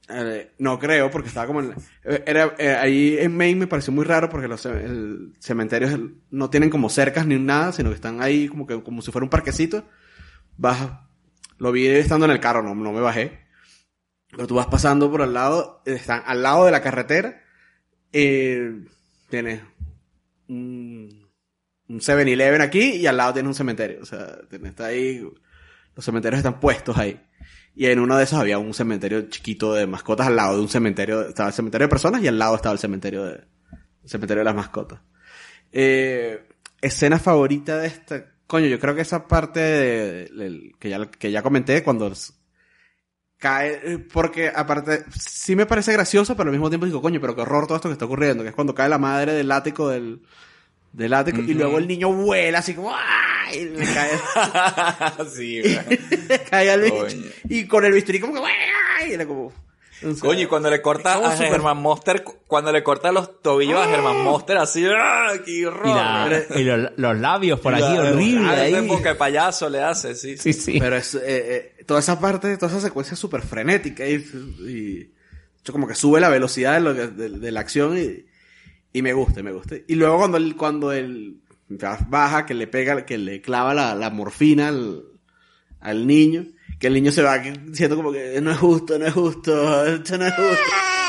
Eh, 0.08 0.50
no 0.58 0.78
creo, 0.78 1.10
porque 1.10 1.28
estaba 1.28 1.46
como 1.46 1.60
en... 1.60 1.72
eh, 2.04 2.22
Era, 2.26 2.54
eh, 2.58 2.74
ahí 2.74 3.16
en 3.18 3.36
Maine 3.36 3.60
me 3.60 3.66
pareció 3.66 3.92
muy 3.92 4.04
raro 4.04 4.28
porque 4.28 4.48
los 4.48 4.66
el- 4.66 5.34
cementerios 5.38 5.98
no 6.30 6.50
tienen 6.50 6.70
como 6.70 6.90
cercas 6.90 7.26
ni 7.26 7.38
nada, 7.38 7.72
sino 7.72 7.88
que 7.90 7.94
están 7.96 8.20
ahí 8.20 8.48
como 8.48 8.66
que 8.66 8.82
como 8.82 9.00
si 9.00 9.10
fuera 9.12 9.24
un 9.24 9.30
parquecito. 9.30 9.84
Baja. 10.56 11.08
Lo 11.58 11.70
vi 11.72 11.86
estando 11.86 12.26
en 12.26 12.32
el 12.32 12.40
carro, 12.40 12.62
no, 12.62 12.74
no 12.74 12.92
me 12.92 13.00
bajé. 13.00 13.40
Pero 14.30 14.46
tú 14.48 14.56
vas 14.56 14.66
pasando 14.66 15.10
por 15.10 15.22
al 15.22 15.32
lado, 15.32 15.80
están 15.86 16.22
al 16.26 16.42
lado 16.42 16.64
de 16.66 16.72
la 16.72 16.82
carretera. 16.82 17.40
Eh, 18.12 18.84
tienes 19.30 19.62
un, 20.48 21.28
un 21.88 22.00
7-Eleven 22.00 22.60
aquí 22.60 22.96
y 22.96 23.06
al 23.06 23.16
lado 23.16 23.34
tienes 23.34 23.48
un 23.48 23.54
cementerio. 23.54 23.98
O 24.02 24.06
sea, 24.06 24.38
está 24.64 24.86
ahí, 24.86 25.20
los 25.94 26.04
cementerios 26.04 26.38
están 26.38 26.60
puestos 26.60 26.96
ahí. 26.98 27.20
Y 27.76 27.86
en 27.86 27.98
uno 27.98 28.16
de 28.16 28.24
esos 28.24 28.38
había 28.38 28.58
un 28.58 28.72
cementerio 28.72 29.22
chiquito 29.28 29.74
de 29.74 29.86
mascotas 29.86 30.28
al 30.28 30.36
lado 30.36 30.56
de 30.56 30.62
un 30.62 30.68
cementerio, 30.68 31.28
estaba 31.28 31.48
el 31.48 31.54
cementerio 31.54 31.86
de 31.86 31.90
personas 31.90 32.22
y 32.22 32.28
al 32.28 32.38
lado 32.38 32.54
estaba 32.54 32.72
el 32.72 32.78
cementerio 32.78 33.24
de, 33.24 33.32
el 34.04 34.08
cementerio 34.08 34.40
de 34.42 34.44
las 34.44 34.54
mascotas. 34.54 35.00
Eh, 35.72 36.46
escena 36.80 37.18
favorita 37.18 37.78
de 37.78 37.88
esta, 37.88 38.26
coño, 38.46 38.66
yo 38.66 38.78
creo 38.78 38.94
que 38.94 39.00
esa 39.00 39.26
parte 39.26 39.58
de- 39.58 40.28
del- 40.28 40.72
que 40.78 40.88
ya, 40.90 41.04
que 41.10 41.32
ya 41.32 41.42
comenté 41.42 41.82
cuando 41.82 42.12
cae, 43.44 43.78
eh, 43.84 43.98
porque 43.98 44.48
aparte, 44.48 45.04
sí 45.20 45.54
me 45.54 45.66
parece 45.66 45.92
gracioso, 45.92 46.34
pero 46.34 46.48
al 46.48 46.52
mismo 46.52 46.70
tiempo 46.70 46.86
digo, 46.86 47.02
coño, 47.02 47.20
pero 47.20 47.36
qué 47.36 47.42
horror 47.42 47.66
todo 47.66 47.76
esto 47.76 47.90
que 47.90 47.92
está 47.92 48.06
ocurriendo, 48.06 48.42
que 48.42 48.48
es 48.48 48.54
cuando 48.54 48.74
cae 48.74 48.88
la 48.88 48.96
madre 48.96 49.34
del 49.34 49.52
ático 49.52 49.90
del, 49.90 50.22
del 50.94 51.12
ático 51.12 51.42
y 51.42 51.52
luego 51.52 51.76
el 51.76 51.86
niño 51.86 52.10
vuela 52.10 52.60
así 52.60 52.72
como, 52.72 52.90
¡ay! 52.94 53.58
Y 53.58 53.64
le 53.66 53.84
cae, 53.84 54.10
sí, 55.34 55.60
cae 56.50 56.70
al 56.70 56.80
bicho. 56.80 57.06
Y 57.46 57.66
con 57.66 57.84
el 57.84 57.92
bisturí 57.92 58.18
como 58.18 58.32
que, 58.32 58.40
¡ay! 58.40 59.10
Y 59.10 59.12
era 59.12 59.26
como, 59.26 59.52
o 60.02 60.12
sea, 60.14 60.20
Coño, 60.28 60.40
y 60.42 60.46
cuando 60.46 60.70
le 60.70 60.82
corta 60.82 61.14
a 61.14 61.32
súper- 61.36 61.50
Germán 61.52 61.78
Monster, 61.78 62.24
cuando 62.46 62.72
le 62.72 62.82
corta 62.82 63.12
los 63.12 63.40
tobillos 63.42 63.78
a 63.78 63.88
Germán 63.88 64.22
Monster, 64.24 64.58
así, 64.58 64.84
¡ah! 64.86 65.32
¡Qué 65.44 65.66
horror! 65.66 65.86
Y, 65.86 65.94
la- 65.94 66.60
y 66.60 66.64
los, 66.64 66.90
los 66.96 67.18
labios 67.18 67.60
por 67.60 67.74
aquí, 67.74 67.82
La- 67.82 68.10
horrible. 68.12 68.46
Ah, 68.48 68.60
ahí. 68.62 68.86
boca 68.88 69.10
de 69.10 69.14
payaso 69.14 69.68
le 69.68 69.82
hace, 69.82 70.14
sí. 70.14 70.36
Sí, 70.36 70.52
sí. 70.52 70.76
Pero 70.78 70.96
es, 70.96 71.14
eh, 71.14 71.20
eh, 71.78 71.84
toda 71.86 72.00
esa 72.00 72.18
parte, 72.18 72.56
toda 72.56 72.72
esa 72.72 72.80
secuencia 72.80 73.14
es 73.14 73.18
súper 73.20 73.42
frenética 73.42 74.06
y, 74.06 74.16
y 74.66 75.70
como 75.70 75.86
que 75.86 75.94
sube 75.94 76.20
la 76.20 76.28
velocidad 76.28 76.74
de, 76.74 76.80
lo 76.80 76.94
que- 76.94 77.06
de, 77.08 77.28
de 77.38 77.50
la 77.52 77.60
acción 77.60 77.96
y, 77.96 78.24
y 78.92 79.02
me 79.02 79.12
gusta, 79.12 79.42
me 79.42 79.52
gusta. 79.52 79.76
Y 79.86 79.94
luego 79.94 80.18
cuando 80.18 80.36
el, 80.36 80.56
cuando 80.56 80.92
el 80.92 81.40
baja, 82.08 82.46
que 82.46 82.54
le 82.54 82.66
pega, 82.66 83.06
que 83.06 83.16
le 83.18 83.40
clava 83.40 83.74
la, 83.74 83.94
la 83.94 84.10
morfina 84.10 84.68
al, 84.68 85.02
al 85.80 86.06
niño, 86.06 86.44
que 86.84 86.88
el 86.88 86.92
niño 86.92 87.10
se 87.10 87.22
va 87.22 87.38
diciendo 87.38 87.96
como 87.96 88.12
que 88.12 88.38
no 88.42 88.50
es 88.50 88.58
justo, 88.58 88.98
no 88.98 89.06
es 89.06 89.14
justo, 89.14 89.86
esto 89.86 90.18
no 90.18 90.26
es 90.26 90.34
justo. 90.34 91.03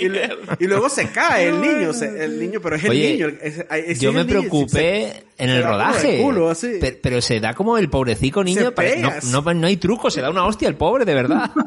Y, 0.00 0.66
luego 0.66 0.88
se 0.88 1.08
cae 1.10 1.48
el 1.48 1.60
niño, 1.60 1.92
se- 1.92 2.24
el 2.24 2.38
niño, 2.38 2.60
pero 2.62 2.76
es 2.76 2.84
el 2.84 2.90
Oye, 2.90 3.12
niño. 3.12 3.28
es- 3.42 3.64
es- 3.70 4.00
Yo 4.00 4.12
me 4.12 4.24
niño, 4.24 4.30
preocupé 4.40 5.12
se- 5.12 5.24
en 5.44 5.50
el 5.50 5.62
rodaje. 5.64 6.18
culo, 6.22 6.50
así. 6.50 6.78
Pero, 6.80 6.96
pero 7.02 7.20
se 7.20 7.40
da 7.40 7.54
como 7.54 7.78
el 7.78 7.88
pobrecico 7.90 8.42
niño. 8.44 8.60
Se 8.62 8.72
pare- 8.72 8.96
no, 9.00 9.10
no, 9.42 9.54
no 9.54 9.66
hay 9.66 9.76
truco, 9.76 10.10
se 10.10 10.20
da 10.20 10.30
una 10.30 10.44
hostia 10.44 10.68
el 10.68 10.76
pobre, 10.76 11.04
de 11.04 11.14
verdad. 11.14 11.50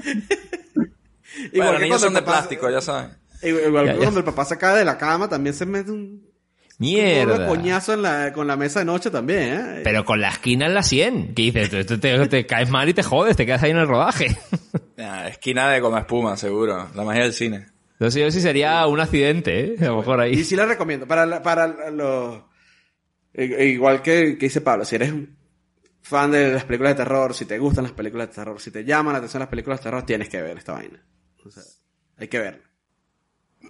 Bueno, 1.54 1.68
que 1.68 1.72
los 1.74 1.82
niños 1.82 2.02
son 2.02 2.14
de 2.14 2.22
plástico, 2.22 2.70
ya 2.70 2.82
saben. 2.82 3.12
Igual 3.42 3.64
igual 3.68 3.86
Ya, 3.86 3.92
que 3.94 3.98
ya. 4.00 4.04
cuando 4.06 4.20
el 4.20 4.26
papá 4.26 4.46
se 4.46 4.58
cae 4.58 4.78
de 4.80 4.84
la 4.86 4.98
cama, 4.98 5.30
también 5.30 5.56
se 5.56 5.66
mete 5.66 5.92
un 5.92 6.28
un 6.82 6.86
Mierda. 6.88 7.46
coñazo 7.46 7.94
en 7.94 8.02
la, 8.04 8.32
con 8.32 8.48
la 8.48 8.56
mesa 8.56 8.80
de 8.80 8.86
noche 8.86 9.10
también, 9.12 9.54
¿eh? 9.54 9.82
Pero 9.84 10.06
con 10.06 10.22
la 10.22 10.30
esquina 10.30 10.66
en 10.66 10.74
la 10.74 10.82
100. 10.82 11.34
Que 11.36 11.42
dices, 11.52 11.70
te, 11.88 12.28
te 12.28 12.46
caes 12.46 12.70
mal 12.70 12.88
y 12.88 12.94
te 12.94 13.04
jodes, 13.04 13.36
te 13.36 13.46
quedas 13.46 13.62
ahí 13.64 13.72
en 13.72 13.78
el 13.78 13.88
rodaje. 13.88 14.36
Ah, 15.02 15.30
esquina 15.30 15.70
de 15.70 15.80
goma 15.80 16.00
espuma, 16.00 16.36
seguro. 16.36 16.90
La 16.94 17.04
magia 17.06 17.24
del 17.24 17.32
cine. 17.34 17.68
Entonces 18.00 18.22
yo 18.24 18.32
sí 18.32 18.40
sería 18.42 18.88
un 18.88 19.00
accidente, 19.02 19.74
¿eh? 19.74 19.76
A 19.82 19.86
lo 19.90 19.98
mejor 19.98 20.20
Y 20.20 20.22
ahí. 20.38 20.44
sí 20.46 20.56
la 20.56 20.66
recomiendo. 20.66 21.06
Para, 21.06 21.26
la- 21.26 21.44
para 21.44 21.68
los... 21.92 22.42
e- 23.34 23.66
Igual 23.66 24.02
que, 24.02 24.38
que 24.38 24.46
dice 24.46 24.62
Pablo, 24.62 24.86
si 24.86 24.96
eres 24.96 25.12
un 25.12 25.38
fan 26.02 26.32
de 26.32 26.54
las 26.54 26.64
películas 26.64 26.94
de 26.96 27.04
terror, 27.04 27.34
si 27.34 27.46
te 27.46 27.60
gustan 27.60 27.84
las 27.84 27.92
películas 27.94 28.30
de 28.30 28.36
terror, 28.36 28.60
si 28.62 28.72
te 28.72 28.86
llaman 28.86 29.14
la 29.14 29.18
atención 29.20 29.42
las 29.42 29.50
películas 29.50 29.80
de 29.80 29.84
terror, 29.84 30.04
tienes 30.06 30.30
que 30.30 30.42
ver 30.42 30.58
esta 30.58 30.74
vaina. 30.74 31.04
O 31.46 31.52
sea, 31.52 31.64
hay 32.18 32.28
que 32.30 32.40
verla. 32.40 32.64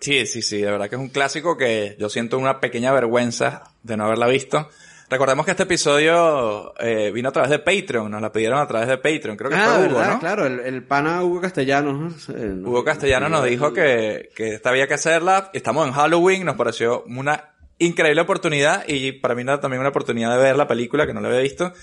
Sí, 0.02 0.26
sí, 0.28 0.42
sí, 0.44 0.58
de 0.62 0.70
verdad 0.72 0.88
que 0.90 0.96
es 0.96 1.02
un 1.02 1.10
clásico 1.10 1.58
que 1.58 1.98
yo 2.00 2.08
siento 2.10 2.38
una 2.38 2.60
pequeña 2.60 2.92
vergüenza 2.94 3.64
de 3.82 3.98
no 3.98 4.06
haberla 4.06 4.28
visto. 4.28 4.70
Recordemos 5.10 5.44
que 5.44 5.52
este 5.52 5.64
episodio 5.64 6.74
eh, 6.80 7.12
vino 7.12 7.30
a 7.30 7.32
través 7.32 7.50
de 7.50 7.60
Patreon, 7.60 8.12
nos 8.12 8.22
la 8.22 8.32
pidieron 8.32 8.60
a 8.60 8.68
través 8.68 8.88
de 8.88 8.98
Patreon, 8.98 9.36
creo 9.36 9.50
que 9.50 9.56
ah, 9.56 9.74
fue 9.76 9.88
Hugo, 9.88 9.98
¿verdad? 9.98 10.14
¿no? 10.14 10.20
Claro, 10.20 10.46
el, 10.46 10.60
el 10.60 10.84
pana 10.84 11.24
Hugo 11.24 11.42
Castellanos. 11.42 12.30
¿no? 12.30 12.70
Hugo 12.70 12.84
Castellano 12.84 13.28
nos 13.28 13.44
dijo 13.44 13.74
que, 13.74 14.30
que 14.36 14.54
esta 14.54 14.70
había 14.70 14.88
que 14.88 14.94
hacerla. 14.94 15.50
Estamos 15.54 15.88
en 15.88 15.94
Halloween, 15.94 16.46
nos 16.46 16.56
pareció 16.56 17.04
una 17.06 17.56
increíble 17.80 18.22
oportunidad 18.22 18.84
y 18.88 19.14
para 19.14 19.34
mí 19.34 19.42
era 19.42 19.60
también 19.60 19.80
una 19.80 19.90
oportunidad 19.90 20.38
de 20.38 20.44
ver 20.44 20.56
la 20.56 20.68
película 20.68 21.08
que 21.08 21.14
no 21.14 21.22
la 21.22 21.30
había 21.30 21.42
visto. 21.42 21.74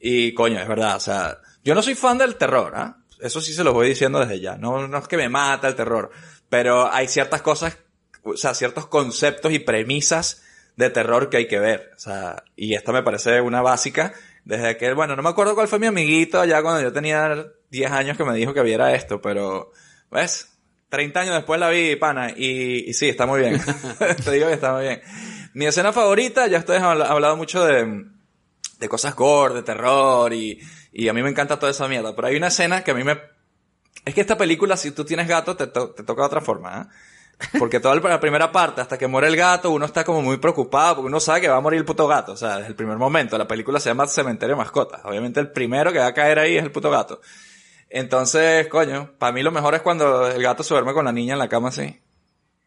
Y 0.00 0.34
coño, 0.34 0.58
es 0.58 0.66
verdad, 0.66 0.96
o 0.96 1.00
sea, 1.00 1.38
yo 1.62 1.76
no 1.76 1.82
soy 1.82 1.94
fan 1.94 2.18
del 2.18 2.34
terror, 2.34 2.72
¿ah? 2.74 2.96
Eso 3.20 3.40
sí 3.40 3.54
se 3.54 3.62
los 3.62 3.72
voy 3.72 3.88
diciendo 3.88 4.18
desde 4.18 4.40
ya. 4.40 4.56
No, 4.56 4.88
no 4.88 4.98
es 4.98 5.06
que 5.06 5.16
me 5.16 5.28
mata 5.28 5.68
el 5.68 5.76
terror, 5.76 6.10
pero 6.48 6.92
hay 6.92 7.06
ciertas 7.06 7.42
cosas, 7.42 7.78
o 8.24 8.36
sea, 8.36 8.54
ciertos 8.54 8.88
conceptos 8.88 9.52
y 9.52 9.60
premisas 9.60 10.42
de 10.76 10.90
terror 10.90 11.28
que 11.30 11.36
hay 11.38 11.46
que 11.48 11.58
ver. 11.58 11.90
O 11.96 11.98
sea, 11.98 12.42
y 12.56 12.74
esta 12.74 12.92
me 12.92 13.02
parece 13.02 13.40
una 13.40 13.62
básica. 13.62 14.12
Desde 14.44 14.76
que, 14.76 14.92
bueno, 14.94 15.14
no 15.14 15.22
me 15.22 15.28
acuerdo 15.28 15.54
cuál 15.54 15.68
fue 15.68 15.78
mi 15.78 15.86
amiguito 15.86 16.40
allá 16.40 16.62
cuando 16.62 16.80
yo 16.82 16.92
tenía 16.92 17.46
10 17.70 17.90
años 17.92 18.16
que 18.16 18.24
me 18.24 18.34
dijo 18.34 18.52
que 18.52 18.62
viera 18.62 18.92
esto, 18.94 19.20
pero, 19.20 19.70
¿ves? 20.10 20.48
30 20.88 21.20
años 21.20 21.34
después 21.36 21.58
la 21.60 21.70
vi, 21.70 21.96
pana, 21.96 22.30
y, 22.36 22.90
y 22.90 22.92
sí, 22.92 23.08
está 23.08 23.24
muy 23.24 23.40
bien. 23.40 23.60
Te 24.24 24.30
digo 24.32 24.48
que 24.48 24.54
está 24.54 24.72
muy 24.74 24.82
bien. 24.82 25.00
Mi 25.54 25.66
escena 25.66 25.92
favorita, 25.92 26.46
ya 26.48 26.58
ustedes 26.58 26.80
han 26.80 26.86
habla- 26.90 27.06
hablado 27.06 27.36
mucho 27.36 27.64
de, 27.64 28.04
de 28.78 28.88
cosas 28.88 29.14
gore, 29.14 29.54
de 29.54 29.62
terror, 29.62 30.32
y, 30.32 30.58
y 30.92 31.08
a 31.08 31.12
mí 31.12 31.22
me 31.22 31.30
encanta 31.30 31.58
toda 31.58 31.70
esa 31.70 31.86
mierda. 31.88 32.14
Pero 32.16 32.28
hay 32.28 32.36
una 32.36 32.48
escena 32.48 32.82
que 32.82 32.90
a 32.90 32.94
mí 32.94 33.04
me... 33.04 33.20
Es 34.04 34.14
que 34.14 34.20
esta 34.20 34.36
película, 34.36 34.76
si 34.76 34.90
tú 34.90 35.04
tienes 35.04 35.28
gato, 35.28 35.54
te, 35.56 35.68
to- 35.68 35.90
te 35.92 36.02
toca 36.02 36.22
de 36.22 36.26
otra 36.26 36.40
forma, 36.40 36.82
¿eh? 36.82 36.94
Porque 37.58 37.80
toda 37.80 37.94
la 37.94 38.20
primera 38.20 38.50
parte, 38.52 38.80
hasta 38.80 38.96
que 38.98 39.06
muere 39.06 39.28
el 39.28 39.36
gato, 39.36 39.70
uno 39.70 39.84
está 39.86 40.04
como 40.04 40.22
muy 40.22 40.36
preocupado, 40.38 40.96
porque 40.96 41.06
uno 41.08 41.20
sabe 41.20 41.40
que 41.40 41.48
va 41.48 41.56
a 41.56 41.60
morir 41.60 41.78
el 41.78 41.84
puto 41.84 42.06
gato. 42.08 42.32
O 42.32 42.36
sea, 42.36 42.56
desde 42.56 42.68
el 42.68 42.74
primer 42.74 42.96
momento. 42.98 43.36
La 43.38 43.46
película 43.48 43.80
se 43.80 43.90
llama 43.90 44.06
Cementerio 44.06 44.54
de 44.56 44.58
Mascotas. 44.62 45.00
Obviamente 45.04 45.40
el 45.40 45.50
primero 45.50 45.92
que 45.92 45.98
va 45.98 46.06
a 46.06 46.14
caer 46.14 46.38
ahí 46.38 46.56
es 46.56 46.62
el 46.62 46.70
puto 46.72 46.90
gato. 46.90 47.20
Entonces, 47.90 48.68
coño, 48.68 49.12
para 49.18 49.32
mí 49.32 49.42
lo 49.42 49.50
mejor 49.50 49.74
es 49.74 49.82
cuando 49.82 50.26
el 50.30 50.42
gato 50.42 50.62
se 50.62 50.72
duerme 50.74 50.94
con 50.94 51.04
la 51.04 51.12
niña 51.12 51.34
en 51.34 51.38
la 51.38 51.48
cama 51.48 51.68
así. 51.68 52.00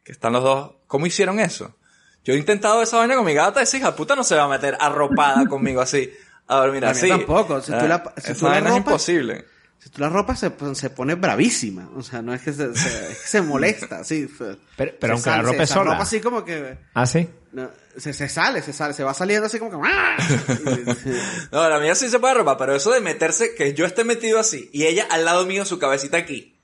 Que 0.03 0.11
están 0.11 0.33
los 0.33 0.43
dos. 0.43 0.71
¿Cómo 0.87 1.05
hicieron 1.07 1.39
eso? 1.39 1.75
Yo 2.23 2.33
he 2.33 2.37
intentado 2.37 2.81
esa 2.81 2.97
vaina 2.97 3.15
con 3.15 3.25
mi 3.25 3.33
gata, 3.33 3.61
esa 3.61 3.77
hija 3.77 3.95
puta 3.95 4.15
no 4.15 4.23
se 4.23 4.35
va 4.35 4.43
a 4.43 4.47
meter 4.47 4.77
arropada 4.79 5.45
conmigo 5.49 5.81
así. 5.81 6.11
A 6.47 6.57
dormir 6.57 6.85
así. 6.85 7.07
tampoco. 7.09 7.59
Si 7.61 7.71
tú 7.71 7.87
la- 7.87 8.03
si 8.17 8.31
esa 8.31 8.39
tú 8.39 8.45
la 8.45 8.51
vaina 8.51 8.69
es 8.69 8.77
imposible. 8.77 9.45
Si 9.79 9.89
tú 9.89 10.01
la 10.01 10.09
ropa 10.09 10.35
se, 10.35 10.51
se 10.73 10.89
pone 10.89 11.13
bravísima. 11.15 11.89
O 11.95 12.01
sea, 12.01 12.21
no 12.23 12.33
es 12.33 12.41
que 12.41 12.51
se, 12.53 12.73
se- 12.75 13.11
es 13.11 13.21
que 13.21 13.27
se 13.27 13.41
molesta, 13.41 14.03
sí. 14.03 14.27
Pero, 14.75 14.93
pero 14.99 15.13
aunque 15.13 15.29
la 15.29 15.41
ropa 15.43 15.63
es 15.63 15.69
sola. 15.69 15.91
ropa 15.91 16.03
así 16.03 16.19
como 16.21 16.43
que... 16.43 16.77
Ah, 16.95 17.05
sí. 17.05 17.29
no, 17.51 17.69
se, 17.95 18.11
se 18.13 18.27
sale, 18.27 18.61
se 18.63 18.73
sale, 18.73 18.93
se 18.95 19.03
va 19.03 19.13
saliendo 19.13 19.45
así 19.45 19.59
como 19.59 19.71
que... 19.71 19.77
¡ah! 19.87 20.17
No, 21.51 21.69
la 21.69 21.79
mía 21.79 21.93
sí 21.95 22.09
se 22.09 22.19
puede 22.19 22.33
robar, 22.33 22.57
pero 22.57 22.75
eso 22.75 22.91
de 22.91 22.99
meterse, 22.99 23.53
que 23.53 23.73
yo 23.73 23.85
esté 23.85 24.03
metido 24.03 24.39
así 24.39 24.69
y 24.73 24.85
ella 24.85 25.05
al 25.11 25.23
lado 25.23 25.45
mío, 25.45 25.65
su 25.65 25.77
cabecita 25.79 26.17
aquí. 26.17 26.57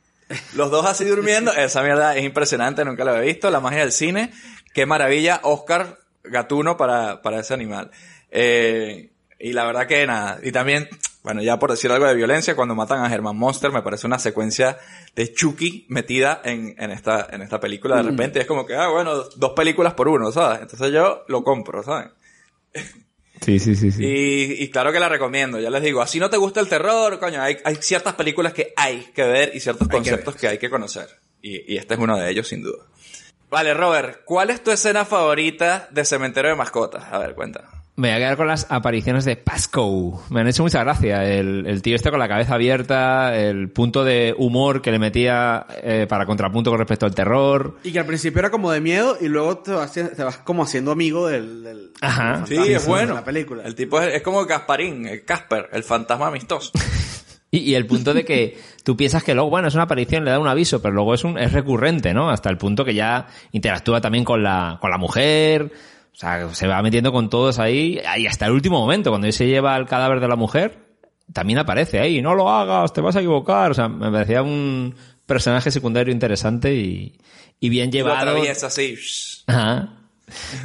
Los 0.56 0.72
dos 0.72 0.86
así 0.86 1.06
durmiendo, 1.06 1.52
esa 1.54 1.84
mierda 1.84 2.16
es 2.16 2.24
impresionante, 2.24 2.86
nunca 2.86 3.04
la 3.04 3.12
había 3.12 3.24
visto. 3.24 3.52
La 3.52 3.60
magia 3.60 3.82
del 3.82 3.92
cine, 3.92 4.32
qué 4.74 4.86
maravilla, 4.86 5.42
Oscar 5.44 6.00
Gatuno 6.24 6.78
para, 6.78 7.22
para 7.22 7.42
ese 7.42 7.54
animal. 7.54 7.92
Eh, 8.32 9.12
y 9.40 9.54
la 9.54 9.66
verdad 9.66 9.88
que 9.88 10.08
nada, 10.08 10.40
y 10.42 10.52
también, 10.52 10.88
bueno, 11.24 11.44
ya 11.44 11.60
por 11.60 11.70
decir 11.70 11.92
algo 11.92 12.08
de 12.08 12.16
violencia, 12.16 12.56
cuando 12.56 12.74
matan 12.74 13.04
a 13.04 13.14
Herman 13.14 13.38
Monster, 13.38 13.72
me 13.72 13.84
parece 13.84 14.08
una 14.08 14.18
secuencia 14.18 14.80
de 15.16 15.32
Chucky 15.32 15.86
metida 15.88 16.42
en, 16.44 16.76
en 16.80 16.90
esta, 16.90 17.28
en 17.32 17.42
esta 17.42 17.60
película 17.60 17.98
de 17.98 18.04
repente. 18.04 18.40
Y 18.40 18.42
es 18.42 18.48
como 18.48 18.66
que, 18.66 18.76
ah, 18.76 18.88
bueno, 18.88 19.24
dos 19.36 19.52
películas 19.52 19.94
por 19.94 20.08
uno, 20.08 20.32
¿sabes? 20.32 20.62
Entonces 20.62 20.92
yo 20.92 21.24
lo 21.28 21.44
compro, 21.44 21.84
¿sabes? 21.84 22.10
Sí, 23.42 23.60
sí, 23.60 23.76
sí, 23.76 23.92
sí. 23.92 24.04
Y, 24.04 24.64
y 24.64 24.70
claro 24.70 24.92
que 24.92 25.00
la 25.00 25.10
recomiendo, 25.10 25.60
ya 25.60 25.70
les 25.70 25.84
digo, 25.84 26.02
así 26.02 26.20
no 26.20 26.30
te 26.30 26.38
gusta 26.38 26.60
el 26.60 26.68
terror, 26.68 27.20
coño, 27.20 27.42
hay, 27.42 27.58
hay 27.66 27.76
ciertas 27.76 28.16
películas 28.16 28.54
que 28.54 28.74
hay 28.76 29.12
que 29.14 29.24
ver 29.24 29.52
y 29.56 29.60
ciertos 29.60 29.88
conceptos 29.88 30.36
que, 30.36 30.48
hay 30.48 30.58
que 30.58 30.70
conocer. 30.70 31.08
Y, 31.42 31.74
y 31.74 31.78
este 31.78 31.96
es 31.96 32.00
uno 32.00 32.18
de 32.18 32.30
ellos, 32.30 32.48
sin 32.48 32.64
duda. 32.64 32.86
Vale, 33.50 33.74
Robert, 33.74 34.22
¿cuál 34.26 34.50
es 34.50 34.64
tu 34.64 34.72
escena 34.72 35.06
favorita 35.06 35.88
de 35.92 36.06
Cementerio 36.06 36.52
de 36.52 36.56
Mascotas? 36.56 37.04
A 37.12 37.20
ver, 37.20 37.36
cuenta. 37.36 37.81
Me 37.98 38.08
voy 38.08 38.16
a 38.16 38.20
quedar 38.20 38.38
con 38.38 38.48
las 38.48 38.68
apariciones 38.70 39.26
de 39.26 39.36
Pasco. 39.36 40.24
Me 40.30 40.40
han 40.40 40.48
hecho 40.48 40.64
mucha 40.64 40.80
gracia. 40.84 41.26
El, 41.26 41.68
el 41.68 41.82
tío 41.82 41.96
este 41.96 42.10
con 42.10 42.20
la 42.20 42.28
cabeza 42.30 42.56
abierta, 42.56 43.38
el 43.38 43.70
punto 43.70 44.06
de 44.06 44.34
humor 44.38 44.82
que 44.82 44.92
le 44.92 44.98
metía 44.98 45.68
eh, 45.84 46.08
para 46.08 46.26
contrapunto 46.26 46.72
con 46.72 46.80
respecto 46.80 47.06
al 47.06 47.14
terror. 47.14 47.78
Y 47.84 47.92
que 47.92 48.00
al 48.00 48.06
principio 48.06 48.40
era 48.40 48.50
como 48.50 48.72
de 48.72 48.80
miedo 48.80 49.18
y 49.20 49.28
luego 49.28 49.58
te 49.58 49.72
vas, 49.72 49.92
te 49.92 50.24
vas 50.24 50.38
como 50.38 50.64
haciendo 50.64 50.92
amigo 50.92 51.28
del... 51.28 51.64
del 51.64 51.92
Ajá. 52.00 52.46
del 52.48 52.64
Sí, 52.64 52.74
es 52.74 52.88
bueno. 52.88 53.14
La 53.14 53.26
película. 53.26 53.64
El 53.64 53.76
tipo 53.76 54.00
es, 54.02 54.16
es 54.16 54.22
como 54.22 54.46
Gasparín, 54.46 55.06
el 55.08 55.26
Casper, 55.26 55.70
el 55.74 55.84
fantasma 55.84 56.28
amistoso. 56.28 56.72
Y, 57.54 57.60
y 57.70 57.76
el 57.76 57.86
punto 57.86 58.14
de 58.14 58.24
que 58.24 58.58
tú 58.86 58.96
piensas 58.96 59.26
que 59.26 59.36
luego, 59.36 59.50
bueno, 59.50 59.68
es 59.68 59.74
una 59.74 59.84
aparición, 59.84 60.24
le 60.24 60.32
da 60.32 60.40
un 60.40 60.48
aviso, 60.48 60.82
pero 60.82 60.94
luego 60.94 61.14
es 61.14 61.26
un, 61.26 61.38
es 61.38 61.52
recurrente, 61.52 62.14
¿no? 62.14 62.30
Hasta 62.30 62.50
el 62.50 62.58
punto 62.58 62.86
que 62.86 62.94
ya 62.94 63.28
interactúa 63.52 64.00
también 64.00 64.24
con 64.24 64.42
la, 64.42 64.78
con 64.80 64.90
la 64.90 64.98
mujer. 64.98 65.70
O 66.14 66.16
sea, 66.16 66.54
se 66.54 66.68
va 66.68 66.82
metiendo 66.82 67.12
con 67.12 67.30
todos 67.30 67.58
ahí, 67.60 68.00
y 68.18 68.28
hasta 68.28 68.46
el 68.46 68.52
último 68.52 68.80
momento, 68.80 69.10
cuando 69.10 69.28
él 69.28 69.34
se 69.34 69.48
lleva 69.48 69.76
el 69.78 69.86
cadáver 69.88 70.20
de 70.20 70.28
la 70.28 70.36
mujer, 70.36 70.78
también 71.34 71.60
aparece 71.60 72.00
ahí, 72.00 72.22
no 72.22 72.36
lo 72.36 72.50
hagas, 72.50 72.94
te 72.94 73.02
vas 73.02 73.16
a 73.16 73.20
equivocar. 73.20 73.72
O 73.72 73.74
sea, 73.74 73.88
me 73.88 74.12
parecía 74.12 74.44
un 74.44 74.94
personaje 75.26 75.72
secundario 75.72 76.14
interesante 76.14 76.76
y, 76.76 77.18
y 77.60 77.70
bien 77.70 77.88
lo 77.88 77.94
llevado. 77.94 78.34
así. 78.36 78.44
Ajá. 79.48 79.94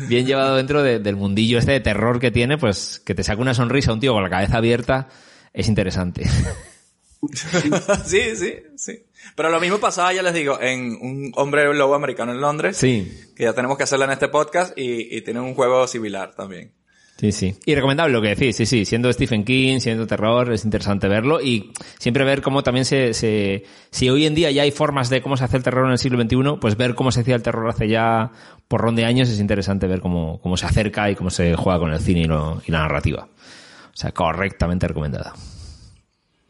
Bien 0.09 0.27
llevado 0.27 0.57
dentro 0.57 0.83
de- 0.83 0.99
del 0.99 1.17
mundillo 1.17 1.59
este 1.59 1.73
de 1.73 1.81
terror 1.81 2.21
que 2.21 2.31
tiene, 2.31 2.59
pues 2.59 3.01
que 3.05 3.15
te 3.15 3.23
saca 3.25 3.41
una 3.41 3.55
sonrisa 3.55 3.93
un 3.93 4.01
tío 4.01 4.13
con 4.13 4.23
la 4.23 4.31
cabeza 4.31 4.59
abierta, 4.59 5.09
es 5.53 5.69
interesante. 5.69 6.29
sí, 8.05 8.21
sí, 8.37 8.55
sí. 8.77 9.06
Pero 9.35 9.51
lo 9.51 9.61
mismo 9.61 9.79
pasaba, 9.79 10.13
ya 10.13 10.23
les 10.23 10.35
digo, 10.35 10.59
en 10.61 10.97
un 11.01 11.33
hombre 11.37 11.73
lobo 11.75 11.95
americano 11.95 12.33
en 12.33 12.41
Londres. 12.41 12.77
Sí. 12.77 13.27
Que 13.35 13.45
ya 13.45 13.53
tenemos 13.53 13.77
que 13.77 13.83
hacerlo 13.85 14.05
en 14.05 14.13
este 14.13 14.29
podcast 14.29 14.77
y, 14.79 15.17
y 15.17 15.21
tienen 15.23 15.43
un 15.43 15.55
juego 15.55 15.87
similar 15.87 16.35
también. 16.35 16.73
Sí, 17.19 17.33
sí. 17.33 17.57
Y 17.65 17.75
recomendable 17.75 18.13
lo 18.13 18.21
que 18.21 18.29
decís, 18.29 18.55
sí, 18.57 18.67
sí. 18.67 18.85
Siendo 18.85 19.11
Stephen 19.11 19.43
King, 19.45 19.79
siendo 19.81 20.07
terror, 20.07 20.53
es 20.53 20.67
interesante 20.67 21.09
verlo 21.09 21.41
y 21.41 21.73
siempre 21.99 22.25
ver 22.25 22.43
cómo 22.43 22.63
también 22.63 22.85
se, 22.85 23.15
se, 23.15 23.65
si 23.91 24.11
hoy 24.11 24.27
en 24.27 24.35
día 24.35 24.51
ya 24.51 24.63
hay 24.63 24.71
formas 24.71 25.09
de 25.09 25.23
cómo 25.23 25.39
se 25.39 25.45
hace 25.45 25.57
el 25.57 25.63
terror 25.63 25.87
en 25.87 25.93
el 25.93 25.99
siglo 25.99 26.21
XXI, 26.23 26.59
pues 26.61 26.77
ver 26.77 26.95
cómo 26.95 27.11
se 27.11 27.21
hacía 27.23 27.35
el 27.35 27.43
terror 27.43 27.67
hace 27.71 27.89
ya 27.89 28.33
porrón 28.69 28.97
de 28.97 29.07
años 29.07 29.31
es 29.31 29.41
interesante 29.41 29.87
ver 29.87 30.01
cómo, 30.01 30.41
cómo 30.43 30.59
se 30.59 30.67
acerca 30.67 31.11
y 31.11 31.15
cómo 31.15 31.31
se 31.31 31.55
juega 31.55 31.79
con 31.79 31.91
el 31.91 32.01
cine 32.01 32.21
y, 32.21 32.25
lo- 32.25 32.61
y 32.67 32.71
la 32.71 32.81
narrativa. 32.81 33.29
O 33.31 33.97
sea, 33.97 34.13
correctamente 34.13 34.87
recomendada. 34.87 35.33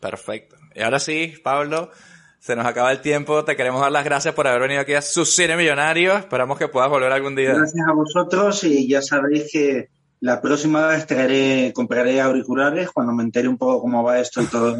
Perfecto. 0.00 0.56
Y 0.74 0.82
ahora 0.82 0.98
sí, 0.98 1.34
Pablo, 1.42 1.90
se 2.46 2.54
nos 2.54 2.64
acaba 2.64 2.92
el 2.92 3.00
tiempo. 3.00 3.44
Te 3.44 3.56
queremos 3.56 3.80
dar 3.80 3.90
las 3.90 4.04
gracias 4.04 4.32
por 4.32 4.46
haber 4.46 4.60
venido 4.60 4.80
aquí 4.80 4.94
a 4.94 5.02
su 5.02 5.24
cine 5.24 5.56
millonario. 5.56 6.16
Esperamos 6.16 6.56
que 6.56 6.68
puedas 6.68 6.88
volver 6.88 7.10
algún 7.10 7.34
día. 7.34 7.54
Gracias 7.54 7.88
a 7.88 7.92
vosotros 7.92 8.62
y 8.62 8.86
ya 8.86 9.02
sabéis 9.02 9.50
que 9.50 9.88
la 10.20 10.40
próxima 10.40 10.86
vez 10.86 11.08
traeré, 11.08 11.72
compraré 11.74 12.20
auriculares 12.20 12.92
cuando 12.92 13.12
me 13.12 13.24
entere 13.24 13.48
un 13.48 13.58
poco 13.58 13.80
cómo 13.80 14.04
va 14.04 14.20
esto 14.20 14.42
y 14.42 14.46
todo. 14.46 14.76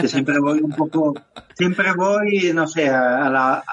Que 0.00 0.08
siempre 0.08 0.38
voy 0.40 0.60
un 0.60 0.70
poco, 0.70 1.12
siempre 1.54 1.92
voy, 1.94 2.52
no 2.54 2.66
sé, 2.66 2.88
a, 2.88 3.26
a 3.26 3.28
la, 3.28 3.64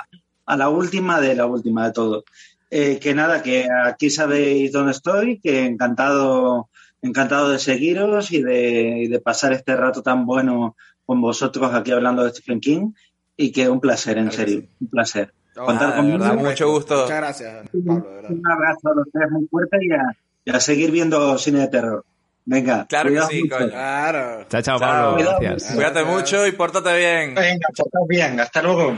a 0.45 0.57
la 0.57 0.67
última 0.67 1.21
de 1.21 1.35
la 1.35 1.45
última 1.45 1.85
de 1.85 1.93
todo. 1.93 2.25
Eh, 2.69 2.99
que 2.99 3.15
nada, 3.15 3.41
que 3.41 3.65
aquí 3.85 4.09
sabéis 4.09 4.73
dónde 4.73 4.91
estoy, 4.91 5.39
que 5.39 5.63
encantado, 5.63 6.67
encantado 7.01 7.49
de 7.49 7.59
seguiros 7.59 8.33
y 8.33 8.41
de, 8.41 9.03
y 9.03 9.07
de 9.07 9.21
pasar 9.21 9.53
este 9.53 9.73
rato 9.77 10.03
tan 10.03 10.25
bueno 10.25 10.75
con 11.05 11.21
vosotros 11.21 11.73
aquí 11.73 11.91
hablando 11.91 12.23
de 12.23 12.31
Stephen 12.31 12.59
King 12.59 12.91
y 13.37 13.51
que 13.51 13.69
un 13.69 13.79
placer, 13.79 14.17
en 14.17 14.31
serio, 14.31 14.63
un 14.79 14.87
placer. 14.87 15.33
Contar 15.55 15.95
conmigo. 15.95 16.17
verdad, 16.19 16.35
mucho 16.35 16.69
gusto. 16.69 17.01
Muchas 17.03 17.17
gracias, 17.17 17.69
Pablo, 17.69 18.09
de 18.09 18.15
verdad. 18.15 18.31
Un 18.31 18.51
abrazo 18.51 18.89
a 18.91 18.95
los 18.95 19.07
tres 19.11 19.31
muy 19.31 19.47
fuerte 19.47 19.77
y 19.81 19.91
a, 19.93 20.01
y 20.45 20.51
a 20.55 20.59
seguir 20.59 20.91
viendo 20.91 21.37
cine 21.37 21.59
de 21.59 21.67
terror. 21.69 22.03
Venga, 22.47 22.85
Claro 22.87 23.09
que 23.09 23.21
sí, 23.23 23.41
mucho. 23.43 23.55
coño. 23.57 23.69
Claro. 23.69 24.45
Chao, 24.49 24.61
chao. 24.61 24.79
Pablo. 24.79 25.37
Gracias. 25.39 25.73
Cuídate 25.75 26.03
mucho 26.03 26.45
y 26.45 26.51
pórtate 26.51 26.95
bien. 26.97 27.33
Venga, 27.35 27.67
chao, 27.73 28.05
bien, 28.07 28.39
hasta 28.39 28.61
luego. 28.61 28.93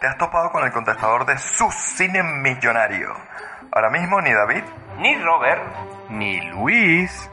¿Te 0.00 0.06
has 0.06 0.18
topado 0.18 0.50
con 0.50 0.64
el 0.64 0.72
contestador 0.72 1.26
de 1.26 1.38
su 1.38 1.70
cine 1.70 2.22
millonario? 2.22 3.08
Ahora 3.70 3.90
mismo 3.90 4.20
ni 4.20 4.32
David, 4.32 4.62
ni 4.98 5.14
Robert, 5.16 5.62
ni 6.10 6.40
Luis 6.50 7.30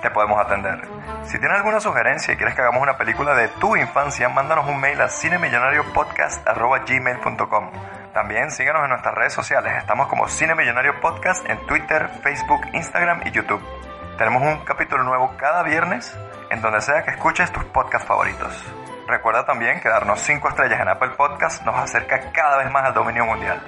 te 0.00 0.10
podemos 0.10 0.40
atender. 0.40 0.80
Si 1.24 1.38
tienes 1.38 1.58
alguna 1.58 1.80
sugerencia 1.80 2.34
y 2.34 2.36
quieres 2.36 2.54
que 2.54 2.62
hagamos 2.62 2.82
una 2.82 2.96
película 2.96 3.34
de 3.34 3.48
tu 3.48 3.76
infancia, 3.76 4.28
mándanos 4.28 4.68
un 4.68 4.80
mail 4.80 5.00
a 5.00 5.08
cinemillonariopodcast.gmail.com 5.08 7.70
También 8.12 8.50
síganos 8.50 8.82
en 8.82 8.90
nuestras 8.90 9.14
redes 9.14 9.32
sociales. 9.32 9.72
Estamos 9.78 10.08
como 10.08 10.28
Cine 10.28 10.54
Millonario 10.54 11.00
Podcast 11.00 11.48
en 11.48 11.64
Twitter, 11.66 12.10
Facebook, 12.22 12.60
Instagram 12.72 13.22
y 13.26 13.30
YouTube. 13.30 13.62
Tenemos 14.18 14.42
un 14.42 14.58
capítulo 14.64 15.04
nuevo 15.04 15.34
cada 15.36 15.62
viernes 15.62 16.16
en 16.50 16.60
donde 16.60 16.80
sea 16.80 17.02
que 17.02 17.12
escuches 17.12 17.50
tus 17.52 17.64
podcasts 17.64 18.06
favoritos. 18.06 18.52
Recuerda 19.06 19.44
también 19.44 19.80
que 19.80 19.88
darnos 19.88 20.20
5 20.20 20.48
estrellas 20.48 20.80
en 20.80 20.88
Apple 20.88 21.10
Podcast 21.16 21.64
nos 21.64 21.76
acerca 21.76 22.32
cada 22.32 22.58
vez 22.58 22.70
más 22.70 22.84
al 22.84 22.94
dominio 22.94 23.24
mundial. 23.24 23.60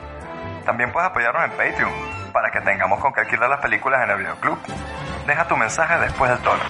También 0.64 0.92
puedes 0.92 1.10
apoyarnos 1.10 1.44
en 1.44 1.50
Patreon 1.50 1.92
para 2.32 2.50
que 2.50 2.60
tengamos 2.60 3.00
con 3.00 3.12
qué 3.12 3.20
alquilar 3.20 3.48
las 3.50 3.60
películas 3.60 4.02
en 4.04 4.10
el 4.10 4.18
videoclub. 4.18 4.58
Deja 5.26 5.46
tu 5.46 5.56
mensaje 5.56 5.98
después 6.00 6.30
del 6.30 6.40
tono. 6.40 6.62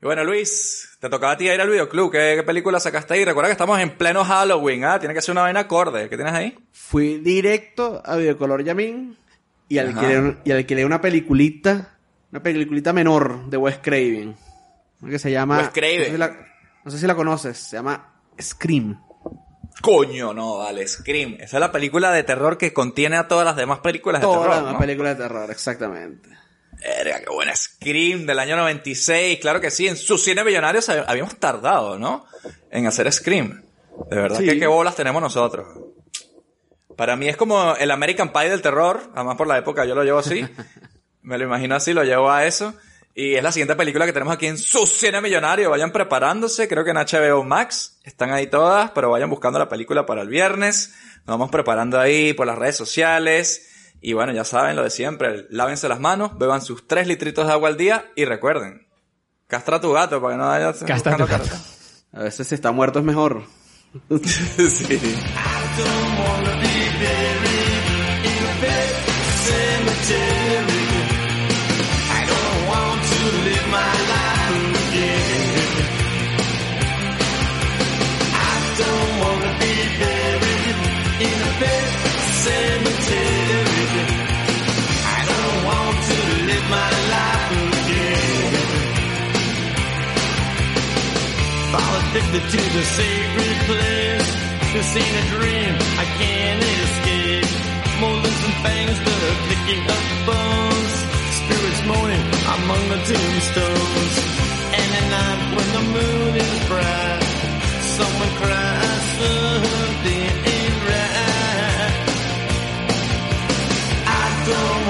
Y 0.00 0.06
bueno, 0.06 0.22
Luis, 0.22 0.96
te 1.00 1.08
tocaba 1.08 1.32
a 1.32 1.36
ti 1.36 1.48
ir 1.48 1.60
al 1.60 1.68
videoclub. 1.68 2.12
¿Qué, 2.12 2.34
qué 2.36 2.42
película 2.44 2.78
sacaste 2.78 3.14
ahí? 3.14 3.24
Recuerda 3.24 3.48
que 3.48 3.52
estamos 3.52 3.80
en 3.80 3.90
pleno 3.96 4.24
Halloween, 4.24 4.84
¿ah? 4.84 4.98
Tiene 5.00 5.12
que 5.14 5.20
ser 5.20 5.32
una 5.32 5.42
vaina 5.42 5.60
acorde. 5.60 6.08
¿Qué 6.08 6.16
tienes 6.16 6.34
ahí? 6.34 6.56
Fui 6.72 7.18
directo 7.18 8.00
a 8.04 8.14
Videocolor 8.16 8.62
Yamin 8.62 9.16
y 9.68 9.78
alquilé, 9.78 10.18
un- 10.20 10.40
y 10.44 10.52
alquilé 10.52 10.84
una 10.84 11.00
peliculita, 11.00 11.96
una 12.30 12.40
peliculita 12.40 12.92
menor 12.92 13.46
de 13.46 13.56
Wes 13.56 13.78
Craven. 13.78 14.36
Que 15.04 15.18
se 15.18 15.32
llama... 15.32 15.58
Wes 15.58 15.70
Craven. 15.70 15.98
No 15.98 16.04
sé, 16.06 16.10
si 16.12 16.16
la, 16.18 16.28
no 16.84 16.90
sé 16.92 16.98
si 16.98 17.06
la 17.06 17.14
conoces, 17.16 17.58
se 17.58 17.76
llama 17.76 18.12
Scream. 18.40 19.02
Coño, 19.82 20.34
no, 20.34 20.58
vale, 20.58 20.86
Scream. 20.88 21.34
Esa 21.40 21.56
es 21.56 21.60
la 21.60 21.70
película 21.72 22.10
de 22.10 22.24
terror 22.24 22.58
que 22.58 22.72
contiene 22.72 23.16
a 23.16 23.28
todas 23.28 23.44
las 23.44 23.56
demás 23.56 23.78
películas 23.80 24.20
de 24.20 24.26
terror. 24.26 24.48
la 24.48 24.56
demás 24.56 24.72
¿no? 24.74 24.78
película 24.78 25.08
de 25.10 25.14
terror, 25.22 25.50
exactamente. 25.50 26.28
Verga, 26.80 27.20
qué 27.20 27.26
buena 27.32 27.54
Scream 27.54 28.26
del 28.26 28.38
año 28.38 28.56
96. 28.56 29.38
Claro 29.40 29.60
que 29.60 29.70
sí, 29.70 29.86
en 29.88 29.96
su 29.96 30.18
cine 30.18 30.44
millonario 30.44 30.80
se- 30.82 31.04
habíamos 31.06 31.36
tardado, 31.36 31.98
¿no? 31.98 32.24
En 32.70 32.86
hacer 32.86 33.10
Scream. 33.12 33.62
De 34.10 34.16
verdad 34.16 34.38
Sí. 34.38 34.46
que 34.46 34.58
qué 34.58 34.66
bolas 34.66 34.94
tenemos 34.96 35.20
nosotros. 35.22 35.66
Para 36.96 37.16
mí 37.16 37.28
es 37.28 37.36
como 37.36 37.74
el 37.76 37.90
American 37.90 38.32
Pie 38.32 38.50
del 38.50 38.62
terror. 38.62 39.10
Además 39.14 39.36
por 39.36 39.46
la 39.46 39.58
época 39.58 39.84
yo 39.84 39.94
lo 39.94 40.02
llevo 40.04 40.18
así. 40.18 40.44
Me 41.22 41.36
lo 41.38 41.44
imagino 41.44 41.74
así, 41.76 41.92
lo 41.92 42.02
llevo 42.04 42.30
a 42.30 42.46
eso. 42.46 42.74
Y 43.20 43.34
es 43.34 43.42
la 43.42 43.50
siguiente 43.50 43.74
película 43.74 44.06
que 44.06 44.12
tenemos 44.12 44.32
aquí 44.32 44.46
en 44.46 44.56
su 44.56 44.86
cine 44.86 45.20
millonario. 45.20 45.70
Vayan 45.70 45.90
preparándose, 45.90 46.68
creo 46.68 46.84
que 46.84 46.92
en 46.92 46.98
HBO 46.98 47.42
Max 47.42 47.98
están 48.04 48.30
ahí 48.32 48.46
todas, 48.46 48.92
pero 48.92 49.10
vayan 49.10 49.28
buscando 49.28 49.58
la 49.58 49.68
película 49.68 50.06
para 50.06 50.22
el 50.22 50.28
viernes. 50.28 50.94
Nos 51.26 51.34
vamos 51.34 51.50
preparando 51.50 51.98
ahí 51.98 52.32
por 52.32 52.46
las 52.46 52.56
redes 52.56 52.76
sociales. 52.76 53.70
Y 54.00 54.12
bueno, 54.12 54.32
ya 54.32 54.44
saben 54.44 54.76
lo 54.76 54.84
de 54.84 54.90
siempre. 54.90 55.46
Lávense 55.50 55.88
las 55.88 55.98
manos, 55.98 56.38
beban 56.38 56.62
sus 56.62 56.86
tres 56.86 57.08
litritos 57.08 57.44
de 57.48 57.52
agua 57.54 57.70
al 57.70 57.76
día 57.76 58.04
y 58.14 58.24
recuerden, 58.24 58.86
castra 59.48 59.78
a 59.78 59.80
tu 59.80 59.90
gato 59.90 60.22
para 60.22 60.34
que 60.34 60.38
no 60.38 60.46
vayas 60.46 60.84
Castra 60.84 61.14
a 61.14 61.16
tu 61.16 61.22
buscando 61.24 61.26
gato. 61.26 61.50
carta. 61.50 61.64
A 62.12 62.22
veces 62.22 62.46
si 62.46 62.54
está 62.54 62.70
muerto 62.70 63.00
es 63.00 63.04
mejor. 63.04 63.42
sí. 64.24 65.16
addicted 82.48 83.68
to 86.08 86.18
live 86.48 86.66
my 86.70 86.90
life 87.14 87.50
again. 87.68 88.52
I 91.74 91.82
was 91.92 92.04
to 92.52 92.60
the 92.76 92.84
sacred 92.98 93.56
place. 93.68 94.28
This 94.72 94.96
ain't 94.96 95.16
a 95.22 95.24
dream, 95.34 95.74
I 96.02 96.06
can't 96.20 96.62
escape. 96.84 97.50
Molars 98.00 98.40
and 98.46 98.56
fangs 98.64 98.98
that 99.06 99.20
are 99.28 99.40
picking 99.50 99.82
up 99.96 100.06
bones. 100.28 100.94
Spirits 101.40 101.82
moaning 101.90 102.26
among 102.56 102.82
the 102.92 103.00
tombstones. 103.08 104.14
And 104.78 104.88
at 104.98 105.06
night 105.16 105.42
when 105.56 105.68
the 105.76 105.84
moon 105.94 106.32
is 106.36 106.54
bright, 106.68 107.24
someone 107.96 108.32
cries 108.40 109.04
something 109.18 110.57